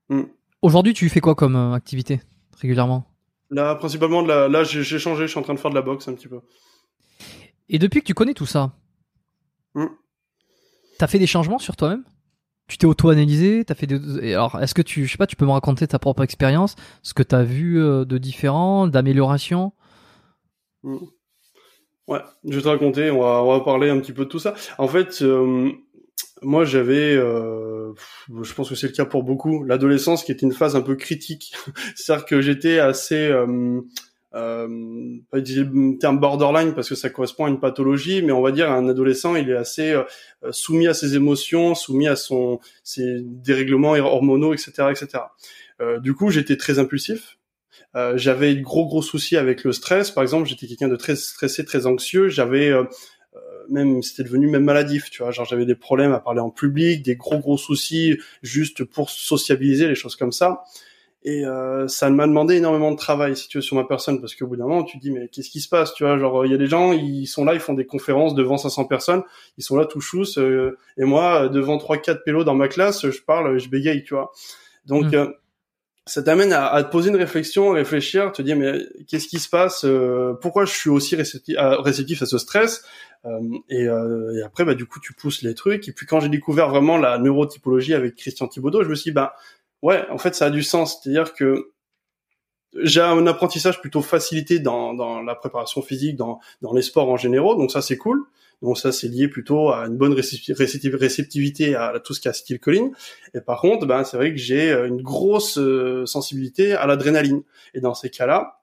Mm. 0.09 0.23
Aujourd'hui, 0.63 0.95
tu 0.95 1.09
fais 1.09 1.21
quoi 1.21 1.35
comme 1.35 1.57
euh, 1.57 1.73
activité 1.73 2.21
régulièrement? 2.61 3.05
Là, 3.51 3.75
principalement, 3.75 4.23
de 4.23 4.29
la... 4.29 4.49
là, 4.49 4.63
j'ai 4.63 4.85
changé. 4.99 5.27
Je 5.27 5.31
suis 5.31 5.41
en 5.41 5.43
train 5.43 5.55
de 5.55 5.59
faire 5.59 5.71
de 5.71 5.77
la 5.77 5.83
boxe 5.83 6.07
un 6.07 6.15
petit 6.15 6.29
peu. 6.29 6.41
Et 7.69 7.79
depuis 7.79 8.01
que 8.01 8.07
tu 8.07 8.15
connais 8.15 8.35
tout 8.35 8.47
ça, 8.47 8.73
mm. 9.75 9.87
T'as 10.99 11.07
fait 11.07 11.19
des 11.19 11.27
changements 11.27 11.59
sur 11.59 11.77
toi-même? 11.77 12.05
Tu 12.69 12.77
t'es 12.77 12.87
auto-analysé, 12.87 13.65
t'as 13.65 13.75
fait 13.75 13.87
des... 13.87 14.35
alors 14.35 14.61
est-ce 14.61 14.75
que 14.75 14.83
tu 14.83 15.07
je 15.07 15.13
sais 15.13 15.17
pas, 15.17 15.27
tu 15.27 15.37
peux 15.37 15.47
me 15.47 15.53
raconter 15.53 15.87
ta 15.87 15.99
propre 15.99 16.23
expérience, 16.23 16.77
ce 17.03 17.15
que 17.15 17.23
t'as 17.23 17.43
vu 17.43 17.81
euh, 17.81 18.05
de 18.05 18.19
différent, 18.19 18.87
d'amélioration? 18.87 19.73
Mmh. 20.83 20.99
Ouais, 22.09 22.21
je 22.45 22.57
vais 22.57 22.63
te 22.63 22.69
raconter, 22.69 23.11
on 23.11 23.21
va, 23.21 23.61
parler 23.61 23.91
un 23.91 23.99
petit 24.01 24.13
peu 24.13 24.25
de 24.25 24.31
tout 24.31 24.39
ça. 24.39 24.55
En 24.79 24.89
fait, 24.89 25.23
euh, 25.23 25.71
moi 26.43 26.65
j'avais, 26.65 27.15
euh, 27.15 27.93
je 28.43 28.55
pense 28.55 28.69
que 28.69 28.75
c'est 28.75 28.89
le 28.89 28.93
cas 28.95 29.05
pour 29.05 29.23
beaucoup, 29.23 29.65
l'adolescence 29.65 30.25
qui 30.25 30.33
était 30.33 30.47
une 30.47 30.53
phase 30.53 30.77
un 30.77 30.81
peu 30.81 30.97
critique. 30.97 31.55
C'est-à-dire 31.97 32.27
que 32.27 32.41
j'étais 32.41 32.79
assez 32.79 33.31
pas 35.31 35.39
utiliser 35.39 35.65
le 35.65 35.99
terme 35.99 36.19
borderline 36.19 36.75
parce 36.75 36.89
que 36.89 36.95
ça 36.95 37.11
correspond 37.11 37.47
à 37.47 37.49
une 37.49 37.61
pathologie, 37.61 38.23
mais 38.23 38.33
on 38.33 38.43
va 38.43 38.53
dire 38.53 38.71
un 38.71 38.89
adolescent, 38.89 39.37
il 39.37 39.51
est 39.51 39.57
assez 39.57 39.93
euh, 39.93 40.05
soumis 40.51 40.87
à 40.87 40.95
ses 40.95 41.17
émotions, 41.17 41.75
soumis 41.75 42.09
à 42.09 42.17
son 42.17 42.61
ses 42.83 43.21
dérèglements 43.23 43.93
hormonaux, 43.93 44.55
etc., 44.55 44.73
etc. 44.91 45.25
Euh, 45.81 46.01
du 46.01 46.15
coup, 46.15 46.31
j'étais 46.31 46.57
très 46.57 46.79
impulsif. 46.79 47.39
Euh, 47.97 48.17
j'avais 48.17 48.57
gros 48.57 48.87
gros 48.87 49.03
soucis 49.03 49.37
avec 49.37 49.65
le 49.65 49.73
stress. 49.73 50.11
Par 50.11 50.23
exemple, 50.23 50.49
j'étais 50.49 50.67
quelqu'un 50.67 50.89
de 50.89 50.97
très 50.97 51.17
stressé, 51.17 51.65
très 51.65 51.87
anxieux. 51.87 52.29
J'avais 52.29 52.69
euh, 52.69 52.85
même 53.69 54.03
c'était 54.03 54.25
devenu 54.25 54.49
même 54.49 54.65
maladif, 54.65 55.11
tu 55.11 55.23
vois. 55.23 55.31
Genre 55.31 55.45
j'avais 55.45 55.67
des 55.67 55.75
problèmes 55.75 56.13
à 56.13 56.21
parler 56.21 56.41
en 56.41 56.51
public, 56.51 57.03
des 57.03 57.17
gros 57.17 57.39
gros 57.39 57.59
soucis 57.59 58.19
juste 58.43 58.85
pour 58.85 59.11
sociabiliser, 59.11 59.89
les 59.89 59.95
choses 59.95 60.17
comme 60.17 60.33
ça. 60.33 60.65
Et 61.25 61.45
euh, 61.45 61.89
ça 61.89 62.11
m'a 62.11 62.27
demandé 62.27 62.57
énormément 62.57 62.93
de 62.93 62.97
travail, 62.97 63.37
si 63.37 63.49
tu 63.49 63.59
veux, 63.59 63.63
sur 63.63 63.75
ma 63.75 63.85
personne, 63.85 64.21
parce 64.21 64.37
qu'au 64.37 64.47
bout 64.47 64.57
d'un 64.57 64.67
moment, 64.67 64.85
tu 64.85 64.99
te 64.99 65.03
dis, 65.03 65.11
mais 65.11 65.29
qu'est-ce 65.29 65.51
qui 65.51 65.61
se 65.61 65.69
passe, 65.69 65.93
tu 65.95 66.05
vois 66.05 66.17
Genre, 66.17 66.47
il 66.47 66.53
y 66.53 66.55
a 66.55 66.59
des 66.59 66.69
gens, 66.69 66.93
ils 66.93 67.27
sont 67.27 67.45
là, 67.45 67.55
ils 67.55 67.61
font 67.61 67.75
des 67.75 67.87
conférences 67.87 68.35
devant 68.35 68.57
500 68.57 68.85
personnes, 68.85 69.23
ils 69.57 69.65
sont 69.65 69.77
là 69.77 69.85
tout 69.85 70.01
chousse, 70.01 70.39
euh, 70.39 70.79
et 70.97 71.05
moi, 71.05 71.49
devant 71.49 71.77
trois 71.79 71.99
quatre 71.99 72.23
pélos 72.25 72.45
dans 72.45 72.55
ma 72.55 72.69
classe, 72.69 73.11
je 73.11 73.21
parle, 73.21 73.59
je 73.59 73.69
bégaye, 73.69 74.05
tu 74.05 74.15
vois. 74.15 74.31
Donc, 74.87 75.07
mm. 75.07 75.15
euh, 75.17 75.27
ça 76.07 76.23
t'amène 76.23 76.53
à, 76.53 76.69
à, 76.69 76.85
te 76.85 76.91
poser 76.91 77.11
une 77.11 77.17
réflexion, 77.17 77.73
à 77.73 77.75
réfléchir, 77.75 78.31
te 78.31 78.41
dire, 78.41 78.57
mais 78.57 78.79
qu'est-ce 79.09 79.27
qui 79.27 79.41
se 79.41 79.49
passe 79.49 79.85
Pourquoi 80.41 80.65
je 80.65 80.73
suis 80.73 80.89
aussi 80.89 81.17
réceptif 81.17 81.59
à, 81.59 81.83
réceptif 81.83 82.23
à 82.23 82.27
ce 82.27 82.39
stress 82.39 82.83
et, 83.69 83.83
et, 83.83 84.43
après, 84.43 84.65
bah, 84.65 84.75
du 84.75 84.87
coup, 84.87 85.01
tu 85.01 85.13
pousses 85.13 85.43
les 85.43 85.53
trucs. 85.53 85.87
Et 85.87 85.93
puis, 85.93 86.07
quand 86.07 86.21
j'ai 86.21 86.31
découvert 86.31 86.71
vraiment 86.71 86.97
la 86.97 87.19
neurotypologie 87.19 87.93
avec 87.93 88.15
Christian 88.15 88.49
Thibaudot, 88.49 88.85
je 88.85 88.89
me 88.89 88.95
suis 88.95 89.11
dit, 89.11 89.15
bah, 89.15 89.35
ouais, 89.83 90.05
en 90.11 90.19
fait, 90.19 90.35
ça 90.35 90.47
a 90.47 90.51
du 90.51 90.63
sens. 90.63 91.01
C'est-à-dire 91.03 91.35
que 91.35 91.73
j'ai 92.83 93.01
un 93.01 93.27
apprentissage 93.27 93.81
plutôt 93.81 94.03
facilité 94.03 94.59
dans, 94.59 94.95
dans 94.95 95.23
la 95.23 95.35
préparation 95.35 95.83
physique, 95.83 96.17
dans, 96.17 96.39
dans 96.63 96.75
les 96.75 96.83
sports 96.83 97.09
en 97.09 97.17
général, 97.17 97.57
donc 97.57 97.71
ça 97.71 97.83
c'est 97.83 97.97
cool. 97.97 98.25
Donc 98.61 98.77
ça 98.77 98.91
c'est 98.91 99.09
lié 99.09 99.29
plutôt 99.29 99.71
à 99.71 99.87
une 99.87 99.97
bonne 99.97 100.13
réceptivité 100.13 101.77
à 101.77 102.01
tout 102.05 102.13
ce 102.13 102.21
qui 102.21 102.27
est 102.27 102.31
acetylcholine. 102.31 102.91
Et 103.35 103.41
par 103.41 103.61
contre, 103.61 103.87
ben 103.87 104.03
c'est 104.03 104.17
vrai 104.17 104.33
que 104.33 104.37
j'ai 104.37 104.73
une 104.73 105.01
grosse 105.01 105.59
euh, 105.59 106.05
sensibilité 106.07 106.73
à 106.73 106.87
l'adrénaline. 106.87 107.43
Et 107.75 107.81
dans 107.81 107.95
ces 107.95 108.11
cas-là, 108.11 108.61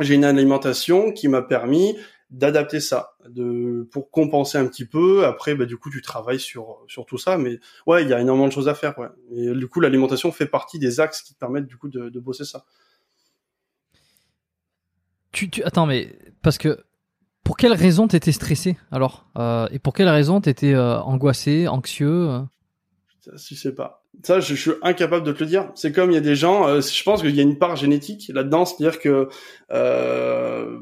j'ai 0.00 0.14
une 0.14 0.24
alimentation 0.24 1.10
qui 1.10 1.28
m'a 1.28 1.40
permis 1.40 1.96
d'adapter 2.34 2.80
ça, 2.80 3.16
de 3.28 3.88
pour 3.92 4.10
compenser 4.10 4.58
un 4.58 4.66
petit 4.66 4.84
peu. 4.84 5.24
Après, 5.24 5.54
bah, 5.54 5.66
du 5.66 5.76
coup, 5.76 5.90
tu 5.90 6.02
travailles 6.02 6.40
sur 6.40 6.84
sur 6.88 7.06
tout 7.06 7.18
ça, 7.18 7.38
mais 7.38 7.60
ouais, 7.86 8.02
il 8.02 8.08
y 8.08 8.12
a 8.12 8.20
énormément 8.20 8.48
de 8.48 8.52
choses 8.52 8.68
à 8.68 8.74
faire. 8.74 8.98
Ouais. 8.98 9.08
Et 9.32 9.52
du 9.52 9.68
coup, 9.68 9.80
l'alimentation 9.80 10.32
fait 10.32 10.46
partie 10.46 10.78
des 10.78 11.00
axes 11.00 11.22
qui 11.22 11.34
te 11.34 11.38
permettent 11.38 11.66
du 11.66 11.76
coup 11.76 11.88
de, 11.88 12.08
de 12.08 12.20
bosser 12.20 12.44
ça. 12.44 12.64
Tu, 15.32 15.50
tu 15.50 15.62
attends, 15.64 15.86
mais 15.86 16.16
parce 16.42 16.58
que 16.58 16.84
pour 17.44 17.56
quelle 17.56 17.72
raison 17.72 18.08
t'étais 18.08 18.32
stressé 18.32 18.76
alors? 18.90 19.26
Euh, 19.38 19.68
Et 19.70 19.78
pour 19.78 19.92
quelle 19.92 20.08
raison 20.08 20.40
t'étais 20.40 20.74
euh, 20.74 20.98
angoissé, 21.00 21.68
anxieux 21.68 22.28
euh? 22.30 22.40
Ça, 23.20 23.32
je 23.36 23.54
sais 23.54 23.74
pas. 23.74 24.04
Ça, 24.22 24.40
je, 24.40 24.54
suis 24.54 24.72
incapable 24.82 25.26
de 25.26 25.32
te 25.32 25.42
le 25.42 25.48
dire. 25.48 25.70
C'est 25.74 25.92
comme 25.92 26.10
il 26.10 26.14
y 26.14 26.18
a 26.18 26.20
des 26.20 26.36
gens. 26.36 26.68
Euh, 26.68 26.80
je 26.80 27.02
pense 27.02 27.22
qu'il 27.22 27.34
y 27.34 27.40
a 27.40 27.42
une 27.42 27.58
part 27.58 27.74
génétique 27.76 28.30
là-dedans, 28.32 28.64
c'est-à-dire 28.64 29.00
que 29.00 29.28
euh, 29.72 30.78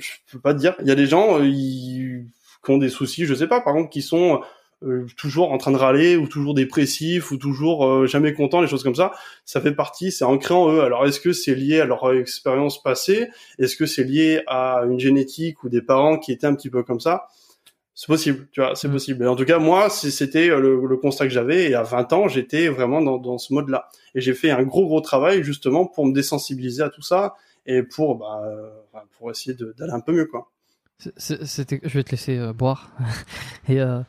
je 0.00 0.32
peux 0.32 0.40
pas 0.40 0.54
te 0.54 0.58
dire. 0.58 0.74
Il 0.80 0.88
y 0.88 0.90
a 0.90 0.94
des 0.94 1.06
gens 1.06 1.40
euh, 1.40 1.44
qui 1.44 2.70
ont 2.70 2.78
des 2.78 2.88
soucis, 2.88 3.26
je 3.26 3.34
sais 3.34 3.46
pas, 3.46 3.60
par 3.60 3.74
exemple, 3.74 3.92
qui 3.92 4.02
sont 4.02 4.40
euh, 4.82 5.06
toujours 5.18 5.52
en 5.52 5.58
train 5.58 5.72
de 5.72 5.76
râler 5.76 6.16
ou 6.16 6.26
toujours 6.26 6.54
dépressifs 6.54 7.30
ou 7.30 7.36
toujours 7.36 7.86
euh, 7.86 8.06
jamais 8.06 8.32
contents, 8.32 8.62
les 8.62 8.66
choses 8.66 8.82
comme 8.82 8.94
ça. 8.94 9.12
Ça 9.44 9.60
fait 9.60 9.72
partie, 9.72 10.10
c'est 10.10 10.24
ancré 10.24 10.54
en 10.54 10.72
eux. 10.72 10.80
Alors 10.80 11.06
est-ce 11.06 11.20
que 11.20 11.32
c'est 11.32 11.54
lié 11.54 11.80
à 11.80 11.84
leur 11.84 12.10
expérience 12.12 12.82
passée? 12.82 13.28
Est-ce 13.58 13.76
que 13.76 13.84
c'est 13.84 14.04
lié 14.04 14.42
à 14.46 14.84
une 14.88 14.98
génétique 14.98 15.64
ou 15.64 15.68
des 15.68 15.82
parents 15.82 16.18
qui 16.18 16.32
étaient 16.32 16.46
un 16.46 16.54
petit 16.54 16.70
peu 16.70 16.82
comme 16.82 17.00
ça? 17.00 17.26
C'est 17.94 18.06
possible, 18.06 18.48
tu 18.52 18.62
vois, 18.62 18.74
c'est 18.74 18.88
mm. 18.88 18.92
possible. 18.92 19.28
en 19.28 19.36
tout 19.36 19.44
cas, 19.44 19.58
moi, 19.58 19.90
c'était 19.90 20.46
le, 20.46 20.96
constat 20.96 21.26
que 21.26 21.32
j'avais. 21.34 21.68
Et 21.70 21.74
à 21.74 21.82
20 21.82 22.14
ans, 22.14 22.28
j'étais 22.28 22.68
vraiment 22.68 23.02
dans, 23.02 23.18
dans 23.18 23.36
ce 23.36 23.52
mode-là. 23.52 23.90
Et 24.14 24.22
j'ai 24.22 24.32
fait 24.32 24.50
un 24.50 24.62
gros, 24.62 24.86
gros 24.86 25.02
travail 25.02 25.42
justement 25.42 25.84
pour 25.84 26.06
me 26.06 26.14
désensibiliser 26.14 26.82
à 26.82 26.88
tout 26.88 27.02
ça 27.02 27.34
et 27.66 27.82
pour 27.82 28.16
bah, 28.16 28.42
pour 29.16 29.30
essayer 29.30 29.56
d'aller 29.78 29.92
un 29.92 30.00
peu 30.00 30.12
mieux 30.12 30.26
quoi. 30.26 30.50
C'était, 31.16 31.80
je 31.82 31.94
vais 31.94 32.04
te 32.04 32.10
laisser 32.10 32.36
euh, 32.36 32.52
boire 32.52 32.90
et 33.68 33.80
euh, 33.80 34.00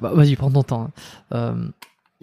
bah, 0.00 0.10
vas-y 0.12 0.34
prends 0.34 0.50
ton 0.50 0.62
temps. 0.62 0.90
Hein. 1.30 1.72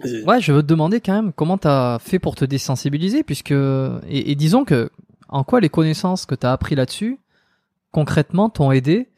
Euh, 0.04 0.24
ouais, 0.26 0.40
je 0.40 0.52
veux 0.52 0.62
te 0.62 0.66
demander 0.66 1.00
quand 1.00 1.14
même 1.14 1.32
comment 1.32 1.56
t'as 1.56 1.98
fait 1.98 2.18
pour 2.18 2.34
te 2.34 2.44
désensibiliser 2.44 3.22
puisque 3.22 3.54
et, 4.08 4.34
disons 4.34 4.64
que 4.64 4.90
en 5.28 5.42
quoi 5.42 5.60
les 5.60 5.70
connaissances 5.70 6.26
que 6.26 6.34
t'as 6.34 6.52
appris 6.52 6.74
là-dessus 6.74 7.18
concrètement 7.92 8.50
t'ont 8.50 8.72
aidé. 8.72 9.08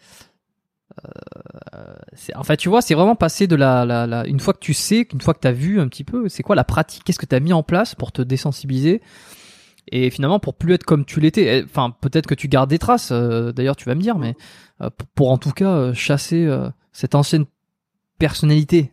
en 2.34 2.44
fait, 2.44 2.56
tu 2.56 2.68
vois, 2.68 2.82
c'est 2.82 2.94
vraiment 2.94 3.16
passer 3.16 3.46
de 3.46 3.56
la, 3.56 3.84
la, 3.84 4.06
la, 4.06 4.26
une 4.26 4.38
fois 4.38 4.54
que 4.54 4.60
tu 4.60 4.74
sais, 4.74 5.08
une 5.12 5.20
fois 5.20 5.34
que 5.34 5.40
t'as 5.40 5.52
vu 5.52 5.80
un 5.80 5.88
petit 5.88 6.04
peu, 6.04 6.28
c'est 6.28 6.42
quoi 6.42 6.54
la 6.54 6.64
pratique, 6.64 7.02
qu'est-ce 7.04 7.18
que 7.18 7.26
t'as 7.26 7.40
mis 7.40 7.52
en 7.52 7.62
place 7.62 7.94
pour 7.94 8.12
te 8.12 8.22
désensibiliser 8.22 9.02
et 9.92 10.10
finalement 10.10 10.38
pour 10.38 10.54
plus 10.54 10.74
être 10.74 10.84
comme 10.84 11.04
tu 11.04 11.20
l'étais 11.20 11.58
eh, 11.58 11.64
enfin 11.64 11.94
peut-être 12.00 12.26
que 12.26 12.34
tu 12.34 12.48
gardes 12.48 12.70
des 12.70 12.78
traces 12.78 13.10
euh, 13.12 13.52
d'ailleurs 13.52 13.76
tu 13.76 13.84
vas 13.84 13.94
me 13.94 14.00
dire 14.00 14.18
mais 14.18 14.34
euh, 14.80 14.90
pour, 15.14 15.30
en 15.30 15.38
tout 15.38 15.52
cas 15.52 15.70
euh, 15.70 15.94
chasser 15.94 16.48
cette 16.92 17.14
ancienne 17.14 17.46
personnalité 18.18 18.92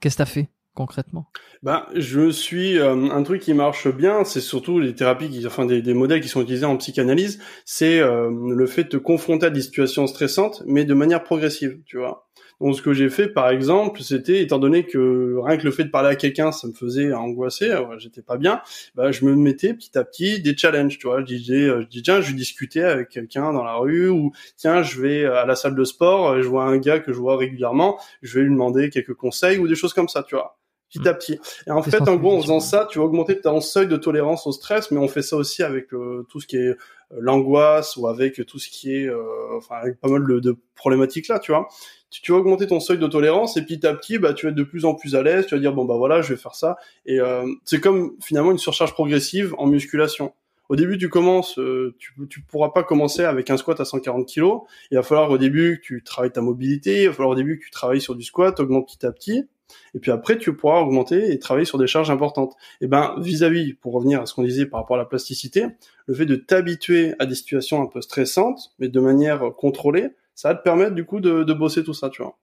qu'est-ce 0.00 0.16
que 0.16 0.22
t'as 0.22 0.26
fait 0.26 0.48
concrètement? 0.74 1.26
Ben 1.62 1.84
je 1.94 2.30
suis 2.30 2.78
un 2.80 3.22
truc 3.22 3.42
qui 3.42 3.54
marche 3.54 3.88
bien 3.88 4.24
c'est 4.24 4.40
surtout 4.40 4.78
les 4.78 4.94
thérapies 4.94 5.28
qui 5.28 5.46
enfin 5.46 5.66
des, 5.66 5.82
des, 5.82 5.94
modèles 5.94 6.20
qui 6.20 6.28
sont 6.28 6.40
utilisés 6.40 6.64
en 6.64 6.76
psychanalyse 6.76 7.40
c'est 7.64 8.00
le 8.00 8.66
fait 8.66 8.84
de 8.84 8.88
te 8.88 8.96
confronter 8.96 9.46
à 9.46 9.50
des 9.50 9.60
situations 9.60 10.06
stressantes 10.06 10.62
mais 10.66 10.84
de 10.84 10.94
manière 10.94 11.22
progressive 11.22 11.80
tu 11.86 11.98
vois 11.98 12.30
donc 12.60 12.76
ce 12.76 12.82
que 12.82 12.92
j'ai 12.92 13.08
fait 13.08 13.28
par 13.28 13.50
exemple, 13.50 14.02
c'était 14.02 14.42
étant 14.42 14.58
donné 14.58 14.84
que 14.84 15.36
rien 15.42 15.56
que 15.56 15.64
le 15.64 15.70
fait 15.70 15.84
de 15.84 15.90
parler 15.90 16.10
à 16.10 16.16
quelqu'un, 16.16 16.52
ça 16.52 16.68
me 16.68 16.72
faisait 16.72 17.12
angoisser, 17.12 17.72
j'étais 17.98 18.22
pas 18.22 18.36
bien, 18.36 18.60
bah 18.94 19.12
je 19.12 19.24
me 19.24 19.34
mettais 19.34 19.74
petit 19.74 19.96
à 19.98 20.04
petit 20.04 20.40
des 20.40 20.56
challenges, 20.56 20.98
tu 20.98 21.06
vois, 21.06 21.20
je 21.20 21.26
disais 21.26 21.66
je 21.66 21.86
dis 21.86 22.02
tiens, 22.02 22.20
je 22.20 22.30
vais 22.30 22.36
discuter 22.36 22.82
avec 22.82 23.08
quelqu'un 23.08 23.52
dans 23.52 23.64
la 23.64 23.74
rue 23.74 24.08
ou 24.08 24.32
tiens, 24.56 24.82
je 24.82 25.00
vais 25.00 25.24
à 25.24 25.46
la 25.46 25.56
salle 25.56 25.74
de 25.74 25.84
sport, 25.84 26.40
je 26.42 26.48
vois 26.48 26.64
un 26.64 26.78
gars 26.78 27.00
que 27.00 27.12
je 27.12 27.18
vois 27.18 27.36
régulièrement, 27.36 27.98
je 28.22 28.38
vais 28.38 28.44
lui 28.44 28.50
demander 28.50 28.90
quelques 28.90 29.14
conseils 29.14 29.58
ou 29.58 29.68
des 29.68 29.74
choses 29.74 29.94
comme 29.94 30.08
ça, 30.08 30.22
tu 30.22 30.34
vois 30.34 30.60
petit 30.90 31.08
à 31.08 31.14
petit. 31.14 31.38
Et 31.66 31.70
en 31.70 31.82
fait, 31.82 32.00
en 32.08 32.16
gros, 32.16 32.36
en 32.36 32.42
faisant 32.42 32.60
ça, 32.60 32.86
tu 32.90 32.98
vas 32.98 33.04
augmenter 33.04 33.40
ton 33.40 33.60
seuil 33.60 33.86
de 33.86 33.96
tolérance 33.96 34.46
au 34.46 34.52
stress, 34.52 34.90
mais 34.90 34.98
on 34.98 35.08
fait 35.08 35.22
ça 35.22 35.36
aussi 35.36 35.62
avec 35.62 35.92
euh, 35.94 36.26
tout 36.28 36.40
ce 36.40 36.46
qui 36.46 36.56
est 36.56 36.68
euh, 36.70 36.78
l'angoisse 37.18 37.96
ou 37.96 38.06
avec 38.06 38.44
tout 38.46 38.58
ce 38.58 38.68
qui 38.68 38.94
est, 38.94 39.06
euh, 39.06 39.56
enfin, 39.56 39.76
avec 39.76 40.00
pas 40.00 40.08
mal 40.08 40.26
de, 40.26 40.40
de 40.40 40.56
problématiques 40.74 41.28
là, 41.28 41.38
tu 41.38 41.52
vois 41.52 41.68
tu, 42.10 42.32
vas 42.32 42.38
augmenter 42.38 42.66
ton 42.66 42.80
seuil 42.80 42.98
de 42.98 43.06
tolérance 43.06 43.56
et 43.56 43.62
petit 43.62 43.86
à 43.86 43.94
petit, 43.94 44.18
bah, 44.18 44.34
tu 44.34 44.46
vas 44.46 44.50
être 44.50 44.56
de 44.56 44.64
plus 44.64 44.84
en 44.84 44.94
plus 44.94 45.14
à 45.14 45.22
l'aise. 45.22 45.46
Tu 45.46 45.54
vas 45.54 45.60
dire 45.60 45.72
bon 45.72 45.84
bah 45.84 45.96
voilà, 45.96 46.22
je 46.22 46.34
vais 46.34 46.40
faire 46.40 46.54
ça. 46.54 46.76
Et 47.06 47.20
euh, 47.20 47.46
c'est 47.64 47.80
comme 47.80 48.16
finalement 48.20 48.50
une 48.50 48.58
surcharge 48.58 48.92
progressive 48.92 49.54
en 49.58 49.66
musculation. 49.66 50.34
Au 50.68 50.76
début, 50.76 50.98
tu 50.98 51.08
commences, 51.08 51.58
euh, 51.58 51.96
tu, 51.98 52.14
tu 52.28 52.42
pourras 52.42 52.70
pas 52.70 52.84
commencer 52.84 53.24
avec 53.24 53.50
un 53.50 53.56
squat 53.56 53.80
à 53.80 53.84
140 53.84 54.28
kg. 54.28 54.44
Il 54.90 54.96
va 54.96 55.02
falloir 55.02 55.30
au 55.30 55.38
début 55.38 55.80
que 55.80 55.86
tu 55.86 56.04
travailles 56.04 56.32
ta 56.32 56.42
mobilité, 56.42 57.02
il 57.02 57.08
va 57.08 57.12
falloir 57.12 57.30
au 57.30 57.34
début 57.34 57.58
que 57.58 57.64
tu 57.64 57.70
travailles 57.70 58.00
sur 58.00 58.14
du 58.14 58.22
squat, 58.22 58.58
augmente 58.60 58.86
petit 58.86 59.06
à 59.06 59.12
petit. 59.12 59.48
Et 59.94 59.98
puis 59.98 60.10
après, 60.10 60.38
tu 60.38 60.54
pourras 60.54 60.80
augmenter 60.80 61.32
et 61.32 61.38
travailler 61.38 61.64
sur 61.64 61.78
des 61.78 61.86
charges 61.86 62.10
importantes. 62.10 62.54
Et 62.80 62.86
ben, 62.86 63.14
vis-à-vis, 63.18 63.74
pour 63.74 63.92
revenir 63.92 64.20
à 64.20 64.26
ce 64.26 64.34
qu'on 64.34 64.42
disait 64.42 64.66
par 64.66 64.80
rapport 64.80 64.96
à 64.96 64.98
la 64.98 65.04
plasticité, 65.04 65.66
le 66.06 66.14
fait 66.14 66.26
de 66.26 66.36
t'habituer 66.36 67.14
à 67.18 67.26
des 67.26 67.34
situations 67.34 67.82
un 67.82 67.86
peu 67.86 68.00
stressantes, 68.00 68.72
mais 68.78 68.88
de 68.88 69.00
manière 69.00 69.52
contrôlée, 69.56 70.10
ça 70.34 70.48
va 70.50 70.54
te 70.54 70.62
permettre 70.62 70.94
du 70.94 71.04
coup 71.04 71.20
de, 71.20 71.44
de 71.44 71.52
bosser 71.52 71.84
tout 71.84 71.94
ça, 71.94 72.08
tu 72.08 72.22
vois. 72.22 72.38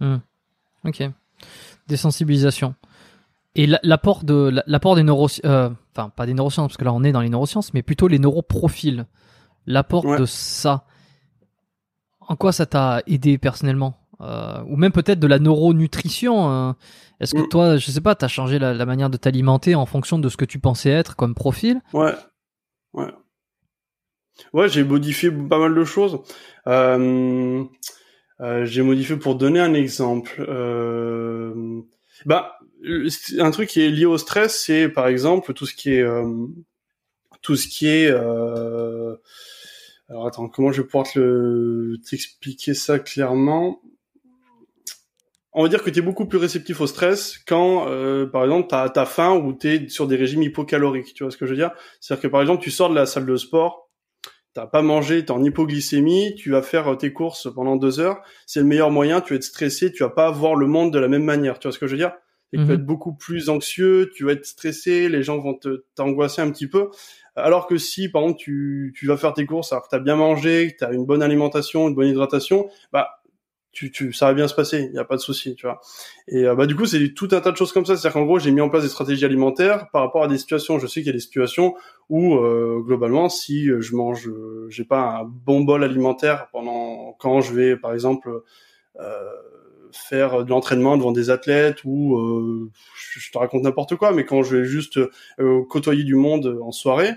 Hmm. 0.00 0.18
Ok. 0.84 1.02
Désensibilisation. 1.86 2.74
Et 3.54 3.66
l'apport 3.82 4.22
de 4.22 4.52
l'apport 4.66 4.94
des 4.94 5.02
neurosciences, 5.02 5.44
euh, 5.44 5.70
enfin 5.92 6.10
pas 6.10 6.26
des 6.26 6.34
neurosciences 6.34 6.68
parce 6.68 6.76
que 6.76 6.84
là 6.84 6.92
on 6.92 7.02
est 7.02 7.10
dans 7.10 7.20
les 7.20 7.28
neurosciences, 7.28 7.74
mais 7.74 7.82
plutôt 7.82 8.06
les 8.06 8.20
neuroprofils. 8.20 9.06
L'apport 9.66 10.04
de 10.16 10.24
ça. 10.26 10.84
En 12.20 12.36
quoi 12.36 12.52
ça 12.52 12.66
t'a 12.66 13.02
aidé 13.06 13.36
personnellement? 13.36 13.97
Euh, 14.20 14.62
ou 14.66 14.76
même 14.76 14.92
peut-être 14.92 15.20
de 15.20 15.26
la 15.26 15.38
neuronutrition. 15.38 16.48
Hein. 16.48 16.76
Est-ce 17.20 17.34
que 17.34 17.42
mm. 17.42 17.48
toi, 17.48 17.76
je 17.76 17.90
sais 17.90 18.00
pas, 18.00 18.14
t'as 18.14 18.28
changé 18.28 18.58
la, 18.58 18.86
manière 18.86 19.10
de 19.10 19.16
t'alimenter 19.16 19.74
en 19.74 19.86
fonction 19.86 20.18
de 20.18 20.28
ce 20.28 20.36
que 20.36 20.44
tu 20.44 20.58
pensais 20.58 20.90
être 20.90 21.16
comme 21.16 21.34
profil? 21.34 21.80
Ouais, 21.92 22.14
ouais, 22.94 23.12
ouais. 24.52 24.68
J'ai 24.68 24.84
modifié 24.84 25.30
pas 25.30 25.58
mal 25.58 25.74
de 25.74 25.84
choses. 25.84 26.20
Euh, 26.66 27.64
euh, 28.40 28.64
j'ai 28.64 28.82
modifié 28.82 29.16
pour 29.16 29.36
donner 29.36 29.60
un 29.60 29.74
exemple. 29.74 30.44
bah, 32.26 32.58
un 33.38 33.50
truc 33.50 33.68
qui 33.68 33.80
est 33.82 33.90
lié 33.90 34.06
au 34.06 34.18
stress, 34.18 34.60
c'est 34.64 34.88
par 34.88 35.08
exemple 35.08 35.52
tout 35.54 35.66
ce 35.66 35.74
qui 35.74 35.94
est 35.94 36.06
tout 37.42 37.56
ce 37.56 37.68
qui 37.68 37.88
est 37.88 38.10
alors 40.08 40.26
attends, 40.26 40.48
comment 40.48 40.72
je 40.72 40.82
vais 40.82 40.88
pouvoir 40.88 41.06
t'expliquer 42.08 42.74
ça 42.74 42.98
clairement? 42.98 43.82
On 45.52 45.62
va 45.62 45.68
dire 45.68 45.82
que 45.82 45.90
tu 45.90 45.98
es 45.98 46.02
beaucoup 46.02 46.26
plus 46.26 46.38
réceptif 46.38 46.80
au 46.80 46.86
stress 46.86 47.38
quand, 47.46 47.88
euh, 47.88 48.26
par 48.26 48.44
exemple, 48.44 48.68
tu 48.68 48.74
as, 48.74 49.06
faim 49.06 49.34
ou 49.34 49.52
tu 49.52 49.68
es 49.68 49.88
sur 49.88 50.06
des 50.06 50.16
régimes 50.16 50.42
hypocaloriques. 50.42 51.14
Tu 51.14 51.24
vois 51.24 51.30
ce 51.30 51.36
que 51.36 51.46
je 51.46 51.52
veux 51.52 51.56
dire? 51.56 51.70
C'est-à-dire 52.00 52.22
que, 52.22 52.28
par 52.28 52.40
exemple, 52.40 52.62
tu 52.62 52.70
sors 52.70 52.90
de 52.90 52.94
la 52.94 53.06
salle 53.06 53.26
de 53.26 53.36
sport, 53.36 53.90
t'as 54.52 54.66
pas 54.66 54.82
mangé, 54.82 55.24
t'es 55.24 55.30
en 55.30 55.42
hypoglycémie, 55.42 56.34
tu 56.36 56.50
vas 56.50 56.62
faire 56.62 56.96
tes 56.98 57.12
courses 57.12 57.48
pendant 57.54 57.76
deux 57.76 57.98
heures. 57.98 58.20
C'est 58.46 58.60
le 58.60 58.66
meilleur 58.66 58.90
moyen, 58.90 59.20
tu 59.20 59.32
vas 59.32 59.36
être 59.36 59.44
stressé, 59.44 59.90
tu 59.90 60.02
vas 60.02 60.10
pas 60.10 60.30
voir 60.30 60.54
le 60.54 60.66
monde 60.66 60.92
de 60.92 60.98
la 60.98 61.08
même 61.08 61.24
manière. 61.24 61.58
Tu 61.58 61.68
vois 61.68 61.72
ce 61.72 61.78
que 61.78 61.86
je 61.86 61.92
veux 61.92 61.98
dire? 61.98 62.12
Tu 62.52 62.58
vas 62.58 62.64
mhm. 62.64 62.72
être 62.72 62.86
beaucoup 62.86 63.14
plus 63.14 63.50
anxieux, 63.50 64.10
tu 64.14 64.24
vas 64.24 64.32
être 64.32 64.46
stressé, 64.46 65.08
les 65.08 65.22
gens 65.22 65.38
vont 65.38 65.58
t'angoisser 65.94 66.40
un 66.40 66.50
petit 66.50 66.66
peu. 66.66 66.88
Alors 67.36 67.66
que 67.66 67.76
si, 67.76 68.08
par 68.08 68.22
exemple, 68.22 68.40
tu, 68.40 68.94
tu 68.96 69.06
vas 69.06 69.16
faire 69.16 69.34
tes 69.34 69.44
courses 69.46 69.72
alors 69.72 69.84
que 69.84 69.90
tu 69.90 69.96
as 69.96 70.00
bien 70.00 70.16
mangé, 70.16 70.72
que 70.72 70.78
tu 70.78 70.84
as 70.84 70.92
une 70.92 71.04
bonne 71.04 71.22
alimentation, 71.22 71.88
une 71.88 71.94
bonne 71.94 72.08
hydratation, 72.08 72.68
bah 72.92 73.17
tu, 73.78 73.92
tu, 73.92 74.12
ça 74.12 74.26
va 74.26 74.34
bien 74.34 74.48
se 74.48 74.56
passer, 74.56 74.80
il 74.80 74.90
n'y 74.90 74.98
a 74.98 75.04
pas 75.04 75.14
de 75.14 75.20
souci, 75.20 75.54
tu 75.54 75.66
vois. 75.66 75.80
Et 76.26 76.44
euh, 76.44 76.56
bah 76.56 76.66
du 76.66 76.74
coup, 76.74 76.84
c'est 76.84 77.14
tout 77.14 77.28
un 77.30 77.40
tas 77.40 77.52
de 77.52 77.56
choses 77.56 77.72
comme 77.72 77.86
ça. 77.86 77.96
C'est-à-dire 77.96 78.14
qu'en 78.14 78.26
gros, 78.26 78.40
j'ai 78.40 78.50
mis 78.50 78.60
en 78.60 78.68
place 78.68 78.82
des 78.82 78.88
stratégies 78.88 79.24
alimentaires 79.24 79.88
par 79.92 80.02
rapport 80.02 80.24
à 80.24 80.26
des 80.26 80.36
situations. 80.36 80.80
Je 80.80 80.88
sais 80.88 81.00
qu'il 81.00 81.06
y 81.06 81.10
a 81.10 81.12
des 81.12 81.20
situations 81.20 81.76
où 82.08 82.34
euh, 82.34 82.82
globalement, 82.84 83.28
si 83.28 83.66
je 83.66 83.94
mange, 83.94 84.26
euh, 84.26 84.66
j'ai 84.68 84.82
pas 84.82 85.20
un 85.20 85.24
bon 85.24 85.60
bol 85.60 85.84
alimentaire 85.84 86.48
pendant 86.50 87.12
quand 87.20 87.40
je 87.40 87.54
vais, 87.54 87.76
par 87.76 87.92
exemple, 87.92 88.42
faire 89.92 90.44
de 90.44 90.50
l'entraînement 90.50 90.96
devant 90.96 91.12
des 91.12 91.30
athlètes 91.30 91.84
ou 91.84 92.68
je 92.96 93.30
te 93.30 93.38
raconte 93.38 93.62
n'importe 93.62 93.94
quoi, 93.94 94.12
mais 94.12 94.24
quand 94.24 94.42
je 94.42 94.56
vais 94.56 94.64
juste 94.64 94.98
côtoyer 95.68 96.02
du 96.02 96.16
monde 96.16 96.58
en 96.60 96.72
soirée, 96.72 97.12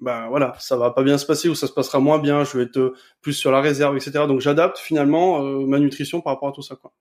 ben 0.00 0.28
voilà, 0.28 0.54
ça 0.58 0.76
va 0.76 0.90
pas 0.90 1.02
bien 1.02 1.18
se 1.18 1.26
passer 1.26 1.48
ou 1.48 1.54
ça 1.54 1.66
se 1.66 1.72
passera 1.72 2.00
moins 2.00 2.18
bien, 2.18 2.44
je 2.44 2.58
vais 2.58 2.64
être 2.64 2.76
euh, 2.78 2.94
plus 3.22 3.32
sur 3.32 3.50
la 3.50 3.60
réserve, 3.60 3.96
etc. 3.96 4.24
Donc 4.26 4.40
j'adapte 4.40 4.78
finalement 4.78 5.42
euh, 5.42 5.66
ma 5.66 5.78
nutrition 5.78 6.20
par 6.20 6.34
rapport 6.34 6.48
à 6.48 6.52
tout 6.52 6.62
ça, 6.62 6.76
quoi. 6.76 6.92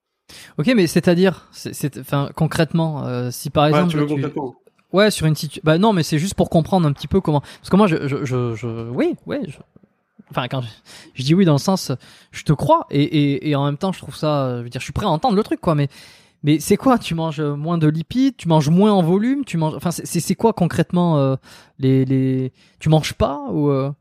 Ok, 0.58 0.72
mais 0.76 0.88
c'est-à-dire, 0.88 1.48
c'est, 1.52 1.98
enfin, 1.98 2.30
concrètement, 2.36 3.06
euh, 3.06 3.30
si 3.30 3.50
par 3.50 3.68
exemple, 3.68 3.92
tu 3.92 3.98
veux 3.98 4.06
concrètement. 4.06 4.56
ouais, 4.94 5.12
sur 5.12 5.26
une 5.26 5.36
situation, 5.36 5.62
bah 5.66 5.78
non, 5.78 5.92
mais 5.92 6.04
c'est 6.04 6.18
juste 6.18 6.36
pour 6.36 6.50
comprendre 6.50 6.88
un 6.88 6.94
petit 6.94 7.08
peu 7.08 7.20
comment, 7.20 7.42
parce 7.42 7.70
que 7.70 7.76
moi, 7.76 7.88
je, 7.88 8.08
je, 8.08 8.24
je, 8.24 8.56
je... 8.56 8.90
oui, 8.90 9.16
ouais, 9.26 9.42
je... 9.48 9.58
enfin, 10.32 10.48
quand 10.48 10.62
je... 11.14 11.24
dis 11.24 11.36
oui 11.36 11.44
dans 11.46 11.54
le 11.54 11.58
sens, 11.58 11.92
je 12.32 12.44
te 12.44 12.54
crois 12.54 12.88
et, 12.90 13.04
et, 13.04 13.50
et 13.50 13.56
en 13.56 13.66
même 13.66 13.78
temps, 13.78 13.92
je 13.92 14.00
trouve 14.00 14.16
ça, 14.16 14.58
je 14.60 14.64
veux 14.64 14.70
dire, 14.70 14.80
je 14.80 14.86
suis 14.86 14.94
prêt 14.94 15.06
à 15.06 15.10
entendre 15.10 15.36
le 15.36 15.44
truc, 15.44 15.60
quoi, 15.60 15.76
mais 15.76 15.90
mais 16.44 16.60
c'est 16.60 16.78
quoi 16.78 16.98
Tu 16.98 17.16
manges 17.16 17.42
moins 17.42 17.78
de 17.78 17.88
lipides 17.88 18.36
Tu 18.38 18.48
manges 18.48 18.70
moins 18.70 18.92
en 18.92 19.02
volume 19.02 19.46
Tu 19.46 19.58
manges 19.58 19.76
Enfin, 19.76 19.92
c'est 19.92 20.36
quoi 20.36 20.54
concrètement 20.54 21.18
euh, 21.18 21.36
les, 21.80 22.06
les 22.06 22.52
Tu 22.80 22.90
manges 22.90 23.14
pas 23.14 23.40
ou 23.50 23.70
euh? 23.70 23.92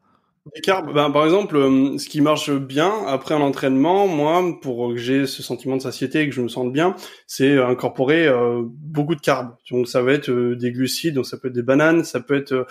Les 0.56 0.60
carbs, 0.60 0.92
ben, 0.92 1.08
par 1.12 1.24
exemple, 1.24 1.54
euh, 1.54 1.96
ce 1.98 2.08
qui 2.08 2.20
marche 2.20 2.50
bien 2.50 2.92
après 3.06 3.32
un 3.32 3.40
entraînement, 3.40 4.08
moi, 4.08 4.42
pour 4.60 4.88
que 4.88 4.96
j'ai 4.96 5.26
ce 5.26 5.40
sentiment 5.40 5.76
de 5.76 5.82
satiété 5.82 6.22
et 6.22 6.28
que 6.28 6.34
je 6.34 6.42
me 6.42 6.48
sente 6.48 6.72
bien, 6.72 6.96
c'est 7.28 7.58
incorporer 7.62 8.28
beaucoup 8.64 9.14
de 9.14 9.20
carbs. 9.20 9.54
Donc 9.70 9.86
ça 9.86 10.02
va 10.02 10.12
être 10.12 10.32
des 10.32 10.72
glucides, 10.72 11.14
donc 11.14 11.26
ça 11.26 11.38
peut 11.38 11.46
être 11.46 11.54
des 11.54 11.62
bananes, 11.62 12.02
ça 12.02 12.18
peut 12.18 12.34
être 12.34 12.66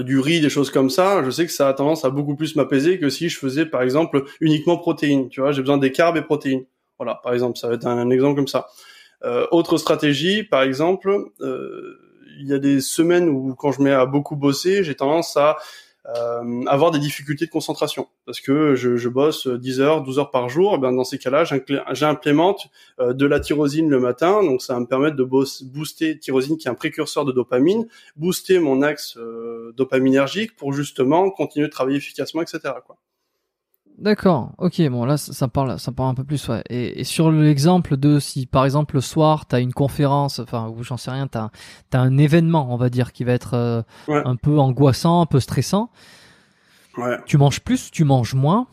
du 0.00 0.18
riz, 0.18 0.40
des 0.40 0.48
choses 0.48 0.72
comme 0.72 0.90
ça. 0.90 1.22
Je 1.22 1.30
sais 1.30 1.46
que 1.46 1.52
ça 1.52 1.68
a 1.68 1.74
tendance 1.74 2.04
à 2.04 2.10
beaucoup 2.10 2.34
plus 2.34 2.56
m'apaiser 2.56 2.98
que 2.98 3.08
si 3.08 3.28
je 3.28 3.38
faisais, 3.38 3.64
par 3.64 3.82
exemple, 3.82 4.24
uniquement 4.40 4.78
protéines. 4.78 5.28
Tu 5.28 5.42
vois, 5.42 5.52
j'ai 5.52 5.62
besoin 5.62 5.78
des 5.78 5.92
carbs 5.92 6.16
et 6.16 6.22
protéines. 6.22 6.64
Voilà, 6.98 7.20
par 7.22 7.32
exemple, 7.32 7.58
ça 7.58 7.68
va 7.68 7.74
être 7.74 7.86
un, 7.86 8.10
exemple 8.10 8.36
comme 8.36 8.48
ça. 8.48 8.68
Euh, 9.24 9.46
autre 9.50 9.78
stratégie, 9.78 10.42
par 10.42 10.62
exemple, 10.62 11.30
euh, 11.40 11.98
il 12.40 12.48
y 12.48 12.52
a 12.52 12.58
des 12.58 12.80
semaines 12.80 13.28
où 13.28 13.54
quand 13.54 13.72
je 13.72 13.82
mets 13.82 13.92
à 13.92 14.06
beaucoup 14.06 14.36
bosser, 14.36 14.84
j'ai 14.84 14.94
tendance 14.94 15.36
à 15.36 15.56
euh, 16.06 16.64
avoir 16.66 16.90
des 16.90 16.98
difficultés 16.98 17.46
de 17.46 17.50
concentration 17.50 18.08
parce 18.26 18.40
que 18.40 18.74
je, 18.74 19.08
bosse 19.08 19.46
10 19.46 19.80
heures, 19.80 20.02
12 20.02 20.18
heures 20.18 20.30
par 20.30 20.48
jour. 20.50 20.74
Et 20.74 20.78
bien 20.78 20.92
dans 20.92 21.04
ces 21.04 21.18
cas-là, 21.18 21.44
j'implémente 21.92 22.68
de 22.98 23.26
la 23.26 23.40
tyrosine 23.40 23.88
le 23.88 24.00
matin, 24.00 24.42
donc 24.42 24.60
ça 24.60 24.74
va 24.74 24.80
me 24.80 24.86
permettre 24.86 25.16
de 25.16 25.24
booster 25.24 26.18
tyrosine 26.18 26.58
qui 26.58 26.68
est 26.68 26.70
un 26.70 26.74
précurseur 26.74 27.24
de 27.24 27.32
dopamine, 27.32 27.86
booster 28.16 28.58
mon 28.58 28.82
axe 28.82 29.16
euh, 29.16 29.72
dopaminergique 29.76 30.56
pour 30.56 30.72
justement 30.72 31.30
continuer 31.30 31.68
de 31.68 31.72
travailler 31.72 31.96
efficacement, 31.96 32.42
etc. 32.42 32.74
D'accord, 33.96 34.52
ok, 34.58 34.82
bon 34.88 35.04
là 35.04 35.16
ça 35.16 35.46
parle, 35.46 35.78
ça 35.78 35.92
parle 35.92 36.10
un 36.10 36.14
peu 36.14 36.24
plus, 36.24 36.48
ouais. 36.48 36.64
Et, 36.68 37.04
sur 37.04 37.30
l'exemple 37.30 37.96
de 37.96 38.18
si 38.18 38.44
par 38.46 38.64
exemple 38.64 38.96
le 38.96 39.00
soir 39.00 39.46
t'as 39.46 39.60
une 39.60 39.72
conférence, 39.72 40.40
enfin 40.40 40.68
ou 40.68 40.82
j'en 40.82 40.96
sais 40.96 41.12
rien, 41.12 41.28
t'as 41.28 41.50
as 41.92 42.00
un 42.00 42.18
événement, 42.18 42.72
on 42.72 42.76
va 42.76 42.90
dire, 42.90 43.12
qui 43.12 43.22
va 43.22 43.32
être 43.32 43.54
euh, 43.54 43.82
un 44.08 44.34
peu 44.34 44.58
angoissant, 44.58 45.20
un 45.20 45.26
peu 45.26 45.38
stressant. 45.38 45.90
Ouais. 46.96 47.18
Tu 47.26 47.38
manges 47.38 47.60
plus, 47.60 47.90
tu 47.92 48.04
manges 48.04 48.34
moins. 48.34 48.66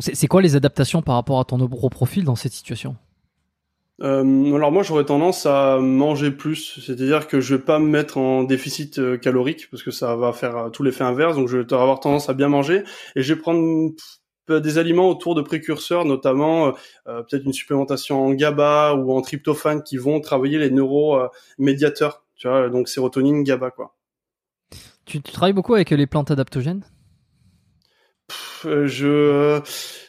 C'est 0.00 0.26
quoi 0.26 0.42
les 0.42 0.56
adaptations 0.56 1.02
par 1.02 1.16
rapport 1.16 1.38
à 1.38 1.44
ton 1.44 1.68
profil 1.68 2.24
dans 2.24 2.34
cette 2.34 2.52
situation? 2.52 2.96
Euh, 4.02 4.54
alors 4.54 4.72
moi 4.72 4.82
j'aurais 4.82 5.04
tendance 5.04 5.46
à 5.46 5.78
manger 5.78 6.32
plus, 6.32 6.80
c'est-à-dire 6.84 7.28
que 7.28 7.40
je 7.40 7.54
vais 7.54 7.62
pas 7.62 7.78
me 7.78 7.86
mettre 7.86 8.18
en 8.18 8.42
déficit 8.42 8.98
euh, 8.98 9.16
calorique 9.16 9.70
parce 9.70 9.84
que 9.84 9.92
ça 9.92 10.16
va 10.16 10.32
faire 10.32 10.56
euh, 10.56 10.68
tout 10.70 10.82
l'effet 10.82 11.04
inverse, 11.04 11.36
donc 11.36 11.48
je 11.48 11.58
vais 11.58 11.74
avoir 11.74 12.00
tendance 12.00 12.28
à 12.28 12.34
bien 12.34 12.48
manger. 12.48 12.82
Et 13.14 13.22
je 13.22 13.34
vais 13.34 13.40
prendre 13.40 13.92
des 14.48 14.78
aliments 14.78 15.08
autour 15.08 15.34
de 15.34 15.42
précurseurs, 15.42 16.04
notamment 16.04 16.74
peut-être 17.06 17.44
une 17.46 17.54
supplémentation 17.54 18.26
en 18.26 18.34
GABA 18.34 18.92
ou 18.92 19.16
en 19.16 19.22
tryptophane 19.22 19.82
qui 19.82 19.96
vont 19.96 20.20
travailler 20.20 20.58
les 20.58 20.70
neuromédiateurs, 20.70 22.24
tu 22.36 22.46
vois, 22.46 22.68
donc 22.68 22.88
sérotonine, 22.88 23.42
GABA 23.42 23.70
quoi. 23.70 23.94
Tu, 25.06 25.22
tu 25.22 25.32
travailles 25.32 25.54
beaucoup 25.54 25.74
avec 25.74 25.90
les 25.90 26.06
plantes 26.06 26.30
adaptogènes? 26.30 26.84
Je 28.64 29.62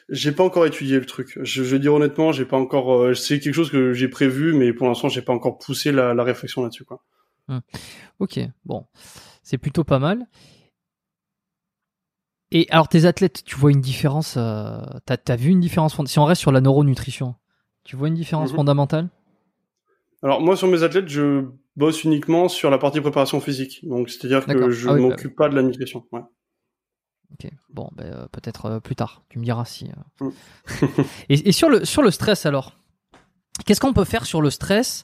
j'ai 0.10 0.32
pas 0.32 0.44
encore 0.44 0.66
étudié 0.66 1.00
le 1.00 1.06
truc. 1.06 1.38
Je, 1.42 1.64
je 1.64 1.64
veux 1.64 1.80
dire 1.80 1.94
honnêtement, 1.94 2.32
j'ai 2.32 2.46
pas 2.46 2.58
encore. 2.58 2.94
Euh, 2.94 3.14
c'est 3.14 3.40
quelque 3.40 3.54
chose 3.54 3.72
que 3.72 3.94
j'ai 3.94 4.08
prévu, 4.08 4.54
mais 4.54 4.74
pour 4.74 4.88
l'instant, 4.88 5.10
j'ai 5.10 5.22
pas 5.22 5.34
encore 5.34 5.58
poussé 5.58 5.92
la, 5.92 6.14
la 6.14 6.24
réflexion 6.24 6.64
là-dessus, 6.64 6.86
quoi. 6.86 7.04
Hum. 7.48 7.62
Ok, 8.20 8.40
bon, 8.66 8.86
c'est 9.44 9.58
plutôt 9.58 9.84
pas 9.84 10.00
mal. 10.00 10.28
Et 12.52 12.68
alors, 12.70 12.88
tes 12.88 13.06
athlètes, 13.06 13.44
tu 13.44 13.56
vois 13.56 13.72
une 13.72 13.82
différence 13.82 14.36
euh, 14.38 14.80
T'as 15.06 15.18
as 15.28 15.36
vu 15.36 15.50
une 15.50 15.60
différence 15.60 15.98
Si 16.06 16.20
on 16.20 16.26
reste 16.26 16.42
sur 16.42 16.52
la 16.52 16.62
neuronutrition, 16.62 17.36
tu 17.84 17.96
vois 17.96 18.08
une 18.08 18.14
différence 18.14 18.52
mhm. 18.52 18.56
fondamentale? 18.56 19.10
Alors 20.24 20.42
moi, 20.42 20.56
sur 20.56 20.68
mes 20.68 20.84
athlètes, 20.84 21.10
je 21.10 21.46
bosse 21.76 22.04
uniquement 22.04 22.48
sur 22.48 22.70
la 22.70 22.78
partie 22.78 23.02
préparation 23.02 23.40
physique. 23.40 23.82
Donc, 23.84 24.10
c'est-à-dire 24.10 24.46
que 24.46 24.72
je 24.72 24.90
ah 24.90 24.94
bah 24.94 25.00
m'occupe 25.00 25.36
pas 25.36 25.50
de 25.50 25.56
la 25.56 25.64
nutrition. 25.64 26.06
Ouais. 26.12 26.22
Ok, 27.34 27.50
bon, 27.70 27.90
ben, 27.96 28.06
euh, 28.06 28.28
peut-être 28.32 28.66
euh, 28.66 28.80
plus 28.80 28.96
tard. 28.96 29.24
Tu 29.30 29.40
me 29.40 29.44
diras 29.44 29.66
si. 29.66 29.90
Euh. 30.22 30.26
Mm. 30.26 31.02
et, 31.30 31.52
sur 31.52 31.70
le 31.70 31.86
sur 31.86 32.02
le 32.02 32.12
stress 32.12 32.46
alors, 32.46 32.74
qu'est-ce 33.66 33.82
qu'on 33.82 33.94
peut 33.94 34.06
faire 34.06 34.26
sur 34.26 34.42
le 34.42 34.50
stress? 34.50 35.04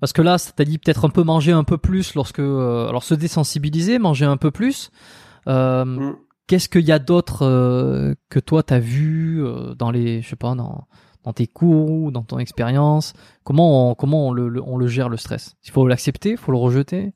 Parce 0.00 0.12
que 0.12 0.22
là, 0.22 0.36
t'as 0.38 0.64
dit 0.64 0.78
peut-être 0.78 1.04
un 1.04 1.10
peu 1.10 1.24
manger 1.24 1.52
un 1.52 1.64
peu 1.64 1.76
plus 1.76 2.14
lorsque, 2.14 2.38
alors 2.38 3.02
se 3.02 3.14
désensibiliser, 3.14 3.98
manger 3.98 4.26
un 4.26 4.36
peu 4.36 4.50
plus. 4.50 4.90
Mm. 5.46 6.12
Qu'est-ce 6.46 6.68
qu'il 6.68 6.84
y 6.84 6.92
a 6.92 6.98
d'autre 6.98 8.14
que 8.30 8.38
toi 8.38 8.62
t'as 8.62 8.78
vu 8.78 9.44
dans 9.76 9.90
les, 9.90 10.22
je 10.22 10.28
sais 10.28 10.36
pas, 10.36 10.54
dans 10.54 10.86
dans 11.24 11.32
tes 11.32 11.48
cours 11.48 11.90
ou 11.90 12.10
dans 12.12 12.22
ton 12.22 12.38
expérience? 12.38 13.12
Comment 13.42 13.90
on, 13.90 13.94
comment 13.96 14.28
on 14.28 14.32
le, 14.32 14.62
on 14.64 14.76
le 14.76 14.86
gère 14.86 15.08
le 15.08 15.16
stress? 15.16 15.56
Il 15.64 15.72
faut 15.72 15.86
l'accepter, 15.86 16.30
il 16.30 16.36
faut 16.36 16.52
le 16.52 16.58
rejeter? 16.58 17.12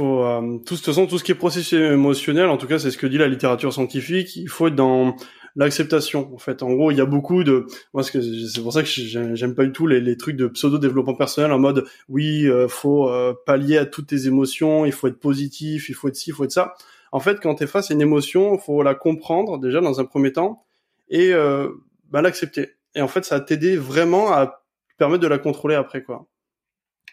Euh, 0.00 0.58
tout, 0.66 0.74
de 0.74 1.06
tout 1.06 1.18
ce 1.18 1.24
qui 1.24 1.32
est 1.32 1.34
processus 1.34 1.78
émotionnel, 1.78 2.46
en 2.48 2.56
tout 2.56 2.66
cas 2.66 2.78
c'est 2.78 2.90
ce 2.90 2.98
que 2.98 3.06
dit 3.06 3.18
la 3.18 3.28
littérature 3.28 3.72
scientifique, 3.72 4.36
il 4.36 4.48
faut 4.48 4.68
être 4.68 4.74
dans 4.74 5.16
l'acceptation. 5.58 6.32
En 6.34 6.38
fait, 6.38 6.62
en 6.62 6.72
gros, 6.72 6.90
il 6.90 6.96
y 6.96 7.00
a 7.00 7.04
beaucoup 7.04 7.44
de 7.44 7.66
c'est 8.00 8.62
pour 8.62 8.72
ça 8.72 8.82
que 8.82 8.88
j'aime 8.88 9.54
pas 9.54 9.64
du 9.64 9.72
tout 9.72 9.86
les, 9.86 10.16
trucs 10.16 10.36
de 10.36 10.46
pseudo 10.46 10.78
développement 10.78 11.14
personnel 11.14 11.52
en 11.52 11.58
mode 11.58 11.84
oui, 12.08 12.46
euh, 12.46 12.68
faut 12.68 13.10
euh, 13.10 13.34
pallier 13.44 13.76
à 13.76 13.84
toutes 13.84 14.06
tes 14.06 14.26
émotions, 14.26 14.86
il 14.86 14.92
faut 14.92 15.08
être 15.08 15.18
positif, 15.18 15.88
il 15.88 15.94
faut 15.94 16.08
être 16.08 16.16
ci, 16.16 16.30
il 16.30 16.32
faut 16.32 16.44
être 16.44 16.52
ça. 16.52 16.74
En 17.10 17.20
fait, 17.20 17.40
quand 17.40 17.56
tu 17.56 17.64
es 17.64 17.66
face 17.66 17.90
à 17.90 17.94
une 17.94 18.00
émotion, 18.00 18.56
faut 18.58 18.82
la 18.82 18.94
comprendre 18.94 19.58
déjà 19.58 19.80
dans 19.80 20.00
un 20.00 20.04
premier 20.04 20.32
temps 20.32 20.64
et 21.08 21.32
euh, 21.32 21.68
bah, 22.10 22.22
l'accepter. 22.22 22.70
Et 22.94 23.02
en 23.02 23.08
fait, 23.08 23.24
ça 23.24 23.38
va 23.38 23.40
t'aider 23.40 23.76
vraiment 23.76 24.32
à 24.32 24.62
permettre 24.96 25.22
de 25.22 25.28
la 25.28 25.38
contrôler 25.38 25.74
après 25.74 26.02
quoi. 26.02 26.26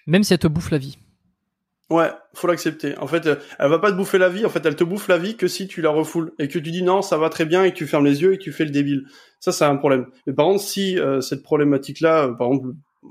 Même 0.07 0.23
si 0.23 0.33
elle 0.33 0.39
te 0.39 0.47
bouffe 0.47 0.69
la 0.69 0.77
vie. 0.77 0.97
Ouais, 1.91 2.09
faut 2.33 2.47
l'accepter. 2.47 2.97
En 2.97 3.05
fait, 3.05 3.27
elle 3.59 3.69
va 3.69 3.77
pas 3.77 3.91
te 3.91 3.97
bouffer 3.97 4.17
la 4.17 4.29
vie. 4.29 4.43
En 4.43 4.49
fait, 4.49 4.65
elle 4.65 4.75
te 4.75 4.83
bouffe 4.83 5.07
la 5.07 5.19
vie 5.19 5.37
que 5.37 5.47
si 5.47 5.67
tu 5.67 5.81
la 5.81 5.91
refoules 5.91 6.31
et 6.39 6.47
que 6.47 6.53
tu 6.53 6.71
dis 6.71 6.81
non, 6.81 7.03
ça 7.03 7.17
va 7.17 7.29
très 7.29 7.45
bien 7.45 7.63
et 7.63 7.71
que 7.71 7.77
tu 7.77 7.85
fermes 7.85 8.05
les 8.05 8.23
yeux 8.23 8.33
et 8.33 8.37
que 8.39 8.43
tu 8.43 8.51
fais 8.51 8.65
le 8.65 8.71
débile. 8.71 9.05
Ça, 9.39 9.51
c'est 9.51 9.65
un 9.65 9.75
problème. 9.75 10.07
Mais 10.25 10.33
par 10.33 10.47
contre, 10.47 10.63
si 10.63 10.97
euh, 10.97 11.21
cette 11.21 11.43
problématique-là, 11.43 12.25
euh, 12.25 12.33
par 12.33 12.47
exemple, 12.47 12.69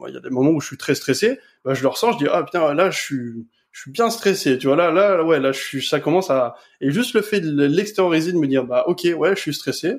il 0.08 0.14
y 0.14 0.16
a 0.16 0.20
des 0.20 0.30
moments 0.30 0.50
où 0.50 0.60
je 0.60 0.66
suis 0.66 0.76
très 0.76 0.96
stressé, 0.96 1.38
bah, 1.64 1.74
je 1.74 1.82
le 1.82 1.88
ressens, 1.88 2.12
je 2.12 2.18
dis 2.18 2.26
ah 2.28 2.42
putain, 2.42 2.74
là, 2.74 2.90
je 2.90 3.00
suis, 3.00 3.46
je 3.70 3.80
suis 3.80 3.92
bien 3.92 4.10
stressé. 4.10 4.58
Tu 4.58 4.66
vois 4.66 4.74
là, 4.74 4.90
là, 4.90 5.22
ouais, 5.22 5.38
là, 5.38 5.52
je 5.52 5.60
suis, 5.60 5.86
ça 5.86 6.00
commence 6.00 6.30
à 6.30 6.56
et 6.80 6.90
juste 6.90 7.14
le 7.14 7.22
fait 7.22 7.40
de 7.40 7.64
l'extérioriser, 7.64 8.32
de 8.32 8.38
me 8.38 8.48
dire 8.48 8.64
bah 8.64 8.84
ok, 8.88 9.06
ouais, 9.16 9.36
je 9.36 9.40
suis 9.40 9.54
stressé. 9.54 9.94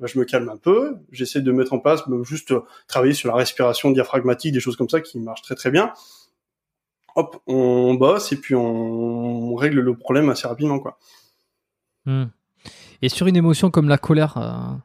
Bah, 0.00 0.06
je 0.06 0.18
me 0.18 0.24
calme 0.24 0.48
un 0.48 0.56
peu, 0.56 0.94
j'essaie 1.12 1.40
de 1.40 1.52
mettre 1.52 1.72
en 1.74 1.78
place, 1.78 2.02
juste 2.24 2.52
travailler 2.88 3.12
sur 3.12 3.28
la 3.28 3.36
respiration 3.36 3.90
diaphragmatique, 3.92 4.52
des 4.52 4.58
choses 4.60 4.76
comme 4.76 4.88
ça 4.88 5.00
qui 5.00 5.20
marchent 5.20 5.42
très 5.42 5.54
très 5.54 5.70
bien 5.70 5.92
hop, 7.14 7.42
on 7.46 7.94
bosse 7.94 8.32
et 8.32 8.36
puis 8.36 8.54
on, 8.54 9.54
règle 9.54 9.80
le 9.80 9.96
problème 9.96 10.28
assez 10.30 10.48
rapidement, 10.48 10.78
quoi. 10.78 10.98
Hmm. 12.06 12.24
Et 13.02 13.08
sur 13.08 13.26
une 13.26 13.36
émotion 13.36 13.70
comme 13.70 13.88
la 13.88 13.98
colère, 13.98 14.36
euh, 14.36 14.76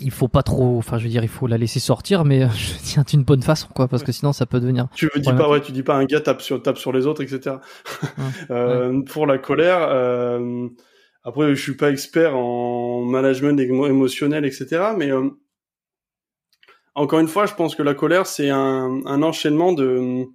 il 0.00 0.10
faut 0.10 0.28
pas 0.28 0.42
trop, 0.42 0.78
enfin, 0.78 0.98
je 0.98 1.04
veux 1.04 1.10
dire, 1.10 1.22
il 1.22 1.28
faut 1.28 1.46
la 1.46 1.58
laisser 1.58 1.80
sortir, 1.80 2.24
mais 2.24 2.48
je 2.56 2.74
tiens 2.82 3.04
d'une 3.06 3.22
bonne 3.22 3.42
façon, 3.42 3.68
quoi, 3.74 3.88
parce 3.88 4.02
que 4.02 4.12
sinon 4.12 4.32
ça 4.32 4.46
peut 4.46 4.60
devenir. 4.60 4.88
Tu 4.94 5.08
veux 5.12 5.20
dis 5.20 5.32
pas, 5.32 5.48
ouais, 5.48 5.60
tu 5.60 5.72
dis 5.72 5.82
pas 5.82 5.94
un 5.94 6.04
gars 6.04 6.20
tape 6.20 6.42
sur 6.42 6.62
tape 6.62 6.78
sur 6.78 6.92
les 6.92 7.06
autres, 7.06 7.22
etc. 7.22 7.56
euh, 8.50 9.02
Pour 9.02 9.26
la 9.26 9.38
colère. 9.38 9.86
Euh, 9.88 10.68
après, 11.24 11.54
je 11.54 11.60
suis 11.60 11.76
pas 11.76 11.90
expert 11.90 12.36
en 12.36 13.02
management 13.02 13.58
émotionnel, 13.60 14.44
etc. 14.44 14.92
Mais 14.96 15.12
euh, 15.12 15.30
encore 16.94 17.20
une 17.20 17.28
fois, 17.28 17.46
je 17.46 17.54
pense 17.54 17.76
que 17.76 17.82
la 17.82 17.94
colère, 17.94 18.26
c'est 18.26 18.50
un, 18.50 19.00
un 19.06 19.22
enchaînement 19.22 19.72
de 19.72 20.26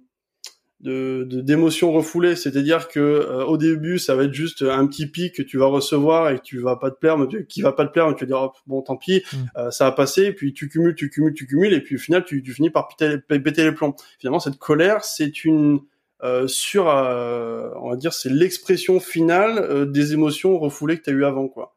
de 0.80 1.26
d'émotions 1.42 1.92
refoulées. 1.92 2.36
C'est-à-dire 2.36 2.88
que 2.88 3.00
euh, 3.00 3.44
au 3.44 3.56
début 3.56 3.98
ça 3.98 4.14
va 4.14 4.24
être 4.24 4.34
juste 4.34 4.62
un 4.62 4.86
petit 4.86 5.06
pic 5.06 5.34
que 5.34 5.42
tu 5.42 5.58
vas 5.58 5.66
recevoir 5.66 6.30
et 6.30 6.38
que 6.38 6.42
tu 6.42 6.60
vas 6.60 6.76
pas 6.76 6.90
te 6.90 6.98
plaire 6.98 7.18
mais 7.18 7.26
qui 7.46 7.62
va 7.62 7.72
pas 7.72 7.84
te 7.84 7.92
plaire 7.92 8.08
mais 8.08 8.14
tu 8.14 8.20
vas 8.20 8.26
dire 8.26 8.40
oh, 8.40 8.52
bon 8.66 8.82
tant 8.82 8.96
pis 8.96 9.22
mm. 9.32 9.36
euh, 9.56 9.70
ça 9.70 9.84
va 9.86 9.92
passer 9.92 10.32
puis 10.32 10.52
tu 10.52 10.68
cumules 10.68 10.94
tu 10.94 11.10
cumules 11.10 11.34
tu 11.34 11.46
cumules 11.46 11.72
et 11.72 11.80
puis 11.80 11.96
au 11.96 11.98
final 11.98 12.24
tu, 12.24 12.42
tu 12.42 12.52
finis 12.52 12.70
par 12.70 12.88
péter, 12.88 13.18
péter 13.18 13.64
les 13.64 13.72
plombs. 13.72 13.94
Finalement 14.18 14.40
cette 14.40 14.58
colère 14.58 15.04
c'est 15.04 15.44
une 15.44 15.80
euh, 16.22 16.46
sur 16.46 16.86
on 16.86 17.90
va 17.90 17.96
dire 17.96 18.12
c'est 18.12 18.30
l'expression 18.30 19.00
finale 19.00 19.90
des 19.90 20.12
émotions 20.12 20.58
refoulées 20.58 20.98
que 20.98 21.04
tu 21.04 21.10
as 21.10 21.12
eu 21.12 21.24
avant 21.24 21.48
quoi 21.48 21.74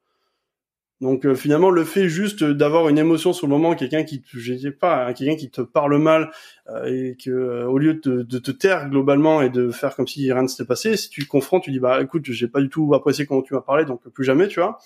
donc 1.01 1.25
euh, 1.25 1.33
finalement, 1.33 1.71
le 1.71 1.83
fait 1.83 2.07
juste 2.07 2.43
d'avoir 2.43 2.87
une 2.87 2.99
émotion 2.99 3.33
sur 3.33 3.47
le 3.47 3.51
moment, 3.51 3.75
quelqu'un 3.75 4.03
qui, 4.03 4.23
je 4.31 4.55
sais 4.55 4.71
pas, 4.71 5.07
hein, 5.07 5.13
quelqu'un 5.13 5.35
qui 5.35 5.49
te 5.49 5.61
parle 5.61 5.97
mal 5.97 6.31
euh, 6.69 6.85
et 6.85 7.17
que 7.17 7.31
euh, 7.31 7.65
au 7.65 7.79
lieu 7.79 7.95
de, 7.95 8.21
de, 8.21 8.37
te 8.37 8.51
taire 8.51 8.87
globalement 8.87 9.41
et 9.41 9.49
de 9.49 9.71
faire 9.71 9.95
comme 9.95 10.07
si 10.07 10.31
rien 10.31 10.43
ne 10.43 10.47
s'était 10.47 10.65
passé, 10.65 10.95
si 10.97 11.09
tu 11.09 11.21
le 11.21 11.25
confrontes, 11.25 11.63
tu 11.63 11.71
dis 11.71 11.79
bah 11.79 12.01
écoute, 12.03 12.25
j'ai 12.25 12.47
pas 12.47 12.61
du 12.61 12.69
tout 12.69 12.93
apprécié 12.93 13.25
comment 13.25 13.41
tu 13.41 13.55
m'as 13.55 13.61
parlé, 13.61 13.83
donc 13.83 14.07
plus 14.09 14.23
jamais, 14.23 14.47
tu 14.47 14.59
vois. 14.59 14.77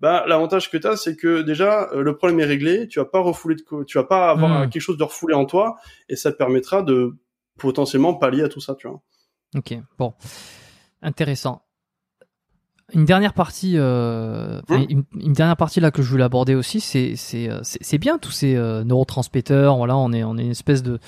Bah 0.00 0.24
l'avantage 0.26 0.70
que 0.70 0.78
tu 0.78 0.86
as, 0.86 0.96
c'est 0.96 1.16
que 1.16 1.42
déjà 1.42 1.90
le 1.94 2.16
problème 2.16 2.40
est 2.40 2.46
réglé, 2.46 2.88
tu 2.88 2.98
vas 2.98 3.04
pas 3.04 3.20
refouler 3.20 3.56
de, 3.56 3.84
tu 3.84 3.98
vas 3.98 4.04
pas 4.04 4.30
avoir 4.30 4.62
hmm. 4.62 4.70
quelque 4.70 4.82
chose 4.82 4.96
de 4.96 5.04
refoulé 5.04 5.34
en 5.34 5.44
toi 5.44 5.76
et 6.08 6.16
ça 6.16 6.32
te 6.32 6.38
permettra 6.38 6.82
de 6.82 7.14
potentiellement 7.58 8.14
pallier 8.14 8.44
à 8.44 8.48
tout 8.48 8.60
ça, 8.60 8.74
tu 8.74 8.88
vois. 8.88 9.02
Ok, 9.54 9.74
bon, 9.98 10.14
intéressant. 11.02 11.67
Une 12.94 13.04
dernière 13.04 13.34
partie, 13.34 13.74
euh, 13.76 14.60
hein 14.70 14.86
une, 14.88 15.32
dernière 15.34 15.58
partie 15.58 15.78
là 15.78 15.90
que 15.90 16.00
je 16.00 16.08
voulais 16.08 16.24
aborder 16.24 16.54
aussi, 16.54 16.80
c'est 16.80 17.16
c'est 17.16 17.50
euh, 17.50 17.60
c'est 17.62 17.98
bien 17.98 18.16
tous 18.16 18.30
ces 18.30 18.56
euh, 18.56 18.82
neurotransmetteurs. 18.82 19.76
Voilà, 19.76 19.96
on 19.96 20.10
est 20.12 20.24
on 20.24 20.38
est 20.38 20.44
une 20.44 20.52
espèce 20.52 20.82
de 20.82 20.98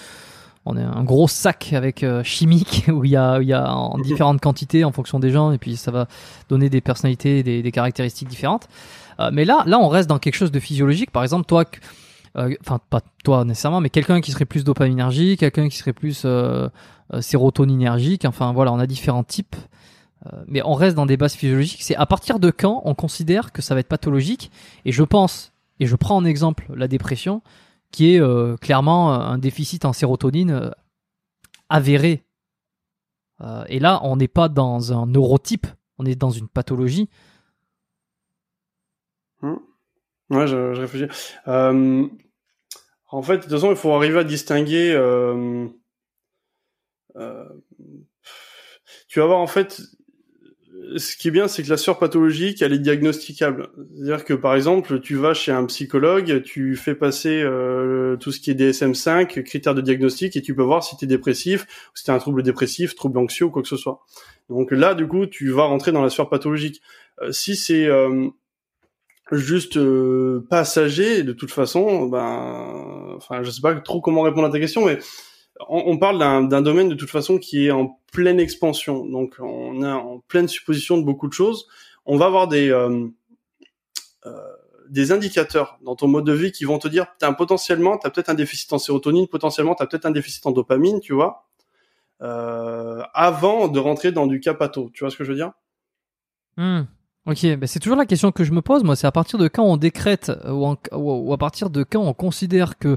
on 0.66 0.76
est 0.76 0.82
un 0.82 1.04
gros 1.04 1.26
sac 1.26 1.72
avec 1.72 2.02
euh, 2.02 2.22
chimique 2.22 2.84
où 2.92 3.04
il 3.06 3.12
y 3.12 3.16
a 3.16 3.40
il 3.40 3.48
y 3.48 3.54
a 3.54 3.72
en 3.74 3.98
différentes 3.98 4.42
quantités 4.42 4.84
en 4.84 4.92
fonction 4.92 5.18
des 5.18 5.30
gens 5.30 5.52
et 5.52 5.58
puis 5.58 5.76
ça 5.76 5.90
va 5.90 6.06
donner 6.50 6.68
des 6.68 6.82
personnalités, 6.82 7.42
des, 7.42 7.62
des 7.62 7.72
caractéristiques 7.72 8.28
différentes. 8.28 8.68
mais 9.32 9.46
là 9.46 9.62
là 9.66 9.78
on 9.78 9.88
reste 9.88 10.08
dans 10.08 10.18
quelque 10.18 10.36
chose 10.36 10.52
de 10.52 10.60
physiologique. 10.60 11.10
Par 11.10 11.22
exemple, 11.22 11.46
toi 11.46 11.64
enfin 12.60 12.78
pas 12.90 13.00
toi 13.24 13.46
nécessairement, 13.46 13.80
mais 13.80 13.88
quelqu'un 13.90 14.20
qui 14.20 14.32
serait 14.32 14.44
plus 14.44 14.64
dopaminergique, 14.64 15.40
quelqu'un 15.40 15.70
qui 15.70 15.78
serait 15.78 15.94
plus 15.94 16.26
euh, 17.12 17.20
sérotoninergique. 17.20 18.24
Enfin 18.24 18.52
voilà, 18.52 18.72
on 18.72 18.78
a 18.78 18.86
différents 18.86 19.24
types 19.24 19.56
mais 20.46 20.60
on 20.64 20.74
reste 20.74 20.96
dans 20.96 21.06
des 21.06 21.16
bases 21.16 21.34
physiologiques. 21.34 21.82
C'est 21.82 21.96
à 21.96 22.06
partir 22.06 22.38
de 22.38 22.50
quand 22.50 22.82
on 22.84 22.94
considère 22.94 23.52
que 23.52 23.62
ça 23.62 23.74
va 23.74 23.80
être 23.80 23.88
pathologique. 23.88 24.50
Et 24.84 24.92
je 24.92 25.02
pense, 25.02 25.52
et 25.78 25.86
je 25.86 25.96
prends 25.96 26.16
en 26.16 26.24
exemple 26.24 26.66
la 26.74 26.88
dépression, 26.88 27.42
qui 27.90 28.14
est 28.14 28.20
euh, 28.20 28.56
clairement 28.56 29.12
un 29.12 29.38
déficit 29.38 29.84
en 29.84 29.92
sérotonine 29.92 30.50
euh, 30.50 30.70
avéré. 31.68 32.24
et 33.68 33.78
là, 33.78 34.00
on 34.02 34.16
n'est 34.16 34.28
pas 34.28 34.48
dans 34.48 34.92
un 34.92 35.06
neurotype, 35.06 35.66
on 35.98 36.04
est 36.04 36.16
dans 36.16 36.30
une 36.30 36.48
pathologie. 36.48 37.08
Mmh. 39.42 39.54
Ouais, 40.30 40.46
je 40.46 40.78
réfléchis. 40.78 41.08
en 41.46 43.22
fait, 43.22 43.36
de 43.36 43.42
toute 43.42 43.50
façon, 43.50 43.70
il 43.70 43.76
faut 43.76 43.92
arriver 43.92 44.18
à 44.18 44.24
distinguer. 44.24 44.92
tu 49.08 49.18
vas 49.18 49.26
voir, 49.26 49.38
en 49.38 49.46
fait, 49.46 49.80
ce 50.96 51.16
qui 51.16 51.28
est 51.28 51.30
bien, 51.30 51.48
c'est 51.48 51.62
que 51.62 51.68
la 51.68 51.76
surpathologique, 51.76 52.62
elle 52.62 52.72
est 52.72 52.78
diagnosticable. 52.78 53.68
C'est-à-dire 53.94 54.24
que, 54.24 54.34
par 54.34 54.54
exemple, 54.54 55.00
tu 55.00 55.16
vas 55.16 55.34
chez 55.34 55.52
un 55.52 55.64
psychologue, 55.66 56.42
tu 56.42 56.76
fais 56.76 56.94
passer 56.94 57.42
euh, 57.42 58.16
tout 58.16 58.32
ce 58.32 58.40
qui 58.40 58.50
est 58.50 58.54
DSM-5, 58.54 59.42
critères 59.42 59.74
de 59.74 59.80
diagnostic, 59.80 60.36
et 60.36 60.42
tu 60.42 60.54
peux 60.54 60.62
voir 60.62 60.82
si 60.82 60.96
tu 60.96 61.04
es 61.04 61.08
dépressif, 61.08 61.66
si 61.94 62.04
tu 62.04 62.10
un 62.10 62.18
trouble 62.18 62.42
dépressif, 62.42 62.94
trouble 62.94 63.18
anxieux 63.18 63.46
ou 63.46 63.50
quoi 63.50 63.62
que 63.62 63.68
ce 63.68 63.76
soit. 63.76 64.00
Donc 64.48 64.70
là, 64.70 64.94
du 64.94 65.06
coup, 65.06 65.26
tu 65.26 65.50
vas 65.50 65.64
rentrer 65.64 65.92
dans 65.92 66.02
la 66.02 66.10
surpathologique. 66.10 66.80
Euh, 67.22 67.32
si 67.32 67.56
c'est 67.56 67.86
euh, 67.86 68.28
juste 69.32 69.78
passager, 70.48 71.22
de 71.22 71.32
toute 71.32 71.50
façon, 71.50 72.06
ben, 72.06 73.14
enfin, 73.16 73.42
je 73.42 73.50
sais 73.50 73.60
pas 73.60 73.74
trop 73.74 74.00
comment 74.00 74.22
répondre 74.22 74.46
à 74.46 74.50
ta 74.50 74.58
question, 74.58 74.86
mais 74.86 74.98
on, 75.68 75.98
parle 75.98 76.18
d'un 76.48 76.62
domaine 76.62 76.88
de 76.88 76.94
toute 76.94 77.10
façon 77.10 77.38
qui 77.38 77.66
est 77.66 77.70
en 77.70 78.00
pleine 78.12 78.40
expansion. 78.40 79.06
Donc 79.06 79.36
on 79.38 79.82
est 79.82 79.92
en 79.92 80.20
pleine 80.28 80.48
supposition 80.48 80.98
de 80.98 81.04
beaucoup 81.04 81.28
de 81.28 81.32
choses. 81.32 81.66
On 82.06 82.16
va 82.16 82.26
avoir 82.26 82.48
des 82.48 82.70
euh, 82.70 83.06
euh, 84.26 84.32
des 84.88 85.12
indicateurs 85.12 85.78
dans 85.82 85.94
ton 85.94 86.08
mode 86.08 86.26
de 86.26 86.32
vie 86.32 86.50
qui 86.50 86.64
vont 86.64 86.78
te 86.78 86.88
dire 86.88 87.06
as 87.22 87.32
potentiellement 87.32 87.98
tu 87.98 88.10
peut-être 88.10 88.28
un 88.28 88.34
déficit 88.34 88.72
en 88.72 88.78
sérotonine, 88.78 89.28
potentiellement 89.28 89.74
tu 89.74 89.86
peut-être 89.86 90.06
un 90.06 90.10
déficit 90.10 90.44
en 90.46 90.50
dopamine, 90.50 91.00
tu 91.00 91.12
vois. 91.12 91.46
Euh, 92.22 93.02
avant 93.14 93.68
de 93.68 93.78
rentrer 93.78 94.12
dans 94.12 94.26
du 94.26 94.40
capato, 94.40 94.90
tu 94.92 95.04
vois 95.04 95.10
ce 95.10 95.16
que 95.16 95.24
je 95.24 95.30
veux 95.30 95.36
dire? 95.36 95.52
Hmm. 96.56 96.82
Ok, 97.26 97.46
c'est 97.66 97.78
toujours 97.78 97.98
la 97.98 98.06
question 98.06 98.32
que 98.32 98.44
je 98.44 98.52
me 98.52 98.62
pose. 98.62 98.82
Moi, 98.82 98.96
c'est 98.96 99.06
à 99.06 99.12
partir 99.12 99.38
de 99.38 99.46
quand 99.46 99.62
on 99.62 99.76
décrète 99.76 100.32
ou, 100.48 101.32
à 101.32 101.38
partir 101.38 101.70
de 101.70 101.82
quand 101.84 102.00
on 102.00 102.14
considère 102.14 102.78
que 102.78 102.96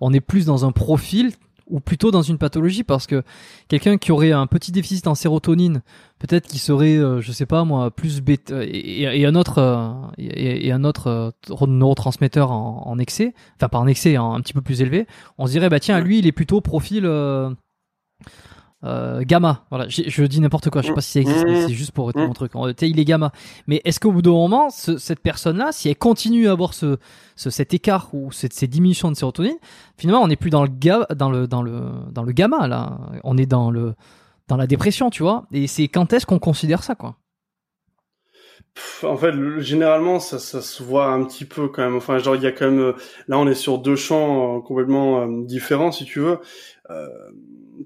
on 0.00 0.12
est 0.12 0.20
plus 0.20 0.44
dans 0.44 0.64
un 0.64 0.72
profil 0.72 1.32
ou 1.70 1.80
plutôt 1.80 2.10
dans 2.10 2.22
une 2.22 2.38
pathologie 2.38 2.84
parce 2.84 3.06
que 3.06 3.22
quelqu'un 3.68 3.96
qui 3.96 4.12
aurait 4.12 4.32
un 4.32 4.46
petit 4.46 4.72
déficit 4.72 5.06
en 5.06 5.14
sérotonine, 5.14 5.82
peut-être 6.18 6.46
qu'il 6.46 6.60
serait, 6.60 6.96
euh, 6.96 7.20
je 7.20 7.32
sais 7.32 7.46
pas 7.46 7.64
moi, 7.64 7.90
plus 7.90 8.20
bêta 8.20 8.62
et, 8.64 9.24
un 9.24 9.34
autre 9.34 9.58
euh, 9.58 9.88
et, 10.18 10.72
un 10.72 10.84
autre 10.84 11.06
euh, 11.06 11.66
neurotransmetteur 11.66 12.50
en, 12.50 12.98
excès, 12.98 13.34
enfin 13.56 13.68
pas 13.68 13.78
en 13.78 13.86
excès, 13.86 14.16
un 14.16 14.40
petit 14.40 14.52
peu 14.52 14.60
plus 14.60 14.82
élevé, 14.82 15.06
on 15.38 15.46
se 15.46 15.52
dirait 15.52 15.68
bah 15.68 15.80
tiens 15.80 16.00
lui 16.00 16.18
il 16.18 16.26
est 16.26 16.32
plutôt 16.32 16.60
profil 16.60 17.06
euh, 18.82 19.22
gamma, 19.26 19.64
voilà, 19.70 19.86
je, 19.88 20.22
dis 20.24 20.40
n'importe 20.40 20.70
quoi, 20.70 20.80
je 20.80 20.88
sais 20.88 20.94
pas 20.94 21.02
si 21.02 21.12
ça 21.12 21.20
existe, 21.20 21.44
mais 21.44 21.66
c'est 21.66 21.74
juste 21.74 21.92
pour 21.92 22.10
mon 22.16 22.32
truc. 22.32 22.52
Il 22.80 22.98
est 22.98 23.04
gamma. 23.04 23.30
Mais 23.66 23.82
est-ce 23.84 24.00
qu'au 24.00 24.12
bout 24.12 24.22
d'un 24.22 24.30
moment, 24.30 24.70
cette 24.70 25.20
personne-là, 25.20 25.72
si 25.72 25.88
elle 25.88 25.96
continue 25.96 26.48
à 26.48 26.52
avoir 26.52 26.72
ce, 26.72 26.96
cet 27.36 27.74
écart 27.74 28.08
ou 28.14 28.32
cette, 28.32 28.54
ces 28.54 28.66
diminutions 28.66 29.10
de 29.10 29.16
sérotonine, 29.16 29.58
finalement, 29.98 30.22
on 30.22 30.28
n'est 30.28 30.36
plus 30.36 30.50
dans 30.50 30.62
le, 30.62 30.70
ga, 30.70 31.06
dans, 31.14 31.30
le, 31.30 31.46
dans, 31.46 31.62
le, 31.62 31.82
dans 32.10 32.22
le 32.22 32.32
gamma, 32.32 32.68
là. 32.68 32.98
On 33.22 33.36
est 33.36 33.46
dans, 33.46 33.70
le, 33.70 33.94
dans 34.48 34.56
la 34.56 34.66
dépression, 34.66 35.10
tu 35.10 35.22
vois. 35.22 35.46
Et 35.52 35.66
c'est 35.66 35.88
quand 35.88 36.12
est-ce 36.12 36.24
qu'on 36.24 36.38
considère 36.38 36.82
ça, 36.82 36.94
quoi? 36.94 37.16
En 39.02 39.16
fait, 39.16 39.34
généralement, 39.58 40.20
ça, 40.20 40.38
ça 40.38 40.60
se 40.62 40.82
voit 40.82 41.06
un 41.06 41.24
petit 41.24 41.44
peu 41.44 41.68
quand 41.68 41.82
même. 41.82 41.96
Enfin, 41.96 42.18
genre, 42.18 42.36
il 42.36 42.42
y 42.42 42.46
a 42.46 42.52
quand 42.52 42.70
même. 42.70 42.94
Là, 43.28 43.38
on 43.38 43.46
est 43.46 43.54
sur 43.54 43.78
deux 43.78 43.96
champs 43.96 44.58
euh, 44.58 44.60
complètement 44.60 45.22
euh, 45.22 45.44
différents, 45.44 45.92
si 45.92 46.04
tu 46.04 46.20
veux. 46.20 46.38
Euh, 46.90 47.06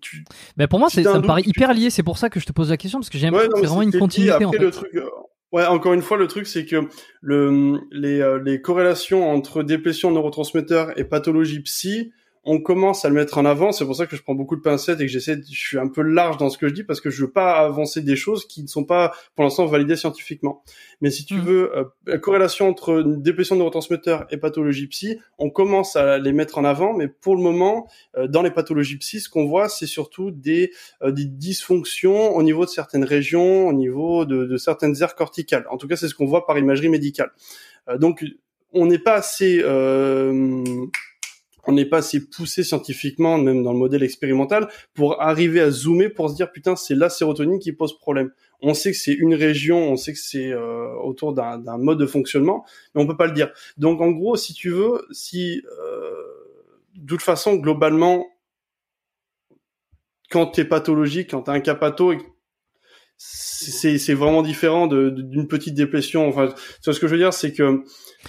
tu, 0.00 0.24
Mais 0.56 0.66
pour 0.66 0.78
moi, 0.78 0.88
ça 0.90 1.00
me 1.00 1.26
paraît 1.26 1.42
hyper 1.44 1.74
lié. 1.74 1.90
C'est 1.90 2.02
pour 2.02 2.18
ça 2.18 2.30
que 2.30 2.40
je 2.40 2.46
te 2.46 2.52
pose 2.52 2.70
la 2.70 2.76
question 2.76 2.98
parce 2.98 3.10
que 3.10 3.18
j'ai 3.18 3.26
l'impression 3.26 3.50
que 3.50 3.60
c'est 3.60 3.66
vraiment 3.66 3.82
une 3.82 3.98
continuité. 3.98 4.44
en 4.44 4.52
fait. 4.52 4.58
le 4.58 4.70
truc, 4.70 4.90
Ouais, 5.52 5.64
encore 5.66 5.92
une 5.92 6.02
fois, 6.02 6.16
le 6.16 6.26
truc, 6.26 6.48
c'est 6.48 6.66
que 6.66 6.88
le, 7.20 7.78
les, 7.92 8.38
les 8.44 8.60
corrélations 8.60 9.30
entre 9.30 9.62
de 9.62 10.10
neurotransmetteurs 10.10 10.98
et 10.98 11.04
pathologie 11.04 11.60
psy, 11.60 12.12
on 12.46 12.60
commence 12.60 13.04
à 13.04 13.08
le 13.08 13.14
mettre 13.14 13.38
en 13.38 13.44
avant. 13.44 13.72
C'est 13.72 13.84
pour 13.84 13.96
ça 13.96 14.06
que 14.06 14.16
je 14.16 14.22
prends 14.22 14.34
beaucoup 14.34 14.56
de 14.56 14.60
pincettes 14.60 15.00
et 15.00 15.06
que 15.06 15.10
j'essaie, 15.10 15.40
je 15.50 15.58
suis 15.58 15.78
un 15.78 15.88
peu 15.88 16.02
large 16.02 16.36
dans 16.36 16.50
ce 16.50 16.58
que 16.58 16.68
je 16.68 16.74
dis 16.74 16.84
parce 16.84 17.00
que 17.00 17.08
je 17.10 17.22
veux 17.22 17.30
pas 17.30 17.52
avancer 17.52 18.02
des 18.02 18.16
choses 18.16 18.46
qui 18.46 18.62
ne 18.62 18.66
sont 18.66 18.84
pas 18.84 19.12
pour 19.34 19.44
l'instant 19.44 19.66
validées 19.66 19.96
scientifiquement. 19.96 20.62
Mais 21.00 21.10
si 21.10 21.24
tu 21.24 21.36
mmh. 21.36 21.40
veux, 21.40 21.76
euh, 21.76 21.84
la 22.06 22.18
corrélation 22.18 22.68
entre 22.68 23.02
déplétion 23.02 23.54
de 23.54 23.60
neurotransmetteurs 23.60 24.26
et 24.30 24.36
pathologie 24.36 24.86
psy, 24.88 25.18
on 25.38 25.50
commence 25.50 25.96
à 25.96 26.18
les 26.18 26.32
mettre 26.32 26.58
en 26.58 26.64
avant. 26.64 26.92
Mais 26.94 27.08
pour 27.08 27.34
le 27.34 27.42
moment, 27.42 27.88
euh, 28.16 28.26
dans 28.28 28.42
les 28.42 28.50
pathologies 28.50 28.98
psy, 28.98 29.20
ce 29.20 29.30
qu'on 29.30 29.46
voit, 29.46 29.68
c'est 29.68 29.86
surtout 29.86 30.30
des, 30.30 30.70
euh, 31.02 31.12
des 31.12 31.24
dysfonctions 31.24 32.36
au 32.36 32.42
niveau 32.42 32.66
de 32.66 32.70
certaines 32.70 33.04
régions, 33.04 33.68
au 33.68 33.72
niveau 33.72 34.26
de, 34.26 34.44
de 34.44 34.56
certaines 34.58 35.02
aires 35.02 35.14
corticales. 35.14 35.66
En 35.70 35.78
tout 35.78 35.88
cas, 35.88 35.96
c'est 35.96 36.08
ce 36.08 36.14
qu'on 36.14 36.26
voit 36.26 36.46
par 36.46 36.58
imagerie 36.58 36.88
médicale. 36.88 37.30
donc, 37.98 38.24
on 38.72 38.86
n'est 38.86 38.98
pas 38.98 39.14
assez 39.14 39.62
on 41.66 41.72
n'est 41.72 41.84
pas 41.84 41.98
assez 41.98 42.28
poussé 42.28 42.62
scientifiquement, 42.62 43.38
même 43.38 43.62
dans 43.62 43.72
le 43.72 43.78
modèle 43.78 44.02
expérimental, 44.02 44.68
pour 44.94 45.20
arriver 45.20 45.60
à 45.60 45.70
zoomer 45.70 46.08
pour 46.08 46.30
se 46.30 46.34
dire 46.34 46.50
putain 46.52 46.76
c'est 46.76 46.94
la 46.94 47.08
sérotonine 47.08 47.58
qui 47.58 47.72
pose 47.72 47.98
problème. 47.98 48.30
On 48.60 48.74
sait 48.74 48.92
que 48.92 48.96
c'est 48.96 49.12
une 49.12 49.34
région, 49.34 49.90
on 49.90 49.96
sait 49.96 50.12
que 50.12 50.18
c'est 50.18 50.52
euh, 50.52 50.94
autour 51.02 51.34
d'un 51.34 51.78
mode 51.78 51.98
de 51.98 52.06
fonctionnement, 52.06 52.64
mais 52.94 53.02
on 53.02 53.06
peut 53.06 53.16
pas 53.16 53.26
le 53.26 53.32
dire. 53.32 53.52
Donc 53.76 54.00
en 54.00 54.10
gros, 54.10 54.36
si 54.36 54.54
tu 54.54 54.70
veux, 54.70 55.06
si 55.10 55.62
euh, 55.80 56.12
de 56.94 57.06
toute 57.06 57.22
façon 57.22 57.56
globalement, 57.56 58.26
quand 60.30 60.46
t'es 60.46 60.64
pathologique, 60.64 61.30
quand 61.30 61.42
t'as 61.42 61.52
un 61.52 61.60
cas 61.60 61.74
c'est 63.16 64.14
vraiment 64.14 64.42
différent 64.42 64.86
d'une 64.86 65.46
petite 65.48 65.74
déplétion. 65.74 66.28
Enfin, 66.28 66.54
ce 66.80 66.90
que 66.98 67.06
je 67.06 67.12
veux 67.12 67.18
dire, 67.18 67.32
c'est 67.32 67.52
que 67.52 67.84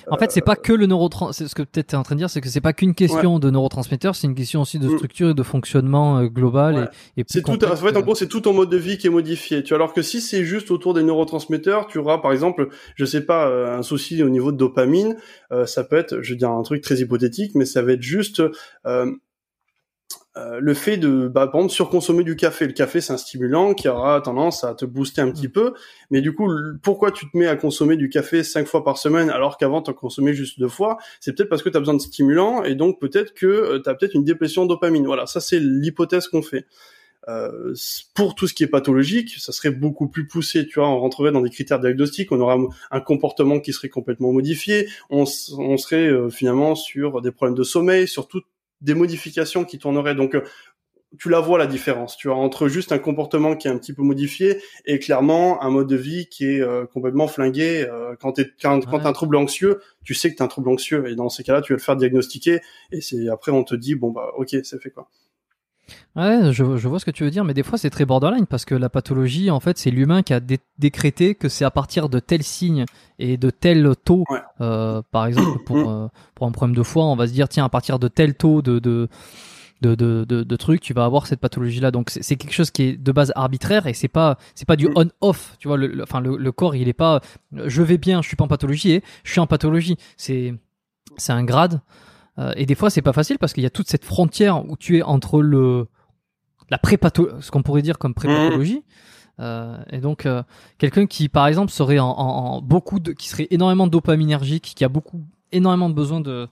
en 0.07 0.18
fait, 0.18 0.32
c'est 0.32 0.41
pas 0.41 0.56
que 0.56 0.74
le 0.74 0.86
neurotransmetteur. 0.86 1.49
Ce 1.49 1.56
que 1.56 1.62
peut-être 1.64 1.88
tu 1.88 1.95
es 1.95 1.98
en 1.98 2.03
train 2.03 2.16
de 2.16 2.20
dire, 2.20 2.30
c'est 2.30 2.41
que 2.41 2.49
c'est 2.49 2.62
pas 2.62 2.74
qu'une 2.74 2.94
question 2.94 3.40
de 3.40 3.49
neurotransmetteurs, 3.49 4.16
c'est 4.16 4.28
une 4.28 4.36
question 4.36 4.62
aussi 4.62 4.80
de 4.80 4.88
mm. 4.88 4.95
structure 4.95 5.30
et 5.30 5.34
de 5.34 5.44
fonctionnement 5.44 6.20
euh, 6.20 6.28
global. 6.28 6.91
Et, 7.18 7.24
c'est 7.28 7.41
tout. 7.41 7.52
En 7.52 7.76
fait, 7.76 7.98
en 7.98 8.02
gros, 8.02 8.16
c'est 8.16 8.28
tout 8.28 8.41
ton 8.41 8.53
mode 8.53 8.70
de 8.70 8.78
vie 8.78 8.98
qui 8.98 9.07
est 9.07 9.12
modifié. 9.12 9.64
Tu 9.64 9.70
vois, 9.70 9.78
alors 9.78 9.94
que 9.94 10.02
si 10.02 10.22
c'est 10.22 10.44
juste 10.44 10.72
autour 10.72 10.94
des 10.94 11.03
neurotransmetteurs, 11.03 11.88
tu 11.88 11.98
auras 11.98 12.20
par 12.20 12.32
exemple, 12.32 12.70
je 12.95 13.06
sais 13.06 13.26
pas, 13.26 13.48
euh, 13.48 13.78
un 13.78 13.84
souci 13.84 14.22
au 14.24 14.30
niveau 14.30 14.52
de 14.52 14.57
dopamine. 14.57 15.18
Euh, 15.52 15.66
ça 15.66 15.84
peut 15.84 15.98
être, 15.98 16.22
je 16.22 16.34
veux 16.34 16.38
dire 16.38 16.52
un 16.52 16.64
truc 16.64 16.82
très 16.82 16.95
hypothétique, 16.95 17.52
mais 17.56 17.66
ça 17.66 17.82
va 17.82 17.94
être 17.94 18.02
juste 18.02 18.41
euh, 18.86 19.12
le 20.36 20.74
fait 20.74 20.98
de, 20.98 21.28
bah, 21.28 21.48
par 21.48 21.62
exemple, 21.62 21.74
surconsommer 21.74 22.24
du 22.24 22.36
café. 22.36 22.68
Le 22.68 22.74
café, 22.74 22.99
c'est 22.99 23.14
un 23.14 23.18
stimulant 23.18 23.74
qui 23.74 23.88
aura 23.88 24.20
tendance 24.20 24.64
à 24.64 24.74
te 24.76 24.84
booster 24.84 25.22
un 25.22 25.32
petit 25.32 25.48
mm. 25.48 25.52
peu. 25.52 25.74
Mais 26.12 26.22
du 26.22 26.34
coup, 26.34 26.52
pourquoi 26.84 27.12
tu 27.12 27.30
te 27.30 27.38
mets 27.38 27.48
à 27.48 27.56
consommer 27.56 27.95
du 27.95 28.10
café 28.10 28.44
cinq 28.44 28.68
fois 28.68 28.84
par 28.84 28.98
semaine 28.98 29.30
alors 29.30 29.57
qu'avant, 29.57 29.82
tu 29.82 29.91
en 29.91 29.94
consommais 29.94 30.34
juste 30.34 30.60
deux 30.60 30.68
fois? 30.68 30.98
C'est 31.20 31.34
peut-être 31.36 31.49
parce 31.49 31.64
que 31.64 31.70
tu 31.70 31.78
as 31.78 31.80
besoin 31.80 31.95
de 31.95 32.02
stimulant 32.02 32.64
et 32.64 32.76
donc 32.76 32.99
peut-être 32.99 33.34
que 33.34 33.45
euh, 33.45 33.82
tu 33.82 33.90
as 33.90 33.95
peut-être 33.95 34.14
une 34.14 34.24
de 34.26 34.68
dopamine. 34.68 35.06
Voilà, 35.06 35.26
ça, 35.26 35.40
c'est 35.40 35.60
l'hypothèse 35.60 36.28
qu'on 36.28 36.41
fait. 36.41 36.66
Euh, 37.28 37.74
pour 38.14 38.36
tout 38.36 38.48
ce 38.48 38.53
qui 38.53 38.64
est 38.64 38.68
pathologique, 38.68 39.36
ça 39.40 39.52
serait 39.52 39.72
beaucoup 39.72 40.07
plus 40.07 40.28
poussé. 40.28 40.68
Tu 40.68 40.80
vois, 40.80 40.90
on 40.90 40.99
rentrerait 40.99 41.32
dans 41.32 41.41
des 41.41 41.49
critères 41.49 41.80
diagnostiques, 41.80 42.32
on 42.32 42.40
aura 42.40 42.57
un 42.91 42.99
comportement 42.99 43.60
qui 43.60 43.74
serait 43.74 43.90
complètement 43.90 44.32
modifié, 44.32 44.88
on, 45.10 45.26
on 45.57 45.78
serait 45.78 46.07
euh, 46.07 46.30
finalement 46.30 46.76
sur 46.76 47.22
des 47.22 47.32
problèmes 47.32 47.57
de 47.57 47.64
sommeil, 47.64 48.07
sur 48.07 48.28
tout, 48.28 48.41
des 48.86 48.94
modifications 48.94 49.66
qui 49.66 49.80
tourneraient. 49.80 50.16
Donc, 50.16 50.36
euh, 50.36 50.44
tu 51.18 51.30
la 51.30 51.40
vois 51.40 51.57
la 51.57 51.68
différence, 51.68 52.18
tu 52.18 52.28
vois, 52.28 52.38
entre 52.38 52.68
juste 52.68 52.91
un 52.91 52.99
comportement 52.99 53.56
qui 53.56 53.68
est 53.68 53.72
un 53.72 53.78
petit 53.78 53.94
peu 53.94 54.02
modifié 54.02 54.62
et 54.86 54.99
clairement 54.99 55.62
un 55.64 55.70
mode 55.70 55.88
de 55.88 55.95
vie 55.95 56.28
qui 56.28 56.45
est 56.45 56.62
euh, 56.62 56.86
complètement 56.86 57.28
flingué. 57.28 57.88
Euh, 57.90 58.16
quand 58.20 58.34
t'es 58.34 58.48
quand, 58.62 58.82
t'as 58.82 59.07
un 59.07 59.14
trouble 59.14 59.38
anxieux, 59.38 59.82
tu 60.03 60.14
sais 60.14 60.32
que 60.32 60.36
t'as 60.36 60.45
un 60.45 60.48
trouble 60.48 60.70
anxieux 60.70 61.07
et 61.07 61.16
dans 61.16 61.30
ces 61.30 61.44
cas-là, 61.44 61.62
tu 61.62 61.74
vas 61.74 61.78
le 61.78 61.82
faire 61.82 61.95
diagnostiquer 61.95 62.60
et 62.91 63.02
c'est 63.02 63.30
après 63.30 63.52
on 63.52 63.64
te 63.64 63.76
dit 63.76 63.95
bon 63.95 64.12
bah 64.12 64.32
ok, 64.38 64.57
c'est 64.64 64.82
fait 64.82 64.91
quoi. 64.91 65.10
Ouais, 66.16 66.52
je, 66.52 66.64
vois 66.64 66.99
ce 66.99 67.06
que 67.06 67.12
tu 67.12 67.24
veux 67.24 67.32
dire, 67.32 67.44
mais 67.44 67.53
des 67.53 67.64
fois 67.64 67.78
c'est 67.78 67.90
très 67.90 68.06
borderline 68.06 68.45
parce 68.45 68.66
que 68.66 68.76
la 68.76 68.90
pathologie, 68.90 69.52
en 69.52 69.60
fait, 69.60 69.78
c'est 69.78 69.91
l'humain 69.91 70.24
qui 70.24 70.34
a 70.34 70.40
décrété 70.80 71.36
que 71.36 71.49
c'est 71.49 71.66
à 71.66 71.72
partir 71.72 72.10
de 72.10 72.20
tel 72.20 72.44
signe 72.44 72.86
et 73.20 73.38
de 73.38 73.49
tel 73.49 73.94
taux. 74.03 74.24
Euh, 74.62 75.02
par 75.12 75.26
exemple, 75.26 75.60
pour, 75.66 75.78
mm. 75.78 75.88
euh, 75.88 76.07
pour 76.34 76.48
un 76.48 76.52
problème 76.52 76.76
de 76.76 76.84
foie, 76.84 77.06
on 77.06 77.16
va 77.16 77.28
se 77.28 77.34
dire 77.34 77.49
tiens, 77.49 77.66
à 77.66 77.70
partir 77.70 77.99
de 77.99 78.07
tel 78.07 78.36
taux 78.36 78.62
de, 78.62 78.80
de 78.80 79.07
de, 79.82 79.94
de, 79.94 80.24
de, 80.24 80.56
trucs, 80.56 80.82
tu 80.82 80.94
vas 80.94 81.06
avoir 81.06 81.28
cette 81.28 81.40
pathologie-là. 81.40 81.91
Donc 81.91 82.10
c'est 82.10 82.38
quelque 82.38 82.53
chose 82.53 82.72
qui 82.72 82.84
est 82.84 82.98
de 82.98 83.12
base 83.12 83.32
arbitraire 83.36 83.86
et 83.86 83.94
c'est 83.94 84.07
pas 84.07 84.38
c'est 84.56 84.66
pas 84.68 84.78
du 84.78 84.88
mm. 84.88 84.94
on-off. 85.22 85.56
Tu 85.60 85.68
vois, 85.68 85.78
le, 85.78 86.02
enfin 86.02 86.22
le, 86.22 86.38
le, 86.38 86.52
corps 86.52 86.76
il 86.76 86.88
est 86.88 86.94
pas 86.94 87.22
je 87.53 87.84
vais 87.84 87.99
bien, 87.99 88.22
je 88.24 88.28
suis 88.28 88.38
pas 88.38 88.45
en 88.45 88.48
pathologie 88.48 88.94
et 88.94 89.03
je 89.24 89.32
suis 89.32 89.40
en 89.41 89.48
pathologie. 89.48 89.98
C'est 90.18 90.56
c'est 91.18 91.34
un 91.34 91.44
grade. 91.44 91.82
Euh, 92.38 92.53
et 92.56 92.66
des 92.66 92.76
fois, 92.76 92.90
c'est 92.90 93.02
pas 93.02 93.14
facile 93.14 93.38
parce 93.40 93.53
qu'il 93.53 93.64
y 93.64 93.68
a 93.68 93.70
toute 93.70 93.88
cette 93.88 94.06
frontière 94.06 94.70
où 94.70 94.76
tu 94.78 94.98
es 94.98 95.03
entre 95.03 95.41
le 95.41 95.88
la 96.70 96.78
prépato 96.78 97.30
ce 97.41 97.52
qu'on 97.52 97.62
pourrait 97.62 97.82
dire 97.82 97.98
comme 97.98 98.14
prépathologie. 98.14 98.84
Euh, 99.40 99.78
et 99.91 99.98
donc 99.98 100.26
euh, 100.26 100.44
quelqu'un 100.78 101.07
qui 101.07 101.28
par 101.28 101.45
exemple 101.48 101.70
serait 101.72 101.99
en, 101.99 102.62
beaucoup 102.62 102.99
de 102.99 103.12
qui 103.12 103.28
serait 103.28 103.48
énormément 103.52 103.88
dopaminergique, 103.88 104.74
qui 104.76 104.84
a 104.86 104.90
beaucoup 104.90 105.26
énormément 105.52 105.90
de 105.90 105.94
besoin 105.95 106.22
de 106.22 106.48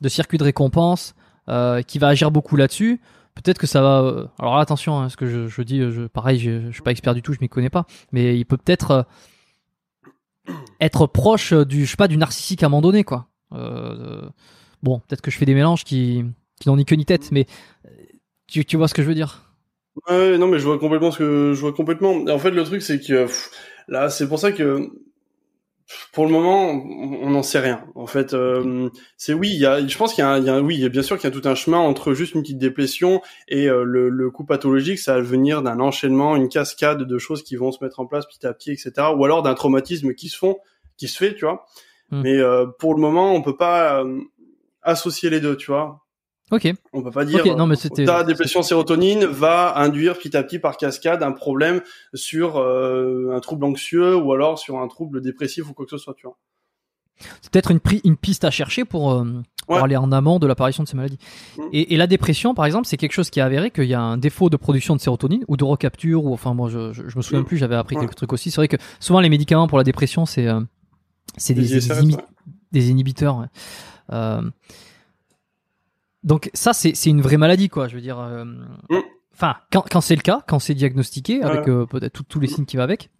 de 0.00 0.08
circuits 0.08 0.38
de 0.38 0.44
récompense, 0.44 1.14
euh, 1.48 1.82
qui 1.82 1.98
va 1.98 2.08
agir 2.08 2.30
beaucoup 2.30 2.56
là-dessus. 2.56 3.00
Peut-être 3.34 3.58
que 3.58 3.66
ça 3.66 3.80
va. 3.80 4.30
Alors 4.38 4.58
attention, 4.58 4.98
hein, 4.98 5.08
ce 5.08 5.16
que 5.16 5.26
je, 5.26 5.62
dis, 5.62 5.82
pareil, 6.12 6.38
je, 6.38 6.66
je, 6.68 6.72
suis 6.72 6.82
pas 6.82 6.90
expert 6.90 7.14
du 7.14 7.22
tout, 7.22 7.34
je 7.34 7.38
m'y 7.40 7.48
connais 7.48 7.70
pas, 7.70 7.86
mais 8.10 8.38
il 8.38 8.44
peut 8.44 8.56
peut-être 8.56 9.06
être 10.80 11.06
proche 11.06 11.52
du, 11.52 11.84
je 11.84 11.90
sais 11.90 11.96
pas, 11.96 12.08
du 12.08 12.16
narcissique 12.16 12.62
à 12.62 12.66
un 12.66 12.68
moment 12.70 12.80
donné, 12.80 13.04
quoi. 13.04 13.28
Bon, 14.82 15.00
peut-être 15.00 15.22
que 15.22 15.30
je 15.30 15.38
fais 15.38 15.46
des 15.46 15.54
mélanges 15.54 15.84
qui, 15.84 16.24
qui 16.60 16.68
n'ont 16.68 16.76
ni 16.76 16.84
queue 16.84 16.96
ni 16.96 17.04
tête, 17.04 17.30
mais 17.32 17.46
euh, 17.86 17.90
tu, 18.46 18.64
tu 18.64 18.76
vois 18.76 18.88
ce 18.88 18.94
que 18.94 19.02
je 19.02 19.08
veux 19.08 19.14
dire 19.14 19.42
Ouais, 20.08 20.36
non, 20.36 20.46
mais 20.46 20.58
je 20.58 20.64
vois 20.64 20.78
complètement 20.78 21.10
ce 21.10 21.18
que 21.18 21.52
je 21.54 21.60
vois 21.60 21.72
complètement. 21.72 22.24
En 22.28 22.38
fait, 22.38 22.50
le 22.50 22.64
truc, 22.64 22.82
c'est 22.82 23.00
que 23.00 23.26
là, 23.88 24.10
c'est 24.10 24.28
pour 24.28 24.38
ça 24.38 24.52
que 24.52 24.90
pour 26.12 26.26
le 26.26 26.32
moment, 26.32 26.70
on 26.70 27.30
n'en 27.30 27.42
sait 27.42 27.60
rien. 27.60 27.84
En 27.94 28.06
fait, 28.06 28.34
euh, 28.34 28.90
c'est 29.16 29.32
oui, 29.32 29.50
il 29.52 29.60
y 29.60 29.66
a, 29.66 29.86
je 29.86 29.96
pense 29.96 30.14
qu'il 30.14 30.22
y, 30.22 30.26
a, 30.26 30.38
il 30.38 30.44
y 30.44 30.50
a 30.50 30.60
oui, 30.60 30.88
bien 30.88 31.02
sûr 31.02 31.16
qu'il 31.16 31.30
y 31.30 31.32
a 31.32 31.40
tout 31.40 31.48
un 31.48 31.54
chemin 31.54 31.78
entre 31.78 32.12
juste 32.12 32.34
une 32.34 32.42
petite 32.42 32.58
déplétion 32.58 33.22
et 33.48 33.68
euh, 33.68 33.84
le, 33.84 34.08
le 34.08 34.30
coup 34.30 34.44
pathologique, 34.44 34.98
ça 34.98 35.14
va 35.14 35.20
venir 35.20 35.62
d'un 35.62 35.78
enchaînement, 35.78 36.34
une 36.34 36.48
cascade 36.48 37.04
de 37.04 37.18
choses 37.18 37.44
qui 37.44 37.54
vont 37.54 37.70
se 37.70 37.82
mettre 37.84 38.00
en 38.00 38.06
place 38.06 38.26
petit 38.26 38.44
à 38.46 38.52
petit, 38.52 38.72
etc. 38.72 38.92
Ou 39.16 39.24
alors 39.24 39.42
d'un 39.42 39.54
traumatisme 39.54 40.12
qui 40.14 40.28
se 40.28 40.36
font, 40.36 40.58
qui 40.96 41.06
se 41.06 41.16
fait, 41.16 41.34
tu 41.34 41.44
vois. 41.44 41.66
Hmm. 42.10 42.22
Mais 42.22 42.38
pour 42.78 42.94
le 42.94 43.00
moment, 43.00 43.32
on 43.34 43.42
peut 43.42 43.56
pas 43.56 44.04
associer 44.86 45.28
les 45.28 45.40
deux, 45.40 45.56
tu 45.56 45.70
vois. 45.70 46.06
Ok. 46.52 46.72
On 46.92 47.02
peut 47.02 47.10
pas 47.10 47.24
dire 47.24 47.40
okay, 47.40 47.54
non, 47.56 47.66
mais 47.66 47.76
ta 47.76 48.22
dépression 48.22 48.62
sérotonine 48.62 49.24
va 49.24 49.76
induire 49.78 50.16
petit 50.16 50.36
à 50.36 50.44
petit 50.44 50.60
par 50.60 50.76
cascade 50.76 51.22
un 51.24 51.32
problème 51.32 51.80
sur 52.14 52.58
euh, 52.58 53.34
un 53.34 53.40
trouble 53.40 53.64
anxieux 53.64 54.16
ou 54.16 54.32
alors 54.32 54.58
sur 54.58 54.78
un 54.78 54.86
trouble 54.86 55.20
dépressif 55.20 55.68
ou 55.68 55.74
quoi 55.74 55.86
que 55.86 55.90
ce 55.90 55.98
soit, 55.98 56.14
tu 56.14 56.26
vois. 56.26 56.38
C'est 57.40 57.50
peut-être 57.50 57.70
une, 57.70 57.80
une, 58.04 58.16
piste 58.16 58.44
à 58.44 58.50
chercher 58.50 58.84
pour, 58.84 59.12
euh, 59.12 59.24
aller 59.68 59.96
en 59.96 60.12
amont 60.12 60.38
de 60.38 60.46
l'apparition 60.46 60.82
de 60.82 60.88
ces 60.88 60.96
maladies. 60.96 61.18
Mm. 61.56 61.62
Et, 61.72 61.96
la 61.96 62.06
dépression, 62.06 62.54
par 62.54 62.66
exemple, 62.66 62.86
c'est 62.86 62.98
quelque 62.98 63.12
chose 63.12 63.30
qui 63.30 63.40
est 63.40 63.42
avéré 63.42 63.70
qu'il 63.70 63.86
y 63.86 63.94
a 63.94 64.00
un 64.00 64.18
défaut 64.18 64.50
de 64.50 64.56
production 64.56 64.94
de 64.94 65.00
sérotonine 65.00 65.42
ou 65.48 65.56
de 65.56 65.64
recapture 65.64 66.24
ou 66.24 66.32
enfin 66.32 66.54
moi 66.54 66.68
je, 66.68 66.92
je, 66.92 67.16
me 67.16 67.22
souviens 67.22 67.40
mm. 67.40 67.46
plus, 67.46 67.56
j'avais 67.56 67.74
appris 67.74 67.96
quelques 67.96 68.14
trucs 68.14 68.32
aussi. 68.32 68.50
C'est 68.50 68.60
vrai 68.60 68.68
que 68.68 68.76
souvent 69.00 69.20
les 69.20 69.30
médicaments 69.30 69.66
pour 69.66 69.78
la 69.78 69.84
dépression 69.84 70.26
c'est 70.26 70.46
euh, 70.46 70.60
des, 71.48 71.80
des, 72.72 72.90
inhibiteurs. 72.90 73.46
Donc 76.26 76.50
ça, 76.54 76.72
c'est 76.72 76.92
une 77.06 77.22
vraie 77.22 77.36
maladie, 77.36 77.68
quoi. 77.68 77.86
Je 77.86 77.94
veux 77.94 78.00
dire, 78.00 78.18
euh, 78.18 78.44
mm. 78.44 79.02
enfin, 79.32 79.56
quand, 79.72 79.84
quand 79.88 80.00
c'est 80.00 80.16
le 80.16 80.22
cas, 80.22 80.42
quand 80.48 80.58
c'est 80.58 80.74
diagnostiqué 80.74 81.40
avec 81.42 81.68
euh, 81.68 81.86
peut-être 81.86 82.24
tous 82.24 82.40
les 82.40 82.48
signes 82.48 82.66
qui 82.66 82.76
vont 82.76 82.82
avec, 82.82 83.10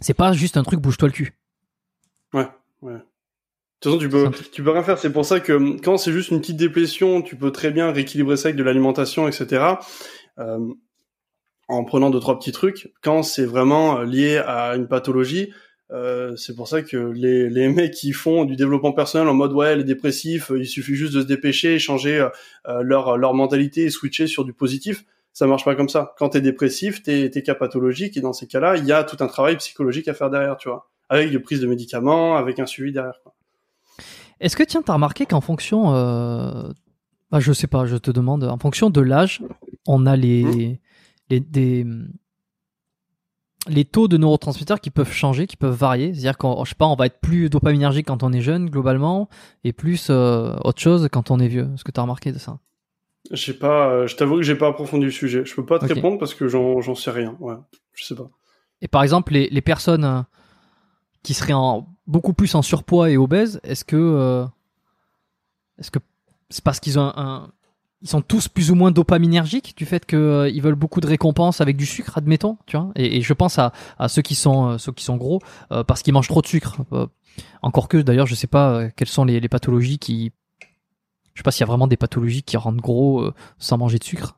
c'est 0.00 0.12
pas 0.14 0.32
juste 0.32 0.56
un 0.56 0.64
truc 0.64 0.80
bouge-toi 0.80 1.08
le 1.08 1.12
cul. 1.12 1.38
Ouais, 2.34 2.48
ouais. 2.82 2.94
De 2.94 2.98
toute 3.80 3.92
façon, 3.92 3.98
tu 3.98 4.08
peux, 4.08 4.30
tu 4.52 4.64
peux 4.64 4.72
rien 4.72 4.82
faire. 4.82 4.98
C'est 4.98 5.12
pour 5.12 5.24
ça 5.24 5.38
que 5.38 5.80
quand 5.80 5.98
c'est 5.98 6.10
juste 6.10 6.32
une 6.32 6.40
petite 6.40 6.56
déplétion, 6.56 7.22
tu 7.22 7.36
peux 7.36 7.52
très 7.52 7.70
bien 7.70 7.92
rééquilibrer 7.92 8.36
ça 8.36 8.48
avec 8.48 8.56
de 8.56 8.64
l'alimentation, 8.64 9.28
etc. 9.28 9.74
Euh, 10.40 10.58
en 11.68 11.84
prenant 11.84 12.10
deux 12.10 12.18
trois 12.18 12.40
petits 12.40 12.50
trucs. 12.50 12.92
Quand 13.02 13.22
c'est 13.22 13.44
vraiment 13.44 14.00
lié 14.00 14.38
à 14.38 14.74
une 14.74 14.88
pathologie, 14.88 15.52
euh, 15.90 16.36
c'est 16.36 16.54
pour 16.54 16.68
ça 16.68 16.82
que 16.82 16.96
les, 16.96 17.48
les 17.48 17.68
mecs 17.72 17.94
qui 17.94 18.12
font 18.12 18.44
du 18.44 18.56
développement 18.56 18.92
personnel 18.92 19.28
en 19.28 19.34
mode 19.34 19.52
ouais 19.52 19.76
les 19.76 19.84
dépressifs, 19.84 20.52
il 20.54 20.66
suffit 20.66 20.94
juste 20.94 21.14
de 21.14 21.22
se 21.22 21.26
dépêcher, 21.26 21.78
changer 21.78 22.18
euh, 22.18 22.28
euh, 22.66 22.82
leur 22.82 23.16
leur 23.16 23.34
mentalité 23.34 23.84
et 23.84 23.90
switcher 23.90 24.26
sur 24.26 24.44
du 24.44 24.52
positif. 24.52 25.04
Ça 25.32 25.46
marche 25.46 25.64
pas 25.64 25.76
comme 25.76 25.88
ça. 25.88 26.14
Quand 26.18 26.30
t'es 26.30 26.40
dépressif, 26.40 27.02
t'es 27.02 27.30
t'es 27.30 27.42
cas 27.42 27.54
pathologique 27.54 28.16
et 28.16 28.20
dans 28.20 28.32
ces 28.32 28.46
cas-là, 28.46 28.76
il 28.76 28.84
y 28.84 28.92
a 28.92 29.04
tout 29.04 29.16
un 29.20 29.28
travail 29.28 29.56
psychologique 29.56 30.08
à 30.08 30.14
faire 30.14 30.30
derrière, 30.30 30.56
tu 30.56 30.68
vois. 30.68 30.90
avec 31.08 31.30
des 31.30 31.38
prises 31.38 31.60
de 31.60 31.66
médicaments, 31.66 32.36
avec 32.36 32.58
un 32.58 32.66
suivi 32.66 32.92
derrière. 32.92 33.20
Est-ce 34.40 34.56
que 34.56 34.62
tiens, 34.62 34.82
t'as 34.82 34.94
remarqué 34.94 35.26
qu'en 35.26 35.40
fonction, 35.40 35.94
euh... 35.94 36.68
bah, 37.30 37.40
je 37.40 37.52
sais 37.52 37.66
pas, 37.66 37.86
je 37.86 37.96
te 37.96 38.10
demande, 38.10 38.44
en 38.44 38.58
fonction 38.58 38.90
de 38.90 39.00
l'âge, 39.00 39.42
on 39.86 40.06
a 40.06 40.16
les, 40.16 40.44
mmh. 40.44 40.78
les 41.30 41.40
des 41.40 41.86
les 43.68 43.84
taux 43.84 44.08
de 44.08 44.16
neurotransmetteurs 44.16 44.80
qui 44.80 44.90
peuvent 44.90 45.12
changer, 45.12 45.46
qui 45.46 45.56
peuvent 45.56 45.74
varier. 45.74 46.12
C'est-à-dire 46.12 46.38
qu'on, 46.38 46.64
je 46.64 46.70
sais 46.70 46.76
pas, 46.76 46.86
on 46.86 46.96
va 46.96 47.06
être 47.06 47.20
plus 47.20 47.50
dopaminergique 47.50 48.06
quand 48.06 48.22
on 48.22 48.32
est 48.32 48.40
jeune 48.40 48.68
globalement, 48.68 49.28
et 49.64 49.72
plus 49.72 50.08
euh, 50.10 50.56
autre 50.64 50.80
chose 50.80 51.08
quand 51.12 51.30
on 51.30 51.38
est 51.38 51.48
vieux. 51.48 51.68
Est-ce 51.74 51.84
que 51.84 51.92
tu 51.92 52.00
as 52.00 52.02
remarqué 52.02 52.32
de 52.32 52.38
ça? 52.38 52.58
Je 53.30 53.52
pas, 53.52 53.90
euh, 53.90 54.06
je 54.06 54.16
t'avoue 54.16 54.36
que 54.36 54.42
j'ai 54.42 54.54
pas 54.54 54.68
approfondi 54.68 55.04
le 55.04 55.10
sujet. 55.10 55.44
Je 55.44 55.54
peux 55.54 55.66
pas 55.66 55.78
te 55.78 55.86
répondre 55.86 56.18
parce 56.18 56.34
que 56.34 56.48
j'en 56.48 56.94
sais 56.94 57.10
rien. 57.10 57.36
Ouais, 57.40 57.56
je 57.92 58.04
sais 58.04 58.14
pas. 58.14 58.30
Et 58.80 58.88
par 58.88 59.02
exemple, 59.02 59.32
les, 59.32 59.48
les 59.50 59.60
personnes 59.60 60.04
euh, 60.04 60.22
qui 61.22 61.34
seraient 61.34 61.52
en, 61.52 61.88
beaucoup 62.06 62.32
plus 62.32 62.54
en 62.54 62.62
surpoids 62.62 63.10
et 63.10 63.16
obèses, 63.16 63.60
est-ce 63.64 63.84
que 63.84 64.46
est-ce 65.78 65.90
que 65.90 65.98
c'est 66.50 66.64
parce 66.64 66.80
qu'ils 66.80 66.98
ont 66.98 67.12
un, 67.14 67.50
ils 68.02 68.08
sont 68.08 68.20
tous 68.20 68.48
plus 68.48 68.70
ou 68.70 68.74
moins 68.74 68.90
dopaminergiques 68.90 69.74
du 69.76 69.84
fait 69.84 70.06
qu'ils 70.06 70.18
euh, 70.18 70.60
veulent 70.62 70.74
beaucoup 70.74 71.00
de 71.00 71.06
récompenses 71.06 71.60
avec 71.60 71.76
du 71.76 71.86
sucre, 71.86 72.16
admettons, 72.16 72.56
tu 72.66 72.76
vois. 72.76 72.90
Et, 72.94 73.20
je 73.22 73.32
pense 73.32 73.58
à, 73.58 73.72
à, 73.98 74.08
ceux 74.08 74.22
qui 74.22 74.34
sont 74.34 74.70
euh, 74.70 74.78
ceux 74.78 74.92
qui 74.92 75.04
sont 75.04 75.16
gros 75.16 75.40
euh, 75.72 75.82
parce 75.82 76.02
qu'ils 76.02 76.12
mangent 76.12 76.28
trop 76.28 76.42
de 76.42 76.46
sucre. 76.46 76.76
encore 77.62 77.88
que 77.88 77.98
d'ailleurs, 77.98 78.26
je 78.26 78.34
sais 78.34 78.46
pas 78.46 78.88
quelles 78.90 79.08
sont 79.08 79.24
les, 79.24 79.40
les, 79.40 79.48
pathologies 79.48 79.98
qui, 79.98 80.32
je 81.34 81.40
sais 81.40 81.42
pas 81.42 81.50
s'il 81.50 81.60
y 81.60 81.64
a 81.64 81.66
vraiment 81.66 81.88
des 81.88 81.96
pathologies 81.96 82.42
qui 82.42 82.56
rendent 82.56 82.80
gros 82.80 83.28
sans 83.58 83.78
manger 83.78 83.98
de 83.98 84.04
sucre. 84.04 84.36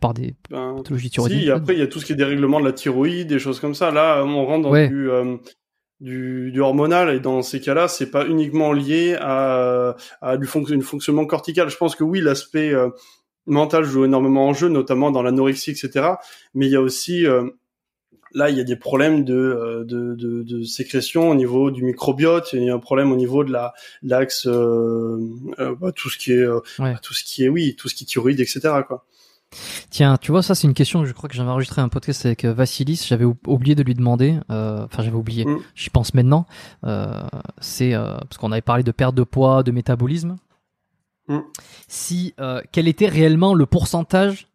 par 0.00 0.14
des 0.14 0.34
ben, 0.50 0.74
pathologies 0.76 1.10
thyroïdiennes. 1.10 1.42
Si, 1.42 1.50
après 1.50 1.74
il 1.74 1.80
y 1.80 1.82
a 1.82 1.86
tout 1.88 1.98
ce 1.98 2.06
qui 2.06 2.12
est 2.12 2.16
dérèglement 2.16 2.60
de 2.60 2.66
la 2.66 2.72
thyroïde, 2.72 3.28
des 3.28 3.38
choses 3.40 3.58
comme 3.58 3.74
ça. 3.74 3.90
Là, 3.90 4.22
on 4.24 4.46
rentre 4.46 4.70
dans 4.70 4.86
du 4.86 5.10
du, 6.00 6.50
du, 6.52 6.60
hormonal. 6.60 7.14
Et 7.14 7.20
dans 7.20 7.42
ces 7.42 7.60
cas-là 7.60 7.88
c'est 7.88 8.10
pas 8.10 8.26
uniquement 8.26 8.72
lié 8.72 9.16
à, 9.20 9.96
à 10.20 10.36
du 10.36 10.46
fonction, 10.46 10.80
fonctionnement 10.80 11.26
cortical. 11.26 11.68
Je 11.68 11.76
pense 11.76 11.96
que 11.96 12.04
oui 12.04 12.20
l'aspect 12.20 12.72
euh, 12.72 12.90
mental 13.46 13.84
joue 13.84 14.04
énormément 14.04 14.48
en 14.48 14.54
jeu 14.54 14.68
notamment 14.68 15.10
dans 15.10 15.22
l'anorexie 15.22 15.70
etc 15.70 16.14
mais 16.54 16.66
il 16.66 16.72
y 16.72 16.76
a 16.76 16.80
aussi 16.80 17.24
euh, 17.24 17.48
là 18.32 18.50
il 18.50 18.56
y 18.56 18.60
a 18.60 18.64
des 18.64 18.74
problèmes 18.74 19.24
de, 19.24 19.34
euh, 19.34 19.84
de, 19.84 20.14
de, 20.16 20.42
de, 20.42 20.64
sécrétion 20.64 21.30
au 21.30 21.34
niveau 21.36 21.70
du 21.70 21.84
microbiote. 21.84 22.52
Il 22.54 22.64
y 22.64 22.70
a 22.70 22.74
un 22.74 22.80
problème 22.80 23.12
au 23.12 23.16
niveau 23.16 23.44
de 23.44 23.52
la 23.52 23.72
l'axe 24.02 24.46
bah, 24.48 25.92
tout 25.94 26.10
ce 26.10 26.18
qui 26.18 26.32
est 26.32 26.46
tout 27.02 27.14
ce 27.14 27.24
qui 27.24 27.44
est 27.44 27.48
oui 27.48 27.76
tout 27.76 27.88
ce 27.88 27.94
qui 27.94 28.04
est 28.04 28.06
thyroïde 28.06 28.40
etc 28.40 28.60
quoi 28.86 29.06
Tiens, 29.90 30.16
tu 30.16 30.30
vois, 30.30 30.42
ça 30.42 30.54
c'est 30.54 30.66
une 30.66 30.74
question 30.74 31.00
que 31.00 31.06
je 31.06 31.12
crois 31.12 31.28
que 31.28 31.34
j'avais 31.34 31.50
enregistré 31.50 31.82
un 31.82 31.88
podcast 31.88 32.26
avec 32.26 32.44
euh, 32.44 32.52
Vassilis. 32.52 33.04
J'avais 33.06 33.24
oublié 33.24 33.74
de 33.74 33.82
lui 33.82 33.94
demander. 33.94 34.38
Euh, 34.50 34.84
enfin, 34.84 35.02
j'avais 35.02 35.16
oublié. 35.16 35.46
J'y 35.74 35.90
pense 35.90 36.14
maintenant. 36.14 36.46
Euh, 36.84 37.26
c'est 37.60 37.92
parce 37.94 38.38
qu'on 38.38 38.52
avait 38.52 38.62
parlé 38.62 38.82
de 38.82 38.92
perte 38.92 39.14
de 39.14 39.22
poids, 39.22 39.62
de 39.62 39.70
métabolisme. 39.70 40.36
Si 41.88 42.34
quel 42.72 42.88
était 42.88 43.08
réellement 43.08 43.54
le 43.54 43.66
pourcentage 43.66 44.48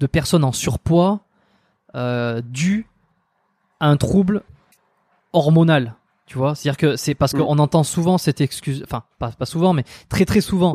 de 0.00 0.06
personnes 0.06 0.44
en 0.44 0.52
surpoids 0.52 1.20
dû 2.44 2.86
à 3.80 3.88
un 3.88 3.96
trouble 3.96 4.42
hormonal 5.32 5.94
tu 6.26 6.38
vois? 6.38 6.56
C'est 6.56 6.68
à 6.68 6.72
dire 6.72 6.76
que 6.76 6.96
c'est 6.96 7.14
parce 7.14 7.32
qu'on 7.32 7.58
entend 7.58 7.84
souvent 7.84 8.18
cette 8.18 8.40
excuse 8.40 8.82
enfin 8.82 9.04
pas, 9.20 9.30
pas 9.30 9.46
souvent 9.46 9.72
mais 9.72 9.84
très 10.08 10.24
très 10.24 10.40
souvent 10.40 10.74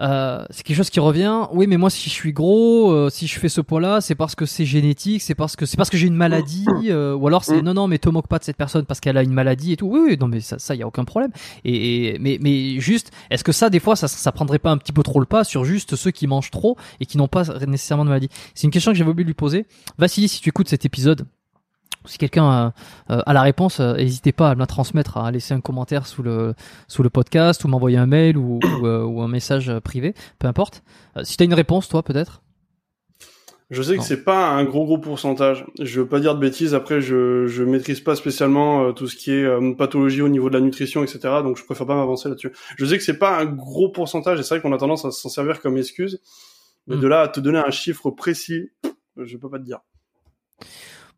euh, 0.00 0.44
c'est 0.50 0.62
quelque 0.62 0.76
chose 0.76 0.90
qui 0.90 1.00
revient. 1.00 1.46
Oui, 1.52 1.66
mais 1.66 1.76
moi, 1.76 1.90
si 1.90 2.08
je 2.08 2.14
suis 2.14 2.32
gros, 2.32 2.92
euh, 2.92 3.10
si 3.10 3.26
je 3.26 3.38
fais 3.38 3.48
ce 3.48 3.60
poids-là, 3.60 4.00
c'est 4.00 4.14
parce 4.14 4.34
que 4.34 4.46
c'est 4.46 4.64
génétique, 4.64 5.22
c'est 5.22 5.34
parce 5.34 5.56
que 5.56 5.66
c'est 5.66 5.76
parce 5.76 5.90
que 5.90 5.96
j'ai 5.96 6.06
une 6.06 6.14
maladie, 6.14 6.66
euh, 6.86 7.14
ou 7.14 7.26
alors 7.26 7.44
c'est 7.44 7.60
mm. 7.60 7.64
non, 7.64 7.74
non, 7.74 7.88
mais 7.88 7.98
te 7.98 8.08
moque 8.08 8.28
pas 8.28 8.38
de 8.38 8.44
cette 8.44 8.56
personne 8.56 8.84
parce 8.84 9.00
qu'elle 9.00 9.16
a 9.16 9.22
une 9.22 9.32
maladie 9.32 9.72
et 9.72 9.76
tout. 9.76 9.86
Oui, 9.86 10.00
oui, 10.06 10.16
non, 10.18 10.28
mais 10.28 10.40
ça, 10.40 10.58
ça, 10.58 10.74
y 10.74 10.82
a 10.82 10.86
aucun 10.86 11.04
problème. 11.04 11.30
Et, 11.64 12.16
mais, 12.20 12.38
mais 12.40 12.80
juste, 12.80 13.10
est-ce 13.30 13.44
que 13.44 13.52
ça, 13.52 13.70
des 13.70 13.80
fois, 13.80 13.96
ça, 13.96 14.08
ça 14.08 14.32
prendrait 14.32 14.58
pas 14.58 14.70
un 14.70 14.78
petit 14.78 14.92
peu 14.92 15.02
trop 15.02 15.20
le 15.20 15.26
pas 15.26 15.44
sur 15.44 15.64
juste 15.64 15.96
ceux 15.96 16.10
qui 16.10 16.26
mangent 16.26 16.50
trop 16.50 16.76
et 17.00 17.06
qui 17.06 17.18
n'ont 17.18 17.28
pas 17.28 17.44
nécessairement 17.66 18.04
de 18.04 18.10
maladie? 18.10 18.28
C'est 18.54 18.66
une 18.66 18.70
question 18.70 18.92
que 18.92 18.98
j'avais 18.98 19.10
oublié 19.10 19.24
de 19.24 19.28
lui 19.28 19.34
poser. 19.34 19.66
Vassili, 19.98 20.28
si 20.28 20.40
tu 20.40 20.48
écoutes 20.48 20.68
cet 20.68 20.84
épisode, 20.84 21.26
si 22.04 22.18
quelqu'un 22.18 22.72
a, 23.08 23.32
la 23.32 23.42
réponse, 23.42 23.80
euh, 23.80 23.94
n'hésitez 23.94 24.32
pas 24.32 24.50
à 24.50 24.54
me 24.54 24.60
la 24.60 24.66
transmettre, 24.66 25.16
à 25.16 25.30
laisser 25.30 25.54
un 25.54 25.60
commentaire 25.60 26.06
sous 26.06 26.22
le 26.22 26.54
sous 26.86 27.02
le 27.02 27.10
podcast 27.10 27.64
ou 27.64 27.68
m'envoyer 27.68 27.98
un 27.98 28.06
mail 28.06 28.36
ou, 28.36 28.60
ou, 28.62 28.86
euh, 28.86 29.20
un 29.20 29.28
message 29.28 29.72
privé, 29.80 30.14
peu 30.38 30.46
importe. 30.46 30.82
Euh, 31.16 31.24
si 31.24 31.36
tu 31.36 31.42
as 31.42 31.46
une 31.46 31.54
réponse, 31.54 31.88
toi 31.88 32.02
peut-être. 32.02 32.42
Je 33.70 33.82
sais 33.82 33.98
que 33.98 34.02
c'est 34.02 34.24
pas 34.24 34.48
un 34.48 34.64
gros 34.64 34.86
gros 34.86 34.96
pourcentage. 34.96 35.66
Je 35.78 36.00
veux 36.00 36.08
pas 36.08 36.20
dire 36.20 36.34
de 36.34 36.40
bêtises. 36.40 36.74
Après, 36.74 37.02
je 37.02 37.46
je 37.46 37.62
maîtrise 37.64 38.00
pas 38.00 38.16
spécialement 38.16 38.94
tout 38.94 39.06
ce 39.06 39.14
qui 39.14 39.30
est 39.30 39.74
pathologie 39.76 40.22
au 40.22 40.30
niveau 40.30 40.48
de 40.48 40.54
la 40.54 40.62
nutrition, 40.62 41.02
etc. 41.02 41.18
Donc 41.42 41.58
je 41.58 41.64
préfère 41.66 41.86
pas 41.86 41.94
m'avancer 41.94 42.30
là-dessus. 42.30 42.50
Je 42.78 42.84
sais 42.86 42.96
que 42.96 43.04
c'est 43.04 43.18
pas 43.18 43.38
un 43.38 43.44
gros 43.44 43.90
pourcentage. 43.90 44.40
Et 44.40 44.42
c'est 44.42 44.54
vrai 44.54 44.62
qu'on 44.62 44.72
a 44.72 44.78
tendance 44.78 45.04
à 45.04 45.10
s'en 45.10 45.28
servir 45.28 45.60
comme 45.60 45.76
excuse. 45.76 46.22
Mais 46.86 46.96
hmm. 46.96 47.00
de 47.00 47.06
là 47.08 47.20
à 47.20 47.28
te 47.28 47.40
donner 47.40 47.58
un 47.58 47.70
chiffre 47.70 48.10
précis, 48.10 48.70
je 49.18 49.36
peux 49.36 49.50
pas 49.50 49.58
te 49.58 49.64
dire. 49.64 49.80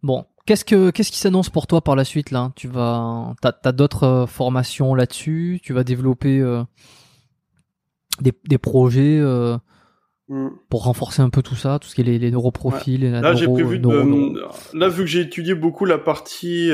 Bon, 0.03 0.25
qu'est-ce 0.47 0.65
que 0.65 0.91
qu'est-ce 0.91 1.11
qui 1.11 1.19
s'annonce 1.19 1.51
pour 1.51 1.67
toi 1.67 1.81
par 1.81 1.97
la 1.97 2.05
suite 2.05 2.31
là? 2.31 2.53
Tu 2.57 2.69
vas, 2.69 3.35
t'as 3.41 3.53
as, 3.65 3.73
d'autres 3.73 4.05
euh, 4.05 4.27
formations 4.27 4.95
là-dessus? 4.95 5.61
Tu 5.63 5.73
vas 5.73 5.85
développer 5.85 6.41
euh, 6.41 6.63
des, 8.21 8.33
des 8.49 8.59
projets 8.59 9.19
euh, 9.19 9.57
mm. 10.29 10.49
pour 10.69 10.85
renforcer 10.85 11.23
un 11.23 11.31
peu 11.31 11.43
tout 11.43 11.57
ça, 11.57 11.79
tout 11.79 11.89
ce 11.89 11.95
qui 11.95 12.01
est 12.01 12.05
les, 12.05 12.19
les 12.19 12.31
neuroprofils. 12.31 13.05
Ouais. 13.05 13.21
là, 13.21 13.35
j'ai 13.35 13.47
prévu 13.47 13.79
de, 13.79 14.77
là 14.77 14.89
vu 14.89 15.05
que 15.05 15.11
j'ai 15.11 15.21
étudié 15.21 15.55
beaucoup 15.55 15.85
la 15.85 15.99
partie 15.99 16.71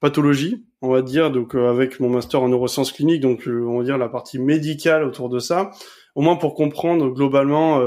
pathologie, 0.00 0.64
on 0.80 0.90
va 0.90 1.02
dire, 1.02 1.30
donc 1.30 1.54
avec 1.54 2.00
mon 2.00 2.08
master 2.08 2.42
en 2.42 2.48
neurosciences 2.48 2.92
cliniques, 2.92 3.20
donc 3.20 3.42
on 3.46 3.78
va 3.78 3.84
dire 3.84 3.98
la 3.98 4.08
partie 4.08 4.38
médicale 4.38 5.04
autour 5.04 5.28
de 5.28 5.38
ça, 5.38 5.70
au 6.14 6.22
moins 6.22 6.36
pour 6.36 6.54
comprendre 6.54 7.10
globalement 7.10 7.80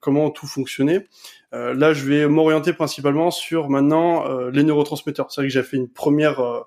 comment 0.00 0.30
tout 0.30 0.46
fonctionnait. 0.46 1.06
Euh, 1.54 1.72
là, 1.72 1.92
je 1.92 2.04
vais 2.04 2.26
m'orienter 2.26 2.72
principalement 2.72 3.30
sur 3.30 3.68
maintenant 3.68 4.28
euh, 4.28 4.50
les 4.50 4.64
neurotransmetteurs. 4.64 5.30
C'est 5.30 5.40
vrai 5.40 5.48
que 5.48 5.52
j'ai 5.52 5.62
fait 5.62 5.76
une 5.76 5.88
première 5.88 6.40
euh, 6.40 6.60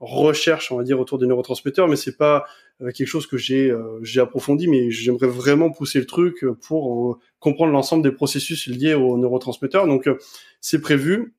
recherche, 0.00 0.72
on 0.72 0.76
va 0.76 0.82
dire, 0.82 0.98
autour 0.98 1.18
des 1.18 1.26
neurotransmetteurs, 1.26 1.86
mais 1.86 1.96
c'est 1.96 2.16
pas 2.16 2.44
quelque 2.80 3.06
chose 3.06 3.28
que 3.28 3.36
j'ai 3.36 3.70
approfondi, 4.18 4.66
mais 4.66 4.90
j'aimerais 4.90 5.28
vraiment 5.28 5.70
pousser 5.70 6.00
le 6.00 6.06
truc 6.06 6.44
pour 6.66 7.20
comprendre 7.38 7.72
l'ensemble 7.72 8.02
des 8.02 8.10
processus 8.10 8.66
liés 8.66 8.94
aux 8.94 9.16
neurotransmetteurs. 9.16 9.86
Donc, 9.86 10.10
c'est 10.60 10.80
prévu 10.80 11.36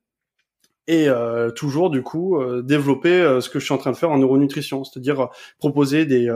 et 0.88 1.09
toujours 1.57 1.89
du 1.89 2.01
coup 2.01 2.41
développer 2.61 3.39
ce 3.41 3.49
que 3.49 3.59
je 3.59 3.65
suis 3.65 3.73
en 3.73 3.77
train 3.77 3.91
de 3.91 3.97
faire 3.97 4.11
en 4.11 4.17
neuronutrition, 4.19 4.85
c'est-à-dire 4.85 5.27
proposer 5.59 6.05
des, 6.05 6.30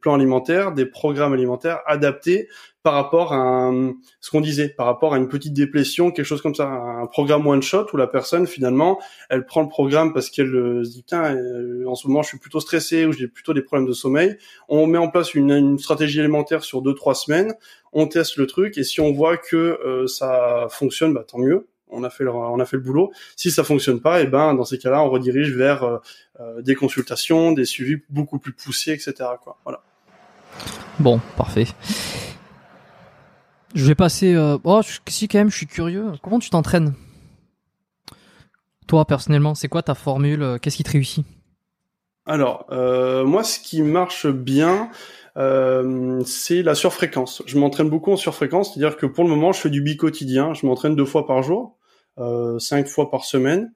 plans 0.00 0.14
alimentaires, 0.14 0.72
des 0.72 0.86
programmes 0.86 1.34
alimentaires 1.34 1.78
adaptés 1.86 2.48
par 2.88 2.94
rapport 2.94 3.34
à 3.34 3.70
ce 4.18 4.30
qu'on 4.30 4.40
disait, 4.40 4.70
par 4.70 4.86
rapport 4.86 5.12
à 5.12 5.18
une 5.18 5.28
petite 5.28 5.52
déplétion, 5.52 6.10
quelque 6.10 6.24
chose 6.24 6.40
comme 6.40 6.54
ça, 6.54 6.66
un 6.66 7.06
programme 7.06 7.46
one 7.46 7.60
shot 7.60 7.84
où 7.92 7.98
la 7.98 8.06
personne 8.06 8.46
finalement 8.46 8.98
elle 9.28 9.44
prend 9.44 9.60
le 9.60 9.68
programme 9.68 10.14
parce 10.14 10.30
qu'elle 10.30 10.50
se 10.86 10.90
dit 10.90 11.04
tiens 11.06 11.36
en 11.86 11.94
ce 11.94 12.08
moment 12.08 12.22
je 12.22 12.28
suis 12.28 12.38
plutôt 12.38 12.60
stressé 12.60 13.04
ou 13.04 13.12
j'ai 13.12 13.28
plutôt 13.28 13.52
des 13.52 13.60
problèmes 13.60 13.86
de 13.86 13.92
sommeil, 13.92 14.38
on 14.70 14.86
met 14.86 14.96
en 14.96 15.08
place 15.08 15.34
une, 15.34 15.78
stratégie 15.78 16.18
alimentaire 16.18 16.64
sur 16.64 16.80
deux 16.80 16.94
trois 16.94 17.14
semaines, 17.14 17.52
on 17.92 18.06
teste 18.06 18.38
le 18.38 18.46
truc 18.46 18.78
et 18.78 18.84
si 18.84 19.02
on 19.02 19.12
voit 19.12 19.36
que 19.36 20.06
ça 20.06 20.68
fonctionne, 20.70 21.12
bah 21.12 21.24
tant 21.28 21.36
mieux 21.36 21.66
on 21.90 22.04
a 22.04 22.08
fait 22.08 22.24
le, 22.24 22.78
boulot. 22.78 23.12
Si 23.36 23.50
ça 23.50 23.64
fonctionne 23.64 24.00
pas, 24.00 24.20
et 24.20 24.24
eh 24.24 24.26
ben 24.26 24.54
dans 24.54 24.64
ces 24.64 24.78
cas-là, 24.78 25.02
on 25.02 25.10
redirige 25.10 25.54
vers 25.54 25.84
euh, 25.84 25.98
euh, 26.40 26.62
des 26.62 26.74
consultations, 26.74 27.52
des 27.52 27.66
suivis 27.66 28.02
beaucoup 28.08 28.38
plus 28.38 28.52
poussés, 28.52 28.92
etc. 28.92 29.14
Quoi. 29.42 29.58
Voilà. 29.64 29.82
Bon, 30.98 31.20
parfait. 31.36 31.66
Je 33.74 33.84
vais 33.84 33.94
passer. 33.94 34.34
Euh... 34.34 34.58
Oh, 34.64 34.80
si 35.06 35.28
quand 35.28 35.38
même, 35.38 35.50
je 35.50 35.56
suis 35.56 35.66
curieux. 35.66 36.12
Comment 36.22 36.38
tu 36.38 36.50
t'entraînes? 36.50 36.94
Toi 38.86 39.04
personnellement, 39.04 39.54
c'est 39.54 39.68
quoi 39.68 39.82
ta 39.82 39.94
formule? 39.94 40.58
Qu'est-ce 40.62 40.76
qui 40.78 40.84
te 40.84 40.90
réussit? 40.90 41.26
Alors, 42.24 42.66
euh, 42.72 43.24
moi, 43.24 43.42
ce 43.42 43.58
qui 43.58 43.82
marche 43.82 44.26
bien, 44.26 44.90
euh, 45.36 46.22
c'est 46.24 46.62
la 46.62 46.74
surfréquence. 46.74 47.42
Je 47.46 47.58
m'entraîne 47.58 47.88
beaucoup 47.88 48.12
en 48.12 48.16
surfréquence, 48.16 48.74
c'est-à-dire 48.74 48.96
que 48.96 49.06
pour 49.06 49.24
le 49.24 49.30
moment, 49.30 49.52
je 49.52 49.60
fais 49.60 49.70
du 49.70 49.82
bi-quotidien. 49.82 50.54
Je 50.54 50.66
m'entraîne 50.66 50.94
deux 50.94 51.06
fois 51.06 51.26
par 51.26 51.42
jour, 51.42 51.76
euh, 52.18 52.58
cinq 52.58 52.86
fois 52.86 53.10
par 53.10 53.24
semaine, 53.24 53.72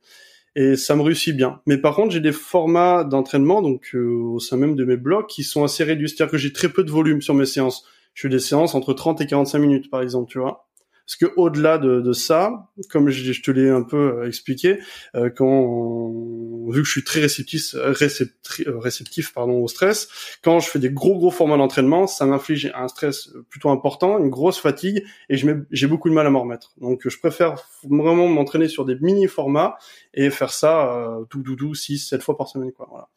et 0.55 0.77
ça 0.77 0.97
me 0.97 1.03
réussit 1.03 1.37
bien. 1.37 1.61
Mais 1.67 1.79
par 1.79 1.95
contre, 1.95 2.13
j'ai 2.13 2.21
des 2.21 2.33
formats 2.33 3.05
d'entraînement, 3.05 3.63
donc 3.63 3.91
euh, 3.95 4.15
au 4.15 4.39
sein 4.39 4.57
même 4.57 4.77
de 4.77 4.85
mes 4.85 4.97
blocs, 4.97 5.29
qui 5.29 5.45
sont 5.45 5.65
assez 5.65 5.85
réduits. 5.85 6.09
C'est-à-dire 6.09 6.31
que 6.31 6.39
j'ai 6.39 6.53
très 6.53 6.69
peu 6.69 6.85
de 6.85 6.91
volume 6.91 7.23
sur 7.23 7.35
mes 7.35 7.47
séances. 7.47 7.87
Je 8.15 8.23
fais 8.23 8.29
des 8.29 8.39
séances 8.39 8.75
entre 8.75 8.93
30 8.93 9.21
et 9.21 9.27
45 9.27 9.59
minutes, 9.59 9.91
par 9.91 10.03
exemple, 10.03 10.31
tu 10.31 10.39
vois. 10.39 10.69
Parce 11.07 11.17
que 11.17 11.27
au-delà 11.37 11.79
de, 11.79 12.01
de, 12.01 12.13
ça, 12.13 12.71
comme 12.89 13.11
je, 13.11 13.43
te 13.43 13.51
l'ai 13.51 13.69
un 13.69 13.83
peu 13.83 14.21
euh, 14.21 14.27
expliqué, 14.29 14.79
euh, 15.15 15.31
quand 15.31 16.71
vu 16.71 16.83
que 16.83 16.87
je 16.87 16.93
suis 16.93 17.05
très 17.05 17.21
réceptif, 17.21 17.75
réceptif, 17.75 18.67
réceptif 18.69 19.33
au 19.37 19.69
stress, 19.69 20.09
quand 20.43 20.61
je 20.61 20.69
fais 20.69 20.79
des 20.79 20.91
gros 20.91 21.19
gros 21.19 21.31
formats 21.31 21.57
d'entraînement, 21.57 22.07
ça 22.07 22.25
m'inflige 22.25 22.71
un 22.75 22.89
stress 22.89 23.31
plutôt 23.51 23.71
important, 23.71 24.19
une 24.19 24.31
grosse 24.31 24.59
fatigue, 24.59 25.05
et 25.29 25.37
j'ai 25.37 25.87
beaucoup 25.87 26.09
de 26.09 26.15
mal 26.15 26.27
à 26.27 26.31
m'en 26.31 26.43
remettre. 26.43 26.73
Donc 26.81 27.09
je 27.09 27.19
préfère 27.19 27.57
vraiment 27.83 28.29
m'entraîner 28.29 28.69
sur 28.69 28.85
des 28.85 28.97
mini 29.01 29.27
formats 29.27 29.77
et 30.15 30.31
faire 30.31 30.53
ça 30.53 30.95
euh, 30.95 31.25
tout 31.29 31.43
doudou 31.43 31.75
6 31.75 31.99
7 31.99 32.23
fois 32.23 32.37
par 32.37 32.49
semaine 32.49 32.73
quoi. 32.73 32.87
Voilà. 32.89 33.09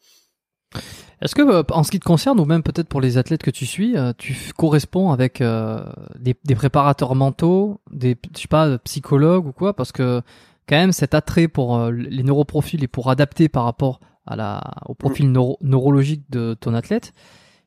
Est-ce 1.22 1.34
que, 1.34 1.42
euh, 1.42 1.62
en 1.70 1.82
ce 1.82 1.90
qui 1.90 1.98
te 1.98 2.04
concerne, 2.04 2.38
ou 2.40 2.44
même 2.44 2.62
peut-être 2.62 2.88
pour 2.88 3.00
les 3.00 3.16
athlètes 3.16 3.42
que 3.42 3.50
tu 3.50 3.64
suis, 3.64 3.96
euh, 3.96 4.12
tu 4.18 4.36
corresponds 4.56 5.12
avec 5.12 5.40
euh, 5.40 5.84
des, 6.18 6.34
des, 6.44 6.54
préparateurs 6.54 7.14
mentaux, 7.14 7.80
des, 7.90 8.16
je 8.34 8.42
sais 8.42 8.48
pas, 8.48 8.78
psychologues 8.78 9.46
ou 9.46 9.52
quoi? 9.52 9.74
Parce 9.74 9.92
que 9.92 10.20
quand 10.68 10.76
même, 10.76 10.92
cet 10.92 11.14
attrait 11.14 11.48
pour 11.48 11.90
les 11.90 12.22
neuroprofils 12.22 12.82
et 12.82 12.88
pour 12.88 13.08
adapter 13.08 13.48
par 13.48 13.64
rapport 13.64 14.00
à 14.26 14.36
la, 14.36 14.60
au 14.86 14.94
profil 14.94 15.30
neurologique 15.30 16.24
de 16.28 16.54
ton 16.54 16.74
athlète, 16.74 17.12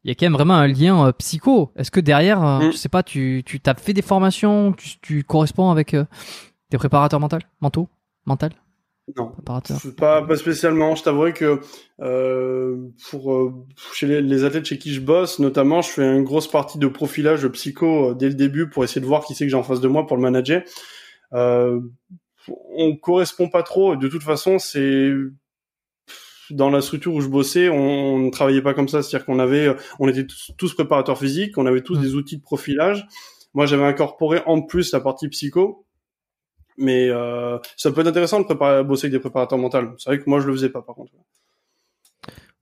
il 0.03 0.09
y 0.09 0.11
a 0.11 0.15
quand 0.15 0.25
même 0.25 0.33
vraiment 0.33 0.55
un 0.55 0.67
lien 0.67 1.11
psycho. 1.13 1.71
Est-ce 1.77 1.91
que 1.91 2.01
derrière, 2.01 2.41
mm. 2.41 2.71
je 2.71 2.77
sais 2.77 2.89
pas, 2.89 3.01
tu, 3.01 3.41
tu 3.45 3.61
as 3.65 3.73
fait 3.75 3.93
des 3.93 4.01
formations, 4.01 4.73
tu, 4.73 4.99
tu 5.01 5.23
corresponds 5.23 5.71
avec 5.71 5.95
des 6.69 6.77
préparateurs 6.77 7.21
mentaux, 7.21 7.39
mentaux, 7.61 7.87
mentales? 8.25 8.53
Non, 9.17 9.31
pas, 9.97 10.21
pas 10.21 10.35
spécialement. 10.35 10.95
Je 10.95 11.03
t'avouerai 11.03 11.33
que 11.33 11.61
euh, 12.01 12.77
pour 13.09 13.33
euh, 13.33 13.53
chez 13.93 14.21
les, 14.21 14.43
athlètes 14.43 14.65
chez 14.65 14.77
qui 14.77 14.93
je 14.93 15.01
bosse, 15.01 15.39
notamment, 15.39 15.81
je 15.81 15.89
fais 15.89 16.03
une 16.03 16.23
grosse 16.23 16.49
partie 16.49 16.77
de 16.77 16.87
profilage 16.87 17.47
psycho 17.47 18.11
euh, 18.11 18.13
dès 18.13 18.27
le 18.27 18.35
début 18.35 18.69
pour 18.69 18.83
essayer 18.83 19.01
de 19.01 19.05
voir 19.05 19.25
qui 19.25 19.35
c'est 19.35 19.45
que 19.45 19.49
j'ai 19.49 19.57
en 19.57 19.63
face 19.63 19.81
de 19.81 19.87
moi 19.87 20.05
pour 20.05 20.17
le 20.17 20.21
manager. 20.21 20.63
Euh, 21.33 21.79
on 22.75 22.95
correspond 22.95 23.49
pas 23.49 23.63
trop. 23.63 23.95
De 23.95 24.07
toute 24.07 24.23
façon, 24.23 24.59
c'est 24.59 25.11
dans 26.49 26.69
la 26.69 26.81
structure 26.81 27.13
où 27.13 27.21
je 27.21 27.27
bossais, 27.27 27.69
on 27.69 28.19
ne 28.19 28.29
travaillait 28.31 28.61
pas 28.61 28.73
comme 28.73 28.87
ça. 28.87 29.01
C'est-à-dire 29.01 29.25
qu'on 29.25 29.39
avait, 29.39 29.75
on 29.99 30.07
était 30.07 30.25
tous, 30.57 30.73
préparateurs 30.73 31.17
physiques, 31.17 31.57
on 31.57 31.65
avait 31.65 31.81
tous 31.81 31.97
mmh. 31.97 32.01
des 32.01 32.15
outils 32.15 32.37
de 32.37 32.41
profilage. 32.41 33.07
Moi, 33.53 33.65
j'avais 33.65 33.85
incorporé 33.85 34.41
en 34.45 34.61
plus 34.61 34.91
la 34.91 34.99
partie 34.99 35.27
psycho 35.29 35.85
mais 36.79 37.09
euh, 37.09 37.59
ça 37.77 37.91
peut 37.91 38.01
être 38.01 38.07
intéressant 38.07 38.39
de 38.39 38.45
préparer, 38.45 38.83
bosser 38.83 39.05
avec 39.05 39.13
des 39.13 39.19
préparateurs 39.19 39.57
mentaux. 39.57 39.79
C'est 39.97 40.09
vrai 40.09 40.19
que 40.19 40.29
moi 40.29 40.39
je 40.39 40.47
le 40.47 40.53
faisais 40.53 40.69
pas 40.69 40.81
par 40.81 40.95
contre. 40.95 41.11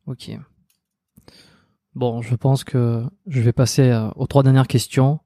Ok. 0.08 0.32
Bon, 1.96 2.22
je 2.22 2.36
pense 2.36 2.64
que 2.64 3.04
je 3.28 3.42
vais 3.42 3.54
passer 3.54 3.90
euh, 3.90 4.10
aux 4.16 4.28
trois 4.28 4.44
dernières 4.44 4.68
questions 4.68 5.20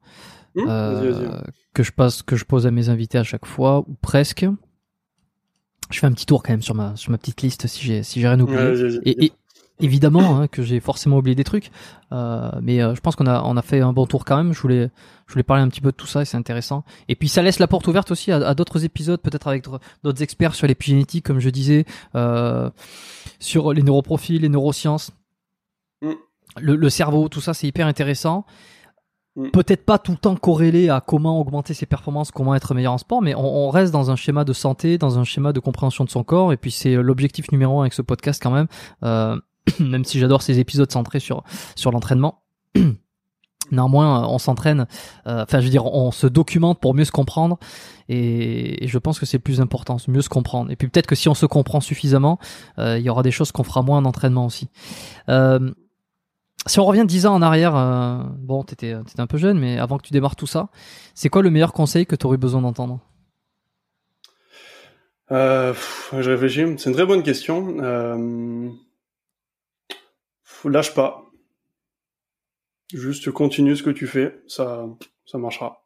mmh, 0.55 0.63
euh, 0.68 1.41
que 1.73 1.84
je 1.84 1.91
passe, 1.91 2.22
que 2.22 2.35
je 2.35 2.45
pose 2.45 2.68
à 2.68 2.72
mes 2.72 2.89
invités 2.89 3.18
à 3.18 3.23
chaque 3.23 3.45
fois 3.45 3.80
ou 3.88 3.95
presque. 4.01 4.45
Je 5.89 5.99
fais 5.99 6.07
un 6.07 6.13
petit 6.13 6.26
tour 6.26 6.43
quand 6.43 6.53
même 6.53 6.61
sur 6.61 6.76
ma 6.76 6.95
sur 6.95 7.11
ma 7.11 7.18
petite 7.18 7.41
liste 7.41 7.68
si 7.68 7.84
j'ai 7.84 8.03
si 8.03 8.22
j'ai 8.22 8.27
rien 8.27 8.39
oublié. 8.39 8.99
et, 9.03 9.26
et, 9.26 9.31
évidemment 9.82 10.40
hein, 10.40 10.48
que 10.48 10.64
j'ai 10.64 10.80
forcément 10.80 11.18
oublié 11.18 11.36
des 11.36 11.44
trucs, 11.44 11.72
euh, 12.12 12.52
mais 12.62 12.82
euh, 12.82 12.95
je 12.95 13.02
pense 13.02 13.16
qu'on 13.16 13.28
a 13.28 13.41
on 13.44 13.58
a 13.58 13.62
fait 13.62 13.82
un 13.82 13.94
bon 13.94 14.06
tour 14.06 14.26
quand 14.26 14.38
même. 14.38 14.53
Je 14.53 14.62
voulais 14.62 14.90
je 15.28 15.34
voulais 15.34 15.44
parler 15.44 15.64
un 15.64 15.70
petit 15.70 15.82
peu 15.82 15.91
de 15.91 15.95
tout 15.95 16.08
ça 16.08 16.22
et 16.22 16.26
c'est 16.26 16.38
intéressant. 16.38 16.84
Et 17.08 17.16
puis 17.16 17.28
ça 17.28 17.41
laisse 17.41 17.60
la 17.60 17.68
porte 17.68 17.88
ouverte 17.88 18.12
aussi 18.12 18.32
à, 18.32 18.53
d'autres 18.53 18.84
épisodes, 18.84 19.22
peut-être 19.22 19.48
avec 19.48 19.66
d'autres 20.03 20.22
experts 20.22 20.56
sur 20.56 20.68
l'épigénétique, 20.68 21.26
comme 21.26 21.40
je 21.40 21.49
disais, 21.49 21.86
euh, 22.16 22.70
sur 23.40 23.74
les 23.74 23.82
neuroprofils, 23.82 24.41
les 24.41 24.49
neurosciences, 24.49 25.12
mm. 26.02 26.12
le, 26.60 26.76
le, 26.76 26.90
cerveau, 26.90 27.30
tout 27.30 27.40
ça, 27.40 27.53
c'est 27.53 27.68
hyper 27.68 27.88
intéressant. 27.88 28.45
Mm. 29.38 29.52
Peut-être 29.52 29.86
pas 29.86 29.98
tout 29.98 30.12
le 30.12 30.18
temps 30.18 30.36
corrélé 30.36 30.90
à 30.90 30.99
comment 30.99 31.40
augmenter 31.40 31.74
ses 31.74 31.86
performances, 31.86 32.32
comment 32.32 32.53
être 32.53 32.74
meilleur 32.74 32.91
en 32.91 32.98
sport, 32.98 33.22
mais 33.22 33.34
on, 33.34 33.68
on, 33.68 33.70
reste 33.70 33.94
dans 33.94 34.12
un 34.12 34.18
schéma 34.18 34.44
de 34.44 34.52
santé, 34.52 34.98
dans 34.98 35.18
un 35.18 35.24
schéma 35.24 35.53
de 35.53 35.62
compréhension 35.62 36.03
de 36.03 36.10
son 36.10 36.26
corps, 36.26 36.52
et 36.52 36.58
puis 36.58 36.72
c'est 36.72 36.95
l'objectif 36.95 37.53
numéro 37.53 37.80
un 37.80 37.84
avec 37.84 37.94
ce 37.94 38.02
podcast 38.02 38.44
quand 38.44 38.52
même. 38.52 38.68
Euh, 39.69 39.73
même 39.83 40.05
si 40.05 40.19
j'adore 40.19 40.41
ces 40.41 40.59
épisodes 40.59 40.91
centrés 40.91 41.19
sur 41.19 41.43
sur 41.75 41.91
l'entraînement. 41.91 42.43
Néanmoins, 43.71 44.27
on 44.27 44.38
s'entraîne, 44.38 44.85
euh, 45.27 45.43
enfin 45.43 45.59
je 45.59 45.65
veux 45.65 45.71
dire, 45.71 45.85
on 45.85 46.11
se 46.11 46.27
documente 46.27 46.81
pour 46.81 46.93
mieux 46.93 47.05
se 47.05 47.11
comprendre 47.11 47.57
et, 48.09 48.85
je 48.85 48.97
pense 48.97 49.17
que 49.17 49.25
c'est 49.25 49.38
le 49.38 49.43
plus 49.43 49.61
important, 49.61 49.95
mieux 50.09 50.21
se 50.21 50.27
comprendre. 50.27 50.71
Et 50.71 50.75
puis 50.75 50.89
peut-être 50.89 51.07
que 51.07 51.15
si 51.15 51.29
on 51.29 51.33
se 51.33 51.45
comprend 51.45 51.79
suffisamment, 51.79 52.38
euh, 52.79 52.97
il 52.99 53.05
y 53.05 53.09
aura 53.09 53.23
des 53.23 53.31
choses 53.31 53.53
qu'on 53.53 53.63
fera 53.63 53.81
moins 53.81 53.99
en 53.99 54.05
entraînement 54.05 54.45
aussi. 54.45 54.67
Euh, 55.29 55.71
si 56.67 56.81
on 56.81 56.85
revient 56.85 57.05
dix 57.07 57.25
ans 57.25 57.33
en 57.33 57.41
arrière, 57.41 57.73
bon, 58.39 58.63
t'étais 58.63 58.91
étais 58.91 59.21
un 59.21 59.27
peu 59.27 59.38
jeune, 59.38 59.57
mais 59.57 59.79
avant 59.79 59.97
que 59.97 60.05
tu 60.05 60.13
démarres 60.13 60.35
tout 60.35 60.47
ça, 60.47 60.69
c'est 61.15 61.29
quoi 61.29 61.41
le 61.41 61.49
meilleur 61.49 61.71
conseil 61.71 62.05
que 62.05 62.15
tu 62.15 62.25
aurais 62.27 62.38
besoin 62.38 62.61
d'entendre? 62.61 62.99
Je 65.31 66.29
réfléchis, 66.29 66.65
c'est 66.77 66.89
une 66.89 66.95
très 66.95 67.05
bonne 67.05 67.23
question 67.23 67.77
lâche 70.69 70.93
pas. 70.93 71.25
Juste 72.93 73.31
continue 73.31 73.75
ce 73.75 73.83
que 73.83 73.89
tu 73.89 74.05
fais, 74.07 74.41
ça, 74.47 74.85
ça 75.25 75.38
marchera. 75.38 75.85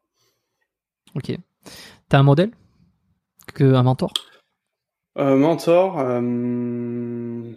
Ok. 1.14 1.32
T'as 2.10 2.20
un 2.20 2.24
modèle 2.24 2.52
que 3.54 3.64
un 3.64 3.84
mentor? 3.84 4.12
Un 5.16 5.36
mentor. 5.36 6.00
Euh... 6.00 7.54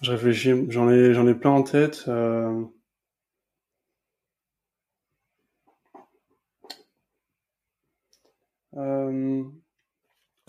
Je 0.00 0.10
réfléchis. 0.12 0.70
J'en 0.70 0.88
ai, 0.88 1.12
j'en 1.12 1.26
ai 1.26 1.34
plein 1.34 1.50
en 1.50 1.62
tête. 1.62 2.04
Euh... 2.08 2.64
Euh... 8.76 9.44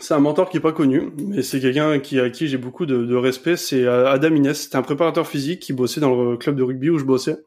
C'est 0.02 0.16
un 0.16 0.20
mentor 0.20 0.50
qui 0.50 0.58
est 0.58 0.62
pas 0.62 0.74
connu, 0.74 1.12
mais 1.16 1.44
c'est 1.44 1.60
quelqu'un 1.60 1.92
à 1.92 2.00
qui 2.00 2.48
j'ai 2.48 2.58
beaucoup 2.58 2.88
de, 2.88 3.16
respect. 3.16 3.56
C'est 3.56 3.84
euh, 3.84 4.10
Adam 4.10 4.34
Inès. 4.34 4.64
C'était 4.64 4.78
un 4.78 4.82
préparateur 4.82 5.28
physique 5.28 5.60
qui 5.60 5.74
bossait 5.74 6.02
dans 6.02 6.16
le 6.16 6.38
club 6.38 6.56
de 6.56 6.64
rugby 6.64 6.90
où 6.90 6.98
je 6.98 7.06
bossais. 7.06 7.38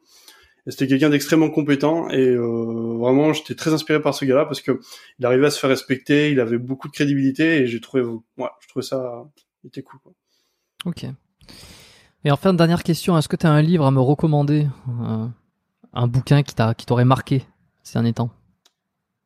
Et 0.65 0.71
c'était 0.71 0.87
quelqu'un 0.87 1.09
d'extrêmement 1.09 1.49
compétent 1.49 2.09
et 2.09 2.29
euh, 2.29 2.97
vraiment 2.97 3.33
j'étais 3.33 3.53
très 3.53 3.73
inspiré 3.73 4.01
par 4.01 4.15
ce 4.15 4.25
gars-là 4.25 4.45
parce 4.45 4.61
que 4.61 4.79
il 5.19 5.25
arrivait 5.25 5.45
à 5.45 5.51
se 5.51 5.59
faire 5.59 5.69
respecter, 5.69 6.31
il 6.31 6.39
avait 6.39 6.57
beaucoup 6.57 6.87
de 6.87 6.93
crédibilité 6.93 7.57
et 7.57 7.67
j'ai 7.67 7.79
trouvé, 7.79 8.03
ouais, 8.03 8.49
je 8.61 8.67
trouvais 8.69 8.85
ça, 8.85 9.25
il 9.63 9.67
était 9.67 9.83
cool. 9.83 9.99
Ok. 10.85 11.05
Et 12.23 12.31
enfin 12.31 12.55
dernière 12.55 12.81
question, 12.81 13.15
est-ce 13.15 13.27
que 13.27 13.35
tu 13.35 13.45
as 13.45 13.51
un 13.51 13.61
livre 13.61 13.85
à 13.85 13.91
me 13.91 13.99
recommander, 13.99 14.67
euh, 15.01 15.27
un 15.93 16.07
bouquin 16.07 16.41
qui 16.41 16.55
qui 16.77 16.85
t'aurait 16.87 17.05
marqué 17.05 17.43
ces 17.83 17.93
derniers 17.93 18.13
temps? 18.13 18.31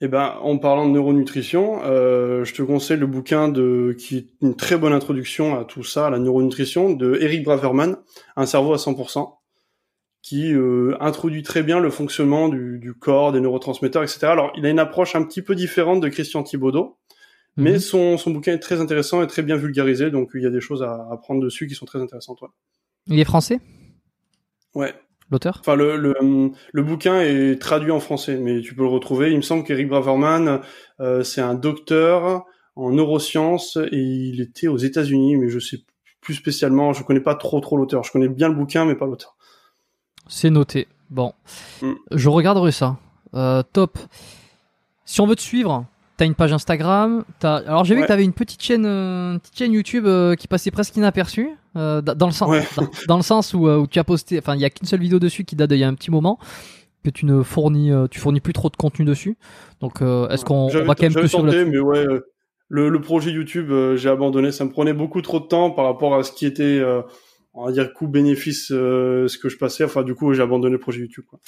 Eh 0.02 0.08
ben, 0.08 0.38
en 0.42 0.58
parlant 0.58 0.88
de 0.88 0.94
neuronutrition, 0.94 1.82
euh, 1.84 2.46
je 2.46 2.54
te 2.54 2.62
conseille 2.62 2.98
le 2.98 3.06
bouquin 3.06 3.50
de 3.50 3.94
qui 3.98 4.18
est 4.18 4.28
une 4.42 4.56
très 4.56 4.78
bonne 4.78 4.94
introduction 4.94 5.60
à 5.60 5.66
tout 5.66 5.84
ça, 5.84 6.08
à 6.08 6.10
la 6.10 6.20
neuronutrition, 6.20 6.92
de 6.92 7.18
Eric 7.20 7.44
Braverman, 7.44 7.98
Un 8.38 8.46
cerveau 8.46 8.74
à 8.74 8.78
100%, 8.78 9.40
qui 10.22 10.54
euh, 10.54 10.96
introduit 11.02 11.44
très 11.44 11.64
bien 11.64 11.82
le 11.82 11.90
fonctionnement 11.90 12.48
du, 12.48 12.94
corps, 12.98 13.34
des 13.34 13.42
neurotransmetteurs, 13.42 14.04
etc. 14.04 14.28
Alors, 14.28 14.54
il 14.56 14.66
a 14.66 14.70
une 14.70 14.80
approche 14.80 15.18
un 15.18 15.24
petit 15.24 15.42
peu 15.42 15.54
différente 15.54 16.00
de 16.00 16.08
Christian 16.08 16.44
Thibaudot, 16.44 16.98
mais 17.58 17.74
mhm. 17.74 17.80
son, 17.80 18.18
son 18.18 18.32
bouquin 18.32 18.54
est 18.54 18.60
très 18.60 18.80
intéressant 18.80 19.22
et 19.22 19.28
très 19.28 19.42
bien 19.42 19.58
vulgarisé, 19.58 20.12
donc 20.12 20.30
il 20.34 20.42
y 20.42 20.46
a 20.46 20.50
des 20.50 20.62
choses 20.62 20.82
à 20.82 21.10
apprendre 21.12 21.42
dessus 21.42 21.68
qui 21.68 21.76
sont 21.76 21.86
très 21.86 22.00
intéressantes. 22.00 22.42
Ouais. 22.42 22.48
Il 23.08 23.20
est 23.20 23.26
français? 23.26 23.60
Ouais, 24.76 24.94
l'auteur? 25.32 25.58
Enfin, 25.60 25.76
le, 25.76 25.98
le, 25.98 26.16
le, 26.72 26.84
bouquin 26.84 27.22
est 27.22 27.62
traduit 27.62 27.92
en 27.92 28.00
français, 28.00 28.38
mais 28.38 28.62
tu 28.62 28.76
peux 28.76 28.84
le 28.84 28.90
retrouver. 28.90 29.32
Il 29.32 29.38
me 29.38 29.42
semble 29.42 29.64
qu'Eric 29.64 29.88
Braverman, 29.88 30.62
euh, 31.00 31.24
c'est 31.24 31.42
un 31.42 31.56
docteur 31.56 32.46
en 32.76 32.92
neurosciences 32.92 33.78
et 33.92 33.98
il 33.98 34.42
était 34.42 34.68
aux 34.68 34.78
États-Unis, 34.78 35.36
mais 35.38 35.50
je 35.50 35.60
sais 35.60 35.80
plus 36.22 36.34
spécialement. 36.34 36.94
Je 36.94 37.04
connais 37.04 37.20
pas 37.20 37.36
trop 37.36 37.60
trop 37.60 37.78
l'auteur. 37.78 38.04
Je 38.04 38.12
connais 38.12 38.30
bien 38.30 38.50
le 38.50 38.56
bouquin, 38.56 38.86
mais 38.86 38.96
pas 38.96 39.06
l'auteur. 39.06 39.36
C'est 40.28 40.50
noté. 40.50 40.88
Bon, 41.10 41.34
mm. 41.82 41.94
je 42.12 42.30
regarderai 42.30 42.72
ça. 42.72 42.98
Euh, 43.34 43.64
top. 43.74 43.98
Si 45.06 45.22
on 45.22 45.28
veut 45.28 45.36
te 45.36 45.42
suivre, 45.42 45.86
T'as 46.20 46.26
une 46.26 46.36
page 46.36 46.52
Instagram. 46.52 47.24
As... 47.44 47.64
Alors 47.66 47.86
j'ai 47.86 47.96
vu 47.96 48.02
que 48.02 48.08
t'avais 48.08 48.26
une 48.26 48.34
petite 48.34 48.62
chaîne, 48.62 48.86
euh, 48.86 49.40
petite 49.40 49.58
chaîne 49.58 49.72
YouTube 49.72 50.06
euh, 50.06 50.36
qui 50.36 50.50
passait 50.50 50.70
presque 50.70 50.98
inaperçue, 50.98 51.52
euh, 51.78 52.02
dans 52.02 52.26
le 52.26 52.34
sens, 52.34 52.50
dans, 53.08 53.16
le 53.16 53.24
sens 53.24 53.54
où, 53.54 53.70
où 53.70 53.88
tu 53.88 54.00
as 54.00 54.04
posté. 54.04 54.38
Enfin, 54.38 54.56
il 54.56 54.60
y 54.60 54.66
a 54.66 54.70
qu'une 54.70 54.86
seule 54.86 55.00
vidéo 55.00 55.18
dessus 55.18 55.46
qui 55.46 55.56
date 55.56 55.70
d'il 55.70 55.80
y 55.80 55.84
a 55.86 55.88
un 55.88 55.94
petit 55.94 56.12
moment 56.12 56.38
que 57.06 57.10
tu 57.10 57.26
ne 57.26 57.42
fournis, 57.42 57.92
tu 58.12 58.20
fournis 58.20 58.42
plus 58.42 58.52
trop 58.52 58.70
de 58.70 58.76
contenu 58.76 59.06
dessus. 59.06 59.38
Donc 59.80 60.02
est-ce 60.02 60.44
qu'on 60.44 60.68
va 60.68 60.94
quand 60.94 61.04
même 61.04 61.14
plus 61.14 61.30
sur 61.30 61.42
le 61.42 61.66
mais 61.66 61.80
ouais, 61.80 62.06
le, 62.68 62.90
le, 62.90 63.02
projet 63.02 63.32
YouTube, 63.32 63.72
j'ai 63.96 64.10
abandonné. 64.10 64.52
Ça 64.52 64.66
me 64.66 64.72
prenait 64.72 64.92
beaucoup 64.92 65.22
trop 65.22 65.40
de 65.40 65.46
temps 65.46 65.72
par 65.72 65.86
rapport 65.86 66.16
à 66.16 66.24
ce 66.24 66.34
qui 66.34 66.46
était, 66.46 66.84
on 67.54 67.66
va 67.66 67.72
dire, 67.72 67.94
coût-bénéfice, 67.94 68.68
ce 68.68 69.38
que 69.38 69.48
je 69.48 69.58
passais. 69.58 69.86
Enfin, 69.86 70.04
du 70.04 70.16
coup, 70.16 70.34
j'ai 70.34 70.42
abandonné 70.42 70.74
le 70.74 70.80
projet 70.80 71.00
YouTube. 71.00 71.24
Quoi. 71.30 71.40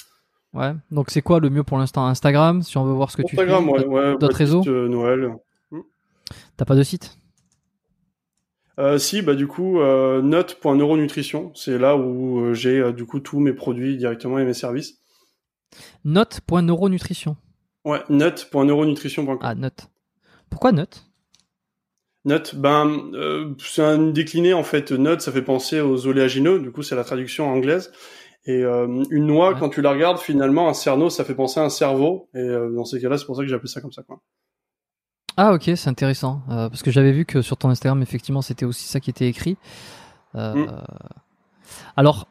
Ouais. 0.54 0.72
Donc 0.90 1.10
c'est 1.10 1.22
quoi 1.22 1.40
le 1.40 1.50
mieux 1.50 1.62
pour 1.62 1.78
l'instant? 1.78 2.06
Instagram, 2.06 2.62
si 2.62 2.76
on 2.76 2.84
veut 2.84 2.92
voir 2.92 3.10
ce 3.10 3.16
que 3.16 3.22
tu 3.22 3.36
fais. 3.36 3.42
Instagram, 3.42 3.68
ouais, 3.68 4.16
D'autres 4.18 4.36
réseaux? 4.36 4.62
Euh, 4.66 4.88
Noël. 4.88 5.34
Hmm. 5.70 5.80
T'as 6.56 6.64
pas 6.64 6.76
de 6.76 6.82
site? 6.82 7.16
Euh, 8.78 8.98
si, 8.98 9.22
bah 9.22 9.34
du 9.34 9.46
coup, 9.46 9.80
euh, 9.80 10.22
note.neuronutrition, 10.22 11.52
c'est 11.54 11.78
là 11.78 11.96
où 11.96 12.40
euh, 12.40 12.54
j'ai 12.54 12.92
du 12.92 13.04
coup 13.04 13.20
tous 13.20 13.38
mes 13.38 13.52
produits 13.52 13.96
directement 13.96 14.38
et 14.38 14.44
mes 14.44 14.54
services. 14.54 14.98
Note.neuronutrition. 16.04 17.36
Ouais, 17.84 18.02
note.neuronutrition.com. 18.08 19.38
Ah, 19.42 19.54
note. 19.54 19.88
Pourquoi 20.50 20.72
note? 20.72 21.04
Note, 22.24 22.54
ben, 22.54 23.10
euh, 23.14 23.52
c'est 23.58 23.82
un 23.82 23.98
décliné 23.98 24.52
en 24.52 24.62
fait. 24.62 24.92
Note, 24.92 25.22
ça 25.22 25.32
fait 25.32 25.42
penser 25.42 25.80
aux 25.80 26.06
oléagineux. 26.06 26.60
Du 26.60 26.70
coup, 26.70 26.82
c'est 26.82 26.94
la 26.94 27.04
traduction 27.04 27.48
anglaise. 27.48 27.90
Et 28.44 28.64
euh, 28.64 29.04
une 29.10 29.26
noix, 29.26 29.54
quand 29.54 29.68
tu 29.68 29.82
la 29.82 29.92
regardes, 29.92 30.18
finalement, 30.18 30.68
un 30.68 30.74
cerneau, 30.74 31.10
ça 31.10 31.24
fait 31.24 31.34
penser 31.34 31.60
à 31.60 31.64
un 31.64 31.68
cerveau. 31.68 32.28
Et 32.34 32.38
euh, 32.38 32.74
dans 32.74 32.84
ces 32.84 33.00
cas-là, 33.00 33.16
c'est 33.16 33.24
pour 33.24 33.36
ça 33.36 33.42
que 33.42 33.48
j'ai 33.48 33.54
appelé 33.54 33.68
ça 33.68 33.80
comme 33.80 33.92
ça, 33.92 34.02
quoi. 34.02 34.20
Ah 35.36 35.54
ok, 35.54 35.70
c'est 35.76 35.88
intéressant. 35.88 36.42
Euh, 36.50 36.68
parce 36.68 36.82
que 36.82 36.90
j'avais 36.90 37.12
vu 37.12 37.24
que 37.24 37.40
sur 37.40 37.56
ton 37.56 37.70
Instagram, 37.70 38.02
effectivement, 38.02 38.42
c'était 38.42 38.64
aussi 38.66 38.86
ça 38.86 39.00
qui 39.00 39.10
était 39.10 39.28
écrit. 39.28 39.56
Mm. 40.34 40.66
Alors, 41.96 42.26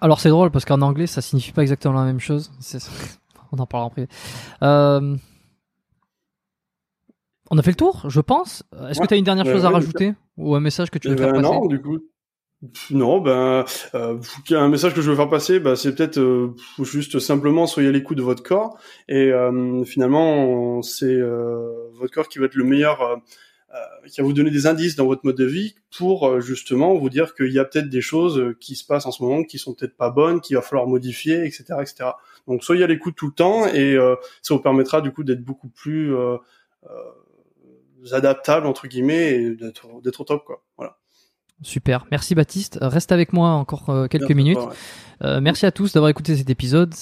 alors 0.00 0.20
c'est 0.20 0.28
drôle 0.28 0.50
parce 0.50 0.64
qu'en 0.64 0.82
anglais, 0.82 1.06
ça 1.06 1.22
signifie 1.22 1.52
pas 1.52 1.62
exactement 1.62 1.94
la 1.94 2.04
même 2.04 2.20
chose. 2.20 2.52
On 3.52 3.58
en 3.58 3.66
parlera 3.66 3.86
en 3.86 3.90
privé. 3.90 4.08
on 4.60 5.18
a 7.58 7.62
fait 7.62 7.70
le 7.70 7.76
tour, 7.76 8.04
je 8.08 8.20
pense. 8.20 8.64
Est-ce 8.88 9.00
que 9.00 9.06
tu 9.06 9.14
as 9.14 9.16
une 9.16 9.24
dernière 9.24 9.46
chose 9.46 9.64
à 9.64 9.70
rajouter? 9.70 10.14
Ou 10.36 10.54
un 10.56 10.60
message 10.60 10.90
que 10.90 10.98
tu 10.98 11.08
veux 11.08 11.14
eh 11.14 11.18
faire 11.18 11.32
ben 11.32 11.42
passer? 11.42 11.54
Non, 11.54 11.66
du 11.66 11.80
coup, 11.80 12.00
non, 12.90 13.20
ben 13.20 13.64
euh, 13.94 14.18
un 14.50 14.68
message 14.68 14.94
que 14.94 15.02
je 15.02 15.10
veux 15.10 15.16
faire 15.16 15.28
passer, 15.28 15.60
ben, 15.60 15.76
c'est 15.76 15.94
peut-être 15.94 16.18
euh, 16.18 16.54
juste 16.80 17.18
simplement 17.18 17.66
soyez 17.66 17.88
à 17.88 17.92
l'écoute 17.92 18.16
de 18.16 18.22
votre 18.22 18.42
corps 18.42 18.78
et 19.08 19.32
euh, 19.32 19.84
finalement 19.84 20.80
c'est 20.82 21.06
euh, 21.06 21.90
votre 21.92 22.12
corps 22.12 22.28
qui 22.28 22.38
va 22.38 22.46
être 22.46 22.54
le 22.54 22.64
meilleur, 22.64 23.02
euh, 23.02 23.16
qui 24.08 24.20
va 24.20 24.26
vous 24.26 24.32
donner 24.32 24.50
des 24.50 24.66
indices 24.66 24.96
dans 24.96 25.06
votre 25.06 25.22
mode 25.24 25.36
de 25.36 25.44
vie 25.44 25.74
pour 25.96 26.40
justement 26.40 26.94
vous 26.94 27.10
dire 27.10 27.34
qu'il 27.34 27.52
y 27.52 27.58
a 27.58 27.64
peut-être 27.64 27.88
des 27.88 28.00
choses 28.00 28.54
qui 28.60 28.76
se 28.76 28.86
passent 28.86 29.06
en 29.06 29.12
ce 29.12 29.22
moment 29.22 29.42
qui 29.44 29.58
sont 29.58 29.74
peut-être 29.74 29.96
pas 29.96 30.10
bonnes, 30.10 30.40
qu'il 30.40 30.56
va 30.56 30.62
falloir 30.62 30.86
modifier, 30.86 31.44
etc., 31.44 31.64
etc. 31.80 32.10
Donc 32.46 32.62
soyez 32.62 32.84
à 32.84 32.86
l'écoute 32.86 33.16
tout 33.16 33.26
le 33.26 33.34
temps 33.34 33.66
et 33.66 33.96
ça 34.42 34.54
vous 34.54 34.60
permettra 34.60 35.00
du 35.00 35.10
coup 35.10 35.24
d'être 35.24 35.42
beaucoup 35.42 35.68
plus 35.68 36.14
adaptable 38.12 38.66
entre 38.66 38.86
guillemets 38.86 39.34
et 39.34 39.50
d'être 39.56 40.00
d'être 40.02 40.20
au 40.20 40.24
top 40.24 40.44
quoi. 40.44 40.62
Voilà. 40.76 40.96
Super, 41.64 42.04
merci 42.10 42.34
Baptiste. 42.34 42.78
Euh, 42.82 42.88
reste 42.88 43.10
avec 43.10 43.32
moi 43.32 43.48
encore 43.48 43.88
euh, 43.88 44.06
quelques 44.06 44.30
minutes. 44.32 44.58
Euh, 45.22 45.40
merci 45.40 45.64
à 45.64 45.72
tous 45.72 45.94
d'avoir 45.94 46.10
écouté 46.10 46.36
cet 46.36 46.50
épisode. 46.50 46.94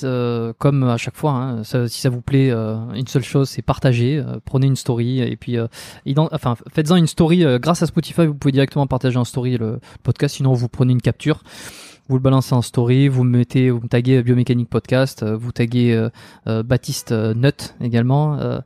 comme 0.59 0.85
à 0.85 0.97
chaque 0.97 1.17
fois, 1.17 1.33
hein, 1.33 1.65
si 1.65 2.01
ça 2.01 2.11
vous 2.11 2.21
plaît, 2.21 2.51
une 2.53 3.07
seule 3.09 3.25
chose, 3.25 3.49
c'est 3.49 3.63
partager. 3.63 4.23
prenez 4.45 4.69
une 4.69 4.77
story 4.77 5.21
et 5.21 5.37
puis, 5.37 5.59
enfin, 6.17 6.55
faites-en 6.73 6.97
une 6.97 7.09
story. 7.09 7.45
grâce 7.59 7.83
à 7.83 7.87
Spotify, 7.87 8.27
vous 8.27 8.35
pouvez 8.35 8.53
directement 8.53 8.87
partager 8.87 9.19
en 9.19 9.25
story 9.25 9.59
le, 9.59 9.81
podcast. 10.05 10.37
Sinon, 10.37 10.53
vous 10.53 10.69
prenez 10.69 10.93
une 10.93 11.03
capture 11.03 11.43
vous 12.09 12.17
le 12.17 12.23
balancez 12.23 12.53
en 12.53 12.63
story, 12.63 13.09
vous 13.09 13.25
mettez, 13.25 13.71
vous 13.71 13.81
me 13.81 13.89
taguez 13.89 14.23
Biomécanique 14.23 14.69
Podcast, 14.69 15.25
vous 15.25 15.51
taguez 15.51 16.09
Baptiste 16.45 17.13
Nut 17.13 17.75
également. 17.81 18.39
Euh, 18.39 18.61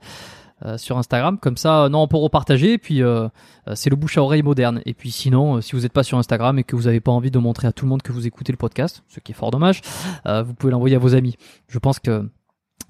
sur 0.76 0.98
Instagram. 0.98 1.38
Comme 1.38 1.56
ça, 1.56 1.84
euh, 1.84 1.88
non, 1.88 2.02
on 2.02 2.08
peut 2.08 2.16
repartager. 2.16 2.74
Et 2.74 2.78
puis, 2.78 3.02
euh, 3.02 3.28
c'est 3.74 3.90
le 3.90 3.96
bouche 3.96 4.18
à 4.18 4.22
oreille 4.22 4.42
moderne. 4.42 4.80
Et 4.86 4.94
puis, 4.94 5.10
sinon, 5.10 5.60
si 5.60 5.72
vous 5.76 5.82
n'êtes 5.82 5.92
pas 5.92 6.02
sur 6.02 6.18
Instagram 6.18 6.58
et 6.58 6.64
que 6.64 6.76
vous 6.76 6.84
n'avez 6.84 7.00
pas 7.00 7.12
envie 7.12 7.30
de 7.30 7.38
montrer 7.38 7.68
à 7.68 7.72
tout 7.72 7.84
le 7.84 7.90
monde 7.90 8.02
que 8.02 8.12
vous 8.12 8.26
écoutez 8.26 8.52
le 8.52 8.58
podcast, 8.58 9.02
ce 9.08 9.20
qui 9.20 9.32
est 9.32 9.34
fort 9.34 9.50
dommage, 9.50 9.80
vous 10.24 10.54
pouvez 10.54 10.72
l'envoyer 10.72 10.96
à 10.96 10.98
vos 10.98 11.14
amis. 11.14 11.36
Je 11.68 11.78
pense 11.78 11.98
que 11.98 12.28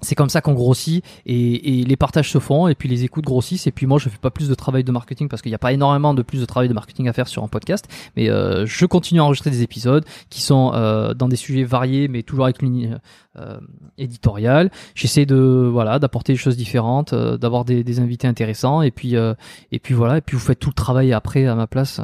c'est 0.01 0.15
comme 0.15 0.29
ça 0.29 0.41
qu'on 0.41 0.53
grossit 0.53 1.03
et, 1.25 1.79
et, 1.81 1.83
les 1.83 1.95
partages 1.95 2.31
se 2.31 2.37
font 2.37 2.67
et 2.67 2.75
puis 2.75 2.87
les 2.87 3.03
écoutes 3.03 3.25
grossissent 3.25 3.65
et 3.65 3.71
puis 3.71 3.87
moi 3.87 3.97
je 3.97 4.09
fais 4.09 4.17
pas 4.19 4.29
plus 4.29 4.47
de 4.47 4.53
travail 4.53 4.83
de 4.83 4.91
marketing 4.91 5.27
parce 5.27 5.41
qu'il 5.41 5.49
n'y 5.49 5.55
a 5.55 5.59
pas 5.59 5.73
énormément 5.73 6.13
de 6.13 6.21
plus 6.21 6.39
de 6.39 6.45
travail 6.45 6.69
de 6.69 6.73
marketing 6.73 7.07
à 7.07 7.13
faire 7.13 7.27
sur 7.27 7.43
un 7.43 7.47
podcast. 7.47 7.87
Mais 8.15 8.29
euh, 8.29 8.65
je 8.67 8.85
continue 8.85 9.21
à 9.21 9.23
enregistrer 9.23 9.49
des 9.49 9.63
épisodes 9.63 10.05
qui 10.29 10.41
sont 10.41 10.71
euh, 10.75 11.15
dans 11.15 11.27
des 11.27 11.35
sujets 11.35 11.63
variés 11.63 12.07
mais 12.07 12.21
toujours 12.21 12.45
avec 12.45 12.61
une 12.61 12.99
euh, 13.37 13.59
éditoriale 13.97 14.71
j'essaie 14.95 15.25
de 15.25 15.69
voilà 15.71 15.99
d'apporter 15.99 16.33
des 16.33 16.37
choses 16.37 16.57
différentes 16.57 17.13
euh, 17.13 17.37
d'avoir 17.37 17.65
des, 17.65 17.83
des, 17.83 17.99
invités 17.99 18.27
intéressants 18.27 18.81
et 18.81 18.91
puis 18.91 19.15
euh, 19.15 19.33
et 19.71 19.79
puis 19.79 19.93
voilà. 19.93 20.17
Et 20.17 20.21
puis 20.21 20.35
vous 20.35 20.43
faites 20.43 20.59
tout 20.59 20.69
le 20.69 20.75
travail 20.75 21.13
après 21.13 21.45
à 21.45 21.55
ma 21.55 21.67
place 21.67 22.01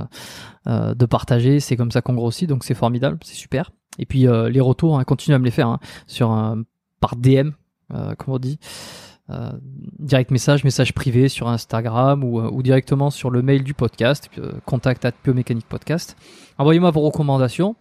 euh, 0.67 0.93
de 0.93 1.05
partager. 1.05 1.59
C'est 1.59 1.75
comme 1.75 1.91
ça 1.91 2.01
qu'on 2.01 2.13
grossit 2.13 2.47
donc 2.47 2.63
c'est 2.63 2.73
formidable 2.73 3.17
c'est 3.23 3.35
super. 3.35 3.71
Et 3.99 4.05
puis 4.05 4.21
les 4.25 4.59
retours 4.59 4.99
hein, 4.99 5.05
à 5.07 5.37
me 5.37 5.45
les 5.45 5.51
faire 5.51 5.67
hein, 5.67 5.79
sur 6.07 6.29
par 6.99 7.15
DM 7.15 7.51
comment 8.17 8.35
on 8.35 8.39
dit 8.39 8.59
euh, 9.29 9.51
direct 9.99 10.31
message, 10.31 10.65
message 10.65 10.93
privé 10.93 11.29
sur 11.29 11.47
Instagram 11.47 12.25
ou, 12.25 12.41
euh, 12.41 12.49
ou 12.51 12.61
directement 12.61 13.09
sur 13.09 13.29
le 13.29 13.41
mail 13.41 13.63
du 13.63 13.73
podcast, 13.73 14.29
contact 14.65 15.05
at 15.05 15.13
Biomécanique 15.23 15.67
Podcast. 15.67 16.17
Envoyez-moi 16.57 16.91
vos 16.91 17.01
recommandations. 17.01 17.77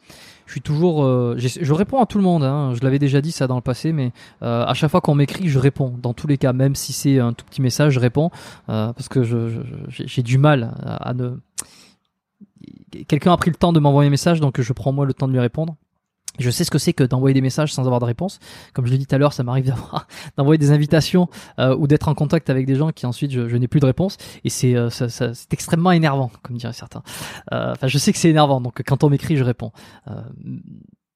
Je 0.46 0.52
suis 0.52 0.60
toujours, 0.60 1.04
je 1.38 1.72
réponds 1.72 2.00
à 2.00 2.06
tout 2.06 2.18
le 2.18 2.24
monde. 2.24 2.42
Hein. 2.42 2.74
Je 2.74 2.84
l'avais 2.84 2.98
déjà 2.98 3.20
dit 3.20 3.32
ça 3.32 3.46
dans 3.46 3.54
le 3.54 3.62
passé, 3.62 3.92
mais 3.92 4.12
à 4.40 4.74
chaque 4.74 4.90
fois 4.90 5.00
qu'on 5.00 5.14
m'écrit, 5.14 5.48
je 5.48 5.58
réponds. 5.58 5.94
Dans 6.02 6.14
tous 6.14 6.26
les 6.26 6.36
cas, 6.36 6.52
même 6.52 6.74
si 6.74 6.92
c'est 6.92 7.20
un 7.20 7.32
tout 7.32 7.46
petit 7.46 7.62
message, 7.62 7.94
je 7.94 8.00
réponds 8.00 8.30
parce 8.66 9.08
que 9.08 9.22
j'ai 9.88 10.22
du 10.22 10.38
mal 10.38 10.74
à, 10.82 11.08
à 11.08 11.14
ne. 11.14 11.38
Quelqu'un 13.08 13.32
a 13.32 13.36
pris 13.36 13.50
le 13.50 13.56
temps 13.56 13.72
de 13.72 13.80
m'envoyer 13.80 14.08
un 14.08 14.10
message, 14.10 14.40
donc 14.40 14.60
je 14.60 14.72
prends 14.72 14.92
moi 14.92 15.06
le 15.06 15.14
temps 15.14 15.28
de 15.28 15.32
lui 15.32 15.40
répondre. 15.40 15.76
Je 16.38 16.50
sais 16.50 16.64
ce 16.64 16.70
que 16.70 16.78
c'est 16.78 16.92
que 16.92 17.04
d'envoyer 17.04 17.34
des 17.34 17.40
messages 17.40 17.72
sans 17.72 17.84
avoir 17.84 18.00
de 18.00 18.04
réponse. 18.04 18.38
Comme 18.72 18.86
je 18.86 18.90
l'ai 18.90 18.98
dit 18.98 19.06
tout 19.06 19.14
à 19.14 19.18
l'heure, 19.18 19.32
ça 19.32 19.42
m'arrive 19.42 19.74
d'envoyer 20.36 20.58
des 20.58 20.70
invitations 20.70 21.28
euh, 21.58 21.76
ou 21.76 21.86
d'être 21.86 22.08
en 22.08 22.14
contact 22.14 22.50
avec 22.50 22.66
des 22.66 22.74
gens 22.74 22.90
qui 22.90 23.06
ensuite 23.06 23.32
je, 23.32 23.56
n'ai 23.56 23.68
plus 23.68 23.80
de 23.80 23.86
réponse 23.86 24.16
et 24.44 24.50
c'est 24.50 24.74
euh, 24.74 24.88
c'est 24.90 25.52
extrêmement 25.52 25.92
énervant, 25.92 26.30
comme 26.42 26.56
diraient 26.56 26.72
certains. 26.72 27.02
Euh, 27.52 27.72
enfin, 27.72 27.86
je 27.86 27.98
sais 27.98 28.12
que 28.12 28.18
c'est 28.18 28.30
énervant, 28.30 28.60
donc 28.60 28.82
quand 28.84 29.04
on 29.04 29.10
m'écrit, 29.10 29.36
je 29.36 29.44
réponds. 29.44 29.72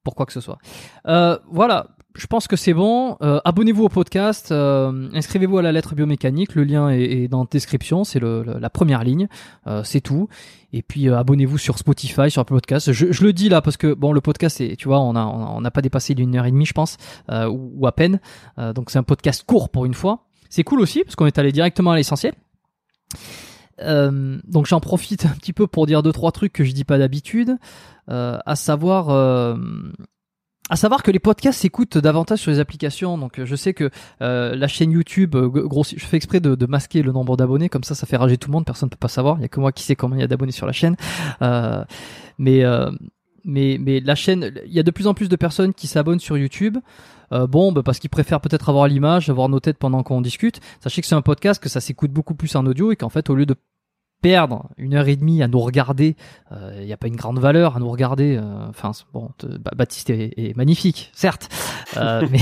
pour 0.04 0.14
quoi 0.14 0.26
que 0.26 0.32
ce 0.32 0.40
soit. 0.40 0.58
voilà, 1.04 1.95
je 2.16 2.26
pense 2.26 2.48
que 2.48 2.56
c'est 2.56 2.74
bon. 2.74 3.16
Euh, 3.22 3.40
abonnez-vous 3.44 3.84
au 3.84 3.88
podcast, 3.88 4.50
euh, 4.50 5.08
inscrivez-vous 5.12 5.58
à 5.58 5.62
la 5.62 5.72
lettre 5.72 5.94
biomécanique. 5.94 6.54
Le 6.54 6.64
lien 6.64 6.88
est, 6.90 7.28
dans 7.28 7.40
la 7.40 7.48
description, 7.50 8.04
c'est 8.04 8.20
la 8.20 8.70
première 8.70 9.04
ligne, 9.04 9.28
euh, 9.66 9.82
c'est 9.84 10.00
tout. 10.00 10.28
Et 10.72 10.82
puis 10.82 11.08
abonnez-vous 11.08 11.58
sur 11.58 11.78
Spotify, 11.78 12.30
sur 12.30 12.42
Apple 12.42 12.54
Podcast. 12.54 12.92
Je, 12.92 13.24
le 13.24 13.32
dis 13.32 13.48
là 13.48 13.60
parce 13.62 13.76
que 13.76 13.94
bon, 13.94 14.12
le 14.12 14.20
podcast, 14.20 14.56
c'est, 14.58 14.76
tu 14.76 14.88
vois, 14.88 15.00
on 15.00 15.14
a 15.14 15.24
on 15.24 15.60
n'a 15.60 15.70
pas 15.70 15.82
dépassé 15.82 16.14
d'une 16.14 16.34
heure 16.36 16.46
et 16.46 16.50
demie, 16.50 16.66
je 16.66 16.74
pense, 16.74 16.96
ou, 17.30 17.72
ou, 17.76 17.86
à 17.86 17.92
peine. 17.92 18.20
donc 18.74 18.90
c'est 18.90 18.98
un 18.98 19.02
podcast 19.02 19.44
court 19.46 19.68
pour 19.68 19.84
une 19.84 19.94
fois. 19.94 20.26
C'est 20.50 20.64
cool 20.64 20.80
aussi 20.80 21.02
parce 21.04 21.16
qu'on 21.16 21.26
est 21.26 21.38
allé 21.38 21.52
directement 21.52 21.92
à 21.92 21.96
l'essentiel. 21.96 22.34
donc 23.78 24.66
j'en 24.66 24.80
profite 24.80 25.26
un 25.26 25.36
petit 25.36 25.52
peu 25.52 25.66
pour 25.66 25.86
dire 25.86 26.02
deux 26.02 26.12
trois 26.12 26.32
trucs 26.32 26.52
que 26.52 26.64
je 26.64 26.72
dis 26.72 26.84
pas 26.84 26.98
d'habitude, 26.98 27.56
à 28.08 28.56
savoir 28.56 29.56
à 30.68 30.76
savoir 30.76 31.02
que 31.02 31.10
les 31.10 31.18
podcasts 31.18 31.60
s'écoutent 31.60 31.98
davantage 31.98 32.40
sur 32.40 32.50
les 32.50 32.58
applications. 32.58 33.18
Donc, 33.18 33.42
je 33.42 33.56
sais 33.56 33.72
que 33.72 33.90
euh, 34.20 34.56
la 34.56 34.66
chaîne 34.66 34.90
YouTube, 34.90 35.36
euh, 35.36 35.82
je 35.84 36.04
fais 36.04 36.16
exprès 36.16 36.40
de, 36.40 36.66
masquer 36.66 37.02
le 37.02 37.12
nombre 37.12 37.36
d'abonnés, 37.36 37.68
comme 37.68 37.84
ça, 37.84 37.94
ça 37.94 38.06
fait 38.06 38.16
rager 38.16 38.36
tout 38.36 38.48
le 38.48 38.52
monde. 38.52 38.64
Personne 38.64 38.88
ne 38.88 38.90
peut 38.90 38.98
pas 38.98 39.08
savoir. 39.08 39.36
Il 39.38 39.42
y 39.42 39.44
a 39.44 39.48
que 39.48 39.60
moi 39.60 39.72
qui 39.72 39.84
sais 39.84 39.94
combien 39.94 40.18
il 40.18 40.20
y 40.22 40.24
a 40.24 40.26
d'abonnés 40.26 40.52
sur 40.52 40.66
la 40.66 40.72
chaîne. 40.72 40.96
Euh, 41.42 41.84
mais 42.38 42.64
mais 43.44 43.78
mais 43.80 44.00
la 44.00 44.16
chaîne, 44.16 44.52
il 44.66 44.72
y 44.72 44.80
a 44.80 44.82
de 44.82 44.90
plus 44.90 45.06
en 45.06 45.14
plus 45.14 45.28
de 45.28 45.36
personnes 45.36 45.72
qui 45.72 45.86
s'abonnent 45.86 46.18
sur 46.18 46.36
YouTube. 46.36 46.78
bon, 47.30 47.70
bah, 47.70 47.82
parce 47.84 48.00
qu'ils 48.00 48.10
préfèrent 48.10 48.40
peut-être 48.40 48.68
avoir 48.68 48.88
l'image, 48.88 49.30
avoir 49.30 49.48
nos 49.48 49.60
têtes 49.60 49.78
pendant 49.78 50.02
qu'on 50.02 50.20
discute. 50.20 50.60
Sachez 50.80 51.00
que 51.00 51.06
c'est 51.06 51.14
un 51.14 51.22
podcast, 51.22 51.62
que 51.62 51.68
ça 51.68 51.80
s'écoute 51.80 52.10
beaucoup 52.10 52.34
plus 52.34 52.56
en 52.56 52.66
audio 52.66 52.90
et 52.90 52.96
qu'en 52.96 53.08
fait, 53.08 53.30
au 53.30 53.36
lieu 53.36 53.46
de 53.46 53.54
perdre 54.22 54.70
une 54.76 54.94
heure 54.94 55.08
et 55.08 55.16
demie 55.16 55.42
à 55.42 55.48
nous 55.48 55.60
regarder, 55.60 56.16
il 56.50 56.56
euh, 56.56 56.84
n'y 56.84 56.92
a 56.92 56.96
pas 56.96 57.06
une 57.06 57.16
grande 57.16 57.38
valeur 57.38 57.76
à 57.76 57.80
nous 57.80 57.90
regarder. 57.90 58.36
Euh, 58.36 58.66
enfin, 58.68 58.92
bon, 59.12 59.30
Baptiste 59.76 60.10
est, 60.10 60.56
magnifique, 60.56 61.10
certes, 61.14 61.48
euh, 61.96 62.26
mais, 62.30 62.40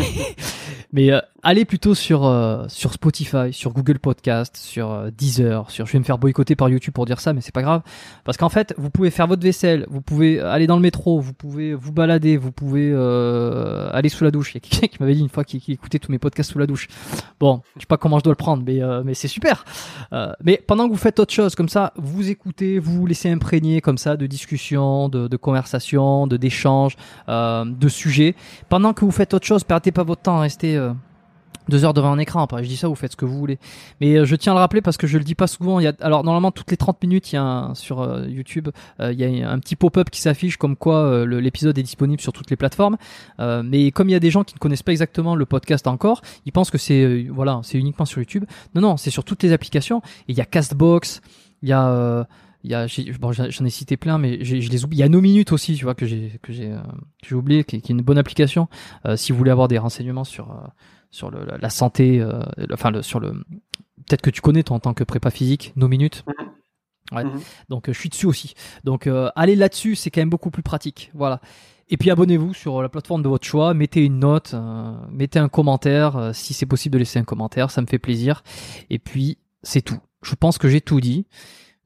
mais 0.92 1.10
allez 1.42 1.64
plutôt 1.64 1.94
sur 1.94 2.20
sur 2.68 2.92
Spotify, 2.92 3.52
sur 3.52 3.72
Google 3.72 3.98
Podcast, 3.98 4.56
sur 4.56 5.10
Deezer, 5.12 5.70
sur. 5.70 5.86
Je 5.86 5.92
vais 5.92 5.98
me 5.98 6.04
faire 6.04 6.18
boycotter 6.18 6.56
par 6.56 6.68
YouTube 6.68 6.94
pour 6.94 7.06
dire 7.06 7.20
ça, 7.20 7.32
mais 7.32 7.40
c'est 7.40 7.54
pas 7.54 7.62
grave, 7.62 7.82
parce 8.24 8.38
qu'en 8.38 8.48
fait, 8.48 8.74
vous 8.78 8.90
pouvez 8.90 9.10
faire 9.10 9.26
votre 9.26 9.42
vaisselle, 9.42 9.86
vous 9.90 10.00
pouvez 10.00 10.40
aller 10.40 10.66
dans 10.66 10.76
le 10.76 10.82
métro, 10.82 11.20
vous 11.20 11.34
pouvez 11.34 11.74
vous 11.74 11.92
balader, 11.92 12.36
vous 12.36 12.52
pouvez 12.52 12.94
aller 13.92 14.08
sous 14.08 14.24
la 14.24 14.30
douche. 14.30 14.52
Il 14.52 14.54
y 14.54 14.58
a 14.58 14.60
quelqu'un 14.60 14.86
qui 14.86 14.96
m'avait 15.00 15.14
dit 15.14 15.20
une 15.20 15.28
fois 15.28 15.44
qu'il 15.44 15.60
écoutait 15.68 15.98
tous 15.98 16.12
mes 16.12 16.18
podcasts 16.18 16.52
sous 16.52 16.58
la 16.58 16.66
douche. 16.66 16.88
Bon, 17.40 17.62
je 17.76 17.80
sais 17.80 17.86
pas 17.86 17.98
comment 17.98 18.18
je 18.18 18.24
dois 18.24 18.32
le 18.32 18.36
prendre, 18.36 18.62
mais 18.64 18.80
mais 19.04 19.14
c'est 19.14 19.28
super. 19.28 19.64
mais 20.42 20.62
pendant 20.66 20.86
que 20.86 20.92
vous 20.92 20.98
faites 20.98 21.18
autre 21.18 21.32
chose 21.32 21.54
comme 21.54 21.63
ça, 21.68 21.92
vous 21.96 22.30
écoutez, 22.30 22.78
vous 22.78 22.92
vous 22.92 23.06
laissez 23.06 23.30
imprégner 23.30 23.80
comme 23.80 23.98
ça 23.98 24.16
de 24.16 24.26
discussions, 24.26 25.08
de, 25.08 25.36
conversations, 25.36 26.26
de 26.26 26.36
d'échanges, 26.36 26.96
euh, 27.28 27.64
de 27.64 27.88
sujets. 27.88 28.34
Pendant 28.68 28.92
que 28.92 29.04
vous 29.04 29.10
faites 29.10 29.34
autre 29.34 29.46
chose, 29.46 29.64
perdez 29.64 29.92
pas 29.92 30.02
votre 30.02 30.22
temps 30.22 30.38
à 30.38 30.40
rester 30.40 30.76
euh, 30.76 30.92
deux 31.68 31.84
heures 31.84 31.94
devant 31.94 32.12
un 32.12 32.18
écran. 32.18 32.46
Je 32.56 32.62
dis 32.62 32.76
ça, 32.76 32.88
vous 32.88 32.94
faites 32.94 33.12
ce 33.12 33.16
que 33.16 33.24
vous 33.24 33.38
voulez. 33.38 33.58
Mais 34.00 34.16
euh, 34.16 34.24
je 34.24 34.36
tiens 34.36 34.52
à 34.52 34.56
le 34.56 34.60
rappeler 34.60 34.82
parce 34.82 34.96
que 34.96 35.06
je 35.06 35.18
le 35.18 35.24
dis 35.24 35.34
pas 35.34 35.46
souvent. 35.46 35.80
Il 35.80 35.84
y 35.84 35.86
a, 35.86 35.94
alors 36.00 36.24
normalement 36.24 36.50
toutes 36.50 36.70
les 36.70 36.76
30 36.76 37.02
minutes, 37.02 37.32
il 37.32 37.36
y 37.36 37.38
a 37.38 37.70
sur 37.74 38.00
euh, 38.00 38.26
YouTube, 38.28 38.68
il 39.00 39.12
y 39.12 39.42
a 39.42 39.50
un 39.50 39.58
petit 39.58 39.76
pop-up 39.76 40.10
qui 40.10 40.20
s'affiche 40.20 40.56
comme 40.56 40.76
quoi 40.76 41.24
l'épisode 41.26 41.78
est 41.78 41.82
disponible 41.82 42.20
sur 42.20 42.32
toutes 42.32 42.50
les 42.50 42.56
plateformes. 42.56 42.96
mais 43.38 43.90
comme 43.90 44.08
il 44.08 44.12
y 44.12 44.16
a 44.16 44.20
des 44.20 44.30
gens 44.30 44.44
qui 44.44 44.54
ne 44.54 44.58
connaissent 44.58 44.82
pas 44.82 44.92
exactement 44.92 45.36
le 45.36 45.46
podcast 45.46 45.86
encore, 45.86 46.22
ils 46.46 46.52
pensent 46.52 46.70
que 46.70 46.78
c'est 46.78 47.26
voilà, 47.30 47.60
c'est 47.62 47.78
uniquement 47.78 48.04
sur 48.04 48.18
YouTube. 48.18 48.44
Non, 48.74 48.82
non, 48.82 48.96
c'est 48.96 49.10
sur 49.10 49.24
toutes 49.24 49.42
les 49.42 49.52
applications. 49.52 50.02
Et 50.28 50.32
il 50.32 50.36
y 50.36 50.40
a 50.40 50.44
Castbox, 50.44 51.20
il 51.64 51.68
y 51.68 51.72
a 51.72 52.26
Il 52.62 52.70
y 52.70 52.74
a, 52.74 52.86
bon, 53.20 53.32
j'en 53.32 53.64
ai 53.64 53.70
cité 53.70 53.96
plein, 53.96 54.18
mais 54.18 54.44
je 54.44 54.54
les 54.54 54.84
oublie. 54.84 54.98
Il 54.98 55.00
y 55.00 55.02
a 55.02 55.08
nos 55.08 55.20
minutes 55.20 55.52
aussi, 55.52 55.74
tu 55.74 55.84
vois, 55.84 55.94
que 55.94 56.06
j'ai 56.06 56.38
que 56.42 56.52
j'ai 56.52 56.72
j'ai 57.22 57.34
oublié, 57.34 57.64
qui, 57.64 57.80
qui, 57.80 57.92
est 57.92 57.94
une 57.94 58.02
bonne 58.02 58.18
application. 58.18 58.68
si 59.16 59.32
vous 59.32 59.38
voulez 59.38 59.50
avoir 59.50 59.68
des 59.68 59.78
renseignements 59.78 60.24
sur 60.24 60.54
sur 61.10 61.30
le, 61.30 61.46
la 61.60 61.70
santé, 61.70 62.24
enfin 62.72 62.90
le, 62.90 63.02
sur 63.02 63.20
le 63.20 63.32
peut-être 64.06 64.22
que 64.22 64.30
tu 64.30 64.40
connais 64.40 64.62
toi 64.62 64.76
en 64.76 64.80
tant 64.80 64.94
que 64.94 65.04
prépa 65.04 65.30
physique, 65.30 65.72
nos 65.76 65.88
minutes. 65.88 66.24
Mhm. 66.26 66.50
Ouais. 67.12 67.24
Mhm. 67.24 67.40
Donc 67.68 67.84
je 67.88 67.98
suis 67.98 68.08
dessus 68.08 68.26
aussi. 68.26 68.54
Donc 68.84 69.08
allez 69.36 69.56
là-dessus, 69.56 69.94
c'est 69.96 70.10
quand 70.10 70.20
même 70.20 70.30
beaucoup 70.30 70.50
plus 70.50 70.62
pratique. 70.62 71.10
Voilà. 71.14 71.40
Et 71.88 71.96
puis 71.96 72.10
abonnez-vous 72.10 72.54
sur 72.54 72.82
la 72.82 72.88
plateforme 72.88 73.22
de 73.22 73.28
votre 73.28 73.46
choix, 73.46 73.74
mettez 73.74 74.04
une 74.04 74.18
note, 74.18 74.52
euh, 74.54 74.94
mettez 75.10 75.38
un 75.38 75.48
commentaire, 75.48 76.16
euh, 76.16 76.32
si 76.32 76.54
c'est 76.54 76.66
possible 76.66 76.94
de 76.94 76.98
laisser 76.98 77.18
un 77.18 77.24
commentaire, 77.24 77.70
ça 77.70 77.82
me 77.82 77.86
fait 77.86 77.98
plaisir. 77.98 78.42
Et 78.90 78.98
puis 78.98 79.38
c'est 79.62 79.82
tout. 79.82 79.98
Je 80.24 80.34
pense 80.34 80.58
que 80.58 80.68
j'ai 80.68 80.80
tout 80.80 81.00
dit. 81.00 81.26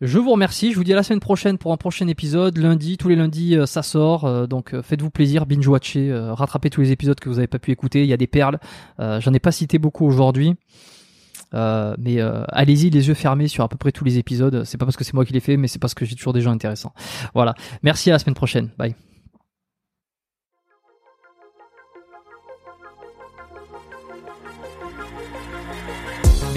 Je 0.00 0.18
vous 0.18 0.30
remercie, 0.30 0.70
je 0.70 0.76
vous 0.76 0.84
dis 0.84 0.92
à 0.92 0.96
la 0.96 1.02
semaine 1.02 1.18
prochaine 1.18 1.58
pour 1.58 1.72
un 1.72 1.76
prochain 1.76 2.06
épisode. 2.06 2.56
Lundi, 2.56 2.96
tous 2.96 3.08
les 3.08 3.16
lundis, 3.16 3.56
euh, 3.56 3.66
ça 3.66 3.82
sort. 3.82 4.46
donc 4.46 4.80
faites-vous 4.80 5.10
plaisir, 5.10 5.44
binge-watchez, 5.44 6.12
rattrapez 6.30 6.70
tous 6.70 6.80
les 6.80 6.92
épisodes 6.92 7.18
que 7.18 7.28
vous 7.28 7.36
n'avez 7.36 7.48
pas 7.48 7.58
pu 7.58 7.72
écouter. 7.72 8.02
Il 8.02 8.08
y 8.08 8.12
a 8.12 8.16
des 8.16 8.28
perles. 8.28 8.58
J'en 8.98 9.32
ai 9.32 9.40
pas 9.40 9.52
cité 9.52 9.78
beaucoup 9.78 10.06
aujourd'hui. 10.06 10.54
mais 11.52 12.20
allez-y 12.48 12.90
les 12.90 13.08
yeux 13.08 13.14
fermés 13.14 13.48
sur 13.48 13.64
à 13.64 13.68
peu 13.68 13.76
près 13.76 13.90
tous 13.90 14.04
les 14.04 14.18
épisodes. 14.18 14.62
C'est 14.64 14.78
pas 14.78 14.86
parce 14.86 14.96
que 14.96 15.04
c'est 15.04 15.14
moi 15.14 15.24
qui 15.24 15.32
les 15.32 15.40
fait, 15.40 15.56
mais 15.56 15.66
c'est 15.66 15.80
parce 15.80 15.94
que 15.94 16.04
j'ai 16.04 16.14
toujours 16.14 16.32
des 16.32 16.42
gens 16.42 16.52
intéressants. 16.52 16.92
Voilà. 17.34 17.54
Merci 17.82 18.10
à 18.10 18.12
la 18.12 18.18
semaine 18.20 18.36
prochaine. 18.36 18.70
Bye. 18.78 18.94